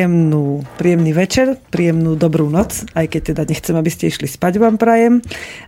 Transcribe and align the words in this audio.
príjemnú, 0.00 0.64
príjemný 0.80 1.12
večer, 1.12 1.60
príjemnú 1.68 2.16
dobrú 2.16 2.48
noc, 2.48 2.88
aj 2.96 3.04
keď 3.04 3.20
teda 3.36 3.42
nechcem, 3.44 3.76
aby 3.76 3.90
ste 3.92 4.08
išli 4.08 4.32
spať, 4.32 4.56
vám 4.56 4.80
prajem. 4.80 5.20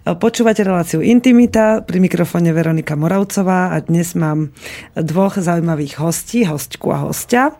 Počúvate 0.08 0.64
reláciu 0.64 1.04
Intimita, 1.04 1.84
pri 1.84 2.00
mikrofóne 2.00 2.48
Veronika 2.56 2.96
Moravcová 2.96 3.76
a 3.76 3.84
dnes 3.84 4.16
mám 4.16 4.48
dvoch 4.96 5.36
zaujímavých 5.36 6.00
hostí, 6.00 6.48
hostku 6.48 6.96
a 6.96 7.04
hostia. 7.04 7.52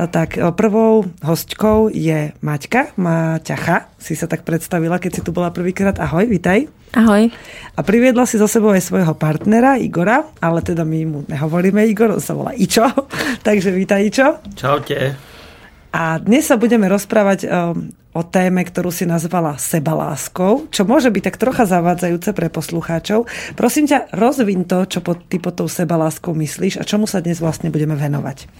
Tak 0.00 0.40
prvou 0.56 1.04
hostkou 1.20 1.92
je 1.92 2.32
Maťka, 2.40 2.96
Maťacha, 2.96 3.92
si 4.00 4.16
sa 4.16 4.24
tak 4.24 4.48
predstavila, 4.48 4.96
keď 4.96 5.20
si 5.20 5.24
tu 5.28 5.28
bola 5.28 5.52
prvýkrát. 5.52 6.00
Ahoj, 6.00 6.24
vitaj. 6.24 6.72
Ahoj. 6.96 7.28
A 7.76 7.80
priviedla 7.84 8.24
si 8.24 8.40
zo 8.40 8.48
sebou 8.48 8.72
aj 8.72 8.80
svojho 8.80 9.12
partnera 9.12 9.76
Igora, 9.76 10.24
ale 10.40 10.64
teda 10.64 10.88
my 10.88 11.00
mu 11.04 11.20
nehovoríme 11.28 11.84
Igor, 11.84 12.16
on 12.16 12.24
sa 12.24 12.32
volá 12.32 12.56
Ičo. 12.56 12.88
Takže 13.44 13.76
vítaj 13.76 14.08
Ičo. 14.08 14.40
Čaute. 14.56 15.33
A 15.94 16.18
dnes 16.18 16.50
sa 16.50 16.58
budeme 16.58 16.90
rozprávať 16.90 17.46
um, 17.46 17.94
o 18.10 18.26
téme, 18.26 18.66
ktorú 18.66 18.90
si 18.90 19.06
nazvala 19.06 19.54
sebaláskou, 19.62 20.66
čo 20.74 20.82
môže 20.82 21.06
byť 21.06 21.22
tak 21.22 21.38
trocha 21.38 21.70
zavádzajúce 21.70 22.34
pre 22.34 22.50
poslucháčov. 22.50 23.30
Prosím 23.54 23.86
ťa, 23.86 24.10
rozvin 24.10 24.66
to, 24.66 24.90
čo 24.90 24.98
pod, 24.98 25.22
ty 25.30 25.38
pod 25.38 25.54
tou 25.54 25.70
sebaláskou 25.70 26.34
myslíš 26.34 26.82
a 26.82 26.86
čomu 26.86 27.06
sa 27.06 27.22
dnes 27.22 27.38
vlastne 27.38 27.70
budeme 27.70 27.94
venovať. 27.94 28.50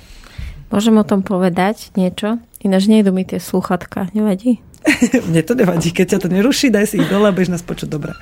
Môžem 0.70 0.94
o 0.94 1.02
tom 1.02 1.26
povedať 1.26 1.90
niečo? 1.98 2.38
Ináč 2.62 2.86
nejdu 2.86 3.10
mi 3.10 3.26
tie 3.26 3.42
sluchatka, 3.42 4.14
nevadí? 4.14 4.62
Mne 5.26 5.42
to 5.42 5.58
nevadí, 5.58 5.90
keď 5.90 6.14
ťa 6.14 6.18
to 6.22 6.28
neruší, 6.30 6.70
daj 6.70 6.94
si 6.94 7.02
ich 7.02 7.10
dole 7.10 7.26
a 7.26 7.34
bež 7.34 7.50
nás 7.50 7.66
počuť 7.66 7.90
dobre. 7.90 8.14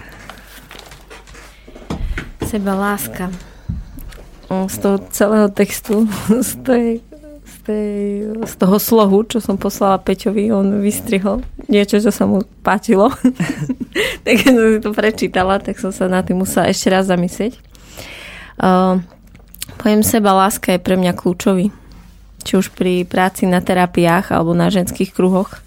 Seba 2.48 2.72
láska. 2.72 3.28
Z 4.48 4.76
toho 4.80 4.96
celého 5.12 5.52
textu, 5.52 6.08
z 6.48 6.52
tej 6.64 6.86
tej, 7.62 8.26
z 8.42 8.54
toho 8.58 8.76
slohu, 8.82 9.22
čo 9.26 9.38
som 9.38 9.54
poslala 9.54 10.02
Peťovi, 10.02 10.50
on 10.50 10.82
vystrihol 10.82 11.46
niečo, 11.70 12.02
čo 12.02 12.10
sa 12.10 12.26
mu 12.26 12.42
páčilo. 12.60 13.08
tak 14.24 14.34
keď 14.42 14.52
som 14.52 14.66
si 14.68 14.80
to 14.82 14.90
prečítala, 14.92 15.62
tak 15.62 15.78
som 15.78 15.94
sa 15.94 16.10
na 16.10 16.20
tým 16.20 16.42
musela 16.42 16.68
ešte 16.68 16.90
raz 16.90 17.06
zamyslieť. 17.06 17.56
Uh, 18.60 19.00
pojem 19.80 20.04
seba, 20.04 20.36
láska 20.36 20.76
je 20.76 20.84
pre 20.84 20.98
mňa 20.98 21.16
kľúčový. 21.16 21.72
Či 22.42 22.52
už 22.58 22.74
pri 22.74 23.06
práci 23.06 23.46
na 23.46 23.62
terapiách 23.62 24.34
alebo 24.34 24.52
na 24.52 24.68
ženských 24.68 25.14
kruhoch. 25.14 25.62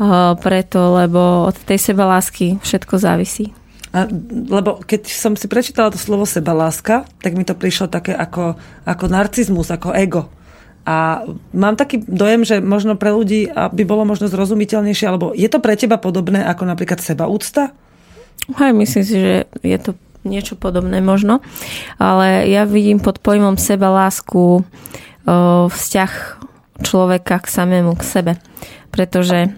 Uh, 0.00 0.36
preto, 0.40 0.96
lebo 0.96 1.48
od 1.48 1.56
tej 1.64 1.80
seba 1.80 2.08
lásky 2.08 2.60
všetko 2.60 2.94
závisí. 3.00 3.52
A, 3.90 4.06
lebo 4.30 4.78
keď 4.86 5.10
som 5.10 5.34
si 5.34 5.50
prečítala 5.50 5.90
to 5.90 5.98
slovo 5.98 6.22
sebaláska, 6.22 7.10
tak 7.18 7.34
mi 7.34 7.42
to 7.42 7.58
prišlo 7.58 7.90
také 7.90 8.14
ako, 8.14 8.54
ako 8.86 9.04
narcizmus, 9.10 9.66
ako 9.74 9.90
ego. 9.90 10.30
A 10.90 11.22
mám 11.54 11.78
taký 11.78 12.02
dojem, 12.02 12.42
že 12.42 12.58
možno 12.58 12.98
pre 12.98 13.14
ľudí 13.14 13.46
by 13.46 13.82
bolo 13.86 14.02
možno 14.02 14.26
zrozumiteľnejšie, 14.26 15.06
alebo 15.06 15.30
je 15.38 15.46
to 15.46 15.62
pre 15.62 15.78
teba 15.78 16.02
podobné 16.02 16.42
ako 16.42 16.66
napríklad 16.66 16.98
sebaúcta? 16.98 17.70
Hej, 18.58 18.74
myslím 18.74 19.04
si, 19.06 19.14
že 19.14 19.34
je 19.62 19.78
to 19.78 19.94
niečo 20.26 20.58
podobné 20.58 20.98
možno. 20.98 21.46
Ale 21.94 22.50
ja 22.50 22.66
vidím 22.66 22.98
pod 22.98 23.22
pojmom 23.22 23.54
seba 23.54 23.86
lásku 23.94 24.66
vzťah 25.70 26.12
človeka 26.82 27.38
k 27.38 27.46
samému, 27.46 27.94
k 27.94 28.02
sebe. 28.02 28.32
Pretože 28.90 29.54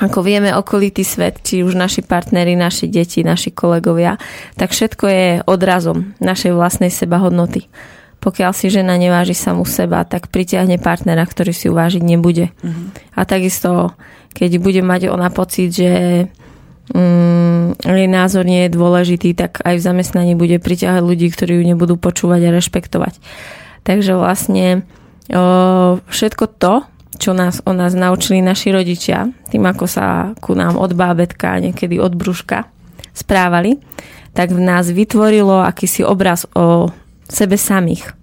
ako 0.00 0.24
vieme, 0.24 0.56
okolitý 0.56 1.04
svet, 1.04 1.44
či 1.44 1.68
už 1.68 1.76
naši 1.76 2.00
partnery, 2.00 2.56
naši 2.56 2.88
deti, 2.88 3.20
naši 3.20 3.52
kolegovia, 3.52 4.16
tak 4.56 4.72
všetko 4.72 5.04
je 5.04 5.26
odrazom 5.44 6.16
našej 6.16 6.56
vlastnej 6.56 6.88
sebahodnoty 6.88 7.68
pokiaľ 8.20 8.52
si 8.56 8.72
žena 8.72 8.98
neváži 8.98 9.36
samú 9.36 9.62
seba, 9.62 10.02
tak 10.02 10.32
pritiahne 10.32 10.80
partnera, 10.82 11.22
ktorý 11.22 11.52
si 11.54 11.70
uvážiť 11.70 12.02
nebude. 12.02 12.50
Uh-huh. 12.60 12.90
A 13.14 13.22
takisto, 13.22 13.94
keď 14.34 14.58
bude 14.58 14.82
mať 14.82 15.12
ona 15.12 15.30
pocit, 15.30 15.70
že 15.70 15.90
mm, 16.90 17.82
jej 17.82 18.08
názor 18.10 18.44
nie 18.46 18.66
je 18.66 18.74
dôležitý, 18.74 19.34
tak 19.34 19.62
aj 19.62 19.78
v 19.78 19.86
zamestnaní 19.86 20.32
bude 20.34 20.58
priťahať 20.58 21.02
ľudí, 21.02 21.30
ktorí 21.30 21.60
ju 21.60 21.64
nebudú 21.66 21.94
počúvať 21.98 22.50
a 22.50 22.54
rešpektovať. 22.54 23.14
Takže 23.86 24.18
vlastne 24.18 24.82
o, 25.30 26.02
všetko 26.02 26.44
to, 26.58 26.82
čo 27.16 27.32
nás 27.32 27.64
o 27.64 27.72
nás 27.72 27.96
naučili 27.96 28.44
naši 28.44 28.74
rodičia, 28.74 29.30
tým 29.48 29.64
ako 29.64 29.86
sa 29.88 30.36
ku 30.42 30.52
nám 30.52 30.76
od 30.76 30.92
bábetka, 30.92 31.62
niekedy 31.62 31.96
od 31.96 32.12
brúška 32.12 32.68
správali, 33.16 33.80
tak 34.36 34.52
v 34.52 34.60
nás 34.60 34.92
vytvorilo 34.92 35.64
akýsi 35.64 36.04
obraz 36.04 36.44
o 36.52 36.92
sebe 37.28 37.58
samých. 37.58 38.14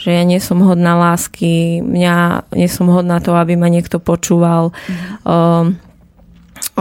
Že 0.00 0.08
ja 0.16 0.22
nie 0.24 0.40
som 0.40 0.64
hodná 0.64 0.96
lásky, 0.96 1.84
mňa 1.84 2.48
nie 2.56 2.68
som 2.72 2.88
hodná 2.88 3.20
toho, 3.20 3.36
aby 3.36 3.56
ma 3.56 3.68
niekto 3.68 4.00
počúval. 4.00 4.72
Mm. 4.88 4.96
Um, 5.28 5.66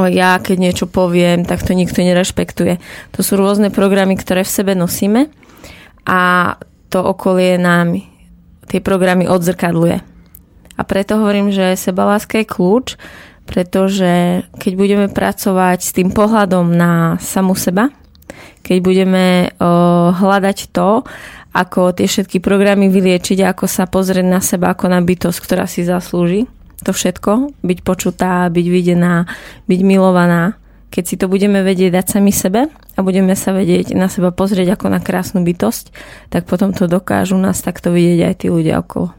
ja 0.07 0.39
keď 0.39 0.55
niečo 0.55 0.85
poviem, 0.87 1.43
tak 1.43 1.59
to 1.59 1.75
nikto 1.75 1.99
nerešpektuje. 1.99 2.79
To 3.15 3.19
sú 3.19 3.35
rôzne 3.35 3.67
programy, 3.71 4.15
ktoré 4.15 4.47
v 4.47 4.55
sebe 4.55 4.71
nosíme 4.71 5.27
a 6.07 6.55
to 6.87 7.03
okolie 7.03 7.59
nám 7.59 7.99
tie 8.71 8.79
programy 8.79 9.27
odzrkadluje. 9.27 9.99
A 10.79 10.81
preto 10.87 11.19
hovorím, 11.19 11.51
že 11.51 11.75
sebaláska 11.75 12.39
je 12.39 12.47
kľúč, 12.47 12.95
pretože 13.43 14.45
keď 14.55 14.71
budeme 14.79 15.07
pracovať 15.11 15.79
s 15.83 15.91
tým 15.91 16.15
pohľadom 16.15 16.71
na 16.71 17.19
samu 17.19 17.51
seba, 17.57 17.91
keď 18.63 18.77
budeme 18.79 19.25
hľadať 20.15 20.71
to, 20.71 21.03
ako 21.59 21.91
tie 21.91 22.07
všetky 22.07 22.39
programy 22.39 22.87
vyliečiť 22.87 23.43
ako 23.51 23.67
sa 23.67 23.83
pozrieť 23.83 24.23
na 24.23 24.39
seba 24.39 24.71
ako 24.71 24.87
na 24.87 25.03
bytosť, 25.03 25.39
ktorá 25.43 25.67
si 25.67 25.83
zaslúži 25.83 26.47
to 26.79 26.95
všetko, 26.95 27.59
byť 27.59 27.79
počutá, 27.83 28.47
byť 28.47 28.65
videná, 28.71 29.27
byť 29.67 29.81
milovaná. 29.83 30.55
Keď 30.89 31.03
si 31.03 31.15
to 31.19 31.27
budeme 31.27 31.59
vedieť 31.61 31.91
dať 31.93 32.05
sami 32.17 32.31
sebe 32.31 32.71
a 32.71 32.99
budeme 33.03 33.35
sa 33.35 33.51
vedieť 33.51 33.93
na 33.93 34.07
seba 34.07 34.31
pozrieť 34.31 34.79
ako 34.79 34.87
na 34.87 35.03
krásnu 35.03 35.43
bytosť, 35.43 35.91
tak 36.31 36.47
potom 36.47 36.71
to 36.71 36.87
dokážu 36.87 37.35
nás 37.35 37.61
takto 37.61 37.91
vidieť 37.91 38.19
aj 38.31 38.35
tí 38.39 38.47
ľudia 38.47 38.79
okolo. 38.79 39.18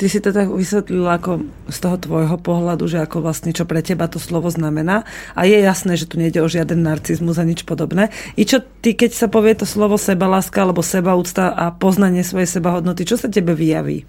Ty 0.00 0.06
si 0.10 0.18
to 0.18 0.34
tak 0.34 0.50
vysvetlila 0.50 1.20
ako 1.20 1.46
z 1.70 1.78
toho 1.78 1.96
tvojho 2.00 2.36
pohľadu, 2.40 2.90
že 2.90 2.98
ako 3.04 3.22
vlastne 3.22 3.54
čo 3.54 3.68
pre 3.68 3.84
teba 3.84 4.10
to 4.10 4.18
slovo 4.18 4.50
znamená. 4.50 5.06
A 5.36 5.46
je 5.46 5.62
jasné, 5.62 5.94
že 5.94 6.10
tu 6.10 6.18
nejde 6.18 6.42
o 6.42 6.48
žiaden 6.50 6.82
narcizmus 6.82 7.38
a 7.38 7.46
nič 7.46 7.62
podobné. 7.62 8.10
I 8.34 8.42
čo 8.42 8.58
ty, 8.60 8.98
keď 8.98 9.14
sa 9.14 9.26
povie 9.30 9.54
to 9.54 9.68
slovo 9.68 10.00
sebaláska 10.00 10.64
alebo 10.64 10.82
sebaúcta 10.82 11.54
a 11.54 11.70
poznanie 11.70 12.26
svojej 12.26 12.50
sebahodnoty, 12.50 13.06
čo 13.06 13.14
sa 13.14 13.30
tebe 13.30 13.54
vyjaví? 13.54 14.02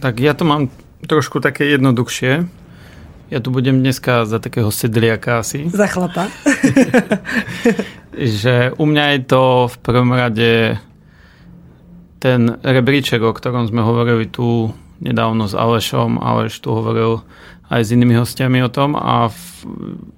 Tak 0.00 0.18
ja 0.18 0.32
to 0.32 0.48
mám 0.48 0.72
trošku 1.04 1.38
také 1.44 1.68
jednoduchšie. 1.76 2.64
Ja 3.32 3.38
tu 3.40 3.50
budem 3.50 3.80
dneska 3.80 4.24
za 4.24 4.38
takého 4.38 4.68
sedliaka 4.68 5.42
asi. 5.42 5.66
Za 5.68 5.88
chlapa. 5.90 6.28
že 8.14 8.70
u 8.78 8.84
mňa 8.86 9.04
je 9.16 9.20
to 9.26 9.42
v 9.68 9.76
prvom 9.82 10.10
rade 10.14 10.78
ten 12.24 12.56
rebríček, 12.64 13.20
o 13.20 13.36
ktorom 13.36 13.68
sme 13.68 13.84
hovorili 13.84 14.24
tu 14.32 14.72
nedávno 15.04 15.44
s 15.44 15.52
Alešom, 15.52 16.16
Aleš 16.16 16.64
tu 16.64 16.72
hovoril 16.72 17.20
aj 17.68 17.84
s 17.84 17.92
inými 17.92 18.16
hostiami 18.16 18.64
o 18.64 18.72
tom 18.72 18.96
a 18.96 19.28
v 19.28 19.44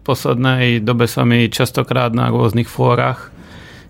poslednej 0.07 0.79
dobe 0.87 1.11
sa 1.11 1.27
mi 1.27 1.51
častokrát 1.51 2.15
na 2.15 2.31
rôznych 2.31 2.71
fórach, 2.71 3.35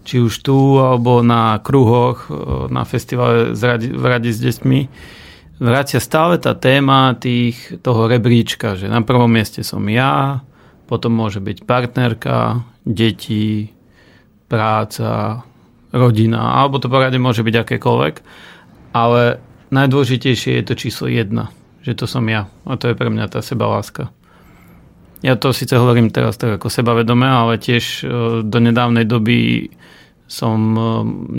či 0.08 0.24
už 0.24 0.32
tu 0.40 0.80
alebo 0.80 1.20
na 1.20 1.60
kruhoch, 1.60 2.32
na 2.72 2.88
festivale 2.88 3.52
v 3.52 4.04
rade 4.08 4.32
s 4.32 4.40
deťmi, 4.40 4.80
vrácia 5.60 6.00
stále 6.00 6.40
tá 6.40 6.56
téma 6.56 7.12
tých, 7.20 7.80
toho 7.84 8.08
rebríčka, 8.08 8.80
že 8.80 8.88
na 8.88 9.04
prvom 9.04 9.28
mieste 9.28 9.60
som 9.60 9.84
ja, 9.92 10.40
potom 10.88 11.12
môže 11.12 11.44
byť 11.44 11.68
partnerka, 11.68 12.64
deti, 12.86 13.76
práca, 14.46 15.42
rodina, 15.92 16.62
alebo 16.62 16.82
to 16.82 16.90
poradne 16.90 17.20
môže 17.20 17.46
byť 17.46 17.54
akékoľvek, 17.62 18.14
ale 18.96 19.38
najdôležitejšie 19.70 20.58
je 20.60 20.64
to 20.64 20.74
číslo 20.74 21.06
jedna, 21.10 21.50
že 21.82 21.94
to 21.98 22.08
som 22.08 22.24
ja 22.26 22.50
a 22.66 22.74
to 22.78 22.90
je 22.90 22.98
pre 22.98 23.10
mňa 23.10 23.30
tá 23.30 23.40
sebaláska. 23.42 24.10
Ja 25.24 25.34
to 25.34 25.50
síce 25.56 25.74
hovorím 25.74 26.12
teraz 26.12 26.36
tak 26.36 26.60
ako 26.60 26.68
sebavedome, 26.68 27.24
ale 27.24 27.56
tiež 27.56 27.84
e, 27.84 28.04
do 28.44 28.58
nedávnej 28.60 29.08
doby 29.08 29.68
som 30.28 30.58
e, 30.76 30.82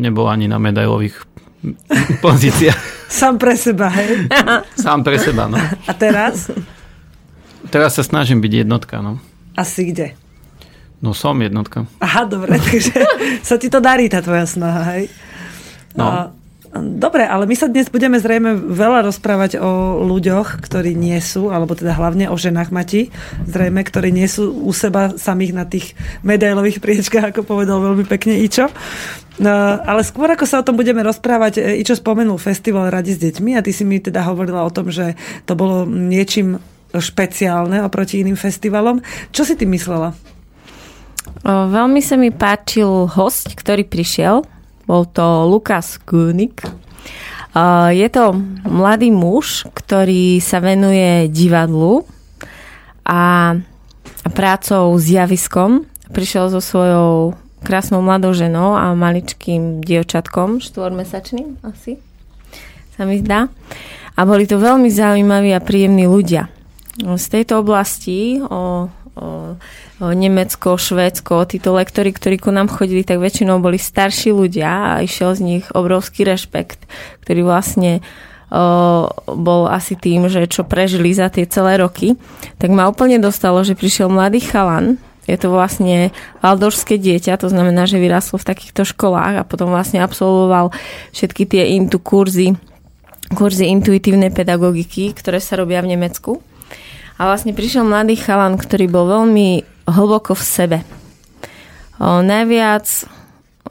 nebol 0.01 0.27
ani 0.27 0.49
na 0.49 0.57
medailových 0.57 1.23
pozíciách. 2.25 2.79
Sám 3.07 3.39
pre 3.39 3.55
seba, 3.55 3.87
hej? 3.93 4.27
Sám 4.83 5.05
pre 5.05 5.15
seba, 5.21 5.47
no. 5.47 5.61
A 5.61 5.91
teraz? 5.93 6.51
Teraz 7.69 7.95
sa 7.95 8.03
snažím 8.03 8.41
byť 8.41 8.67
jednotka, 8.67 8.99
no. 8.99 9.21
Asi 9.55 9.93
kde? 9.93 10.17
No 10.97 11.13
som 11.13 11.37
jednotka. 11.37 11.85
Aha, 12.01 12.25
dobre, 12.25 12.57
takže 12.63 12.93
sa 13.45 13.55
ti 13.61 13.69
to 13.69 13.77
darí, 13.77 14.09
tá 14.09 14.21
tvoja 14.21 14.49
snaha, 14.49 14.81
hej? 14.97 15.13
No. 15.97 16.05
A, 16.05 16.13
Dobre, 16.75 17.23
ale 17.23 17.47
my 17.47 17.55
sa 17.55 17.71
dnes 17.71 17.87
budeme 17.87 18.19
zrejme 18.19 18.53
veľa 18.53 19.07
rozprávať 19.07 19.57
o 19.57 20.03
ľuďoch, 20.03 20.59
ktorí 20.61 20.93
nie 20.93 21.17
sú, 21.23 21.49
alebo 21.49 21.73
teda 21.73 21.95
hlavne 21.95 22.27
o 22.27 22.35
ženách 22.35 22.69
Mati, 22.75 23.09
zrejme, 23.47 23.81
ktorí 23.81 24.11
nie 24.11 24.27
sú 24.27 24.51
u 24.51 24.71
seba 24.75 25.15
samých 25.15 25.53
na 25.55 25.65
tých 25.65 25.95
medailových 26.21 26.83
priečkách, 26.83 27.31
ako 27.33 27.47
povedal 27.47 27.79
veľmi 27.79 28.05
pekne 28.05 28.37
Ičo. 28.43 28.67
No, 29.37 29.53
ale 29.79 30.01
skôr 30.01 30.27
ako 30.33 30.45
sa 30.49 30.59
o 30.59 30.65
tom 30.65 30.75
budeme 30.75 31.01
rozprávať, 31.05 31.61
e, 31.61 31.79
Ičo 31.81 31.95
spomenul 31.97 32.41
festival 32.41 32.91
Radi 32.91 33.15
s 33.15 33.21
deťmi 33.21 33.55
a 33.55 33.63
ty 33.63 33.71
si 33.71 33.85
mi 33.85 34.01
teda 34.01 34.25
hovorila 34.27 34.65
o 34.65 34.73
tom, 34.73 34.91
že 34.91 35.15
to 35.47 35.55
bolo 35.55 35.87
niečím 35.87 36.59
špeciálne 36.91 37.79
oproti 37.85 38.19
iným 38.21 38.35
festivalom. 38.35 38.99
Čo 39.31 39.45
si 39.45 39.53
ty 39.55 39.63
myslela? 39.69 40.36
Veľmi 41.47 42.03
sa 42.03 42.19
mi 42.19 42.33
páčil 42.33 43.07
host, 43.07 43.55
ktorý 43.55 43.87
prišiel 43.87 44.43
bol 44.87 45.03
to 45.03 45.51
Lukas 45.51 45.99
Kunik. 45.99 46.63
Je 47.91 48.07
to 48.07 48.31
mladý 48.63 49.11
muž, 49.11 49.67
ktorý 49.75 50.39
sa 50.39 50.63
venuje 50.63 51.27
divadlu 51.27 52.07
a 53.03 53.53
prácou 54.31 54.95
s 54.95 55.11
javiskom. 55.11 55.83
Prišiel 56.07 56.47
so 56.47 56.63
svojou 56.63 57.35
krásnou 57.67 57.99
mladou 57.99 58.31
ženou 58.31 58.79
a 58.79 58.95
maličkým 58.95 59.83
dievčatkom, 59.83 60.63
štvormesačným 60.63 61.59
asi, 61.67 61.99
sa 62.95 63.03
mi 63.03 63.19
zdá. 63.19 63.51
A 64.15 64.23
boli 64.23 64.47
to 64.47 64.55
veľmi 64.55 64.87
zaujímaví 64.87 65.51
a 65.51 65.59
príjemní 65.59 66.07
ľudia. 66.07 66.47
Z 66.97 67.25
tejto 67.27 67.59
oblasti 67.59 68.39
o, 68.39 68.87
o 69.19 69.27
Nemecko, 69.97 70.77
Švédsko, 70.77 71.49
títo 71.49 71.73
lektory, 71.73 72.13
ktorí 72.13 72.37
ku 72.37 72.53
nám 72.53 72.69
chodili, 72.69 73.01
tak 73.01 73.17
väčšinou 73.17 73.57
boli 73.57 73.81
starší 73.81 74.29
ľudia 74.29 74.69
a 74.97 75.01
išiel 75.01 75.33
z 75.33 75.41
nich 75.41 75.65
obrovský 75.73 76.21
rešpekt, 76.21 76.85
ktorý 77.25 77.41
vlastne 77.41 78.05
bol 79.27 79.67
asi 79.67 79.99
tým, 79.99 80.31
že 80.31 80.47
čo 80.47 80.63
prežili 80.63 81.11
za 81.11 81.27
tie 81.27 81.43
celé 81.43 81.83
roky, 81.83 82.15
tak 82.61 82.71
ma 82.71 82.87
úplne 82.87 83.19
dostalo, 83.19 83.59
že 83.65 83.75
prišiel 83.75 84.07
mladý 84.07 84.39
chalan, 84.39 84.95
je 85.27 85.35
to 85.35 85.51
vlastne 85.51 86.15
valdorské 86.39 86.95
dieťa, 86.95 87.43
to 87.43 87.51
znamená, 87.51 87.83
že 87.83 87.99
vyrastlo 87.99 88.39
v 88.39 88.47
takýchto 88.47 88.87
školách 88.87 89.43
a 89.43 89.47
potom 89.49 89.67
vlastne 89.67 89.99
absolvoval 89.99 90.71
všetky 91.11 91.43
tie 91.43 91.75
intu 91.75 91.99
kurzy, 91.99 92.55
kurzy 93.35 93.67
intuitívnej 93.67 94.31
pedagogiky, 94.31 95.11
ktoré 95.11 95.43
sa 95.43 95.59
robia 95.59 95.83
v 95.83 95.99
Nemecku. 95.99 96.39
A 97.19 97.27
vlastne 97.27 97.51
prišiel 97.51 97.83
mladý 97.83 98.15
chalan, 98.15 98.55
ktorý 98.55 98.87
bol 98.87 99.11
veľmi 99.11 99.75
hlboko 99.87 100.35
v 100.35 100.43
sebe. 100.43 100.77
O, 101.97 102.21
najviac 102.21 102.85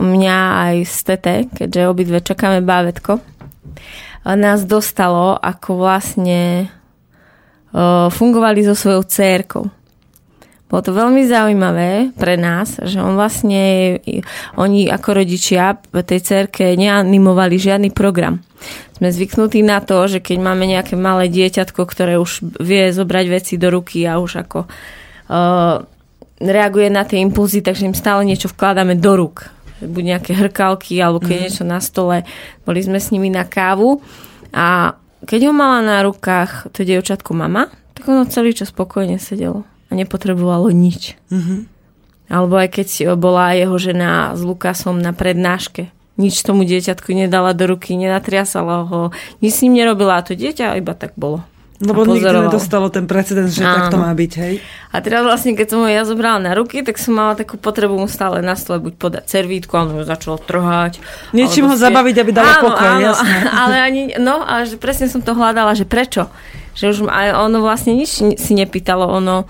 mňa 0.00 0.38
aj 0.68 0.76
z 0.84 0.98
tete, 1.04 1.34
keďže 1.52 1.88
obidve 1.88 2.18
čakáme 2.20 2.60
bávetko, 2.64 3.20
nás 4.26 4.66
dostalo, 4.66 5.38
ako 5.38 5.78
vlastne 5.78 6.66
o, 7.70 8.10
fungovali 8.10 8.66
so 8.66 8.74
svojou 8.74 9.06
cérkou. 9.06 9.64
Bolo 10.66 10.82
to 10.82 10.90
veľmi 10.90 11.22
zaujímavé 11.30 12.10
pre 12.19 12.34
nás, 12.34 12.82
že 12.82 12.98
on 12.98 13.14
vlastne, 13.14 13.96
oni 14.58 14.90
ako 14.90 15.22
rodičia 15.22 15.78
v 15.94 16.02
tej 16.02 16.20
cerke 16.26 16.74
neanimovali 16.74 17.54
žiadny 17.54 17.94
program. 17.94 18.42
Sme 18.98 19.14
zvyknutí 19.14 19.62
na 19.62 19.78
to, 19.78 20.10
že 20.10 20.19
keď 20.19 20.42
máme 20.42 20.66
nejaké 20.66 20.98
malé 20.98 21.30
dieťatko, 21.30 21.86
ktoré 21.86 22.19
už 22.19 22.58
vie 22.58 22.90
zobrať 22.90 23.26
veci 23.30 23.54
do 23.62 23.70
ruky 23.70 24.10
a 24.10 24.19
už 24.19 24.42
ako 24.42 24.66
uh, 24.66 25.86
reaguje 26.40 26.88
na 26.92 27.04
tie 27.04 27.20
impulzy, 27.22 27.64
takže 27.64 27.88
im 27.88 27.96
stále 27.96 28.24
niečo 28.24 28.52
vkladáme 28.52 28.96
do 28.96 29.12
rúk. 29.16 29.48
Buď 29.80 30.16
nejaké 30.16 30.32
hrkalky, 30.32 30.96
alebo 31.00 31.20
keď 31.20 31.36
mm. 31.36 31.42
niečo 31.44 31.64
na 31.68 31.78
stole. 31.84 32.24
Boli 32.64 32.80
sme 32.80 32.96
s 32.96 33.12
nimi 33.12 33.28
na 33.28 33.44
kávu 33.44 34.00
a 34.52 34.96
keď 35.24 35.50
ho 35.50 35.52
mala 35.52 35.80
na 35.82 35.96
rukách 36.04 36.70
to 36.72 36.84
dievčatko 36.86 37.32
mama, 37.32 37.72
tak 37.96 38.08
ono 38.08 38.28
celý 38.28 38.52
čas 38.52 38.70
spokojne 38.70 39.16
sedelo 39.16 39.64
a 39.88 39.92
nepotrebovalo 39.96 40.68
nič. 40.70 41.16
Mm-hmm. 41.32 41.60
Alebo 42.30 42.58
aj 42.58 42.68
keď 42.74 42.88
bola 43.16 43.54
jeho 43.56 43.76
žena 43.78 44.34
s 44.34 44.42
Lukasom 44.42 44.98
na 44.98 45.14
prednáške. 45.16 45.94
Nič 46.16 46.40
tomu 46.42 46.64
dieťatku 46.64 47.12
nedala 47.12 47.52
do 47.52 47.76
ruky, 47.76 47.92
nenatriasala 47.96 48.88
ho, 48.88 49.00
nič 49.44 49.52
s 49.52 49.62
ním 49.68 49.84
nerobila 49.84 50.20
a 50.20 50.24
to 50.24 50.32
dieťa 50.32 50.80
iba 50.80 50.96
tak 50.96 51.12
bolo. 51.16 51.44
Lebo 51.76 52.08
nikdy 52.08 52.49
nedostalo 52.49 52.88
ten 52.88 53.05
precedens, 53.05 53.52
že 53.52 53.61
Áno. 53.61 53.76
takto 53.76 53.96
má 54.00 54.08
byť, 54.17 54.32
hej? 54.40 54.64
A 54.93 55.05
teraz 55.05 55.28
vlastne, 55.28 55.52
keď 55.52 55.67
som 55.76 55.78
ho 55.84 55.88
ja 55.93 56.08
zobrala 56.08 56.40
na 56.40 56.56
ruky, 56.56 56.81
tak 56.81 56.96
som 56.96 57.12
mala 57.12 57.37
takú 57.37 57.61
potrebu 57.61 58.00
mu 58.00 58.08
stále 58.08 58.40
na 58.40 58.56
stole 58.56 58.81
buď 58.81 58.94
podať 58.96 59.25
servítku, 59.28 59.76
ale 59.76 60.00
ho 60.00 60.02
začalo 60.05 60.40
trhať. 60.40 61.05
Niečím 61.37 61.69
ho 61.69 61.76
ste... 61.76 61.84
zabaviť, 61.84 62.17
aby 62.17 62.32
áno, 62.32 62.73
pokoj, 62.73 62.88
áno, 62.96 63.05
jasné. 63.12 63.37
Ale 63.61 63.75
ani, 63.76 64.02
no, 64.17 64.40
a 64.40 64.64
že 64.64 64.81
presne 64.81 65.12
som 65.12 65.20
to 65.20 65.37
hľadala, 65.37 65.76
že 65.76 65.84
prečo? 65.84 66.32
Že 66.73 66.84
už 66.93 66.99
aj 67.12 67.26
ono 67.44 67.61
vlastne 67.61 67.93
nič 67.93 68.25
si 68.25 68.52
nepýtalo, 68.56 69.05
ono 69.05 69.44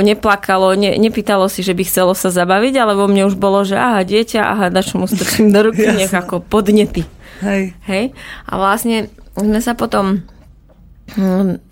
neplakalo, 0.00 0.72
ne, 0.80 0.96
nepýtalo 0.96 1.44
si, 1.52 1.60
že 1.60 1.76
by 1.76 1.84
chcelo 1.84 2.16
sa 2.16 2.32
zabaviť, 2.32 2.74
ale 2.80 2.96
vo 2.96 3.04
mne 3.04 3.28
už 3.28 3.36
bolo, 3.36 3.68
že 3.68 3.76
aha, 3.76 4.00
dieťa, 4.00 4.40
aha, 4.40 4.66
na 4.72 4.80
čo 4.80 4.96
mu 4.96 5.04
strčím 5.04 5.52
do 5.52 5.60
ruky, 5.68 5.84
nech 6.00 6.12
ako 6.12 6.40
podnety. 6.40 7.04
Hej. 7.44 7.76
Hej. 7.84 8.16
A 8.48 8.52
vlastne 8.56 9.12
sme 9.36 9.60
sa 9.60 9.76
potom 9.76 10.24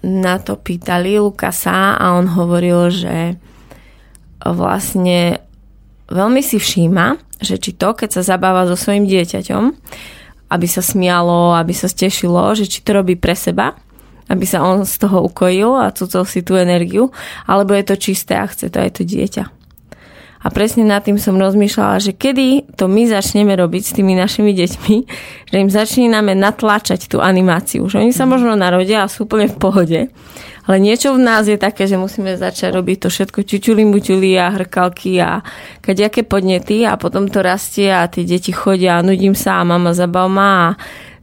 na 0.01 0.35
to 0.41 0.57
pýtali 0.57 1.21
Lukasa 1.21 2.01
a 2.01 2.17
on 2.17 2.25
hovoril, 2.33 2.89
že 2.89 3.37
vlastne 4.41 5.43
veľmi 6.09 6.41
si 6.41 6.57
všíma, 6.57 7.41
že 7.43 7.61
či 7.61 7.77
to, 7.77 7.93
keď 7.93 8.21
sa 8.21 8.37
zabáva 8.37 8.65
so 8.65 8.79
svojim 8.79 9.05
dieťaťom, 9.05 9.65
aby 10.47 10.67
sa 10.71 10.81
smialo, 10.81 11.59
aby 11.59 11.75
sa 11.75 11.91
stešilo, 11.91 12.55
že 12.55 12.71
či 12.71 12.81
to 12.81 12.95
robí 12.95 13.19
pre 13.19 13.35
seba, 13.35 13.75
aby 14.31 14.47
sa 14.47 14.63
on 14.63 14.87
z 14.87 14.95
toho 15.03 15.27
ukojil 15.27 15.75
a 15.75 15.95
cucol 15.95 16.25
si 16.27 16.41
tú 16.43 16.55
energiu, 16.55 17.11
alebo 17.47 17.75
je 17.75 17.85
to 17.87 17.95
čisté 17.99 18.39
a 18.39 18.47
chce 18.47 18.71
to 18.71 18.79
aj 18.79 18.91
to 18.99 19.03
dieťa. 19.03 19.56
A 20.47 20.51
presne 20.55 20.87
nad 20.87 21.03
tým 21.03 21.19
som 21.19 21.35
rozmýšľala, 21.35 21.99
že 21.99 22.15
kedy 22.15 22.79
to 22.79 22.87
my 22.87 23.11
začneme 23.11 23.51
robiť 23.51 23.83
s 23.83 23.93
tými 23.99 24.15
našimi 24.15 24.55
deťmi, 24.55 24.97
že 25.51 25.57
im 25.59 25.67
začíname 25.67 26.39
natláčať 26.39 27.11
tú 27.11 27.19
animáciu. 27.19 27.91
Že 27.91 28.07
oni 28.07 28.13
sa 28.15 28.31
mhm. 28.31 28.31
možno 28.31 28.53
narodia 28.55 29.03
a 29.03 29.11
sú 29.11 29.27
úplne 29.27 29.51
v 29.51 29.59
pohode, 29.59 30.01
ale 30.71 30.77
niečo 30.79 31.19
v 31.19 31.27
nás 31.27 31.51
je 31.51 31.59
také, 31.59 31.91
že 31.91 31.99
musíme 31.99 32.39
začať 32.39 32.71
robiť 32.79 32.97
to 33.03 33.09
všetko 33.11 33.43
čučuli, 33.43 33.83
mučuli 33.83 34.39
a 34.39 34.55
hrkalky 34.55 35.19
a 35.19 35.43
kadejaké 35.83 36.23
podnety 36.23 36.87
a 36.87 36.95
potom 36.95 37.27
to 37.27 37.43
rastie 37.43 37.91
a 37.91 38.07
tie 38.07 38.23
deti 38.23 38.55
chodia 38.55 39.03
a 39.03 39.07
nudím 39.07 39.35
sa 39.35 39.59
a 39.59 39.67
mama 39.67 39.99
zabav 39.99 40.31
má 40.31 40.55
a 40.71 40.77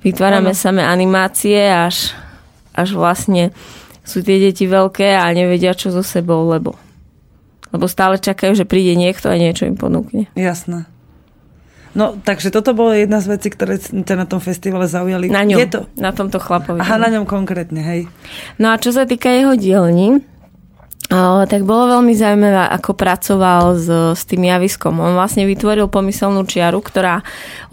vytvárame 0.04 0.52
ano. 0.52 0.60
samé 0.60 0.84
animácie 0.84 1.64
až, 1.64 2.12
až 2.76 2.92
vlastne 2.92 3.56
sú 4.04 4.20
tie 4.20 4.36
deti 4.36 4.68
veľké 4.68 5.16
a 5.16 5.32
nevedia 5.32 5.72
čo 5.72 5.96
so 5.96 6.04
sebou, 6.04 6.44
lebo 6.52 6.83
lebo 7.74 7.90
stále 7.90 8.22
čakajú, 8.22 8.54
že 8.54 8.70
príde 8.70 8.94
niekto 8.94 9.34
a 9.34 9.36
niečo 9.36 9.66
im 9.66 9.74
ponúkne. 9.76 10.30
Jasné. 10.38 10.86
No, 11.94 12.18
takže 12.18 12.50
toto 12.50 12.74
bolo 12.74 12.94
jedna 12.94 13.22
z 13.22 13.38
vecí, 13.38 13.54
ktoré 13.54 13.78
ťa 13.78 14.16
na 14.18 14.26
tom 14.26 14.42
festivale 14.42 14.90
zaujali. 14.90 15.30
Na 15.30 15.46
ňom, 15.46 15.58
Je 15.62 15.68
to? 15.70 15.86
na 15.94 16.10
tomto 16.10 16.42
chlapovi. 16.42 16.82
Aha, 16.82 16.98
na 16.98 17.10
ňom 17.14 17.30
konkrétne, 17.30 17.82
hej. 17.86 18.10
No 18.58 18.74
a 18.74 18.82
čo 18.82 18.90
sa 18.90 19.06
týka 19.06 19.30
jeho 19.30 19.54
dielní, 19.58 20.22
O, 21.12 21.44
tak 21.46 21.68
bolo 21.68 22.00
veľmi 22.00 22.16
zaujímavé, 22.16 22.74
ako 22.80 22.96
pracoval 22.96 23.76
s, 23.76 23.92
s 24.18 24.24
tým 24.24 24.48
javiskom. 24.48 25.04
On 25.04 25.14
vlastne 25.14 25.44
vytvoril 25.44 25.92
pomyselnú 25.92 26.48
čiaru, 26.48 26.80
ktorá 26.80 27.22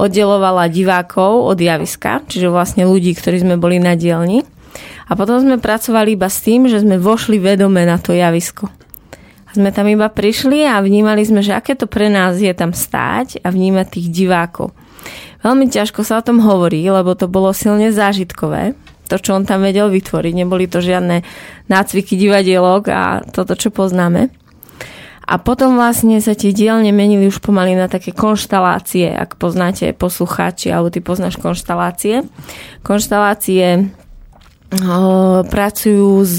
oddelovala 0.02 0.66
divákov 0.66 1.46
od 1.46 1.56
javiska, 1.56 2.26
čiže 2.26 2.50
vlastne 2.50 2.90
ľudí, 2.90 3.14
ktorí 3.14 3.40
sme 3.40 3.54
boli 3.54 3.78
na 3.78 3.94
dielni. 3.94 4.42
A 5.06 5.14
potom 5.14 5.38
sme 5.40 5.62
pracovali 5.62 6.18
iba 6.18 6.26
s 6.26 6.42
tým, 6.42 6.66
že 6.66 6.82
sme 6.82 6.98
vošli 6.98 7.38
vedome 7.38 7.86
na 7.86 8.02
to 8.02 8.12
javisko 8.12 8.66
sme 9.54 9.74
tam 9.74 9.86
iba 9.90 10.06
prišli 10.06 10.66
a 10.66 10.78
vnímali 10.78 11.26
sme, 11.26 11.42
že 11.42 11.56
aké 11.56 11.74
to 11.74 11.90
pre 11.90 12.06
nás 12.06 12.38
je 12.38 12.52
tam 12.54 12.70
stáť 12.70 13.42
a 13.42 13.50
vnímať 13.50 13.86
tých 13.98 14.08
divákov. 14.10 14.70
Veľmi 15.40 15.72
ťažko 15.72 16.04
sa 16.04 16.20
o 16.20 16.26
tom 16.26 16.44
hovorí, 16.44 16.84
lebo 16.84 17.16
to 17.16 17.24
bolo 17.24 17.50
silne 17.56 17.88
zážitkové. 17.90 18.76
To, 19.10 19.18
čo 19.18 19.34
on 19.34 19.42
tam 19.42 19.66
vedel 19.66 19.90
vytvoriť. 19.90 20.32
Neboli 20.38 20.70
to 20.70 20.78
žiadne 20.78 21.26
nácviky 21.66 22.14
divadielok 22.14 22.82
a 22.94 23.02
toto, 23.26 23.58
čo 23.58 23.74
poznáme. 23.74 24.30
A 25.30 25.34
potom 25.38 25.78
vlastne 25.78 26.18
sa 26.22 26.34
tie 26.34 26.54
dielne 26.54 26.90
menili 26.90 27.26
už 27.26 27.42
pomaly 27.42 27.78
na 27.78 27.86
také 27.86 28.10
konštalácie, 28.10 29.10
ak 29.10 29.38
poznáte 29.38 29.94
poslucháči, 29.94 30.70
alebo 30.70 30.90
ty 30.94 30.98
poznáš 31.02 31.38
konštalácie. 31.38 32.26
Konštalácie 32.82 33.94
o, 34.74 35.46
pracujú 35.46 36.10
s 36.26 36.38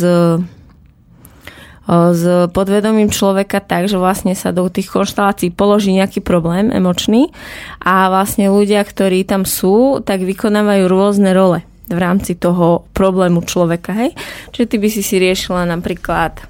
s 1.91 2.48
podvedomím 2.55 3.12
človeka 3.12 3.60
tak, 3.60 3.91
že 3.91 4.00
vlastne 4.00 4.31
sa 4.31 4.55
do 4.55 4.71
tých 4.71 4.88
konštalácií 4.88 5.51
položí 5.51 5.91
nejaký 5.91 6.24
problém 6.24 6.71
emočný 6.71 7.36
a 7.83 8.07
vlastne 8.07 8.48
ľudia, 8.48 8.79
ktorí 8.88 9.27
tam 9.27 9.43
sú, 9.43 10.00
tak 10.00 10.24
vykonávajú 10.24 10.88
rôzne 10.88 11.36
role 11.36 11.67
v 11.91 12.00
rámci 12.00 12.39
toho 12.39 12.88
problému 12.95 13.43
človeka. 13.43 13.91
Hej? 13.91 14.15
Čiže 14.55 14.69
ty 14.71 14.75
by 14.79 14.88
si 14.88 15.01
si 15.03 15.19
riešila 15.19 15.67
napríklad 15.67 16.48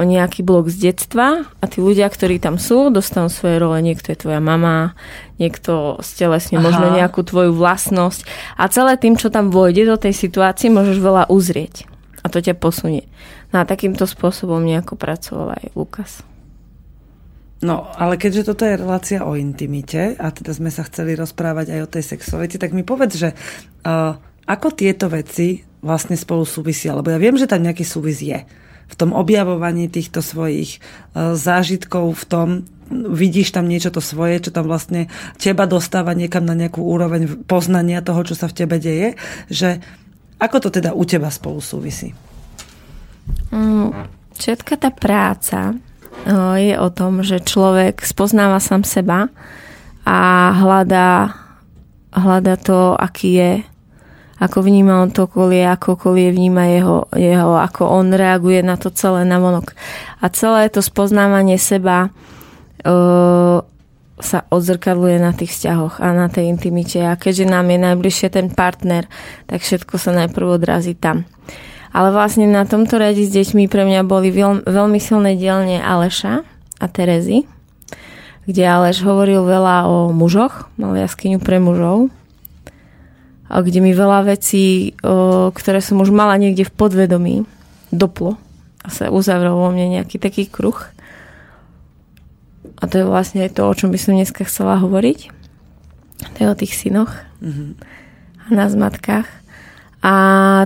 nejaký 0.00 0.40
blok 0.40 0.72
z 0.72 0.88
detstva 0.88 1.44
a 1.44 1.64
tí 1.68 1.84
ľudia, 1.84 2.08
ktorí 2.08 2.40
tam 2.40 2.56
sú, 2.56 2.88
dostanú 2.88 3.28
svoje 3.28 3.60
role. 3.60 3.76
Niekto 3.84 4.16
je 4.16 4.20
tvoja 4.24 4.40
mama, 4.40 4.96
niekto 5.36 6.00
stelesne 6.00 6.56
možno 6.56 6.88
nejakú 6.88 7.20
tvoju 7.20 7.52
vlastnosť. 7.52 8.24
A 8.56 8.64
celé 8.72 8.96
tým, 8.96 9.20
čo 9.20 9.28
tam 9.28 9.52
vojde 9.52 9.84
do 9.84 10.00
tej 10.00 10.16
situácii, 10.16 10.72
môžeš 10.72 11.04
veľa 11.04 11.28
uzrieť. 11.28 11.84
A 12.24 12.32
to 12.32 12.40
ťa 12.40 12.56
posunie. 12.56 13.04
No 13.54 13.62
a 13.62 13.70
takýmto 13.70 14.10
spôsobom 14.10 14.58
nejako 14.66 14.98
pracoval 14.98 15.54
aj 15.54 15.64
Lukas. 15.78 16.26
No, 17.62 17.86
ale 17.94 18.18
keďže 18.18 18.50
toto 18.50 18.66
je 18.66 18.74
relácia 18.74 19.22
o 19.22 19.38
intimite 19.38 20.18
a 20.18 20.34
teda 20.34 20.50
sme 20.52 20.74
sa 20.74 20.82
chceli 20.84 21.14
rozprávať 21.14 21.70
aj 21.70 21.80
o 21.86 21.92
tej 21.94 22.04
sexualite, 22.18 22.58
tak 22.58 22.74
mi 22.74 22.82
povedz, 22.82 23.14
že 23.14 23.30
uh, 23.86 24.18
ako 24.44 24.74
tieto 24.74 25.06
veci 25.06 25.62
vlastne 25.80 26.18
spolu 26.18 26.42
súvisia? 26.42 26.98
Lebo 26.98 27.14
ja 27.14 27.16
viem, 27.22 27.38
že 27.38 27.46
tam 27.46 27.62
nejaký 27.62 27.86
súvis 27.86 28.20
je 28.20 28.42
v 28.84 28.94
tom 28.98 29.16
objavovaní 29.16 29.86
týchto 29.86 30.18
svojich 30.18 30.82
uh, 31.14 31.38
zážitkov, 31.38 32.10
v 32.20 32.24
tom, 32.26 32.48
vidíš 32.90 33.54
tam 33.54 33.70
niečo 33.70 33.94
to 33.94 34.02
svoje, 34.02 34.44
čo 34.44 34.50
tam 34.50 34.66
vlastne 34.66 35.06
teba 35.38 35.64
dostáva 35.70 36.12
niekam 36.12 36.42
na 36.42 36.58
nejakú 36.58 36.82
úroveň 36.82 37.46
poznania 37.46 38.02
toho, 38.02 38.26
čo 38.26 38.34
sa 38.34 38.50
v 38.50 38.66
tebe 38.66 38.76
deje, 38.82 39.14
že 39.46 39.78
ako 40.42 40.68
to 40.68 40.82
teda 40.82 40.90
u 40.90 41.06
teba 41.06 41.30
spolu 41.30 41.62
súvisí? 41.62 42.12
Mm, 43.50 43.94
všetka 44.36 44.74
tá 44.76 44.90
práca 44.90 45.76
je 46.56 46.74
o 46.78 46.88
tom, 46.88 47.20
že 47.20 47.42
človek 47.42 48.00
spoznáva 48.00 48.62
sám 48.62 48.86
seba 48.86 49.28
a 50.08 50.50
hľadá, 50.56 51.36
hľadá 52.14 52.54
to, 52.56 52.96
aký 52.96 53.30
je, 53.36 53.52
ako 54.40 54.66
vníma 54.66 55.04
on 55.04 55.10
to 55.12 55.28
okolie, 55.28 55.64
ako 55.64 55.96
okolie 55.96 56.32
vníma 56.32 56.64
jeho, 56.74 56.96
jeho, 57.14 57.56
ako 57.60 57.88
on 57.88 58.12
reaguje 58.12 58.60
na 58.64 58.74
to 58.74 58.90
celé 58.90 59.22
na 59.22 59.38
vonok. 59.38 59.72
A 60.20 60.28
celé 60.32 60.68
to 60.68 60.82
spoznávanie 60.82 61.56
seba 61.60 62.10
uh, 62.84 63.58
sa 64.18 64.38
odzrkadluje 64.50 65.18
na 65.22 65.32
tých 65.34 65.54
vzťahoch 65.54 66.02
a 66.02 66.12
na 66.14 66.26
tej 66.28 66.50
intimite. 66.50 67.02
A 67.02 67.18
keďže 67.18 67.46
nám 67.46 67.66
je 67.70 67.78
najbližšie 67.78 68.28
ten 68.34 68.50
partner, 68.50 69.06
tak 69.46 69.62
všetko 69.62 69.98
sa 69.98 70.10
najprv 70.14 70.60
odrazí 70.60 70.98
tam. 70.98 71.24
Ale 71.94 72.10
vlastne 72.10 72.50
na 72.50 72.66
tomto 72.66 72.98
rade 72.98 73.22
s 73.22 73.30
deťmi 73.30 73.70
pre 73.70 73.86
mňa 73.86 74.02
boli 74.02 74.34
veľ, 74.34 74.66
veľmi 74.66 74.98
silné 74.98 75.38
dielne 75.38 75.78
Aleša 75.78 76.42
a 76.82 76.84
Terezy, 76.90 77.46
kde 78.50 78.62
Aleš 78.66 79.06
hovoril 79.06 79.46
veľa 79.46 79.86
o 79.86 80.10
mužoch, 80.10 80.68
mal 80.74 80.98
jaskyňu 80.98 81.38
pre 81.38 81.62
mužov, 81.62 82.10
a 83.46 83.62
kde 83.62 83.78
mi 83.78 83.94
veľa 83.94 84.26
vecí, 84.26 84.98
o, 85.04 85.54
ktoré 85.54 85.78
som 85.78 86.02
už 86.02 86.10
mala 86.10 86.34
niekde 86.34 86.66
v 86.66 86.74
podvedomí, 86.74 87.34
doplo 87.94 88.34
a 88.82 88.90
sa 88.90 89.14
uzavrel 89.14 89.54
vo 89.54 89.70
mne 89.70 90.00
nejaký 90.00 90.18
taký 90.18 90.50
kruh. 90.50 90.76
A 92.80 92.90
to 92.90 93.00
je 93.00 93.06
vlastne 93.06 93.46
to, 93.48 93.62
o 93.64 93.76
čom 93.76 93.94
by 93.94 93.98
som 94.02 94.18
dneska 94.18 94.42
chcela 94.44 94.82
hovoriť. 94.82 95.30
To 96.34 96.38
je 96.42 96.46
o 96.50 96.58
tých 96.58 96.74
synoch 96.74 97.14
mm-hmm. 97.38 97.70
a 98.42 98.46
nás 98.50 98.74
matkách. 98.74 99.28
A 100.04 100.12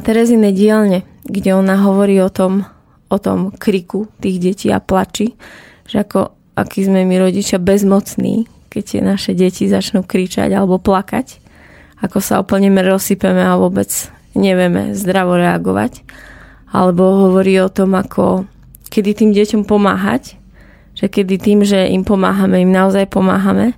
Terezine 0.03 0.51
dielne, 0.51 1.07
kde 1.29 1.53
ona 1.53 1.77
hovorí 1.85 2.17
o 2.25 2.33
tom, 2.33 2.65
o 3.13 3.19
tom 3.21 3.53
kriku 3.53 4.09
tých 4.19 4.41
detí 4.41 4.69
a 4.73 4.81
plači, 4.81 5.37
že 5.85 6.01
ako, 6.01 6.33
aký 6.57 6.89
sme 6.89 7.05
my 7.05 7.21
rodičia 7.21 7.61
bezmocní, 7.61 8.49
keď 8.73 8.83
tie 8.85 9.01
naše 9.05 9.33
deti 9.37 9.69
začnú 9.69 10.05
kričať 10.05 10.49
alebo 10.53 10.81
plakať, 10.81 11.41
ako 12.01 12.19
sa 12.21 12.41
úplne 12.41 12.73
rozsypeme 12.73 13.45
a 13.45 13.61
vôbec 13.61 13.89
nevieme 14.33 14.97
zdravo 14.97 15.37
reagovať. 15.37 16.05
Alebo 16.69 17.29
hovorí 17.29 17.57
o 17.65 17.73
tom, 17.73 17.97
ako 17.97 18.45
kedy 18.93 19.25
tým 19.25 19.31
deťom 19.33 19.65
pomáhať, 19.65 20.37
že 20.93 21.09
kedy 21.09 21.41
tým, 21.41 21.65
že 21.65 21.89
im 21.89 22.05
pomáhame, 22.05 22.61
im 22.61 22.73
naozaj 22.73 23.09
pomáhame. 23.09 23.73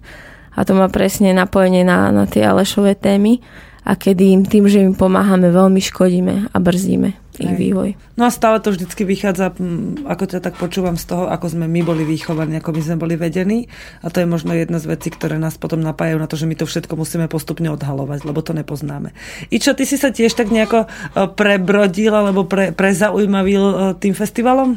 A 0.58 0.66
to 0.66 0.74
má 0.74 0.90
presne 0.90 1.30
napojenie 1.30 1.86
na, 1.86 2.10
na 2.10 2.26
tie 2.26 2.42
Alešové 2.42 2.98
témy. 2.98 3.38
A 3.86 3.94
kedy 3.94 4.34
im 4.34 4.42
tým, 4.44 4.66
že 4.66 4.82
im 4.82 4.92
pomáhame, 4.98 5.54
veľmi 5.54 5.78
škodíme 5.80 6.50
a 6.50 6.56
brzdíme 6.58 7.29
ich 7.40 7.56
vývoj. 7.56 7.96
No 8.20 8.28
a 8.28 8.30
stále 8.30 8.60
to 8.60 8.70
vždycky 8.70 9.08
vychádza, 9.08 9.56
ako 10.04 10.24
ťa 10.28 10.40
tak 10.44 10.60
počúvam 10.60 11.00
z 11.00 11.08
toho, 11.08 11.32
ako 11.32 11.56
sme 11.56 11.66
my 11.66 11.80
boli 11.80 12.04
vychovaní, 12.04 12.60
ako 12.60 12.76
my 12.76 12.80
sme 12.84 12.96
boli 13.00 13.14
vedení. 13.16 13.66
A 14.04 14.12
to 14.12 14.20
je 14.20 14.28
možno 14.28 14.52
jedna 14.52 14.76
z 14.76 14.92
vecí, 14.92 15.08
ktoré 15.08 15.40
nás 15.40 15.56
potom 15.56 15.80
napájajú 15.80 16.20
na 16.20 16.28
to, 16.28 16.36
že 16.36 16.44
my 16.44 16.54
to 16.54 16.68
všetko 16.68 16.94
musíme 16.94 17.26
postupne 17.32 17.72
odhalovať, 17.72 18.28
lebo 18.28 18.44
to 18.44 18.52
nepoznáme. 18.52 19.16
I 19.48 19.56
čo, 19.56 19.72
ty 19.72 19.88
si 19.88 19.96
sa 19.96 20.12
tiež 20.12 20.36
tak 20.36 20.52
nejako 20.52 20.84
e, 20.84 20.88
prebrodil 21.32 22.12
alebo 22.12 22.44
pre, 22.44 22.76
prezaujímavil 22.76 23.64
e, 23.64 23.74
tým 23.96 24.12
festivalom? 24.12 24.76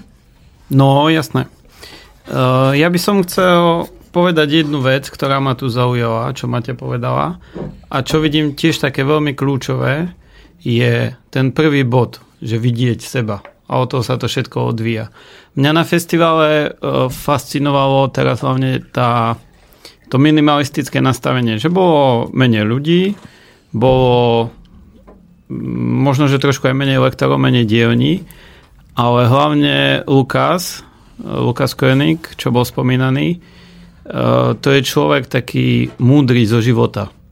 No, 0.72 1.12
jasné. 1.12 1.52
Uh, 2.24 2.72
ja 2.72 2.88
by 2.88 3.00
som 3.04 3.20
chcel 3.28 3.92
povedať 4.16 4.64
jednu 4.64 4.80
vec, 4.80 5.10
ktorá 5.12 5.44
ma 5.44 5.58
tu 5.58 5.68
zaujala, 5.68 6.32
čo 6.38 6.48
Maťa 6.48 6.78
povedala 6.78 7.42
a 7.90 7.98
čo 8.06 8.24
vidím 8.24 8.56
tiež 8.56 8.80
také 8.80 9.04
veľmi 9.04 9.36
kľúčové, 9.36 10.14
je 10.64 11.12
ten 11.34 11.52
prvý 11.52 11.84
bod, 11.84 12.24
že 12.44 12.60
vidieť 12.60 13.00
seba. 13.00 13.40
A 13.72 13.80
o 13.80 13.88
toho 13.88 14.04
sa 14.04 14.20
to 14.20 14.28
všetko 14.28 14.76
odvíja. 14.76 15.10
Mňa 15.56 15.72
na 15.72 15.84
festivale 15.88 16.68
e, 16.68 16.70
fascinovalo 17.08 18.12
teraz 18.12 18.44
hlavne 18.44 18.84
tá, 18.92 19.40
to 20.12 20.20
minimalistické 20.20 21.00
nastavenie, 21.00 21.58
že 21.58 21.72
bolo 21.72 22.28
menej 22.36 22.68
ľudí, 22.68 23.02
bolo 23.72 24.52
možno, 26.04 26.28
že 26.28 26.44
trošku 26.44 26.68
aj 26.68 26.76
menej 26.76 27.00
lektorov, 27.00 27.40
menej 27.40 27.66
dielní, 27.66 28.28
ale 28.94 29.26
hlavne 29.26 30.06
Lukas, 30.06 30.86
Lukas 31.24 31.74
Koenig, 31.74 32.36
čo 32.36 32.52
bol 32.52 32.68
spomínaný, 32.68 33.28
e, 33.32 33.38
to 34.60 34.68
je 34.68 34.82
človek 34.84 35.32
taký 35.32 35.90
múdry 36.04 36.44
zo 36.44 36.60
života 36.60 37.23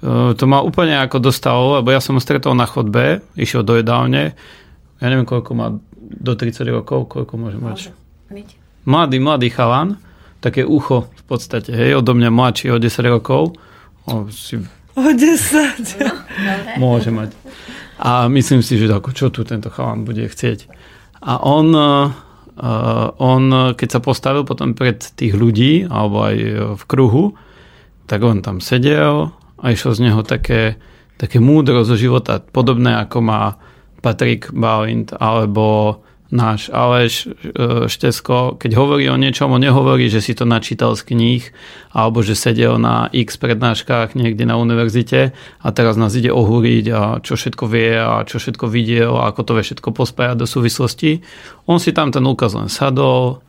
to 0.00 0.44
ma 0.46 0.62
úplne 0.62 0.94
ako 1.02 1.18
dostalo, 1.18 1.82
lebo 1.82 1.90
ja 1.90 1.98
som 1.98 2.14
ho 2.14 2.22
stretol 2.22 2.54
na 2.54 2.70
chodbe, 2.70 3.18
išiel 3.34 3.66
do 3.66 3.74
jedálne, 3.74 4.38
ja 4.98 5.06
neviem, 5.10 5.26
koľko 5.26 5.50
má 5.58 5.74
do 5.98 6.32
30 6.38 6.62
rokov, 6.70 7.10
koľko 7.10 7.34
môže 7.34 7.58
mať. 7.58 7.78
Mladý, 8.86 9.18
mladý 9.18 9.48
chalan, 9.50 9.98
také 10.38 10.62
ucho 10.62 11.10
v 11.10 11.24
podstate, 11.26 11.74
hej, 11.74 11.98
odo 11.98 12.14
mňa 12.14 12.30
mladší 12.30 12.66
o 12.70 12.78
10 12.78 13.14
rokov. 13.14 13.58
O, 14.06 14.30
si... 14.30 14.62
o 14.94 15.02
10? 15.02 15.98
No, 15.98 16.14
môže 16.78 17.10
mať. 17.10 17.34
A 17.98 18.30
myslím 18.30 18.62
si, 18.62 18.78
že 18.78 18.86
ako, 18.86 19.10
čo 19.10 19.26
tu 19.34 19.42
tento 19.42 19.68
chalan 19.74 20.06
bude 20.06 20.22
chcieť. 20.30 20.70
A 21.26 21.42
on, 21.42 21.74
uh, 21.74 22.14
on, 23.18 23.74
keď 23.74 23.98
sa 23.98 24.00
postavil 24.00 24.46
potom 24.46 24.78
pred 24.78 25.02
tých 25.02 25.34
ľudí, 25.34 25.90
alebo 25.90 26.30
aj 26.30 26.36
v 26.78 26.82
kruhu, 26.86 27.34
tak 28.06 28.22
on 28.22 28.38
tam 28.40 28.62
sedel, 28.62 29.34
a 29.58 29.74
išlo 29.74 29.94
z 29.94 30.10
neho 30.10 30.22
také, 30.22 30.78
také 31.18 31.42
múdro 31.42 31.82
zo 31.82 31.98
života, 31.98 32.38
podobné 32.40 32.94
ako 32.98 33.18
má 33.22 33.42
Patrik 33.98 34.54
Balint 34.54 35.10
alebo 35.18 35.98
náš 36.28 36.68
Aleš 36.68 37.24
e, 37.24 37.28
Štesko, 37.88 38.60
keď 38.60 38.76
hovorí 38.76 39.08
o 39.08 39.16
niečom, 39.16 39.48
on 39.48 39.64
nehovorí, 39.64 40.12
že 40.12 40.20
si 40.20 40.36
to 40.36 40.44
načítal 40.44 40.92
z 40.92 41.08
kníh 41.08 41.44
alebo 41.96 42.20
že 42.20 42.36
sedel 42.36 42.76
na 42.76 43.08
x 43.08 43.40
prednáškach 43.40 44.12
niekde 44.12 44.44
na 44.44 44.60
univerzite 44.60 45.32
a 45.32 45.68
teraz 45.72 45.96
nás 45.96 46.12
ide 46.12 46.28
ohúriť 46.28 46.84
a 46.92 47.00
čo 47.24 47.40
všetko 47.40 47.64
vie 47.64 47.96
a 47.96 48.28
čo 48.28 48.36
všetko 48.36 48.68
videl 48.68 49.16
a 49.16 49.32
ako 49.32 49.40
to 49.40 49.52
vie 49.56 49.64
všetko 49.64 49.88
pospájať 49.96 50.36
do 50.36 50.44
súvislosti. 50.46 51.24
On 51.64 51.80
si 51.80 51.96
tam 51.96 52.12
ten 52.12 52.24
úkaz 52.28 52.52
len 52.52 52.68
sadol 52.68 53.40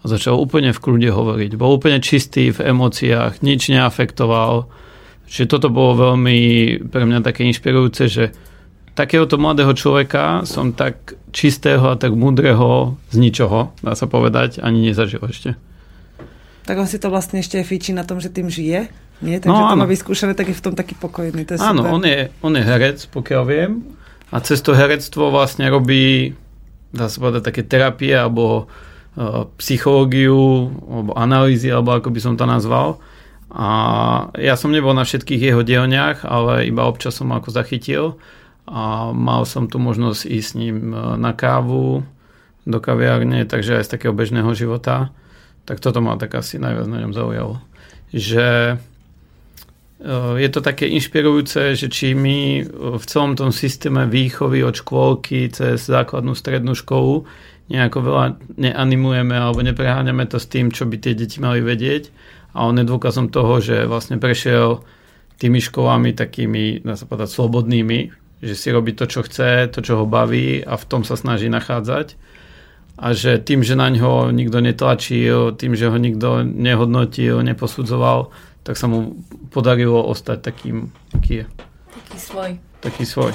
a 0.00 0.04
začal 0.06 0.38
úplne 0.38 0.70
v 0.70 0.80
kľude 0.80 1.10
hovoriť. 1.10 1.58
Bol 1.58 1.82
úplne 1.82 1.98
čistý 1.98 2.54
v 2.54 2.62
emóciách, 2.62 3.42
nič 3.42 3.74
neafektoval 3.74 4.70
Čiže 5.30 5.46
toto 5.46 5.70
bolo 5.70 6.10
veľmi 6.10 6.38
pre 6.90 7.06
mňa 7.06 7.22
také 7.22 7.46
inšpirujúce, 7.46 8.10
že 8.10 8.24
takéhoto 8.98 9.38
mladého 9.38 9.70
človeka 9.78 10.42
som 10.42 10.74
tak 10.74 11.14
čistého 11.30 11.86
a 11.86 11.94
tak 11.94 12.18
múdreho 12.18 12.98
z 13.14 13.16
ničoho, 13.22 13.70
dá 13.78 13.94
sa 13.94 14.10
povedať, 14.10 14.58
ani 14.58 14.90
nezažil 14.90 15.22
ešte. 15.22 15.54
Tak 16.66 16.74
on 16.82 16.90
si 16.90 16.98
to 16.98 17.14
vlastne 17.14 17.38
ešte 17.38 17.62
fíči 17.62 17.94
na 17.94 18.02
tom, 18.02 18.18
že 18.18 18.26
tým 18.26 18.50
žije? 18.50 18.90
Nie? 19.22 19.38
Takže 19.38 19.54
no, 19.54 19.70
to 19.70 19.78
má 19.78 19.86
vyskúšané, 19.86 20.34
tak 20.34 20.50
je 20.50 20.58
v 20.58 20.64
tom 20.66 20.74
taký 20.74 20.98
pokojný. 20.98 21.46
To 21.46 21.54
je 21.54 21.58
áno, 21.62 21.86
super. 21.86 21.94
on 21.94 22.02
je, 22.02 22.18
on 22.42 22.52
je 22.58 22.62
herec, 22.66 22.98
pokiaľ 23.14 23.42
viem. 23.46 23.86
A 24.34 24.42
cez 24.42 24.58
to 24.58 24.74
herectvo 24.74 25.30
vlastne 25.30 25.70
robí, 25.70 26.34
dá 26.90 27.06
sa 27.06 27.22
povedať, 27.22 27.54
také 27.54 27.62
terapie 27.62 28.18
alebo 28.18 28.66
uh, 28.66 29.46
psychológiu, 29.62 30.74
alebo 30.90 31.14
analýzy, 31.14 31.70
alebo 31.70 31.94
ako 31.94 32.10
by 32.10 32.18
som 32.18 32.34
to 32.34 32.50
nazval 32.50 32.98
a 33.50 33.68
ja 34.38 34.54
som 34.54 34.70
nebol 34.70 34.94
na 34.94 35.02
všetkých 35.02 35.42
jeho 35.50 35.62
dielňach, 35.66 36.22
ale 36.22 36.70
iba 36.70 36.86
občas 36.86 37.18
som 37.18 37.34
ako 37.34 37.50
zachytil 37.50 38.04
a 38.70 39.10
mal 39.10 39.42
som 39.42 39.66
tu 39.66 39.82
možnosť 39.82 40.22
ísť 40.22 40.46
s 40.46 40.54
ním 40.54 40.94
e, 40.94 41.18
na 41.18 41.34
kávu 41.34 42.06
do 42.62 42.78
kaviárne, 42.78 43.42
takže 43.50 43.82
aj 43.82 43.90
z 43.90 43.92
takého 43.98 44.14
bežného 44.14 44.54
života. 44.54 45.10
Tak 45.66 45.82
toto 45.82 45.98
ma 45.98 46.14
tak 46.14 46.38
asi 46.38 46.62
najviac 46.62 46.86
na 46.86 47.02
ňom 47.02 47.10
zaujalo. 47.10 47.58
Že 48.14 48.78
e, 49.98 50.14
je 50.38 50.48
to 50.54 50.60
také 50.62 50.86
inšpirujúce, 50.86 51.74
že 51.74 51.90
či 51.90 52.14
my 52.14 52.62
v 52.70 53.04
celom 53.10 53.34
tom 53.34 53.50
systéme 53.50 54.06
výchovy 54.06 54.62
od 54.62 54.78
škôlky 54.78 55.50
cez 55.50 55.90
základnú 55.90 56.38
strednú 56.38 56.78
školu 56.78 57.26
nejako 57.70 57.98
veľa 58.02 58.24
neanimujeme 58.58 59.34
alebo 59.34 59.62
nepreháňame 59.62 60.26
to 60.26 60.42
s 60.42 60.50
tým, 60.50 60.74
čo 60.74 60.90
by 60.90 60.98
tie 60.98 61.14
deti 61.14 61.38
mali 61.38 61.62
vedieť. 61.62 62.10
A 62.54 62.66
on 62.66 62.74
je 62.78 62.84
dôkazom 62.86 63.30
toho, 63.30 63.62
že 63.62 63.86
vlastne 63.86 64.18
prešiel 64.18 64.82
tými 65.40 65.62
školami 65.62 66.12
takými, 66.12 66.84
dá 66.84 66.98
sa 66.98 67.08
povedať, 67.08 67.32
slobodnými, 67.32 68.12
že 68.40 68.54
si 68.56 68.68
robí 68.72 68.92
to, 68.96 69.08
čo 69.08 69.24
chce, 69.24 69.68
to, 69.72 69.80
čo 69.80 70.02
ho 70.02 70.06
baví 70.08 70.60
a 70.64 70.76
v 70.76 70.84
tom 70.88 71.04
sa 71.04 71.16
snaží 71.16 71.48
nachádzať. 71.48 72.16
A 73.00 73.16
že 73.16 73.40
tým, 73.40 73.64
že 73.64 73.80
na 73.80 73.88
ňo 73.88 74.28
nikto 74.28 74.60
netlačil, 74.60 75.56
tým, 75.56 75.72
že 75.72 75.88
ho 75.88 75.96
nikto 75.96 76.44
nehodnotil, 76.44 77.40
neposudzoval, 77.40 78.28
tak 78.60 78.76
sa 78.76 78.92
mu 78.92 79.16
podarilo 79.48 80.04
ostať 80.04 80.38
takým, 80.44 80.92
aký 81.16 81.44
je. 81.44 81.44
Taký 81.96 82.18
svoj. 82.20 82.50
Taký 82.80 83.04
svoj. 83.08 83.32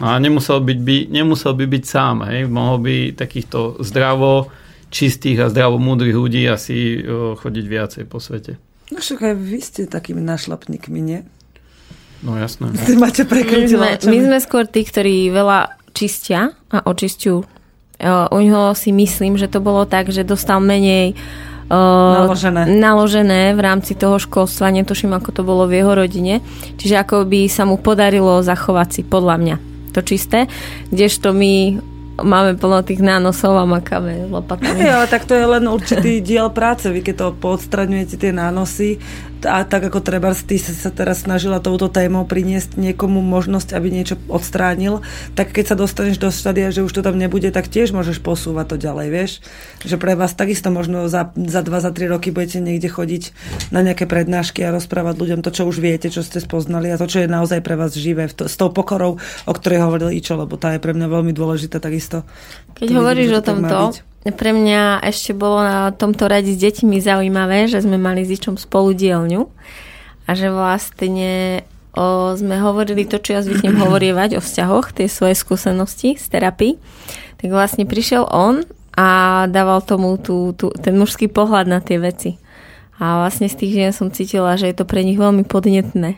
A 0.00 0.16
nemusel, 0.16 0.64
byť, 0.64 0.78
by, 0.80 0.96
nemusel 1.12 1.52
by 1.52 1.64
byť 1.68 1.84
sám, 1.84 2.16
hej. 2.28 2.48
Mohol 2.48 2.78
by 2.80 2.96
takýchto 3.16 3.80
zdravo, 3.84 4.48
čistých 4.92 5.42
a 5.42 5.50
zdravo 5.50 5.76
múdrych 5.82 6.14
ľudí 6.14 6.46
asi 6.46 7.02
chodiť 7.40 7.64
viacej 7.66 8.04
po 8.06 8.22
svete. 8.22 8.56
No 8.94 9.02
však 9.02 9.18
aj 9.18 9.34
vy 9.34 9.58
ste 9.58 9.90
takými 9.90 10.22
našlapníkmi, 10.22 11.00
nie? 11.02 11.20
No 12.22 12.38
jasné. 12.38 12.70
Ty 12.72 12.96
máte 12.96 13.26
my 13.26 13.66
sme, 13.66 13.88
my 13.98 14.18
sme 14.24 14.38
skôr 14.40 14.64
tí, 14.64 14.86
ktorí 14.86 15.28
veľa 15.34 15.74
čistia 15.90 16.54
a 16.70 16.86
očisťujú. 16.86 17.38
U 18.06 18.38
neho 18.40 18.76
si 18.76 18.92
myslím, 18.92 19.40
že 19.40 19.48
to 19.48 19.58
bolo 19.58 19.88
tak, 19.88 20.12
že 20.14 20.22
dostal 20.22 20.62
menej 20.62 21.16
naložené. 21.66 22.62
naložené 22.78 23.42
v 23.56 23.60
rámci 23.60 23.98
toho 23.98 24.22
školstva. 24.22 24.70
Netuším, 24.70 25.18
ako 25.18 25.30
to 25.34 25.42
bolo 25.42 25.66
v 25.66 25.82
jeho 25.82 25.92
rodine. 25.98 26.44
Čiže 26.78 27.02
ako 27.02 27.26
by 27.26 27.50
sa 27.50 27.66
mu 27.66 27.80
podarilo 27.80 28.38
zachovať 28.44 28.88
si, 28.92 29.00
podľa 29.02 29.36
mňa, 29.40 29.56
to 29.96 30.00
čisté. 30.06 30.46
Kdežto 30.94 31.34
my 31.34 31.80
máme 32.22 32.56
plno 32.56 32.80
tých 32.80 33.04
nánosov 33.04 33.56
a 33.60 33.64
makáme 33.68 34.28
lopatami. 34.32 34.84
Ale 34.96 35.06
tak 35.08 35.28
to 35.28 35.36
je 35.36 35.44
len 35.44 35.64
určitý 35.68 36.24
diel 36.24 36.48
práce. 36.48 36.88
Vy 36.88 37.04
keď 37.04 37.14
to 37.16 37.26
podstraňujete 37.36 38.16
tie 38.16 38.32
nánosy, 38.32 38.96
a 39.44 39.66
tak 39.68 39.92
ako 39.92 40.00
treba 40.00 40.32
ty 40.32 40.56
sa 40.56 40.88
teraz 40.88 41.28
snažila 41.28 41.60
touto 41.60 41.92
témou 41.92 42.24
priniesť 42.24 42.80
niekomu 42.80 43.20
možnosť, 43.20 43.76
aby 43.76 43.92
niečo 43.92 44.16
odstránil, 44.32 45.04
tak 45.36 45.52
keď 45.52 45.74
sa 45.74 45.76
dostaneš 45.76 46.16
do 46.16 46.32
štádia, 46.32 46.72
že 46.72 46.86
už 46.86 46.92
to 46.92 47.04
tam 47.04 47.20
nebude, 47.20 47.52
tak 47.52 47.68
tiež 47.68 47.92
môžeš 47.92 48.24
posúvať 48.24 48.74
to 48.74 48.76
ďalej, 48.80 49.08
vieš? 49.12 49.32
Že 49.84 49.96
pre 50.00 50.16
vás 50.16 50.32
takisto 50.32 50.72
možno 50.72 51.12
za, 51.12 51.34
za 51.36 51.60
2, 51.60 51.84
za 51.84 51.90
3 51.92 52.12
roky 52.16 52.32
budete 52.32 52.64
niekde 52.64 52.88
chodiť 52.88 53.22
na 53.74 53.84
nejaké 53.84 54.08
prednášky 54.08 54.64
a 54.64 54.72
rozprávať 54.72 55.14
ľuďom 55.20 55.40
to, 55.44 55.50
čo 55.52 55.68
už 55.68 55.82
viete, 55.82 56.08
čo 56.08 56.24
ste 56.24 56.40
spoznali 56.40 56.88
a 56.88 56.96
to, 56.96 57.04
čo 57.04 57.20
je 57.24 57.28
naozaj 57.28 57.60
pre 57.60 57.76
vás 57.76 57.92
živé, 57.92 58.30
to, 58.32 58.48
s 58.48 58.56
tou 58.56 58.72
pokorou, 58.72 59.20
o 59.44 59.52
ktorej 59.52 59.84
hovoril 59.84 60.14
Ičo, 60.16 60.38
lebo 60.38 60.56
tá 60.56 60.72
je 60.72 60.80
pre 60.80 60.96
mňa 60.96 61.06
veľmi 61.12 61.32
dôležitá 61.36 61.82
takisto. 61.82 62.24
Keď 62.78 62.88
hovoríš 62.92 63.30
o 63.36 63.42
tomto, 63.42 63.96
pre 64.32 64.50
mňa 64.50 65.04
ešte 65.06 65.36
bolo 65.36 65.62
na 65.62 65.92
tomto 65.94 66.26
radi 66.26 66.54
s 66.54 66.62
deťmi 66.62 66.98
zaujímavé, 66.98 67.70
že 67.70 67.84
sme 67.84 68.00
mali 68.00 68.26
s 68.26 68.32
Ičom 68.34 68.58
spoludielňu 68.58 69.46
a 70.26 70.30
že 70.34 70.50
vlastne 70.50 71.62
o, 71.94 72.34
sme 72.34 72.58
hovorili 72.58 73.06
to, 73.06 73.22
čo 73.22 73.38
ja 73.38 73.40
zvyknem 73.46 73.78
hovorievať 73.86 74.38
o 74.38 74.44
vzťahoch, 74.44 74.96
tie 74.96 75.06
svoje 75.06 75.38
skúsenosti 75.38 76.18
z 76.18 76.26
terapii. 76.26 76.80
Tak 77.38 77.48
vlastne 77.52 77.86
prišiel 77.86 78.26
on 78.26 78.66
a 78.96 79.44
dával 79.46 79.84
tomu 79.84 80.16
tú, 80.16 80.56
tú, 80.56 80.72
ten 80.72 80.96
mužský 80.96 81.28
pohľad 81.28 81.68
na 81.68 81.84
tie 81.84 82.00
veci. 82.00 82.40
A 82.96 83.20
vlastne 83.20 83.46
z 83.46 83.60
tých 83.60 83.72
žien 83.76 83.92
som 83.92 84.08
cítila, 84.08 84.56
že 84.56 84.72
je 84.72 84.76
to 84.80 84.88
pre 84.88 85.04
nich 85.04 85.20
veľmi 85.20 85.44
podnetné 85.44 86.16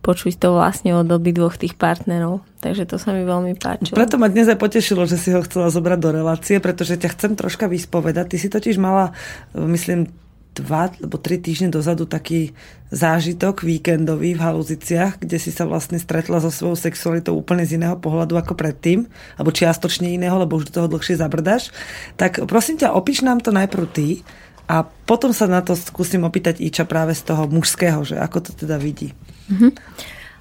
počuť 0.00 0.40
to 0.40 0.56
vlastne 0.56 0.96
od 0.96 1.08
obi 1.12 1.32
dvoch 1.32 1.60
tých 1.60 1.76
partnerov. 1.76 2.40
Takže 2.64 2.88
to 2.88 2.96
sa 2.96 3.12
mi 3.12 3.24
veľmi 3.24 3.56
páčilo. 3.56 3.96
Preto 3.96 4.16
ma 4.16 4.32
dnes 4.32 4.48
aj 4.48 4.60
potešilo, 4.60 5.04
že 5.04 5.20
si 5.20 5.32
ho 5.32 5.44
chcela 5.44 5.68
zobrať 5.68 5.98
do 6.00 6.10
relácie, 6.12 6.56
pretože 6.60 6.96
ťa 6.96 7.12
chcem 7.16 7.32
troška 7.36 7.68
vyspovedať. 7.68 8.32
Ty 8.32 8.36
si 8.36 8.48
totiž 8.48 8.76
mala, 8.80 9.12
myslím, 9.56 10.08
dva 10.50 10.90
alebo 10.90 11.16
tri 11.16 11.38
týždne 11.38 11.70
dozadu 11.70 12.10
taký 12.10 12.52
zážitok 12.90 13.62
víkendový 13.62 14.34
v 14.34 14.42
Haluziciach, 14.42 15.22
kde 15.22 15.38
si 15.38 15.54
sa 15.54 15.62
vlastne 15.62 15.96
stretla 16.02 16.42
so 16.42 16.50
svojou 16.50 16.74
sexualitou 16.74 17.38
úplne 17.38 17.62
z 17.62 17.78
iného 17.78 17.94
pohľadu 17.94 18.34
ako 18.34 18.58
predtým, 18.58 19.06
alebo 19.38 19.54
čiastočne 19.54 20.10
iného, 20.10 20.34
lebo 20.34 20.58
už 20.58 20.68
do 20.70 20.82
toho 20.82 20.90
dlhšie 20.90 21.22
zabrdaš. 21.22 21.70
Tak 22.18 22.50
prosím 22.50 22.82
ťa, 22.82 22.98
opíš 22.98 23.22
nám 23.22 23.38
to 23.40 23.54
najprv 23.54 23.86
ty 23.94 24.26
a 24.66 24.82
potom 25.06 25.30
sa 25.30 25.46
na 25.46 25.62
to 25.62 25.78
skúsim 25.78 26.26
opýtať 26.26 26.58
Iča 26.58 26.82
práve 26.82 27.14
z 27.14 27.30
toho 27.30 27.46
mužského, 27.46 28.02
že 28.02 28.18
ako 28.18 28.50
to 28.50 28.66
teda 28.66 28.74
vidí. 28.74 29.14
Mm-hmm. 29.50 29.70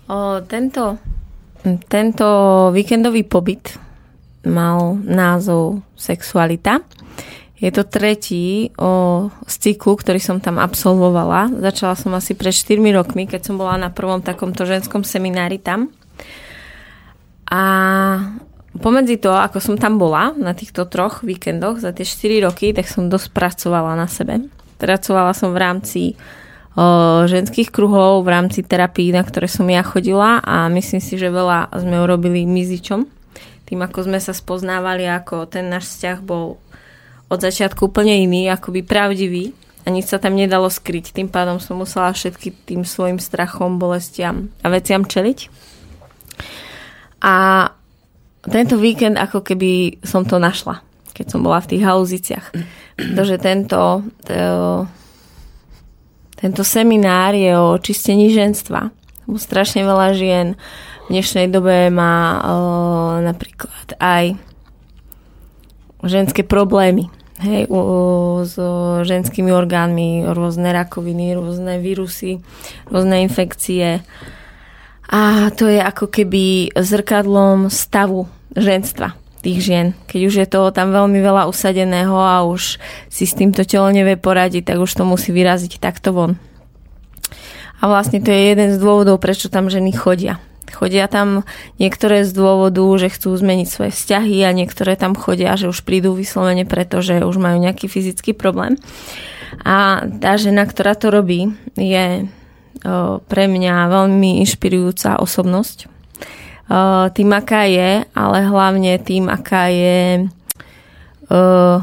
O, 0.09 0.41
tento, 0.45 0.97
tento 1.89 2.27
víkendový 2.73 3.25
pobyt 3.25 3.77
mal 4.45 4.97
názov 5.03 5.81
Sexualita. 5.97 6.81
Je 7.59 7.67
to 7.75 7.83
tretí 7.83 8.71
o, 8.79 9.27
z 9.43 9.55
cyklu, 9.59 9.99
ktorý 9.99 10.23
som 10.23 10.39
tam 10.39 10.57
absolvovala. 10.63 11.51
Začala 11.59 11.99
som 11.99 12.15
asi 12.15 12.31
pred 12.31 12.55
4 12.55 12.79
rokmi, 12.95 13.27
keď 13.27 13.51
som 13.51 13.59
bola 13.59 13.75
na 13.75 13.91
prvom 13.91 14.23
takomto 14.23 14.63
ženskom 14.63 15.03
seminári 15.03 15.59
tam. 15.59 15.91
A 17.51 17.61
pomedzi 18.79 19.19
to, 19.19 19.35
ako 19.35 19.59
som 19.59 19.75
tam 19.75 19.99
bola 19.99 20.31
na 20.39 20.55
týchto 20.55 20.87
troch 20.87 21.25
víkendoch 21.25 21.83
za 21.83 21.91
tie 21.91 22.07
4 22.07 22.47
roky, 22.47 22.71
tak 22.71 22.87
som 22.87 23.11
dosť 23.11 23.35
pracovala 23.35 23.99
na 23.99 24.07
sebe. 24.07 24.47
Pracovala 24.79 25.35
som 25.35 25.51
v 25.51 25.59
rámci 25.59 26.01
ženských 27.27 27.73
kruhov 27.73 28.23
v 28.23 28.31
rámci 28.31 28.63
terapii, 28.63 29.11
na 29.11 29.25
ktoré 29.25 29.51
som 29.51 29.67
ja 29.67 29.83
chodila 29.83 30.39
a 30.39 30.71
myslím 30.71 31.01
si, 31.03 31.19
že 31.19 31.33
veľa 31.33 31.75
sme 31.75 31.99
urobili 31.99 32.47
mizičom. 32.47 33.03
Tým, 33.67 33.79
ako 33.85 34.09
sme 34.09 34.17
sa 34.17 34.33
spoznávali, 34.33 35.05
ako 35.05 35.45
ten 35.45 35.69
náš 35.69 35.91
vzťah 35.93 36.17
bol 36.23 36.57
od 37.29 37.39
začiatku 37.39 37.93
úplne 37.93 38.17
iný, 38.17 38.49
akoby 38.49 38.81
pravdivý 38.81 39.53
a 39.85 39.93
nič 39.93 40.09
sa 40.09 40.17
tam 40.17 40.33
nedalo 40.33 40.65
skryť. 40.65 41.13
Tým 41.13 41.29
pádom 41.29 41.61
som 41.61 41.77
musela 41.77 42.09
všetky 42.09 42.65
tým 42.65 42.81
svojim 42.81 43.21
strachom, 43.21 43.77
bolestiam 43.77 44.49
a 44.65 44.73
veciam 44.73 45.05
čeliť. 45.05 45.39
A 47.21 47.67
tento 48.41 48.79
víkend 48.79 49.19
ako 49.19 49.43
keby 49.45 50.01
som 50.01 50.25
to 50.25 50.41
našla, 50.41 50.81
keď 51.13 51.25
som 51.29 51.43
bola 51.45 51.61
v 51.61 51.69
tých 51.75 51.83
haluziciach. 51.85 52.45
Pretože 52.97 53.35
tento, 53.37 54.01
to, 54.25 54.33
tento 56.39 56.63
seminár 56.63 57.35
je 57.35 57.51
o 57.51 57.75
čistení 57.75 58.31
ženstva. 58.31 58.95
Strašne 59.27 59.83
veľa 59.83 60.15
žien 60.15 60.47
v 61.05 61.19
dnešnej 61.19 61.51
dobe 61.51 61.91
má 61.91 62.39
o, 62.39 62.55
napríklad 63.19 63.99
aj 63.99 64.39
ženské 66.07 66.47
problémy. 66.47 67.11
Hej, 67.43 67.67
o, 67.67 68.43
s 68.47 68.55
o, 68.55 69.03
ženskými 69.03 69.51
orgánmi, 69.51 70.31
rôzne 70.31 70.71
rakoviny, 70.71 71.35
rôzne 71.35 71.83
vírusy, 71.83 72.39
rôzne 72.87 73.19
infekcie. 73.19 73.99
A 75.11 75.51
to 75.51 75.67
je 75.67 75.83
ako 75.83 76.07
keby 76.07 76.71
zrkadlom 76.71 77.67
stavu 77.67 78.31
ženstva 78.55 79.19
tých 79.39 79.59
žien. 79.63 79.87
Keď 80.11 80.21
už 80.27 80.35
je 80.43 80.47
toho 80.47 80.69
tam 80.75 80.91
veľmi 80.91 81.19
veľa 81.23 81.47
usadeného 81.47 82.15
a 82.15 82.43
už 82.43 82.75
si 83.07 83.23
s 83.23 83.33
týmto 83.33 83.63
telo 83.63 83.87
nevie 83.89 84.19
poradiť, 84.19 84.73
tak 84.73 84.77
už 84.83 84.91
to 84.91 85.03
musí 85.07 85.31
vyraziť 85.31 85.79
takto 85.79 86.11
von. 86.11 86.35
A 87.79 87.87
vlastne 87.87 88.19
to 88.19 88.27
je 88.27 88.51
jeden 88.51 88.75
z 88.75 88.77
dôvodov, 88.77 89.23
prečo 89.23 89.47
tam 89.47 89.71
ženy 89.71 89.95
chodia. 89.95 90.43
Chodia 90.69 91.07
tam 91.07 91.47
niektoré 91.79 92.27
z 92.27 92.31
dôvodu, 92.35 92.83
že 92.99 93.09
chcú 93.09 93.33
zmeniť 93.33 93.67
svoje 93.67 93.91
vzťahy 93.95 94.43
a 94.45 94.51
niektoré 94.51 94.99
tam 94.99 95.15
chodia, 95.15 95.55
že 95.55 95.71
už 95.71 95.81
prídu 95.87 96.13
vyslovene 96.13 96.67
preto, 96.67 96.99
že 96.99 97.23
už 97.23 97.39
majú 97.39 97.57
nejaký 97.63 97.87
fyzický 97.87 98.35
problém. 98.35 98.75
A 99.65 100.05
tá 100.19 100.37
žena, 100.37 100.67
ktorá 100.67 100.93
to 100.93 101.09
robí, 101.09 101.55
je 101.73 102.27
pre 103.25 103.43
mňa 103.49 103.91
veľmi 103.91 104.39
inšpirujúca 104.45 105.19
osobnosť 105.19 105.98
uh, 106.69 107.09
tým, 107.11 107.29
aká 107.33 107.65
je, 107.65 108.05
ale 108.13 108.37
hlavne 108.45 108.95
tým, 109.01 109.27
aká 109.27 109.67
je 109.73 110.29
uh, 111.29 111.81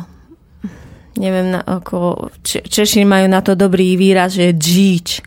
neviem, 1.17 1.57
ako 1.57 2.31
Češi 2.45 3.03
majú 3.09 3.27
na 3.27 3.41
to 3.41 3.57
dobrý 3.57 3.97
výraz, 3.97 4.37
že 4.37 4.53
džíč. 4.53 5.25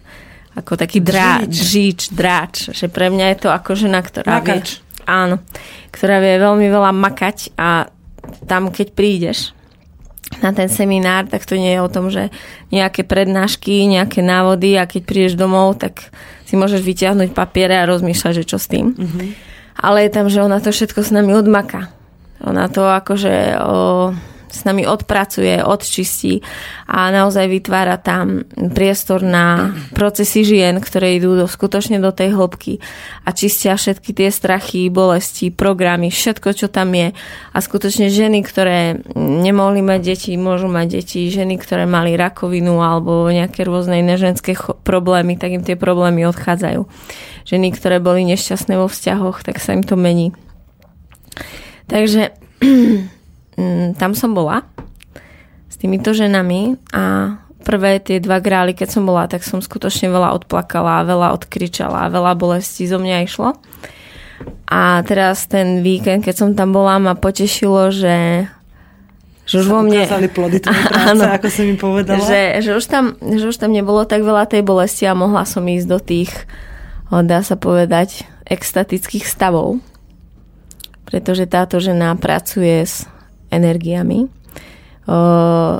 Ako 0.57 0.77
taký 0.77 1.01
drá, 1.01 1.41
džíč, 1.45 2.13
dráč. 2.13 2.73
Že 2.73 2.89
pre 2.89 3.09
mňa 3.09 3.25
je 3.33 3.37
to 3.41 3.49
ako 3.49 3.77
žena, 3.77 4.01
ktorá 4.01 4.41
Makač. 4.41 4.81
vie... 4.81 5.05
Áno. 5.09 5.41
Ktorá 5.89 6.21
vie 6.21 6.37
veľmi 6.37 6.67
veľa 6.69 6.91
makať 6.93 7.57
a 7.57 7.89
tam, 8.45 8.69
keď 8.69 8.93
prídeš 8.93 9.57
na 10.45 10.53
ten 10.53 10.69
seminár, 10.69 11.25
tak 11.25 11.41
to 11.49 11.57
nie 11.57 11.73
je 11.73 11.81
o 11.81 11.89
tom, 11.89 12.13
že 12.13 12.29
nejaké 12.69 13.01
prednášky, 13.01 13.89
nejaké 13.89 14.21
návody 14.21 14.77
a 14.77 14.85
keď 14.85 15.01
prídeš 15.01 15.33
domov, 15.33 15.81
tak 15.81 16.13
si 16.45 16.53
môžeš 16.53 16.85
vyťahnuť 16.85 17.33
papiere 17.33 17.81
a 17.81 17.89
rozmýšľať, 17.89 18.33
že 18.37 18.45
čo 18.45 18.61
s 18.61 18.69
tým. 18.69 18.93
Mm-hmm 18.93 19.48
ale 19.79 20.05
je 20.05 20.11
tam, 20.11 20.27
že 20.27 20.43
ona 20.43 20.59
to 20.59 20.75
všetko 20.75 20.99
s 21.01 21.11
nami 21.15 21.31
odmaka. 21.33 21.87
Ona 22.43 22.67
to 22.67 22.83
akože 22.83 23.59
o, 23.59 24.11
s 24.49 24.65
nami 24.65 24.89
odpracuje, 24.89 25.61
odčistí 25.61 26.41
a 26.89 27.13
naozaj 27.13 27.45
vytvára 27.45 28.01
tam 28.01 28.49
priestor 28.73 29.21
na 29.21 29.77
procesy 29.93 30.41
žien, 30.41 30.81
ktoré 30.81 31.21
idú 31.21 31.37
do, 31.37 31.45
skutočne 31.45 32.01
do 32.01 32.09
tej 32.09 32.33
hĺbky 32.33 32.81
a 33.25 33.29
čistia 33.31 33.77
všetky 33.77 34.11
tie 34.11 34.29
strachy, 34.33 34.89
bolesti, 34.89 35.53
programy, 35.53 36.09
všetko, 36.09 36.49
čo 36.57 36.67
tam 36.67 36.97
je. 36.97 37.13
A 37.53 37.57
skutočne 37.61 38.09
ženy, 38.09 38.41
ktoré 38.41 39.05
nemohli 39.15 39.85
mať 39.85 40.01
deti, 40.01 40.31
môžu 40.33 40.65
mať 40.65 41.01
deti. 41.01 41.29
Ženy, 41.29 41.61
ktoré 41.61 41.85
mali 41.85 42.17
rakovinu 42.17 42.81
alebo 42.81 43.29
nejaké 43.29 43.61
rôzne 43.63 44.01
iné 44.01 44.17
ženské 44.17 44.57
problémy, 44.81 45.37
tak 45.37 45.53
im 45.53 45.63
tie 45.63 45.77
problémy 45.77 46.25
odchádzajú. 46.25 46.89
Ženy, 47.45 47.67
ktoré 47.77 48.01
boli 48.01 48.25
nešťastné 48.25 48.73
vo 48.81 48.89
vzťahoch, 48.89 49.45
tak 49.45 49.61
sa 49.61 49.77
im 49.77 49.85
to 49.85 49.93
mení. 49.93 50.33
Takže 51.89 52.33
tam 53.95 54.11
som 54.15 54.31
bola 54.33 54.65
s 55.69 55.75
týmito 55.77 56.11
ženami 56.15 56.79
a 56.95 57.35
prvé 57.61 58.01
tie 58.01 58.17
dva 58.17 58.41
grály, 58.41 58.73
keď 58.73 58.89
som 58.89 59.03
bola, 59.05 59.29
tak 59.29 59.45
som 59.45 59.61
skutočne 59.61 60.09
veľa 60.09 60.33
odplakala, 60.41 61.05
veľa 61.05 61.35
odkričala, 61.37 62.09
veľa 62.09 62.33
bolesti 62.33 62.89
zo 62.89 62.97
mňa 62.97 63.17
išlo. 63.27 63.53
A 64.71 65.03
teraz 65.03 65.45
ten 65.45 65.83
víkend, 65.83 66.23
keď 66.23 66.35
som 66.35 66.49
tam 66.55 66.71
bola, 66.71 66.97
ma 67.01 67.13
potešilo, 67.13 67.91
že 67.91 68.47
že 69.49 69.65
už 69.65 69.67
vo 69.73 69.81
mne... 69.81 70.05
plody 70.29 70.61
práce, 70.61 70.93
áno, 70.93 71.25
ako 71.25 71.47
som 71.49 71.65
mi 71.65 71.73
povedala. 71.73 72.21
Že, 72.21 72.61
že, 72.61 72.71
už 72.77 72.85
tam, 72.85 73.17
že 73.17 73.49
už 73.49 73.57
tam 73.57 73.73
nebolo 73.73 74.05
tak 74.05 74.21
veľa 74.21 74.45
tej 74.45 74.61
bolesti 74.61 75.09
a 75.09 75.17
mohla 75.17 75.41
som 75.41 75.65
ísť 75.65 75.87
do 75.89 75.97
tých, 75.97 76.29
dá 77.09 77.41
sa 77.41 77.57
povedať, 77.57 78.29
extatických 78.45 79.25
stavov. 79.25 79.81
Pretože 81.09 81.49
táto 81.49 81.81
žena 81.81 82.13
pracuje 82.13 82.85
s 82.85 83.09
energiami. 83.49 84.29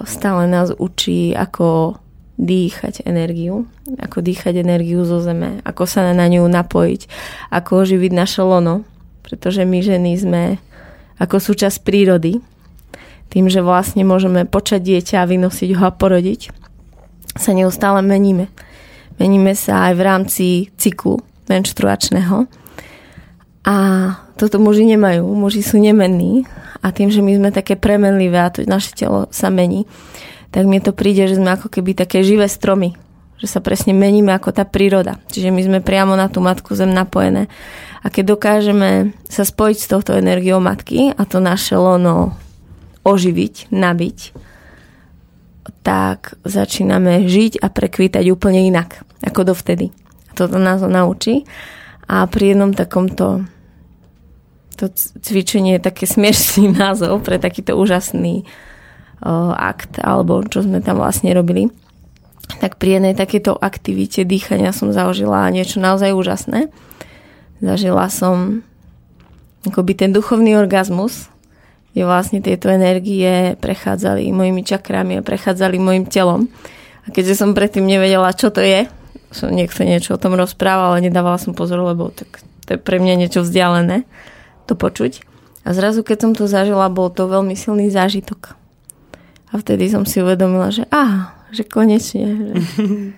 Stále 0.06 0.44
nás 0.50 0.74
učí, 0.74 1.38
ako 1.38 2.02
dýchať 2.40 3.04
energiu, 3.04 3.68
ako 4.00 4.24
dýchať 4.24 4.64
energiu 4.64 5.04
zo 5.04 5.20
zeme, 5.20 5.60
ako 5.68 5.84
sa 5.86 6.16
na 6.16 6.26
ňu 6.26 6.48
napojiť, 6.48 7.02
ako 7.52 7.84
oživiť 7.84 8.12
naše 8.16 8.42
lono, 8.42 8.88
pretože 9.28 9.68
my 9.68 9.80
ženy 9.84 10.12
sme 10.16 10.44
ako 11.20 11.36
súčasť 11.38 11.84
prírody, 11.84 12.40
tým, 13.30 13.46
že 13.52 13.62
vlastne 13.62 14.02
môžeme 14.08 14.48
počať 14.48 14.82
dieťa 14.82 15.22
a 15.22 15.30
vynosiť 15.30 15.70
ho 15.78 15.84
a 15.86 15.94
porodiť, 15.94 16.50
sa 17.38 17.54
neustále 17.54 18.02
meníme. 18.02 18.50
Meníme 19.20 19.54
sa 19.54 19.92
aj 19.92 19.94
v 19.94 20.02
rámci 20.02 20.46
cyklu 20.80 21.20
menštruačného. 21.52 22.48
A 23.68 23.76
toto 24.40 24.58
muži 24.58 24.88
nemajú. 24.88 25.28
Muži 25.28 25.62
sú 25.62 25.78
nemenní 25.78 26.48
a 26.80 26.96
tým, 26.96 27.12
že 27.12 27.20
my 27.20 27.36
sme 27.36 27.50
také 27.52 27.76
premenlivé 27.76 28.40
a 28.40 28.52
to 28.52 28.64
naše 28.64 28.96
telo 28.96 29.28
sa 29.30 29.52
mení, 29.52 29.84
tak 30.50 30.66
mi 30.66 30.82
to 30.82 30.96
príde, 30.96 31.28
že 31.30 31.38
sme 31.38 31.54
ako 31.54 31.70
keby 31.70 31.94
také 31.94 32.26
živé 32.26 32.50
stromy, 32.50 32.98
že 33.38 33.48
sa 33.48 33.62
presne 33.62 33.94
meníme 33.94 34.34
ako 34.34 34.56
tá 34.56 34.66
príroda. 34.66 35.22
Čiže 35.30 35.54
my 35.54 35.62
sme 35.62 35.80
priamo 35.80 36.18
na 36.18 36.28
tú 36.32 36.42
matku 36.42 36.74
zem 36.74 36.90
napojené. 36.90 37.52
A 38.00 38.08
keď 38.08 38.36
dokážeme 38.36 39.14
sa 39.28 39.44
spojiť 39.44 39.78
s 39.78 39.90
touto 39.92 40.12
energiou 40.16 40.64
matky 40.64 41.12
a 41.12 41.22
to 41.28 41.44
naše 41.44 41.76
lono 41.76 42.34
oživiť, 43.04 43.72
nabiť, 43.72 44.18
tak 45.84 46.40
začíname 46.44 47.28
žiť 47.28 47.62
a 47.64 47.68
prekvítať 47.72 48.24
úplne 48.32 48.66
inak 48.68 49.04
ako 49.24 49.54
dovtedy. 49.54 49.92
A 50.28 50.32
toto 50.36 50.58
nás 50.58 50.82
naučí. 50.84 51.44
A 52.10 52.26
pri 52.26 52.56
jednom 52.56 52.74
takomto 52.74 53.46
to 54.80 54.88
cvičenie 55.20 55.76
je 55.76 55.84
také 55.84 56.08
smiešný 56.16 56.72
názov 56.72 57.28
pre 57.28 57.36
takýto 57.36 57.76
úžasný 57.76 58.48
uh, 59.20 59.52
akt, 59.60 60.00
alebo 60.00 60.40
čo 60.48 60.64
sme 60.64 60.80
tam 60.80 61.04
vlastne 61.04 61.36
robili. 61.36 61.68
Tak 62.64 62.82
pri 62.82 62.98
jednej 62.98 63.14
takéto 63.14 63.54
aktivite 63.54 64.26
dýchania 64.26 64.74
som 64.74 64.90
zažila 64.90 65.52
niečo 65.54 65.78
naozaj 65.78 66.16
úžasné. 66.18 66.74
Zažila 67.62 68.10
som 68.10 68.66
akoby 69.68 69.94
ten 69.94 70.10
duchovný 70.16 70.58
orgazmus, 70.58 71.30
kde 71.94 72.10
vlastne 72.10 72.40
tieto 72.42 72.72
energie 72.72 73.54
prechádzali 73.60 74.34
mojimi 74.34 74.66
čakrami 74.66 75.20
a 75.20 75.26
prechádzali 75.26 75.78
mojim 75.78 76.10
telom. 76.10 76.50
A 77.06 77.14
keďže 77.14 77.38
som 77.38 77.54
predtým 77.54 77.86
nevedela, 77.86 78.34
čo 78.34 78.50
to 78.50 78.66
je, 78.66 78.90
som 79.30 79.54
niekto 79.54 79.86
niečo 79.86 80.18
o 80.18 80.22
tom 80.22 80.34
rozprával, 80.34 80.98
ale 80.98 81.06
nedávala 81.06 81.38
som 81.38 81.54
pozor, 81.54 81.86
lebo 81.86 82.10
tak 82.10 82.42
to 82.66 82.78
je 82.78 82.80
pre 82.82 82.98
mňa 82.98 83.14
niečo 83.26 83.46
vzdialené 83.46 84.10
to 84.70 84.78
počuť. 84.78 85.26
A 85.66 85.74
zrazu, 85.74 86.06
keď 86.06 86.18
som 86.22 86.32
to 86.38 86.46
zažila, 86.46 86.88
bol 86.94 87.10
to 87.10 87.26
veľmi 87.26 87.58
silný 87.58 87.90
zážitok. 87.90 88.56
A 89.50 89.58
vtedy 89.58 89.90
som 89.90 90.06
si 90.06 90.22
uvedomila, 90.22 90.70
že 90.70 90.86
aha, 90.94 91.34
že 91.50 91.66
konečne, 91.66 92.26
že, 92.38 92.54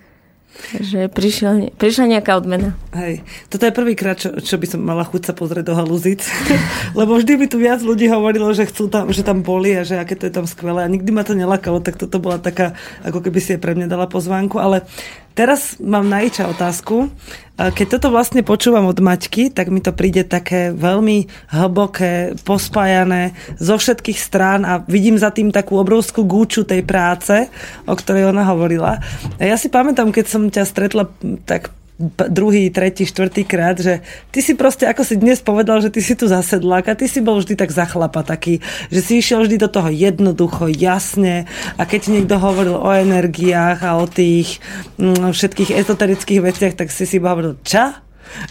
že 0.88 1.00
prišiel, 1.12 1.76
prišla 1.76 2.18
nejaká 2.18 2.32
odmena. 2.40 2.72
Hej, 2.96 3.20
toto 3.52 3.68
je 3.68 3.72
prvýkrát, 3.76 4.16
čo, 4.16 4.40
čo 4.40 4.56
by 4.56 4.66
som 4.68 4.80
mala 4.80 5.04
chuť 5.04 5.28
sa 5.28 5.32
pozrieť 5.36 5.68
do 5.68 5.76
halúzic, 5.76 6.24
lebo 6.98 7.20
vždy 7.20 7.36
by 7.36 7.46
tu 7.52 7.60
viac 7.60 7.84
ľudí 7.84 8.08
hovorilo, 8.08 8.48
že 8.56 8.64
chcú 8.64 8.88
tam, 8.88 9.12
že 9.12 9.20
tam 9.20 9.44
boli 9.44 9.76
a 9.76 9.84
že 9.84 10.00
aké 10.00 10.16
to 10.16 10.24
je 10.24 10.32
tam 10.32 10.48
skvelé 10.48 10.84
a 10.84 10.92
nikdy 10.92 11.12
ma 11.12 11.22
to 11.22 11.36
nelakalo, 11.36 11.84
tak 11.84 12.00
toto 12.00 12.16
bola 12.16 12.40
taká, 12.40 12.72
ako 13.04 13.20
keby 13.20 13.38
si 13.44 13.54
je 13.54 13.60
pre 13.60 13.76
mňa 13.76 13.92
dala 13.92 14.08
pozvánku, 14.08 14.56
ale 14.56 14.88
Teraz 15.32 15.80
mám 15.80 16.08
na 16.12 16.20
otázku. 16.22 17.08
Keď 17.56 17.86
toto 17.98 18.08
vlastne 18.10 18.42
počúvam 18.42 18.88
od 18.88 18.98
Maťky, 18.98 19.52
tak 19.52 19.68
mi 19.68 19.78
to 19.84 19.92
príde 19.94 20.24
také 20.24 20.72
veľmi 20.72 21.28
hlboké, 21.52 22.34
pospájané 22.42 23.36
zo 23.60 23.76
všetkých 23.76 24.18
strán 24.18 24.64
a 24.64 24.80
vidím 24.84 25.20
za 25.20 25.30
tým 25.30 25.52
takú 25.52 25.78
obrovskú 25.78 26.24
gúču 26.24 26.64
tej 26.64 26.82
práce, 26.82 27.48
o 27.86 27.94
ktorej 27.94 28.32
ona 28.32 28.48
hovorila. 28.48 28.98
A 29.36 29.42
ja 29.44 29.56
si 29.60 29.68
pamätám, 29.68 30.10
keď 30.10 30.26
som 30.26 30.48
ťa 30.48 30.64
stretla 30.64 31.06
tak 31.44 31.70
druhý, 32.28 32.68
tretí, 32.74 33.06
štvrtý 33.06 33.46
krát, 33.46 33.78
že 33.78 34.02
ty 34.34 34.42
si 34.42 34.58
proste, 34.58 34.90
ako 34.90 35.06
si 35.06 35.14
dnes 35.14 35.38
povedal, 35.38 35.78
že 35.78 35.92
ty 35.94 36.02
si 36.02 36.18
tu 36.18 36.26
zasedlák 36.26 36.90
a 36.90 36.98
ty 36.98 37.06
si 37.06 37.22
bol 37.22 37.38
vždy 37.38 37.54
tak 37.54 37.70
za 37.70 37.86
chlapa 37.86 38.26
taký, 38.26 38.58
že 38.90 39.00
si 39.00 39.12
išiel 39.22 39.46
vždy 39.46 39.56
do 39.62 39.68
toho 39.70 39.88
jednoducho, 39.88 40.66
jasne 40.66 41.46
a 41.78 41.82
keď 41.86 42.10
niekto 42.10 42.36
hovoril 42.42 42.74
o 42.74 42.90
energiách 42.90 43.86
a 43.86 43.98
o 43.98 44.10
tých 44.10 44.58
mm, 44.98 45.30
všetkých 45.30 45.70
ezoterických 45.78 46.40
veciach, 46.42 46.74
tak 46.74 46.90
si 46.90 47.06
si 47.06 47.22
hovoril, 47.22 47.58
ča? 47.62 48.02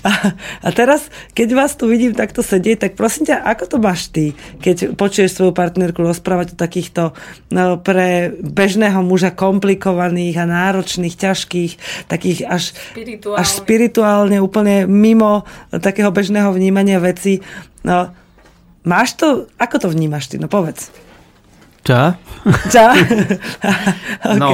A, 0.01 0.33
a 0.61 0.69
teraz, 0.71 1.09
keď 1.33 1.57
vás 1.57 1.73
tu 1.73 1.89
vidím 1.89 2.13
takto 2.13 2.45
sedieť, 2.45 2.87
tak 2.87 2.91
prosím 2.93 3.29
ťa, 3.33 3.43
ako 3.43 3.63
to 3.65 3.77
máš 3.81 4.09
ty, 4.09 4.37
keď 4.61 4.93
počuješ 4.93 5.37
svoju 5.37 5.53
partnerku 5.53 6.01
rozprávať 6.01 6.53
o 6.53 6.59
takýchto 6.59 7.03
no, 7.49 7.77
pre 7.81 8.33
bežného 8.39 9.01
muža 9.01 9.33
komplikovaných 9.33 10.35
a 10.41 10.45
náročných, 10.45 11.15
ťažkých, 11.17 11.71
takých 12.07 12.45
až 12.45 12.73
spirituálne, 12.93 13.39
až 13.41 13.47
spirituálne 13.49 14.37
úplne 14.41 14.85
mimo 14.85 15.43
takého 15.69 16.13
bežného 16.13 16.53
vnímania 16.53 17.01
veci. 17.01 17.41
No, 17.81 18.13
máš 18.85 19.17
to, 19.17 19.49
ako 19.57 19.75
to 19.85 19.87
vnímaš 19.89 20.29
ty? 20.29 20.37
No 20.37 20.49
povedz. 20.49 20.93
Ča? 21.81 22.13
Ča? 22.69 22.93
okay. 24.33 24.37
No, 24.37 24.49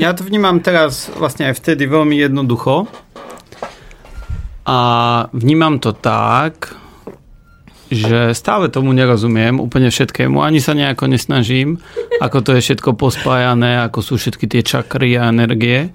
ja 0.00 0.16
to 0.16 0.24
vnímam 0.24 0.64
teraz 0.64 1.12
vlastne 1.12 1.52
aj 1.52 1.60
vtedy 1.60 1.84
veľmi 1.84 2.16
jednoducho, 2.16 2.88
a 4.66 4.78
vnímam 5.32 5.80
to 5.80 5.92
tak, 5.92 6.76
že 7.90 8.38
stále 8.38 8.70
tomu 8.70 8.94
nerozumiem, 8.94 9.58
úplne 9.58 9.90
všetkému, 9.90 10.38
ani 10.38 10.62
sa 10.62 10.78
nejako 10.78 11.10
nesnažím, 11.10 11.82
ako 12.22 12.38
to 12.46 12.50
je 12.54 12.62
všetko 12.62 12.94
pospájané, 12.94 13.82
ako 13.82 13.98
sú 13.98 14.14
všetky 14.14 14.46
tie 14.46 14.62
čakry 14.62 15.18
a 15.18 15.34
energie, 15.34 15.90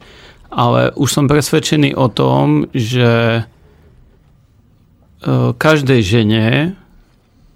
ale 0.51 0.91
už 0.91 1.07
som 1.07 1.31
presvedčený 1.31 1.95
o 1.95 2.11
tom, 2.11 2.67
že 2.75 3.43
e, 5.23 5.31
každej 5.55 6.01
žene, 6.03 6.75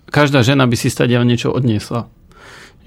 každá 0.08 0.40
žena 0.40 0.64
by 0.72 0.76
si 0.80 0.88
stadia 0.88 1.20
niečo 1.28 1.52
odniesla. 1.52 2.08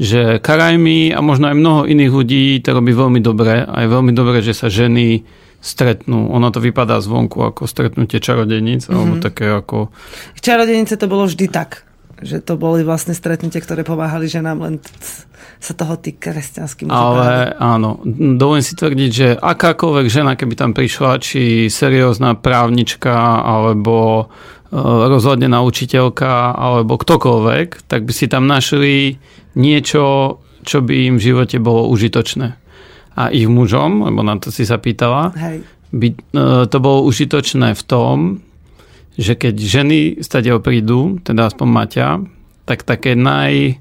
Že 0.01 0.41
Karajmi 0.41 1.13
a 1.13 1.21
možno 1.21 1.53
aj 1.53 1.57
mnoho 1.61 1.81
iných 1.85 2.13
ľudí 2.13 2.45
to 2.65 2.73
robí 2.73 2.97
veľmi 2.97 3.21
dobre 3.21 3.61
a 3.61 3.77
je 3.85 3.93
veľmi 3.93 4.13
dobre, 4.17 4.41
že 4.41 4.57
sa 4.57 4.73
ženy 4.73 5.21
stretnú. 5.63 6.35
Ono 6.35 6.51
to 6.51 6.59
vypadá 6.59 6.99
zvonku 6.99 7.39
ako 7.39 7.71
stretnutie 7.71 8.19
čarodejníc, 8.19 8.91
mm-hmm. 8.91 8.99
alebo 8.99 9.15
také 9.23 9.47
ako... 9.47 9.95
Čarodejnice 10.43 10.99
to 10.99 11.07
bolo 11.07 11.31
vždy 11.31 11.47
tak, 11.47 11.87
že 12.19 12.43
to 12.43 12.59
boli 12.59 12.83
vlastne 12.83 13.15
stretnutie, 13.15 13.63
ktoré 13.63 13.87
pomáhali 13.87 14.27
ženám, 14.27 14.59
len 14.59 14.75
sa 15.63 15.79
toho 15.79 15.95
tí 16.03 16.19
kresťanským 16.19 16.91
Ale 16.91 17.55
áno, 17.55 18.03
dovolím 18.35 18.67
si 18.67 18.75
tvrdiť, 18.75 19.11
že 19.15 19.29
akákoľvek 19.39 20.07
žena, 20.11 20.35
keby 20.35 20.55
tam 20.59 20.75
prišla, 20.75 21.23
či 21.23 21.71
seriózna 21.71 22.35
právnička, 22.35 23.47
alebo 23.47 23.95
e, 24.19 24.25
rozhodnená 24.83 25.63
učiteľka, 25.63 26.59
alebo 26.59 26.99
ktokoľvek, 26.99 27.87
tak 27.87 28.03
by 28.03 28.13
si 28.15 28.27
tam 28.27 28.51
našli 28.51 29.23
niečo, 29.55 30.39
čo 30.67 30.83
by 30.83 31.15
im 31.15 31.15
v 31.23 31.27
živote 31.31 31.63
bolo 31.63 31.87
užitočné 31.87 32.62
a 33.17 33.29
ich 33.29 33.49
mužom, 33.49 34.09
lebo 34.09 34.25
na 34.25 34.41
to 34.41 34.49
si 34.49 34.65
sa 34.65 34.81
pýtala, 34.81 35.33
Hej. 35.37 35.59
By, 35.93 36.09
e, 36.09 36.17
to 36.73 36.77
bolo 36.81 37.05
užitočné 37.05 37.77
v 37.77 37.83
tom, 37.85 38.41
že 39.21 39.37
keď 39.37 39.55
ženy 39.61 39.99
stadiaľ 40.25 40.65
prídu, 40.65 41.21
teda 41.21 41.53
aspoň 41.53 41.69
Maťa, 41.69 42.09
tak 42.65 42.89
také 42.89 43.13
naj 43.13 43.77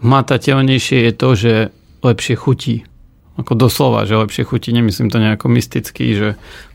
hmatateľnejšie 0.00 0.98
je 1.08 1.12
to, 1.12 1.28
že 1.36 1.54
lepšie 2.00 2.34
chutí. 2.40 2.76
Ako 3.36 3.52
doslova, 3.56 4.08
že 4.08 4.16
lepšie 4.16 4.48
chutí, 4.48 4.72
nemyslím 4.72 5.12
to 5.12 5.20
nejako 5.20 5.52
mysticky, 5.52 6.16
že 6.16 6.28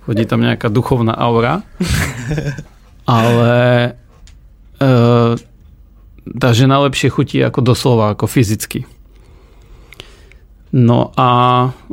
chodí 0.05 0.29
tam 0.29 0.45
nejaká 0.45 0.69
duchovná 0.69 1.17
aura. 1.17 1.65
Ale 3.09 3.53
e, 4.77 4.89
tá 6.37 6.49
žena 6.53 6.77
lepšie 6.85 7.09
chutí 7.09 7.41
ako 7.41 7.65
doslova, 7.65 8.13
ako 8.13 8.29
fyzicky. 8.29 8.85
No 10.77 11.09
a 11.17 11.29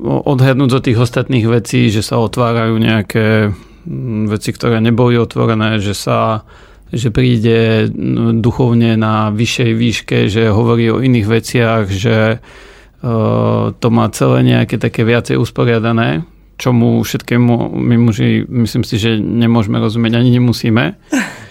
odhľadnúť 0.05 0.71
od 0.77 0.83
tých 0.85 1.01
ostatných 1.01 1.49
vecí, 1.49 1.89
že 1.89 2.05
sa 2.05 2.21
otvárajú 2.21 2.77
nejaké 2.77 3.49
mm, 3.49 4.29
veci, 4.29 4.53
ktoré 4.53 4.85
neboli 4.85 5.17
otvorené, 5.17 5.81
že 5.81 5.97
sa 5.97 6.45
že 6.93 7.09
príde 7.09 7.89
mm, 7.89 8.45
duchovne 8.45 9.01
na 9.01 9.33
vyššej 9.33 9.73
výške, 9.73 10.19
že 10.29 10.53
hovorí 10.53 10.93
o 10.93 11.01
iných 11.01 11.27
veciach, 11.27 11.85
že 11.89 12.39
uh, 12.39 13.73
to 13.73 13.89
má 13.89 14.07
celé 14.13 14.45
nejaké 14.45 14.77
také 14.77 15.03
viacej 15.03 15.41
usporiadané, 15.41 16.29
čomu 16.61 17.01
všetkému 17.01 17.73
my 17.75 17.97
muži, 17.99 18.45
myslím 18.47 18.85
si, 18.85 19.01
že 19.01 19.17
nemôžeme 19.17 19.81
rozumieť, 19.81 20.13
ani 20.21 20.31
nemusíme. 20.37 20.85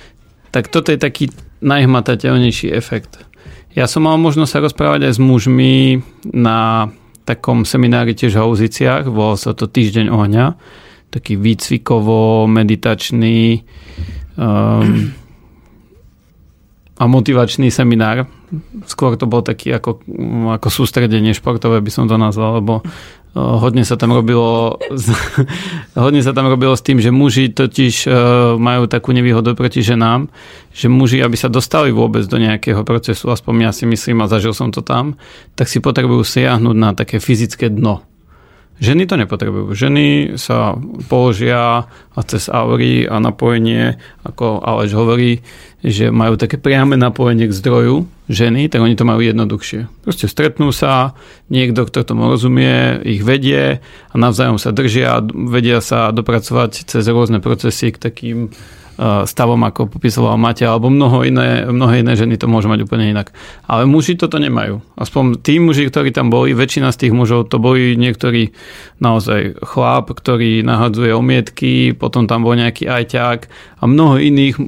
Tak 0.54 0.70
toto 0.70 0.94
je 0.94 1.02
taký 1.02 1.34
najhmatateľnejší 1.66 2.78
efekt. 2.78 3.18
Ja 3.74 3.90
som 3.90 4.06
mal 4.06 4.22
možnosť 4.22 4.54
sa 4.54 4.62
rozprávať 4.62 5.10
aj 5.10 5.18
s 5.18 5.20
mužmi 5.20 5.98
na 6.30 6.94
takom 7.24 7.64
seminári 7.64 8.12
tiež 8.16 8.36
v 8.36 8.40
Hauziciach, 8.44 9.08
volal 9.08 9.38
sa 9.40 9.54
to 9.56 9.68
Týždeň 9.68 10.10
ohňa, 10.12 10.56
taký 11.10 11.36
výcvikovo-meditačný 11.40 13.64
um, 14.36 15.14
a 16.94 17.10
motivačný 17.10 17.74
seminár. 17.74 18.30
Skôr 18.86 19.18
to 19.18 19.26
bol 19.26 19.42
taký 19.42 19.74
ako, 19.74 20.06
ako 20.54 20.70
sústredenie 20.70 21.34
športové 21.34 21.82
by 21.82 21.90
som 21.90 22.06
to 22.06 22.14
nazval, 22.20 22.62
lebo 22.62 22.86
hodne 23.34 23.82
sa 23.82 23.98
tam 23.98 24.14
robilo 24.14 24.78
hodne 26.06 26.22
sa 26.22 26.32
tam 26.38 26.46
robilo 26.50 26.78
s 26.78 26.86
tým, 26.86 27.02
že 27.02 27.10
muži 27.10 27.50
totiž 27.50 28.08
majú 28.62 28.86
takú 28.86 29.10
nevýhodu 29.10 29.58
proti 29.58 29.82
ženám, 29.82 30.30
že 30.74 30.90
muži, 30.90 31.22
aby 31.22 31.34
sa 31.34 31.50
dostali 31.50 31.90
vôbec 31.90 32.26
do 32.30 32.38
nejakého 32.38 32.86
procesu, 32.86 33.34
aspoň 33.34 33.70
ja 33.70 33.72
si 33.74 33.90
myslím 33.90 34.22
a 34.22 34.30
zažil 34.30 34.54
som 34.54 34.70
to 34.70 34.86
tam, 34.86 35.18
tak 35.58 35.66
si 35.66 35.82
potrebujú 35.82 36.22
siahnuť 36.22 36.76
na 36.78 36.94
také 36.94 37.18
fyzické 37.18 37.74
dno. 37.74 38.06
Ženy 38.84 39.08
to 39.08 39.16
nepotrebujú. 39.16 39.72
Ženy 39.72 40.36
sa 40.36 40.76
položia 41.08 41.88
a 41.88 42.20
cez 42.28 42.52
aury 42.52 43.08
a 43.08 43.16
napojenie, 43.24 43.96
ako 44.28 44.60
Aleš 44.60 44.92
hovorí, 45.00 45.40
že 45.80 46.12
majú 46.12 46.36
také 46.36 46.60
priame 46.60 47.00
napojenie 47.00 47.48
k 47.48 47.56
zdroju 47.56 48.04
ženy, 48.28 48.68
tak 48.68 48.84
oni 48.84 49.00
to 49.00 49.08
majú 49.08 49.24
jednoduchšie. 49.24 49.88
Proste 50.04 50.28
stretnú 50.28 50.76
sa, 50.76 51.16
niekto, 51.48 51.88
kto 51.88 52.04
tomu 52.04 52.28
rozumie, 52.28 53.00
ich 53.08 53.24
vedie 53.24 53.80
a 54.12 54.16
navzájom 54.20 54.60
sa 54.60 54.76
držia 54.76 55.24
vedia 55.32 55.80
sa 55.80 56.12
dopracovať 56.12 56.84
cez 56.84 57.08
rôzne 57.08 57.40
procesy 57.40 57.96
k 57.96 58.04
takým 58.04 58.52
stavom, 59.00 59.62
ako 59.66 59.90
popisoval 59.90 60.38
Maťa, 60.38 60.70
alebo 60.70 60.94
mnoho 60.94 61.26
iné, 61.26 61.66
mnohé 61.66 62.06
iné 62.06 62.14
ženy 62.14 62.38
to 62.38 62.46
môžu 62.46 62.70
mať 62.70 62.86
úplne 62.86 63.10
inak. 63.10 63.34
Ale 63.66 63.90
muži 63.90 64.14
toto 64.14 64.38
nemajú. 64.38 64.86
Aspoň 64.94 65.42
tí 65.42 65.58
muži, 65.58 65.90
ktorí 65.90 66.14
tam 66.14 66.30
boli, 66.30 66.54
väčšina 66.54 66.94
z 66.94 67.08
tých 67.08 67.14
mužov, 67.14 67.50
to 67.50 67.58
boli 67.58 67.98
niektorí 67.98 68.54
naozaj 69.02 69.58
chlap, 69.66 70.14
ktorý 70.14 70.62
nahadzuje 70.62 71.12
omietky, 71.14 71.98
potom 71.98 72.30
tam 72.30 72.46
bol 72.46 72.54
nejaký 72.54 72.86
ajťák 72.86 73.40
a 73.82 73.84
mnoho 73.90 74.22
iných 74.22 74.56
uh, 74.62 74.66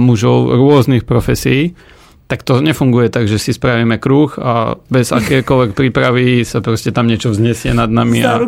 mužov 0.00 0.56
rôznych 0.56 1.04
profesí, 1.04 1.76
tak 2.30 2.46
to 2.46 2.62
nefunguje 2.62 3.10
tak, 3.10 3.26
že 3.26 3.42
si 3.42 3.50
spravíme 3.50 3.98
kruh 3.98 4.30
a 4.38 4.78
bez 4.86 5.10
akékoľvek 5.18 5.74
prípravy 5.74 6.46
sa 6.46 6.62
proste 6.62 6.94
tam 6.94 7.10
niečo 7.10 7.34
vznesie 7.34 7.74
nad 7.74 7.90
nami 7.90 8.22
a, 8.22 8.38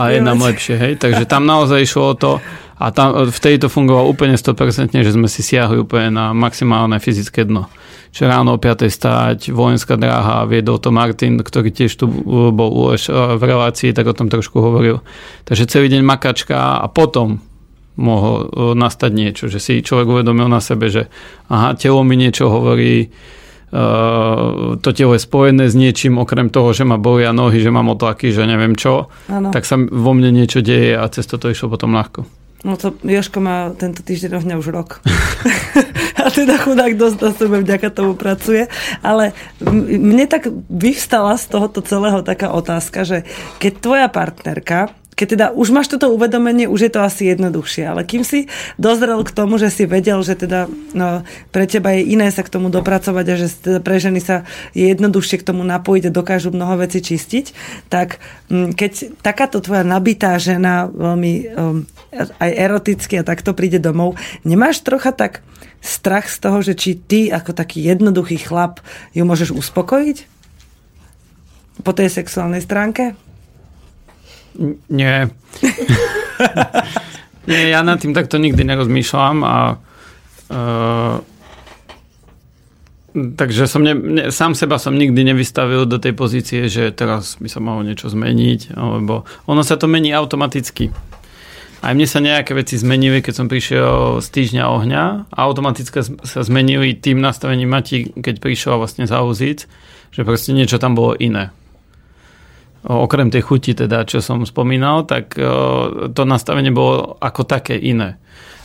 a 0.00 0.04
je 0.08 0.20
nám 0.24 0.40
lepšie. 0.40 0.74
Hej? 0.80 0.92
Takže 1.04 1.28
tam 1.28 1.44
naozaj 1.44 1.84
išlo 1.84 2.02
o 2.10 2.14
to, 2.16 2.32
a 2.80 2.88
tam, 2.96 3.28
vtedy 3.28 3.60
to 3.60 3.68
fungovalo 3.68 4.08
úplne 4.08 4.40
100%, 4.40 4.96
že 4.96 5.12
sme 5.12 5.28
si 5.28 5.44
siahli 5.44 5.84
úplne 5.84 6.08
na 6.08 6.32
maximálne 6.32 6.96
fyzické 6.96 7.44
dno. 7.44 7.68
Čiže 8.08 8.32
ráno 8.32 8.56
o 8.56 8.58
5. 8.58 8.88
stáť, 8.88 9.52
vojenská 9.52 10.00
dráha, 10.00 10.48
viedol 10.48 10.80
to 10.80 10.88
Martin, 10.88 11.36
ktorý 11.36 11.68
tiež 11.76 11.92
tu 12.00 12.08
bol 12.50 12.96
v 12.96 13.42
relácii, 13.44 13.92
tak 13.92 14.08
o 14.08 14.16
tom 14.16 14.32
trošku 14.32 14.64
hovoril. 14.64 15.04
Takže 15.44 15.68
celý 15.68 15.92
deň 15.92 16.00
makačka 16.00 16.80
a 16.80 16.88
potom 16.88 17.44
mohol 18.00 18.48
nastať 18.72 19.10
niečo, 19.12 19.44
že 19.52 19.60
si 19.60 19.84
človek 19.84 20.08
uvedomil 20.08 20.48
na 20.48 20.64
sebe, 20.64 20.88
že 20.88 21.12
aha, 21.52 21.76
telo 21.76 22.00
mi 22.00 22.16
niečo 22.16 22.48
hovorí, 22.48 23.12
to 24.80 24.88
telo 24.96 25.12
je 25.14 25.20
spojené 25.20 25.68
s 25.68 25.76
niečím, 25.76 26.16
okrem 26.16 26.48
toho, 26.48 26.72
že 26.72 26.88
ma 26.88 26.96
bolia 26.96 27.36
nohy, 27.36 27.60
že 27.60 27.68
mám 27.68 27.92
otlaky, 27.92 28.32
že 28.32 28.48
neviem 28.48 28.72
čo, 28.72 29.12
ano. 29.28 29.52
tak 29.52 29.68
sa 29.68 29.76
vo 29.76 30.16
mne 30.16 30.32
niečo 30.32 30.64
deje 30.64 30.96
a 30.96 31.04
cez 31.12 31.28
toto 31.28 31.52
išlo 31.52 31.68
potom 31.68 31.92
ľahko. 31.92 32.39
No 32.60 32.76
to 32.76 32.92
Joško 33.00 33.40
má 33.40 33.72
tento 33.72 34.04
týždeň 34.04 34.36
ohňa 34.36 34.54
už 34.60 34.68
rok. 34.68 35.00
a 36.20 36.28
teda 36.28 36.60
chudák 36.60 36.92
dosť 36.92 37.18
na 37.24 37.30
sebe 37.32 37.56
vďaka 37.64 37.88
tomu 37.88 38.12
pracuje. 38.12 38.68
Ale 39.00 39.32
mne 39.64 40.28
tak 40.28 40.52
vyvstala 40.68 41.40
z 41.40 41.44
tohoto 41.48 41.80
celého 41.80 42.20
taká 42.20 42.52
otázka, 42.52 43.08
že 43.08 43.18
keď 43.56 43.72
tvoja 43.80 44.08
partnerka 44.12 44.92
keď 45.20 45.28
teda 45.36 45.46
už 45.52 45.68
máš 45.68 45.92
toto 45.92 46.08
uvedomenie, 46.08 46.64
už 46.64 46.88
je 46.88 46.92
to 46.96 47.04
asi 47.04 47.28
jednoduchšie, 47.28 47.84
ale 47.84 48.08
kým 48.08 48.24
si 48.24 48.48
dozrel 48.80 49.20
k 49.20 49.36
tomu, 49.36 49.60
že 49.60 49.68
si 49.68 49.84
vedel, 49.84 50.24
že 50.24 50.32
teda 50.32 50.64
no, 50.96 51.28
pre 51.52 51.68
teba 51.68 51.92
je 51.92 52.16
iné 52.16 52.32
sa 52.32 52.40
k 52.40 52.48
tomu 52.48 52.72
dopracovať 52.72 53.26
a 53.28 53.34
že 53.36 53.52
teda 53.52 53.78
pre 53.84 54.00
ženy 54.00 54.24
sa 54.24 54.48
je 54.72 54.88
jednoduchšie 54.88 55.44
k 55.44 55.46
tomu 55.52 55.60
napojiť 55.68 56.08
a 56.08 56.16
dokážu 56.16 56.56
mnoho 56.56 56.80
veci 56.80 57.04
čistiť, 57.04 57.52
tak 57.92 58.16
mm, 58.48 58.72
keď 58.72 59.20
takáto 59.20 59.60
tvoja 59.60 59.84
nabitá 59.84 60.40
žena 60.40 60.88
veľmi 60.88 61.32
um, 61.52 61.84
aj 62.40 62.50
eroticky 62.56 63.20
a 63.20 63.26
takto 63.28 63.52
príde 63.52 63.76
domov, 63.76 64.16
nemáš 64.48 64.80
trocha 64.80 65.12
tak 65.12 65.44
strach 65.84 66.32
z 66.32 66.36
toho, 66.40 66.64
že 66.64 66.72
či 66.72 66.96
ty 66.96 67.28
ako 67.28 67.52
taký 67.52 67.84
jednoduchý 67.84 68.40
chlap 68.40 68.80
ju 69.12 69.28
môžeš 69.28 69.52
uspokojiť? 69.52 70.40
Po 71.84 71.92
tej 71.92 72.08
sexuálnej 72.08 72.64
stránke? 72.64 73.16
Nie. 74.88 75.30
Nie, 77.50 77.72
ja 77.72 77.80
nad 77.82 77.98
tým 77.98 78.12
takto 78.12 78.36
nikdy 78.36 78.62
nerozmýšľam 78.62 79.36
a 79.42 79.56
uh, 80.52 81.16
takže 83.14 83.64
som 83.66 83.82
ne, 83.82 83.96
ne, 83.96 84.22
sám 84.28 84.54
seba 84.54 84.76
som 84.78 84.94
nikdy 84.94 85.24
nevystavil 85.24 85.88
do 85.88 85.96
tej 85.96 86.12
pozície, 86.14 86.68
že 86.68 86.92
teraz 86.92 87.40
by 87.40 87.48
sa 87.48 87.58
malo 87.58 87.80
niečo 87.82 88.12
zmeniť, 88.12 88.76
alebo 88.76 89.26
ono 89.48 89.64
sa 89.64 89.80
to 89.80 89.90
mení 89.90 90.14
automaticky. 90.14 90.92
Aj 91.80 91.96
mne 91.96 92.04
sa 92.04 92.20
nejaké 92.20 92.52
veci 92.52 92.76
zmenili, 92.76 93.24
keď 93.24 93.34
som 93.34 93.48
prišiel 93.48 94.20
z 94.20 94.28
týždňa 94.28 94.64
ohňa 94.68 95.04
a 95.32 95.38
automaticky 95.48 96.04
sa 96.04 96.40
zmenili 96.44 96.92
tým 96.92 97.24
nastavením 97.24 97.72
Mati, 97.72 98.12
keď 98.12 98.36
prišiel 98.36 98.76
vlastne 98.76 99.08
za 99.08 99.24
Uzic, 99.24 99.64
že 100.12 100.20
proste 100.22 100.52
niečo 100.52 100.76
tam 100.76 100.92
bolo 100.92 101.16
iné 101.16 101.56
okrem 102.84 103.28
tej 103.28 103.44
chuti 103.44 103.76
teda, 103.76 104.08
čo 104.08 104.24
som 104.24 104.44
spomínal, 104.48 105.04
tak 105.04 105.36
e, 105.36 105.44
to 106.12 106.22
nastavenie 106.24 106.72
bolo 106.72 107.20
ako 107.20 107.44
také 107.44 107.76
iné. 107.76 108.16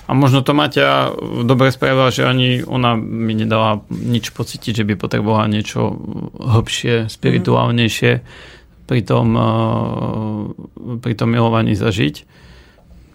A 0.06 0.13
možno 0.13 0.45
to 0.45 0.54
Maťa 0.54 1.17
dobre 1.49 1.73
spravila, 1.73 2.13
že 2.13 2.30
ani 2.30 2.62
ona 2.62 2.93
mi 2.93 3.34
nedala 3.34 3.82
nič 3.89 4.30
pocítiť, 4.32 4.86
že 4.86 4.88
by 4.88 4.93
potrebovala 5.01 5.49
niečo 5.49 5.97
hlbšie, 6.38 7.10
spirituálnejšie 7.10 8.12
pri 8.86 9.01
tom, 9.01 9.28
e, 9.36 9.49
pri 11.01 11.13
tom 11.17 11.34
milovaní 11.34 11.73
zažiť. 11.73 12.15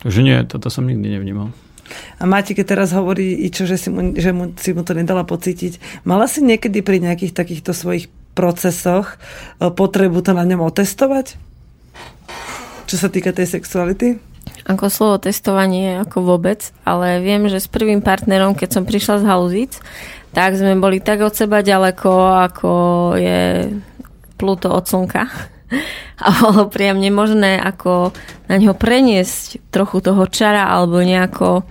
Takže 0.04 0.20
nie, 0.20 0.36
toto 0.44 0.68
som 0.68 0.84
nikdy 0.84 1.16
nevnímal. 1.16 1.54
A 2.20 2.26
Máti, 2.28 2.54
keď 2.54 2.76
teraz 2.76 2.94
hovorí, 2.94 3.40
čo, 3.50 3.66
že, 3.66 3.74
si 3.74 3.88
mu, 3.90 4.14
že 4.14 4.30
mu, 4.30 4.54
si 4.54 4.70
mu 4.70 4.86
to 4.86 4.94
nedala 4.94 5.26
pocítiť, 5.26 6.04
mala 6.06 6.30
si 6.30 6.44
niekedy 6.44 6.86
pri 6.86 7.02
nejakých 7.02 7.34
takýchto 7.34 7.74
svojich 7.74 8.10
procesoch 8.32 9.16
e, 9.60 9.68
potrebu 9.70 10.22
to 10.22 10.32
na 10.32 10.46
ňom 10.46 10.66
otestovať? 10.66 11.36
Čo 12.90 12.96
sa 12.96 13.08
týka 13.10 13.30
tej 13.30 13.46
sexuality? 13.46 14.18
Ako 14.66 14.92
slovo 14.92 15.16
testovanie 15.22 16.02
ako 16.02 16.22
vôbec, 16.22 16.74
ale 16.86 17.22
viem, 17.22 17.46
že 17.50 17.62
s 17.62 17.70
prvým 17.70 18.04
partnerom, 18.04 18.54
keď 18.54 18.68
som 18.70 18.84
prišla 18.84 19.22
z 19.22 19.28
Hauzic, 19.30 19.72
tak 20.30 20.54
sme 20.54 20.78
boli 20.78 21.02
tak 21.02 21.22
od 21.26 21.34
seba 21.34 21.62
ďaleko, 21.64 22.10
ako 22.50 22.70
je 23.18 23.70
Pluto 24.38 24.70
od 24.70 24.84
Slnka. 24.86 25.26
A 26.20 26.26
bolo 26.42 26.68
priam 26.68 27.00
nemožné 27.00 27.56
ako 27.56 28.12
na 28.50 28.60
ňo 28.60 28.76
preniesť 28.76 29.72
trochu 29.72 30.04
toho 30.04 30.26
čara 30.28 30.68
alebo 30.68 31.00
nejako 31.00 31.64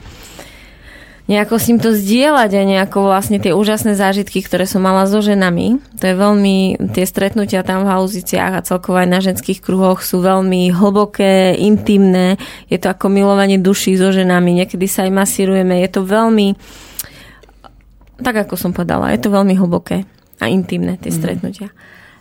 nejako 1.29 1.61
s 1.61 1.67
ním 1.69 1.77
to 1.77 1.93
zdieľať 1.93 2.51
a 2.57 2.61
nejako 2.65 3.05
vlastne 3.05 3.37
tie 3.37 3.53
úžasné 3.53 3.93
zážitky, 3.93 4.41
ktoré 4.41 4.65
som 4.65 4.81
mala 4.81 5.05
so 5.05 5.21
ženami. 5.21 5.77
To 6.01 6.03
je 6.09 6.15
veľmi, 6.17 6.55
tie 6.89 7.05
stretnutia 7.05 7.61
tam 7.61 7.85
v 7.85 7.93
hauziciach 7.93 8.57
a 8.57 8.65
celkovo 8.65 8.97
aj 8.97 9.07
na 9.13 9.21
ženských 9.21 9.61
kruhoch 9.61 10.01
sú 10.01 10.25
veľmi 10.25 10.73
hlboké, 10.73 11.53
intimné. 11.61 12.41
Je 12.65 12.81
to 12.81 12.89
ako 12.89 13.13
milovanie 13.13 13.61
duší 13.61 13.93
so 13.93 14.09
ženami. 14.09 14.65
Niekedy 14.65 14.89
sa 14.89 15.05
aj 15.05 15.13
masírujeme. 15.13 15.85
Je 15.85 15.89
to 15.93 16.01
veľmi, 16.01 16.57
tak 18.25 18.49
ako 18.49 18.57
som 18.57 18.73
povedala, 18.73 19.13
je 19.13 19.21
to 19.21 19.29
veľmi 19.29 19.53
hlboké. 19.53 20.09
a 20.39 20.47
intimné 20.47 20.97
tie 20.97 21.13
mm. 21.13 21.17
stretnutia. 21.19 21.69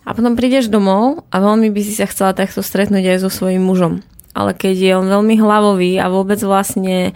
A 0.04 0.12
potom 0.12 0.34
prídeš 0.34 0.68
domov 0.68 1.24
a 1.32 1.38
veľmi 1.38 1.70
by 1.72 1.80
si 1.80 1.94
sa 1.94 2.04
chcela 2.10 2.34
takto 2.34 2.60
stretnúť 2.60 3.14
aj 3.14 3.18
so 3.24 3.30
svojím 3.30 3.62
mužom. 3.64 4.04
Ale 4.34 4.52
keď 4.52 4.74
je 4.74 4.92
on 4.98 5.06
veľmi 5.06 5.38
hlavový 5.38 6.02
a 6.02 6.10
vôbec 6.10 6.40
vlastne 6.42 7.14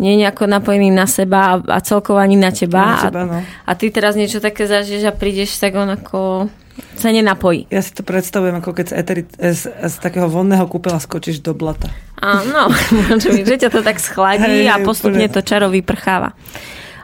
nie 0.00 0.16
je 0.16 0.20
nejako 0.24 0.48
napojený 0.48 0.88
na 0.88 1.04
seba 1.04 1.60
a, 1.60 1.76
a 1.76 1.78
celkovo 1.84 2.16
ani 2.16 2.40
na 2.40 2.48
teba. 2.48 2.96
Na 2.96 3.04
teba 3.04 3.22
no. 3.28 3.36
a, 3.36 3.44
a 3.44 3.72
ty 3.76 3.92
teraz 3.92 4.16
niečo 4.16 4.40
také 4.40 4.64
zažiješ 4.64 5.04
a 5.04 5.12
prídeš 5.12 5.60
tak 5.60 5.76
on 5.76 5.92
ako 5.92 6.48
sa 6.96 7.12
nenapojí. 7.12 7.68
Ja 7.68 7.84
si 7.84 7.92
to 7.92 8.00
predstavujem, 8.00 8.56
ako 8.56 8.72
keď 8.72 8.86
z, 8.88 8.94
eteri, 8.96 9.22
z, 9.36 9.68
z 9.68 9.94
takého 10.00 10.32
vonného 10.32 10.64
kúpela 10.64 10.96
skočíš 10.96 11.44
do 11.44 11.52
blata. 11.52 11.92
Áno, 12.16 12.72
že 13.20 13.56
ťa 13.60 13.68
to 13.68 13.84
tak 13.84 14.00
schladí 14.00 14.64
hey, 14.64 14.72
a 14.72 14.80
postupne 14.80 15.28
úplne. 15.28 15.36
to 15.36 15.40
čaro 15.44 15.68
vyprcháva 15.68 16.32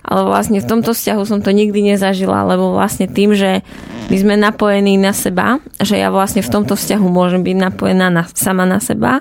ale 0.07 0.23
vlastne 0.23 0.63
v 0.63 0.71
tomto 0.71 0.95
vzťahu 0.95 1.23
som 1.27 1.43
to 1.43 1.51
nikdy 1.51 1.83
nezažila, 1.83 2.47
lebo 2.47 2.71
vlastne 2.71 3.11
tým, 3.11 3.35
že 3.35 3.67
my 4.07 4.17
sme 4.23 4.35
napojení 4.39 4.95
na 4.95 5.11
seba, 5.11 5.59
že 5.83 5.99
ja 5.99 6.15
vlastne 6.15 6.47
v 6.47 6.53
tomto 6.55 6.79
vzťahu 6.79 7.03
môžem 7.11 7.43
byť 7.43 7.57
napojená 7.59 8.07
na, 8.07 8.23
sama 8.31 8.63
na 8.63 8.79
seba, 8.79 9.19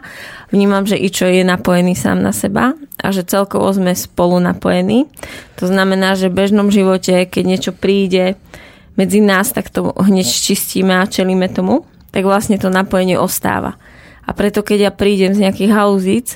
vnímam, 0.54 0.86
že 0.86 1.02
čo 1.10 1.26
je 1.26 1.41
napojený 1.41 1.98
sám 1.98 2.21
na 2.21 2.30
seba 2.30 2.78
a 3.02 3.08
že 3.10 3.26
celkovo 3.26 3.65
sme 3.74 3.98
spolu 3.98 4.38
napojení. 4.38 5.10
To 5.58 5.65
znamená, 5.65 6.13
že 6.13 6.30
v 6.30 6.38
bežnom 6.45 6.69
živote, 6.69 7.26
keď 7.26 7.43
niečo 7.43 7.71
príde 7.74 8.38
medzi 8.93 9.26
nás, 9.26 9.50
tak 9.58 9.74
to 9.74 9.89
hneď 9.89 10.30
čistíme 10.30 11.02
a 11.02 11.10
čelíme 11.10 11.50
tomu, 11.50 11.89
tak 12.13 12.30
vlastne 12.30 12.62
to 12.62 12.69
napojenie 12.69 13.17
ostáva. 13.17 13.74
A 14.21 14.38
preto, 14.38 14.62
keď 14.62 14.78
ja 14.89 14.91
prídem 14.93 15.34
z 15.34 15.50
nejakých 15.50 15.74
halúzic, 15.74 16.28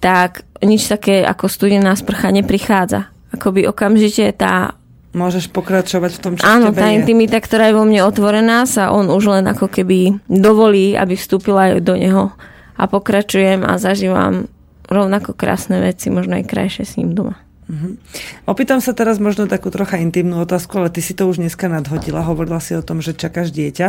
tak 0.00 0.48
nič 0.64 0.88
také 0.88 1.20
ako 1.20 1.52
studená 1.52 1.92
sprcha 1.92 2.32
neprichádza 2.32 3.13
akoby 3.34 3.66
okamžite 3.68 4.30
tá 4.34 4.78
Môžeš 5.14 5.46
pokračovať 5.54 6.18
v 6.18 6.20
tom, 6.20 6.32
čo 6.34 6.42
Áno, 6.42 6.74
tá 6.74 6.90
je. 6.90 6.98
intimita, 6.98 7.38
ktorá 7.38 7.70
je 7.70 7.78
vo 7.78 7.86
mne 7.86 8.02
otvorená, 8.02 8.66
sa 8.66 8.90
on 8.90 9.06
už 9.14 9.30
len 9.30 9.46
ako 9.46 9.70
keby 9.70 10.18
dovolí, 10.26 10.98
aby 10.98 11.14
vstúpila 11.14 11.70
aj 11.70 11.86
do 11.86 11.94
neho. 11.94 12.34
A 12.74 12.90
pokračujem 12.90 13.62
a 13.62 13.78
zažívam 13.78 14.50
rovnako 14.90 15.38
krásne 15.38 15.78
veci, 15.78 16.10
možno 16.10 16.34
aj 16.34 16.50
krajšie 16.50 16.82
s 16.82 16.98
ním 16.98 17.14
doma. 17.14 17.38
Uh-huh. 17.64 17.96
Opýtam 18.44 18.84
sa 18.84 18.92
teraz 18.92 19.16
možno 19.16 19.48
takú 19.48 19.72
trocha 19.72 19.96
intimnú 19.96 20.44
otázku, 20.44 20.76
ale 20.76 20.92
ty 20.92 21.00
si 21.00 21.16
to 21.16 21.24
už 21.24 21.40
dneska 21.40 21.64
nadhodila. 21.64 22.20
Hovorila 22.20 22.60
si 22.60 22.76
o 22.76 22.84
tom, 22.84 23.00
že 23.00 23.16
čakáš 23.16 23.56
dieťa. 23.56 23.86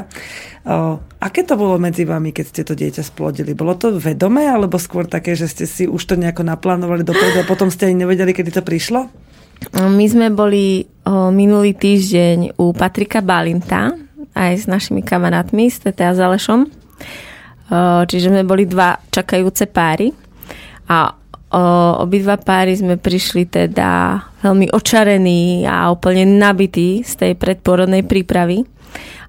O, 0.63 1.03
aké 1.19 1.43
to 1.43 1.59
bolo 1.59 1.75
medzi 1.75 2.07
vami, 2.07 2.31
keď 2.31 2.45
ste 2.53 2.61
to 2.63 2.71
dieťa 2.71 3.03
splodili? 3.03 3.51
Bolo 3.51 3.75
to 3.75 3.99
vedomé, 3.99 4.47
alebo 4.47 4.79
skôr 4.79 5.03
také, 5.09 5.35
že 5.35 5.51
ste 5.51 5.65
si 5.67 5.83
už 5.91 5.99
to 6.07 6.15
nejako 6.15 6.47
naplánovali 6.47 7.03
dopredu 7.03 7.43
a 7.43 7.49
potom 7.49 7.67
ste 7.67 7.91
ani 7.91 8.07
nevedeli, 8.07 8.31
kedy 8.31 8.55
to 8.55 8.63
prišlo? 8.63 9.11
My 9.75 10.05
sme 10.07 10.31
boli 10.31 10.87
o, 11.03 11.31
minulý 11.35 11.75
týždeň 11.75 12.55
u 12.55 12.71
Patrika 12.71 13.19
Balinta 13.19 13.91
aj 14.31 14.53
s 14.55 14.65
našimi 14.71 15.03
kamarátmi, 15.03 15.67
s 15.67 15.83
Tete 15.83 16.07
a 16.07 16.15
Zalešom. 16.15 16.63
O, 16.63 16.69
čiže 18.07 18.31
sme 18.31 18.47
boli 18.47 18.63
dva 18.63 18.95
čakajúce 19.11 19.67
páry 19.67 20.15
a 20.87 21.11
o, 21.11 21.63
obidva 22.07 22.39
páry 22.39 22.79
sme 22.79 22.95
prišli 22.95 23.51
teda 23.51 24.15
veľmi 24.39 24.71
očarení 24.71 25.67
a 25.67 25.91
úplne 25.91 26.23
nabití 26.23 27.03
z 27.03 27.13
tej 27.19 27.31
predporodnej 27.35 28.07
prípravy. 28.07 28.63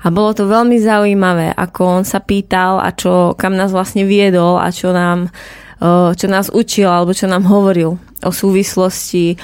A 0.07 0.15
bolo 0.15 0.31
to 0.31 0.47
veľmi 0.47 0.79
zaujímavé, 0.79 1.51
ako 1.59 2.03
on 2.03 2.05
sa 2.07 2.23
pýtal 2.23 2.79
a 2.79 2.95
čo, 2.95 3.35
kam 3.35 3.59
nás 3.59 3.75
vlastne 3.75 4.07
viedol 4.07 4.63
a 4.63 4.71
čo 4.71 4.95
nám, 4.95 5.35
čo 6.15 6.27
nás 6.31 6.55
učil 6.55 6.87
alebo 6.87 7.11
čo 7.11 7.27
nám 7.27 7.43
hovoril 7.51 7.99
o 8.23 8.31
súvislosti 8.31 9.35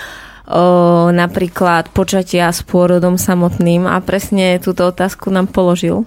napríklad 1.13 1.93
počatia 1.95 2.51
s 2.51 2.67
pôrodom 2.67 3.15
samotným 3.15 3.87
a 3.87 4.03
presne 4.03 4.59
túto 4.59 4.89
otázku 4.89 5.31
nám 5.31 5.47
položil. 5.49 6.03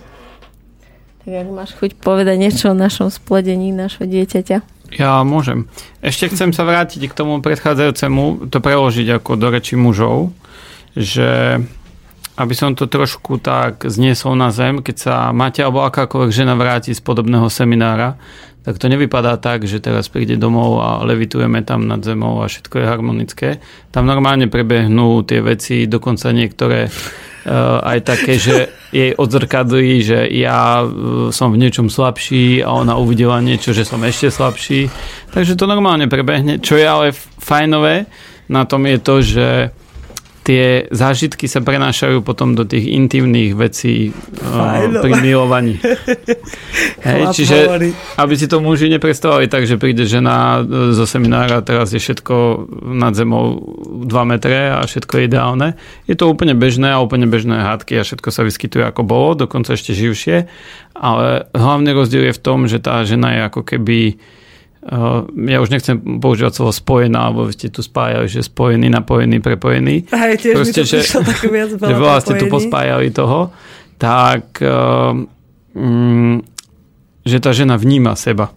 Tak 1.25 1.33
ak 1.41 1.49
máš 1.49 1.71
chuť 1.79 1.97
povedať 1.97 2.37
niečo 2.37 2.71
o 2.71 2.77
našom 2.77 3.09
splodení 3.09 3.73
našho 3.73 4.05
dieťaťa? 4.05 4.57
Ja 5.01 5.25
môžem. 5.25 5.65
Ešte 6.05 6.29
chcem 6.29 6.53
sa 6.53 6.61
vrátiť 6.61 7.09
k 7.09 7.17
tomu 7.17 7.41
predchádzajúcemu, 7.41 8.53
to 8.53 8.57
preložiť 8.61 9.17
ako 9.17 9.31
do 9.33 9.47
reči 9.49 9.73
mužov, 9.73 10.29
že 10.93 11.57
aby 12.35 12.53
som 12.53 12.75
to 12.75 12.85
trošku 12.85 13.39
tak 13.39 13.87
zniesol 13.87 14.35
na 14.35 14.51
zem, 14.51 14.83
keď 14.83 14.95
sa 14.99 15.15
máte 15.31 15.63
alebo 15.63 15.87
akákoľvek 15.87 16.31
žena 16.35 16.53
vráti 16.53 16.91
z 16.91 16.99
podobného 16.99 17.47
seminára, 17.47 18.19
tak 18.65 18.81
to 18.81 18.89
nevypadá 18.89 19.37
tak, 19.37 19.69
že 19.69 19.77
teraz 19.77 20.09
príde 20.09 20.41
domov 20.41 20.81
a 20.81 21.05
levitujeme 21.05 21.61
tam 21.61 21.85
nad 21.85 22.01
zemou 22.01 22.41
a 22.41 22.49
všetko 22.49 22.81
je 22.81 22.85
harmonické. 22.89 23.49
Tam 23.93 24.09
normálne 24.09 24.49
prebehnú 24.49 25.21
tie 25.21 25.45
veci, 25.45 25.85
dokonca 25.85 26.33
niektoré 26.33 26.89
uh, 26.89 27.85
aj 27.93 27.99
také, 28.01 28.41
že 28.41 28.73
jej 28.89 29.13
odzrkadlí, 29.13 29.91
že 30.01 30.19
ja 30.33 30.81
uh, 30.81 31.29
som 31.29 31.53
v 31.53 31.61
niečom 31.61 31.93
slabší 31.93 32.65
a 32.65 32.73
ona 32.73 32.97
uvidela 32.97 33.37
niečo, 33.37 33.69
že 33.69 33.85
som 33.85 34.01
ešte 34.01 34.33
slabší. 34.33 34.89
Takže 35.29 35.53
to 35.53 35.69
normálne 35.69 36.09
prebehne. 36.09 36.57
Čo 36.57 36.81
je 36.81 36.85
ale 36.89 37.13
fajnové 37.37 38.09
na 38.49 38.65
tom 38.65 38.85
je 38.85 38.97
to, 38.97 39.15
že 39.21 39.47
tie 40.45 40.85
zážitky 40.93 41.49
sa 41.49 41.65
prenášajú 41.65 42.21
potom 42.21 42.53
do 42.53 42.69
tých 42.69 42.93
intimných 42.93 43.57
vecí 43.57 44.13
uh, 44.13 45.01
pri 45.01 45.13
milovaní. 45.17 45.81
Hej, 47.05 47.33
čiže 47.33 47.57
aby 48.21 48.33
si 48.37 48.45
to 48.45 48.61
muži 48.61 48.85
nepredstavovali 48.93 49.49
tak, 49.49 49.65
že 49.65 49.81
príde 49.81 50.05
žena 50.05 50.61
e, 50.61 50.93
zo 50.93 51.05
seminára, 51.09 51.65
teraz 51.65 51.93
je 51.93 52.01
všetko 52.01 52.65
nad 52.93 53.17
zemou 53.17 53.61
2 54.05 54.09
metre 54.29 54.69
a 54.73 54.85
všetko 54.85 55.13
je 55.17 55.23
ideálne. 55.25 55.67
Je 56.05 56.13
to 56.13 56.29
úplne 56.29 56.53
bežné 56.53 56.93
a 56.93 57.01
úplne 57.01 57.25
bežné 57.25 57.65
hádky 57.65 58.01
a 58.01 58.05
všetko 58.05 58.29
sa 58.29 58.45
vyskytuje 58.45 58.85
ako 58.85 59.01
bolo, 59.01 59.33
dokonca 59.33 59.73
ešte 59.73 59.97
živšie, 59.97 60.45
ale 60.93 61.49
hlavný 61.57 61.89
rozdiel 61.93 62.29
je 62.29 62.37
v 62.37 62.43
tom, 62.45 62.69
že 62.69 62.77
tá 62.77 63.01
žena 63.01 63.33
je 63.33 63.41
ako 63.49 63.61
keby 63.65 64.21
ja 65.49 65.57
už 65.65 65.69
nechcem 65.73 65.97
používať 66.21 66.61
slovo 66.61 66.69
spojená, 66.69 67.33
alebo 67.33 67.49
ste 67.49 67.73
tu 67.73 67.81
spájali, 67.81 68.29
že 68.29 68.45
spojený, 68.45 68.93
napojený, 68.93 69.41
prepojený. 69.41 70.13
Aj 70.13 70.37
tiež 70.37 70.53
Proste, 70.53 70.85
mi 70.85 70.85
to 70.85 70.93
že, 70.93 70.99
tak 71.25 71.41
viac 71.49 71.69
že 71.89 71.95
veľa 71.97 72.19
ste 72.21 72.33
tu 72.37 72.45
pospájali 72.45 73.09
toho, 73.09 73.49
tak 73.97 74.61
um, 74.61 76.37
že 77.25 77.37
tá 77.41 77.49
žena 77.49 77.81
vníma 77.81 78.13
seba. 78.13 78.53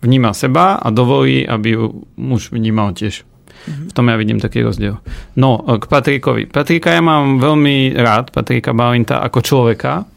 Vníma 0.00 0.32
seba 0.32 0.80
a 0.80 0.88
dovolí, 0.88 1.44
aby 1.44 1.76
ju 1.76 2.08
muž 2.16 2.48
vnímal 2.48 2.96
tiež. 2.96 3.28
V 3.68 3.92
tom 3.92 4.08
ja 4.08 4.16
vidím 4.16 4.40
taký 4.40 4.64
rozdiel. 4.64 4.96
No, 5.36 5.60
k 5.60 5.84
Patrikovi. 5.84 6.48
Patrika 6.48 6.88
ja 6.88 7.04
mám 7.04 7.36
veľmi 7.36 7.92
rád, 8.00 8.32
Patrika 8.32 8.72
Balinta 8.72 9.20
ako 9.20 9.44
človeka, 9.44 10.08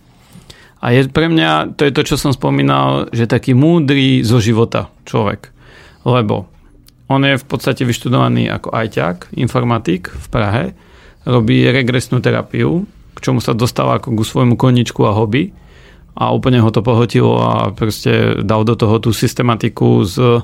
a 0.82 0.86
je 0.89 1.06
pre 1.13 1.30
mňa, 1.30 1.78
to 1.78 1.86
je 1.86 1.94
to, 1.94 2.02
čo 2.02 2.15
som 2.17 2.34
spomínal, 2.34 3.13
že 3.13 3.30
taký 3.30 3.54
múdry 3.54 4.26
zo 4.26 4.41
života 4.41 4.89
človek. 5.06 5.54
Lebo 6.02 6.50
on 7.06 7.22
je 7.22 7.38
v 7.38 7.46
podstate 7.46 7.86
vyštudovaný 7.86 8.50
ako 8.50 8.74
ajťák, 8.74 9.38
informatik 9.38 10.10
v 10.10 10.28
Prahe, 10.34 10.63
robí 11.22 11.70
regresnú 11.70 12.17
terapiu, 12.17 12.89
k 13.13 13.17
čomu 13.22 13.38
sa 13.38 13.54
dostáva 13.54 14.02
ako 14.02 14.17
ku 14.17 14.24
svojmu 14.26 14.58
koničku 14.58 15.06
a 15.06 15.13
hobby 15.13 15.54
a 16.17 16.34
úplne 16.34 16.58
ho 16.58 16.74
to 16.74 16.82
pohotilo 16.82 17.38
a 17.38 17.70
proste 17.70 18.41
dal 18.41 18.65
do 18.65 18.74
toho 18.74 18.98
tú 18.98 19.13
systematiku 19.13 20.02
z, 20.02 20.41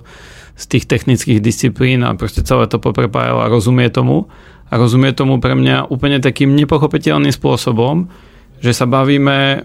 z 0.53 0.63
tých 0.69 0.85
technických 0.85 1.41
disciplín 1.41 2.05
a 2.05 2.13
proste 2.13 2.45
celé 2.45 2.69
to 2.69 2.77
poprepájal 2.77 3.41
a 3.41 3.51
rozumie 3.51 3.89
tomu. 3.89 4.29
A 4.67 4.75
rozumie 4.75 5.15
tomu 5.15 5.39
pre 5.39 5.55
mňa 5.55 5.87
úplne 5.87 6.19
takým 6.19 6.51
nepochopiteľným 6.51 7.31
spôsobom, 7.31 8.11
že 8.59 8.75
sa 8.75 8.83
bavíme 8.83 9.63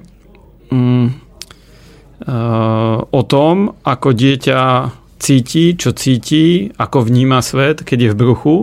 mm, 0.73 1.07
uh, 2.25 2.99
o 3.05 3.23
tom, 3.29 3.77
ako 3.85 4.17
dieťa 4.17 4.61
cíti, 5.23 5.79
čo 5.79 5.95
cíti, 5.95 6.73
ako 6.75 7.07
vníma 7.07 7.38
svet, 7.44 7.87
keď 7.87 7.99
je 8.09 8.11
v 8.11 8.19
bruchu 8.19 8.57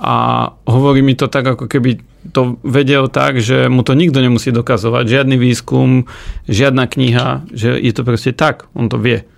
a 0.00 0.48
hovorí 0.64 1.04
mi 1.04 1.12
to 1.12 1.28
tak, 1.28 1.44
ako 1.44 1.68
keby 1.68 2.00
to 2.32 2.56
vedel 2.64 3.12
tak, 3.12 3.44
že 3.44 3.68
mu 3.68 3.84
to 3.84 3.92
nikto 3.92 4.24
nemusí 4.24 4.48
dokazovať, 4.48 5.04
žiadny 5.04 5.36
výskum, 5.36 6.08
žiadna 6.48 6.88
kniha, 6.88 7.44
že 7.52 7.76
je 7.76 7.92
to 7.92 8.00
proste 8.00 8.32
tak, 8.32 8.64
on 8.72 8.88
to 8.88 8.96
vie. 8.96 9.28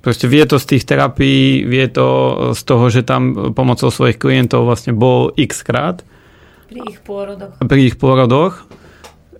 Proste 0.00 0.24
vie 0.24 0.40
to 0.48 0.56
z 0.56 0.76
tých 0.76 0.88
terapií, 0.88 1.68
vie 1.68 1.84
to 1.92 2.08
z 2.56 2.60
toho, 2.64 2.88
že 2.88 3.04
tam 3.04 3.52
pomocou 3.52 3.92
svojich 3.92 4.16
klientov 4.16 4.64
vlastne 4.64 4.96
bol 4.96 5.36
x 5.36 5.60
krát. 5.60 6.00
Pri 6.68 6.80
ich 6.88 7.00
pôrodoch. 7.04 7.60
Pri 7.60 7.80
ich 7.92 7.96
pôrodoch 8.00 8.64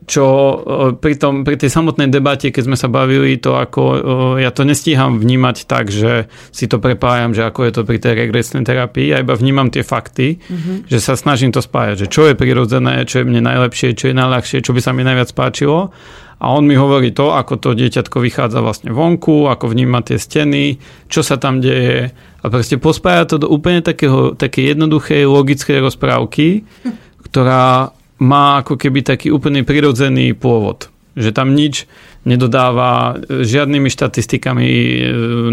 čo 0.05 0.27
e, 0.27 0.57
pri, 1.01 1.15
tom, 1.17 1.43
pri 1.43 1.57
tej 1.57 1.73
samotnej 1.73 2.13
debate, 2.13 2.53
keď 2.53 2.63
sme 2.69 2.77
sa 2.77 2.93
bavili, 2.93 3.41
to 3.41 3.57
ako 3.57 3.83
e, 3.83 3.99
ja 4.45 4.53
to 4.53 4.69
nestíham 4.69 5.17
vnímať 5.17 5.65
tak, 5.65 5.89
že 5.89 6.29
si 6.53 6.69
to 6.69 6.77
prepájam, 6.77 7.33
že 7.33 7.45
ako 7.45 7.61
je 7.65 7.73
to 7.73 7.83
pri 7.89 7.99
tej 8.01 8.13
regresnej 8.29 8.69
terapii, 8.69 9.17
ja 9.17 9.25
iba 9.25 9.33
vnímam 9.33 9.73
tie 9.73 9.81
fakty, 9.81 10.37
mm-hmm. 10.37 10.77
že 10.89 10.99
sa 11.01 11.17
snažím 11.17 11.53
to 11.53 11.65
spájať, 11.65 12.05
že 12.05 12.11
čo 12.13 12.29
je 12.29 12.37
prirodzené, 12.37 13.09
čo 13.09 13.25
je 13.25 13.29
mne 13.29 13.45
najlepšie, 13.49 13.97
čo 13.97 14.13
je 14.13 14.15
najľahšie, 14.17 14.61
čo 14.61 14.77
by 14.77 14.81
sa 14.85 14.93
mi 14.93 15.03
najviac 15.03 15.33
páčilo. 15.33 15.89
A 16.45 16.53
on 16.53 16.69
mi 16.69 16.77
hovorí 16.77 17.15
to, 17.15 17.33
ako 17.33 17.57
to 17.57 17.71
dieťatko 17.73 18.21
vychádza 18.21 18.61
vlastne 18.61 18.93
vonku, 18.93 19.49
ako 19.49 19.71
vníma 19.71 20.05
tie 20.05 20.21
steny, 20.21 20.77
čo 21.09 21.25
sa 21.25 21.41
tam 21.41 21.65
deje. 21.65 22.13
A 22.13 22.45
proste 22.53 22.77
pospája 22.77 23.25
to 23.25 23.37
do 23.41 23.49
úplne 23.49 23.81
takého, 23.81 24.37
také 24.37 24.69
jednoduchej 24.69 25.25
logickej 25.25 25.81
rozprávky, 25.81 26.69
ktorá 27.25 27.97
má 28.23 28.62
ako 28.62 28.79
keby 28.79 29.03
taký 29.03 29.35
úplný 29.35 29.67
prirodzený 29.67 30.35
pôvod. 30.39 30.91
Že 31.15 31.31
tam 31.31 31.55
nič 31.55 31.87
nedodáva, 32.27 33.19
žiadnymi 33.29 33.87
štatistikami 33.87 34.67
e, 34.67 35.01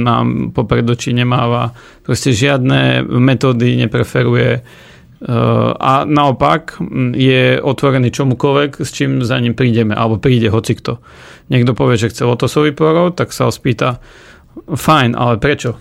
nám 0.02 0.56
popred 0.56 0.86
očí 0.90 1.14
nemáva, 1.14 1.74
proste 2.02 2.34
žiadne 2.34 3.06
metódy 3.06 3.78
nepreferuje 3.78 4.62
a 5.78 6.02
naopak 6.02 6.82
je 7.14 7.62
otvorený 7.62 8.10
čomukoľvek, 8.10 8.82
s 8.82 8.90
čím 8.90 9.22
za 9.22 9.38
ním 9.38 9.54
prídeme, 9.54 9.94
alebo 9.94 10.18
príde 10.18 10.50
hocikto. 10.50 10.98
Niekto 11.54 11.78
povie, 11.78 12.02
že 12.02 12.10
chce 12.10 12.26
lotosový 12.26 12.74
pôrod, 12.74 13.14
tak 13.14 13.30
sa 13.30 13.46
ho 13.46 13.54
spýta, 13.54 14.02
fajn, 14.66 15.14
ale 15.14 15.38
prečo 15.38 15.78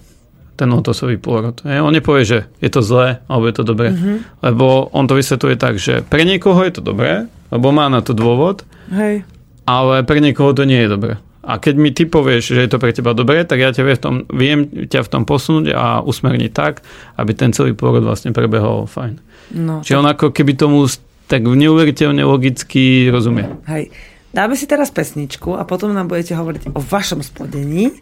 ten 0.61 0.69
lotosový 0.69 1.17
pôrod? 1.17 1.57
On 1.65 1.89
nepovie, 1.89 2.29
že 2.29 2.39
je 2.61 2.69
to 2.69 2.85
zlé, 2.85 3.25
alebo 3.25 3.49
je 3.49 3.57
to 3.57 3.65
dobré. 3.65 3.97
Mm-hmm. 3.97 4.45
Lebo 4.45 4.93
on 4.93 5.09
to 5.09 5.17
vysvetľuje 5.17 5.57
tak, 5.57 5.81
že 5.81 6.05
pre 6.05 6.29
niekoho 6.29 6.61
je 6.61 6.77
to 6.77 6.83
dobré, 6.85 7.25
lebo 7.49 7.73
má 7.73 7.89
na 7.89 8.05
to 8.05 8.13
dôvod, 8.13 8.69
Hej. 8.93 9.25
ale 9.65 10.05
pre 10.05 10.21
niekoho 10.21 10.53
to 10.53 10.69
nie 10.69 10.85
je 10.85 10.93
dobré. 10.93 11.15
A 11.41 11.57
keď 11.57 11.75
mi 11.81 11.89
ty 11.89 12.05
povieš, 12.05 12.53
že 12.53 12.61
je 12.69 12.71
to 12.71 12.77
pre 12.77 12.93
teba 12.93 13.17
dobré, 13.17 13.49
tak 13.49 13.65
ja 13.65 13.73
ťa 13.73 13.83
viem, 13.83 13.97
v 13.97 14.03
tom, 14.05 14.15
viem 14.29 14.61
ťa 14.87 15.01
v 15.01 15.09
tom 15.09 15.23
posunúť 15.25 15.73
a 15.73 16.05
usmerniť 16.05 16.53
tak, 16.53 16.85
aby 17.17 17.33
ten 17.33 17.57
celý 17.57 17.73
pôrod 17.73 18.05
vlastne 18.05 18.37
prebehol 18.37 18.85
fajn. 18.85 19.17
No, 19.57 19.81
Čiže 19.81 19.99
on 19.99 20.07
ako 20.07 20.37
keby 20.37 20.53
tomu 20.61 20.85
tak 21.27 21.43
neuveriteľne 21.49 22.21
logicky 22.29 23.09
rozumie. 23.09 23.49
Hej. 23.67 23.89
Dáme 24.31 24.55
si 24.55 24.71
teraz 24.71 24.95
pesničku 24.95 25.59
a 25.59 25.67
potom 25.67 25.91
nám 25.91 26.07
budete 26.07 26.39
hovoriť 26.39 26.71
o 26.77 26.79
vašom 26.79 27.19
splodení, 27.25 27.99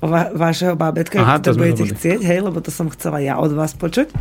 va- 0.00 0.32
vašeho 0.32 0.74
bábetka, 0.76 1.20
Aha, 1.20 1.38
to 1.40 1.52
to 1.52 1.60
budete 1.60 1.92
chcieť, 1.96 2.20
hej, 2.24 2.40
lebo 2.40 2.58
to 2.64 2.72
som 2.72 2.88
chcela 2.88 3.20
ja 3.20 3.36
od 3.36 3.52
vás 3.52 3.76
počuť. 3.76 4.12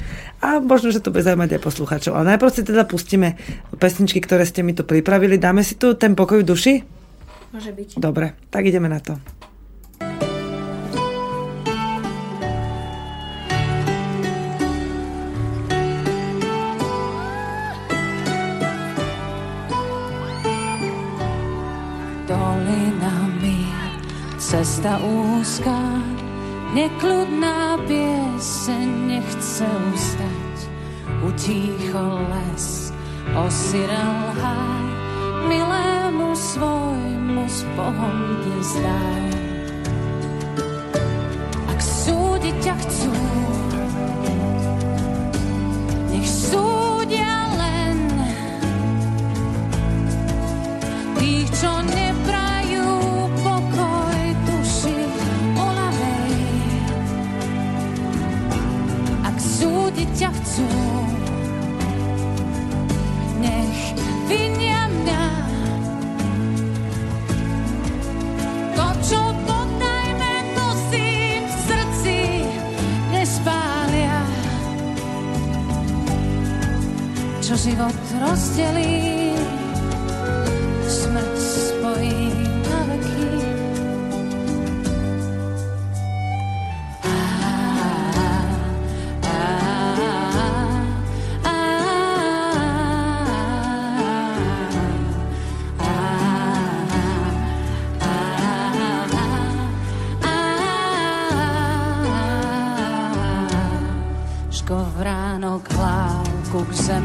A 0.44 0.60
možno, 0.60 0.92
že 0.92 1.00
to 1.00 1.12
bude 1.12 1.24
zaujímať 1.24 1.60
aj 1.60 1.62
poslucháčov. 1.64 2.16
Ale 2.16 2.36
najprv 2.36 2.52
si 2.52 2.62
teda 2.68 2.84
pustíme 2.84 3.40
pesničky, 3.80 4.20
ktoré 4.20 4.44
ste 4.44 4.64
mi 4.64 4.76
tu 4.76 4.84
pripravili. 4.84 5.40
Dáme 5.40 5.64
si 5.64 5.80
tu 5.80 5.96
ten 5.96 6.14
pokoj 6.14 6.44
v 6.44 6.48
duši? 6.48 6.74
Môže 7.50 7.72
byť. 7.74 7.98
Dobre, 7.98 8.38
tak 8.54 8.68
ideme 8.68 8.92
na 8.92 9.02
to. 9.02 9.18
Cesta 24.60 25.00
úzká, 25.00 26.04
nekľudná 26.76 27.80
pieseň 27.88 28.88
nechce 29.08 29.64
ustať. 29.64 30.58
Utícho 31.24 32.04
les, 32.28 32.92
osirel 33.40 34.20
háj, 34.36 34.84
milému 35.48 36.36
svojmu 36.36 37.48
s 37.48 37.64
Bohom 37.72 38.18
dnes 38.44 38.72
daj. 38.84 39.32
Ak 41.72 41.80
súdiť 41.80 42.56
ťa 42.60 42.76
chcú, 42.84 43.16
nech 46.12 46.28
súdia 46.28 47.48
len 47.56 47.96
tých, 51.16 51.48
čo 51.48 51.72
neprajú 51.80 52.09
súdiť 60.00 60.16
ťa 60.16 60.32
chcú, 60.32 60.68
nech 63.44 63.80
vinia 64.32 64.88
mňa. 64.88 65.26
To, 68.80 68.88
čo 69.04 69.20
podajme, 69.44 70.34
nosím 70.56 71.44
v 71.44 71.56
srdci, 71.68 72.18
nespália. 73.12 74.24
Čo 77.44 77.60
život 77.60 78.00
rozdelí, 78.24 79.19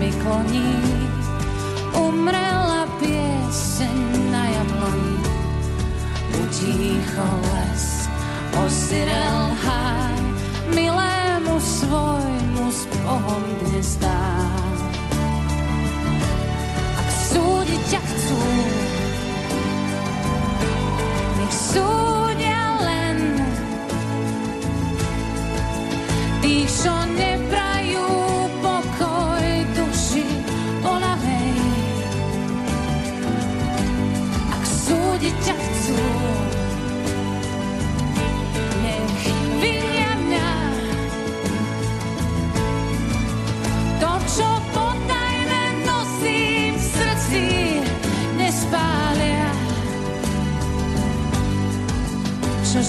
zemi 0.04 0.22
kloní, 0.22 1.08
umrela 1.96 2.86
pieseň 3.00 4.30
na 4.30 4.44
jabloni. 4.48 5.16
Utícho 6.44 7.28
les, 7.42 8.08
osirel 8.66 9.56
háj, 9.64 10.20
milému 10.74 11.60
svojmu 11.60 12.72
s 12.72 12.86
Bohom 13.04 13.44
dnes. 13.64 13.98
Ak 17.00 17.08
súdiť 17.32 17.80
ťa 17.88 18.00
chcú, 18.00 18.40
nech 21.38 21.54
súdia 21.54 22.13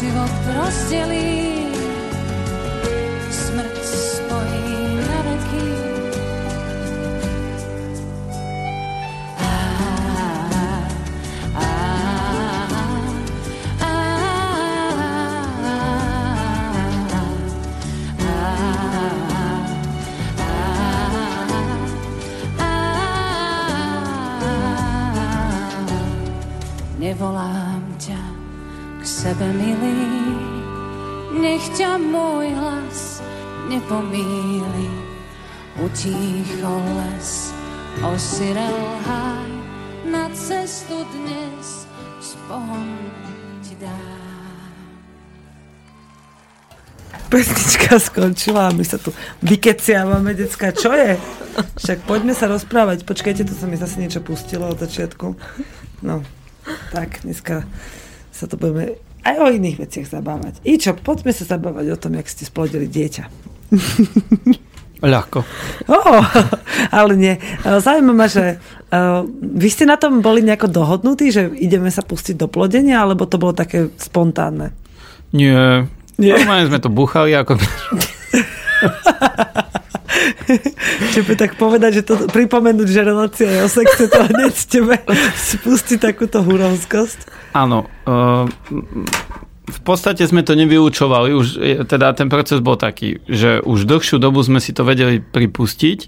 život 0.06 0.34
rozdelí, 0.54 1.74
smrť 3.34 3.78
spojí 3.82 5.02
na 5.02 5.20
veky. 5.26 5.70
Nevolám 27.02 27.65
sebe, 29.26 29.50
milý, 29.58 30.06
nech 31.42 31.66
ťa 31.74 31.98
môj 31.98 32.46
hlas 32.54 33.26
nepomíli. 33.66 34.86
Utícho 35.82 36.78
les, 36.94 37.50
osirel 38.06 38.78
háj, 39.02 39.50
na 40.14 40.30
cestu 40.30 41.02
dnes 41.10 41.90
s 42.22 42.38
Bohom 42.46 42.86
ti 43.66 43.74
dá. 43.82 43.98
Pesnička 47.26 47.98
skončila 47.98 48.70
a 48.70 48.76
my 48.78 48.86
sa 48.86 49.02
tu 49.02 49.10
vykeciavame, 49.42 50.38
decka. 50.38 50.70
Čo 50.70 50.94
je? 50.94 51.18
Však 51.82 52.06
poďme 52.06 52.38
sa 52.38 52.46
rozprávať. 52.46 53.02
Počkajte, 53.02 53.42
tu 53.42 53.58
sa 53.58 53.66
mi 53.66 53.74
zase 53.74 53.98
niečo 53.98 54.22
pustilo 54.22 54.70
od 54.70 54.78
začiatku. 54.78 55.34
No, 56.06 56.22
tak, 56.94 57.26
dneska 57.26 57.66
sa 58.30 58.46
to 58.46 58.62
budeme 58.62 59.02
aj 59.26 59.36
o 59.42 59.48
iných 59.50 59.82
veciach 59.82 60.06
zabávať. 60.06 60.62
Ičo, 60.62 60.94
poďme 61.02 61.34
sa 61.34 61.50
zabávať 61.50 61.86
o 61.92 61.98
tom, 61.98 62.14
jak 62.14 62.30
ste 62.30 62.46
splodili 62.46 62.86
dieťa. 62.86 63.26
Ľahko. 65.06 65.40
Oh, 65.92 66.24
ale 66.90 67.14
nie. 67.18 67.36
Zaujíma 67.66 68.14
ma, 68.16 68.32
že 68.32 68.62
uh, 68.90 69.28
vy 69.42 69.68
ste 69.68 69.84
na 69.90 70.00
tom 70.00 70.24
boli 70.24 70.40
nejako 70.46 70.72
dohodnutí, 70.72 71.34
že 71.34 71.52
ideme 71.52 71.92
sa 71.92 72.06
pustiť 72.06 72.40
do 72.40 72.48
plodenia, 72.48 73.04
alebo 73.04 73.28
to 73.28 73.36
bolo 73.42 73.52
také 73.52 73.92
spontánne? 74.00 74.72
Nie. 75.36 75.90
Nie. 76.16 76.40
Normálne 76.40 76.72
sme 76.72 76.80
to 76.80 76.88
buchali 76.88 77.36
ako... 77.36 77.60
Čiže 81.14 81.36
tak 81.38 81.58
povedať, 81.60 82.02
že 82.02 82.04
to 82.04 82.14
pripomenúť, 82.30 82.88
že 82.88 83.02
relácia 83.02 83.48
je 83.50 83.60
o 83.66 83.70
sexe, 83.70 84.10
to 84.10 84.22
hneď 84.26 84.56
tebe 84.68 84.96
spustí 85.38 85.96
takúto 86.02 86.42
hurovskosť. 86.42 87.52
Áno. 87.56 87.88
Uh, 88.06 88.50
v 89.66 89.80
podstate 89.82 90.22
sme 90.30 90.46
to 90.46 90.54
nevyučovali, 90.54 91.34
už 91.34 91.46
teda 91.90 92.14
ten 92.14 92.30
proces 92.30 92.62
bol 92.62 92.78
taký, 92.78 93.18
že 93.26 93.66
už 93.66 93.90
dlhšiu 93.90 94.22
dobu 94.22 94.46
sme 94.46 94.62
si 94.62 94.78
to 94.78 94.86
vedeli 94.86 95.18
pripustiť 95.18 96.00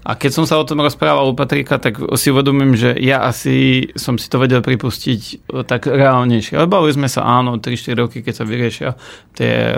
a 0.00 0.16
keď 0.16 0.30
som 0.32 0.44
sa 0.48 0.56
o 0.56 0.64
tom 0.64 0.80
rozprával 0.80 1.28
u 1.28 1.36
Patrika, 1.36 1.76
tak 1.76 2.00
si 2.16 2.32
uvedomím, 2.32 2.72
že 2.72 2.96
ja 2.96 3.20
asi 3.20 3.88
som 4.00 4.16
si 4.16 4.32
to 4.32 4.40
vedel 4.40 4.64
pripustiť 4.64 5.20
e, 5.20 5.34
tak 5.68 5.84
reálnejšie. 5.84 6.56
Ale 6.56 6.72
bavili 6.72 6.96
sme 6.96 7.08
sa 7.12 7.28
áno, 7.28 7.60
3-4 7.60 8.00
roky, 8.00 8.18
keď 8.24 8.34
sa 8.40 8.44
vyriešia 8.48 8.90
tie 9.36 9.76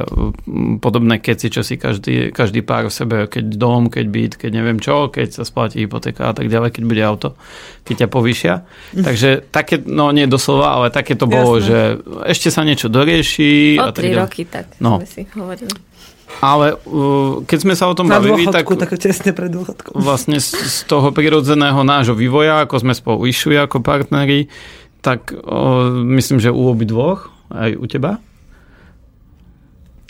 podobné 0.79 1.18
keci, 1.18 1.51
čo 1.51 1.66
si 1.66 1.75
každý, 1.75 2.31
každý 2.31 2.62
pár 2.62 2.87
v 2.87 2.95
sebe, 2.95 3.16
keď 3.27 3.45
dom, 3.59 3.91
keď 3.91 4.07
byt, 4.07 4.33
keď 4.39 4.51
neviem 4.55 4.79
čo, 4.79 5.11
keď 5.11 5.43
sa 5.43 5.43
splatí 5.43 5.83
hypotéka 5.83 6.31
a 6.31 6.35
tak 6.35 6.47
ďalej, 6.47 6.70
keď 6.70 6.83
bude 6.87 7.03
auto, 7.03 7.29
keď 7.83 8.07
ťa 8.07 8.09
povýšia. 8.09 8.55
Mm. 8.95 9.03
Takže 9.03 9.29
také, 9.51 9.83
no 9.83 10.14
nie 10.14 10.31
doslova, 10.31 10.79
ale 10.79 10.95
také 10.95 11.18
to 11.18 11.27
bolo, 11.27 11.59
Jasne. 11.59 11.66
že 11.66 11.79
ešte 12.31 12.49
sa 12.55 12.62
niečo 12.62 12.87
dorieši. 12.87 13.83
O 13.83 13.91
3 13.91 14.23
roky 14.23 14.47
tak 14.47 14.79
no. 14.79 15.03
sme 15.03 15.07
si 15.11 15.23
hovorili. 15.35 15.91
Ale 16.41 16.78
uh, 16.78 17.45
keď 17.45 17.59
sme 17.61 17.74
sa 17.76 17.91
o 17.91 17.95
tom 17.95 18.09
Na 18.09 18.18
bavili, 18.18 18.49
dôchodku, 18.49 18.78
tak, 18.78 18.95
tak 18.95 19.03
tesne 19.03 19.37
pred 19.37 19.53
dôchodkom. 19.53 20.01
vlastne 20.01 20.41
z, 20.41 20.55
z 20.57 20.76
toho 20.89 21.12
prirodzeného 21.12 21.83
nášho 21.85 22.16
vývoja, 22.16 22.64
ako 22.64 22.80
sme 22.80 22.95
spolu 22.97 23.28
išli 23.28 23.59
ako 23.59 23.85
partneri, 23.85 24.49
tak 25.05 25.35
uh, 25.35 25.93
myslím, 25.93 26.41
že 26.41 26.55
u 26.55 26.70
obi 26.70 26.89
dvoch, 26.89 27.28
aj 27.53 27.76
u 27.76 27.87
teba. 27.91 28.12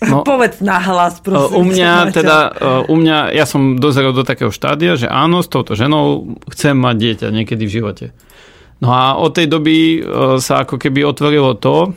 No, 0.03 0.27
Povedz 0.27 0.59
nahlas, 0.59 1.23
prosím. 1.23 1.55
U 1.55 1.63
mňa 1.71 2.11
teda, 2.11 2.39
u 2.91 2.95
mňa, 2.99 3.39
ja 3.39 3.47
som 3.47 3.79
dozrel 3.79 4.11
do 4.11 4.27
takého 4.27 4.51
štádia, 4.51 4.99
že 4.99 5.07
áno, 5.07 5.47
s 5.47 5.49
touto 5.49 5.79
ženou 5.79 6.39
chcem 6.51 6.75
mať 6.75 6.97
dieťa 6.99 7.27
niekedy 7.31 7.71
v 7.71 7.75
živote. 7.79 8.07
No 8.83 8.91
a 8.91 9.15
od 9.15 9.31
tej 9.31 9.47
doby 9.47 10.03
sa 10.43 10.67
ako 10.67 10.75
keby 10.75 11.07
otvorilo 11.07 11.55
to, 11.55 11.95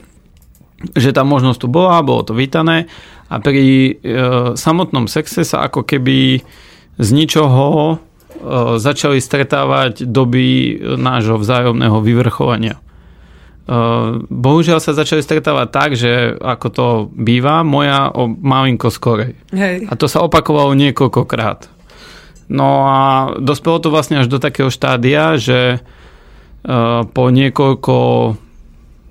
že 0.93 1.17
tá 1.17 1.26
možnosť 1.26 1.65
tu 1.65 1.67
bola, 1.71 2.05
bolo 2.05 2.21
to 2.21 2.38
vítané 2.38 2.86
a 3.26 3.36
pri 3.41 3.61
e, 3.61 3.93
samotnom 4.53 5.09
sexe 5.09 5.41
sa 5.41 5.65
ako 5.65 5.82
keby 5.82 6.45
z 7.01 7.09
ničoho 7.09 7.65
e, 7.65 7.95
začali 8.78 9.17
stretávať 9.17 10.05
doby 10.05 10.78
nášho 10.95 11.41
vzájomného 11.41 11.97
vyvrchovania. 12.05 12.78
E, 12.78 12.82
bohužiaľ 14.30 14.78
sa 14.78 14.93
začali 14.93 15.26
stretávať 15.26 15.67
tak, 15.73 15.89
že 15.97 16.38
ako 16.38 16.67
to 16.69 16.88
býva, 17.17 17.65
moja 17.65 18.13
o 18.13 18.30
malinko 18.30 18.93
skorej. 18.93 19.34
Hej. 19.49 19.89
A 19.89 19.97
to 19.97 20.05
sa 20.05 20.21
opakovalo 20.21 20.78
niekoľkokrát. 20.78 21.73
No 22.45 22.86
a 22.86 22.99
dospelo 23.41 23.82
to 23.82 23.89
vlastne 23.89 24.21
až 24.21 24.30
do 24.30 24.38
takého 24.38 24.69
štádia, 24.69 25.41
že 25.41 25.59
e, 25.73 25.80
po 27.09 27.23
niekoľko 27.34 27.97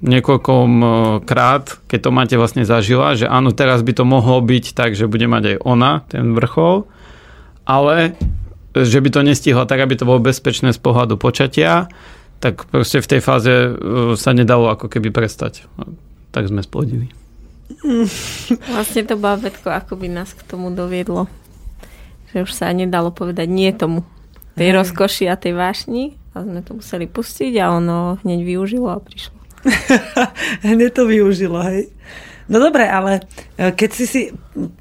niekoľkom 0.04 0.70
e, 0.78 0.86
krát, 1.24 1.80
keď 1.88 2.00
to 2.04 2.10
máte 2.12 2.34
vlastne 2.36 2.68
zažila, 2.68 3.16
že 3.16 3.24
áno, 3.24 3.56
teraz 3.56 3.80
by 3.80 3.92
to 3.96 4.04
mohlo 4.04 4.38
byť 4.44 4.76
tak, 4.76 4.92
že 4.92 5.08
bude 5.08 5.24
mať 5.24 5.56
aj 5.56 5.56
ona 5.64 6.04
ten 6.06 6.36
vrchol, 6.36 6.84
ale 7.64 8.12
že 8.76 9.00
by 9.00 9.08
to 9.08 9.20
nestihla 9.24 9.64
tak, 9.64 9.80
aby 9.80 9.96
to 9.96 10.04
bolo 10.04 10.20
bezpečné 10.20 10.76
z 10.76 10.80
pohľadu 10.82 11.16
počatia, 11.16 11.88
tak 12.42 12.68
proste 12.68 13.00
v 13.00 13.10
tej 13.16 13.20
fáze 13.24 13.48
e, 13.48 13.70
sa 14.20 14.36
nedalo 14.36 14.68
ako 14.68 14.92
keby 14.92 15.08
prestať. 15.08 15.64
Tak 16.34 16.52
sme 16.52 16.60
splodili. 16.60 17.08
Vlastne 18.74 19.02
to 19.08 19.16
bábetko 19.16 19.72
ako 19.72 19.96
by 19.96 20.12
nás 20.12 20.36
k 20.36 20.44
tomu 20.44 20.68
doviedlo. 20.68 21.30
Že 22.36 22.44
už 22.44 22.52
sa 22.52 22.68
nedalo 22.76 23.08
povedať 23.08 23.48
nie 23.48 23.72
tomu. 23.72 24.04
Tej 24.54 24.76
rozkoši 24.76 25.32
a 25.32 25.40
tej 25.40 25.56
vášni. 25.56 26.20
A 26.34 26.42
sme 26.42 26.60
to 26.66 26.82
museli 26.82 27.06
pustiť 27.06 27.54
a 27.62 27.72
ono 27.78 28.18
hneď 28.26 28.42
využilo 28.42 28.90
a 28.90 28.98
prišlo. 28.98 29.43
Hneď 30.68 30.90
to 30.92 31.04
využilo, 31.08 31.60
hej. 31.64 31.88
No 32.44 32.60
dobre, 32.60 32.84
ale 32.84 33.24
e, 33.56 33.72
keď 33.72 33.90
si 33.90 34.04
si... 34.04 34.20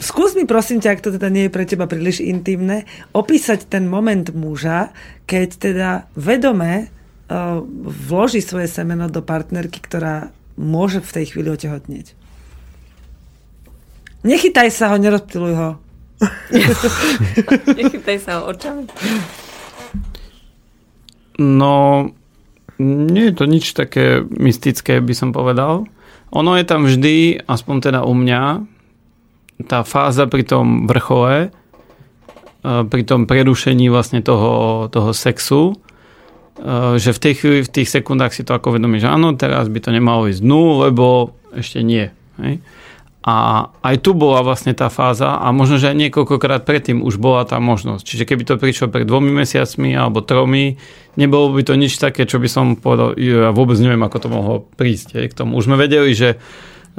Skús 0.04 0.36
mi 0.36 0.44
prosím 0.44 0.84
ťa, 0.84 1.00
ak 1.00 1.04
to 1.04 1.16
teda 1.16 1.32
nie 1.32 1.48
je 1.48 1.56
pre 1.56 1.64
teba 1.64 1.88
príliš 1.88 2.20
intimné, 2.20 2.84
opísať 3.16 3.72
ten 3.72 3.88
moment 3.88 4.28
muža, 4.36 4.92
keď 5.24 5.50
teda 5.56 5.90
vedome 6.20 6.92
uh, 7.32 7.64
vloží 7.88 8.44
svoje 8.44 8.68
semeno 8.68 9.08
do 9.08 9.24
partnerky, 9.24 9.80
ktorá 9.80 10.36
môže 10.60 11.00
v 11.00 11.14
tej 11.16 11.26
chvíli 11.34 11.50
otehotnieť. 11.50 12.14
Nechytaj 14.24 14.70
sa 14.72 14.92
ho, 14.92 14.96
nerozptiluj 15.00 15.54
ho. 15.56 15.70
Nechytaj 17.80 18.18
sa 18.24 18.40
ho 18.40 18.52
očami. 18.52 18.88
No, 21.40 22.08
nie 22.84 23.32
je 23.32 23.36
to 23.36 23.46
nič 23.48 23.72
také 23.72 24.22
mystické, 24.28 25.00
by 25.00 25.14
som 25.16 25.32
povedal. 25.32 25.88
Ono 26.34 26.52
je 26.58 26.66
tam 26.66 26.86
vždy, 26.86 27.46
aspoň 27.46 27.76
teda 27.80 28.00
u 28.04 28.14
mňa, 28.14 28.66
tá 29.70 29.86
fáza 29.86 30.26
pri 30.28 30.44
tom 30.44 30.90
vrchole, 30.90 31.48
e, 31.48 31.50
pri 32.64 33.02
tom 33.06 33.30
prerušení 33.30 33.88
vlastne 33.88 34.20
toho, 34.26 34.86
toho 34.90 35.14
sexu, 35.14 35.74
e, 35.74 35.76
že 36.98 37.14
v 37.14 37.22
tej 37.22 37.34
chvíli, 37.38 37.60
v 37.64 37.74
tých 37.74 37.90
sekundách 37.90 38.34
si 38.34 38.42
to 38.42 38.58
ako 38.58 38.76
že 38.98 39.08
áno, 39.08 39.38
teraz 39.38 39.70
by 39.70 39.80
to 39.80 39.94
nemalo 39.94 40.28
ísť 40.28 40.42
dnu, 40.42 40.90
lebo 40.90 41.38
ešte 41.54 41.86
nie. 41.86 42.10
Hej? 42.42 42.60
A 43.24 43.72
aj 43.80 44.04
tu 44.04 44.12
bola 44.12 44.44
vlastne 44.44 44.76
tá 44.76 44.92
fáza 44.92 45.40
a 45.40 45.48
možno, 45.56 45.80
že 45.80 45.88
aj 45.88 45.96
niekoľkokrát 45.96 46.68
predtým 46.68 47.00
už 47.00 47.16
bola 47.24 47.48
tá 47.48 47.56
možnosť. 47.56 48.04
Čiže 48.04 48.28
keby 48.28 48.44
to 48.44 48.60
prišlo 48.60 48.92
pred 48.92 49.08
dvomi 49.08 49.32
mesiacmi 49.32 49.96
alebo 49.96 50.20
tromi, 50.20 50.76
nebolo 51.16 51.56
by 51.56 51.64
to 51.64 51.80
nič 51.80 51.96
také, 51.96 52.28
čo 52.28 52.44
by 52.44 52.52
som 52.52 52.76
povedal, 52.76 53.16
ja 53.16 53.56
vôbec 53.56 53.80
neviem, 53.80 54.04
ako 54.04 54.18
to 54.20 54.28
mohlo 54.28 54.56
prísť. 54.76 55.24
k 55.24 55.34
tomu. 55.40 55.56
Už 55.56 55.72
sme 55.72 55.80
vedeli, 55.80 56.12
že 56.12 56.36
e, 56.36 56.38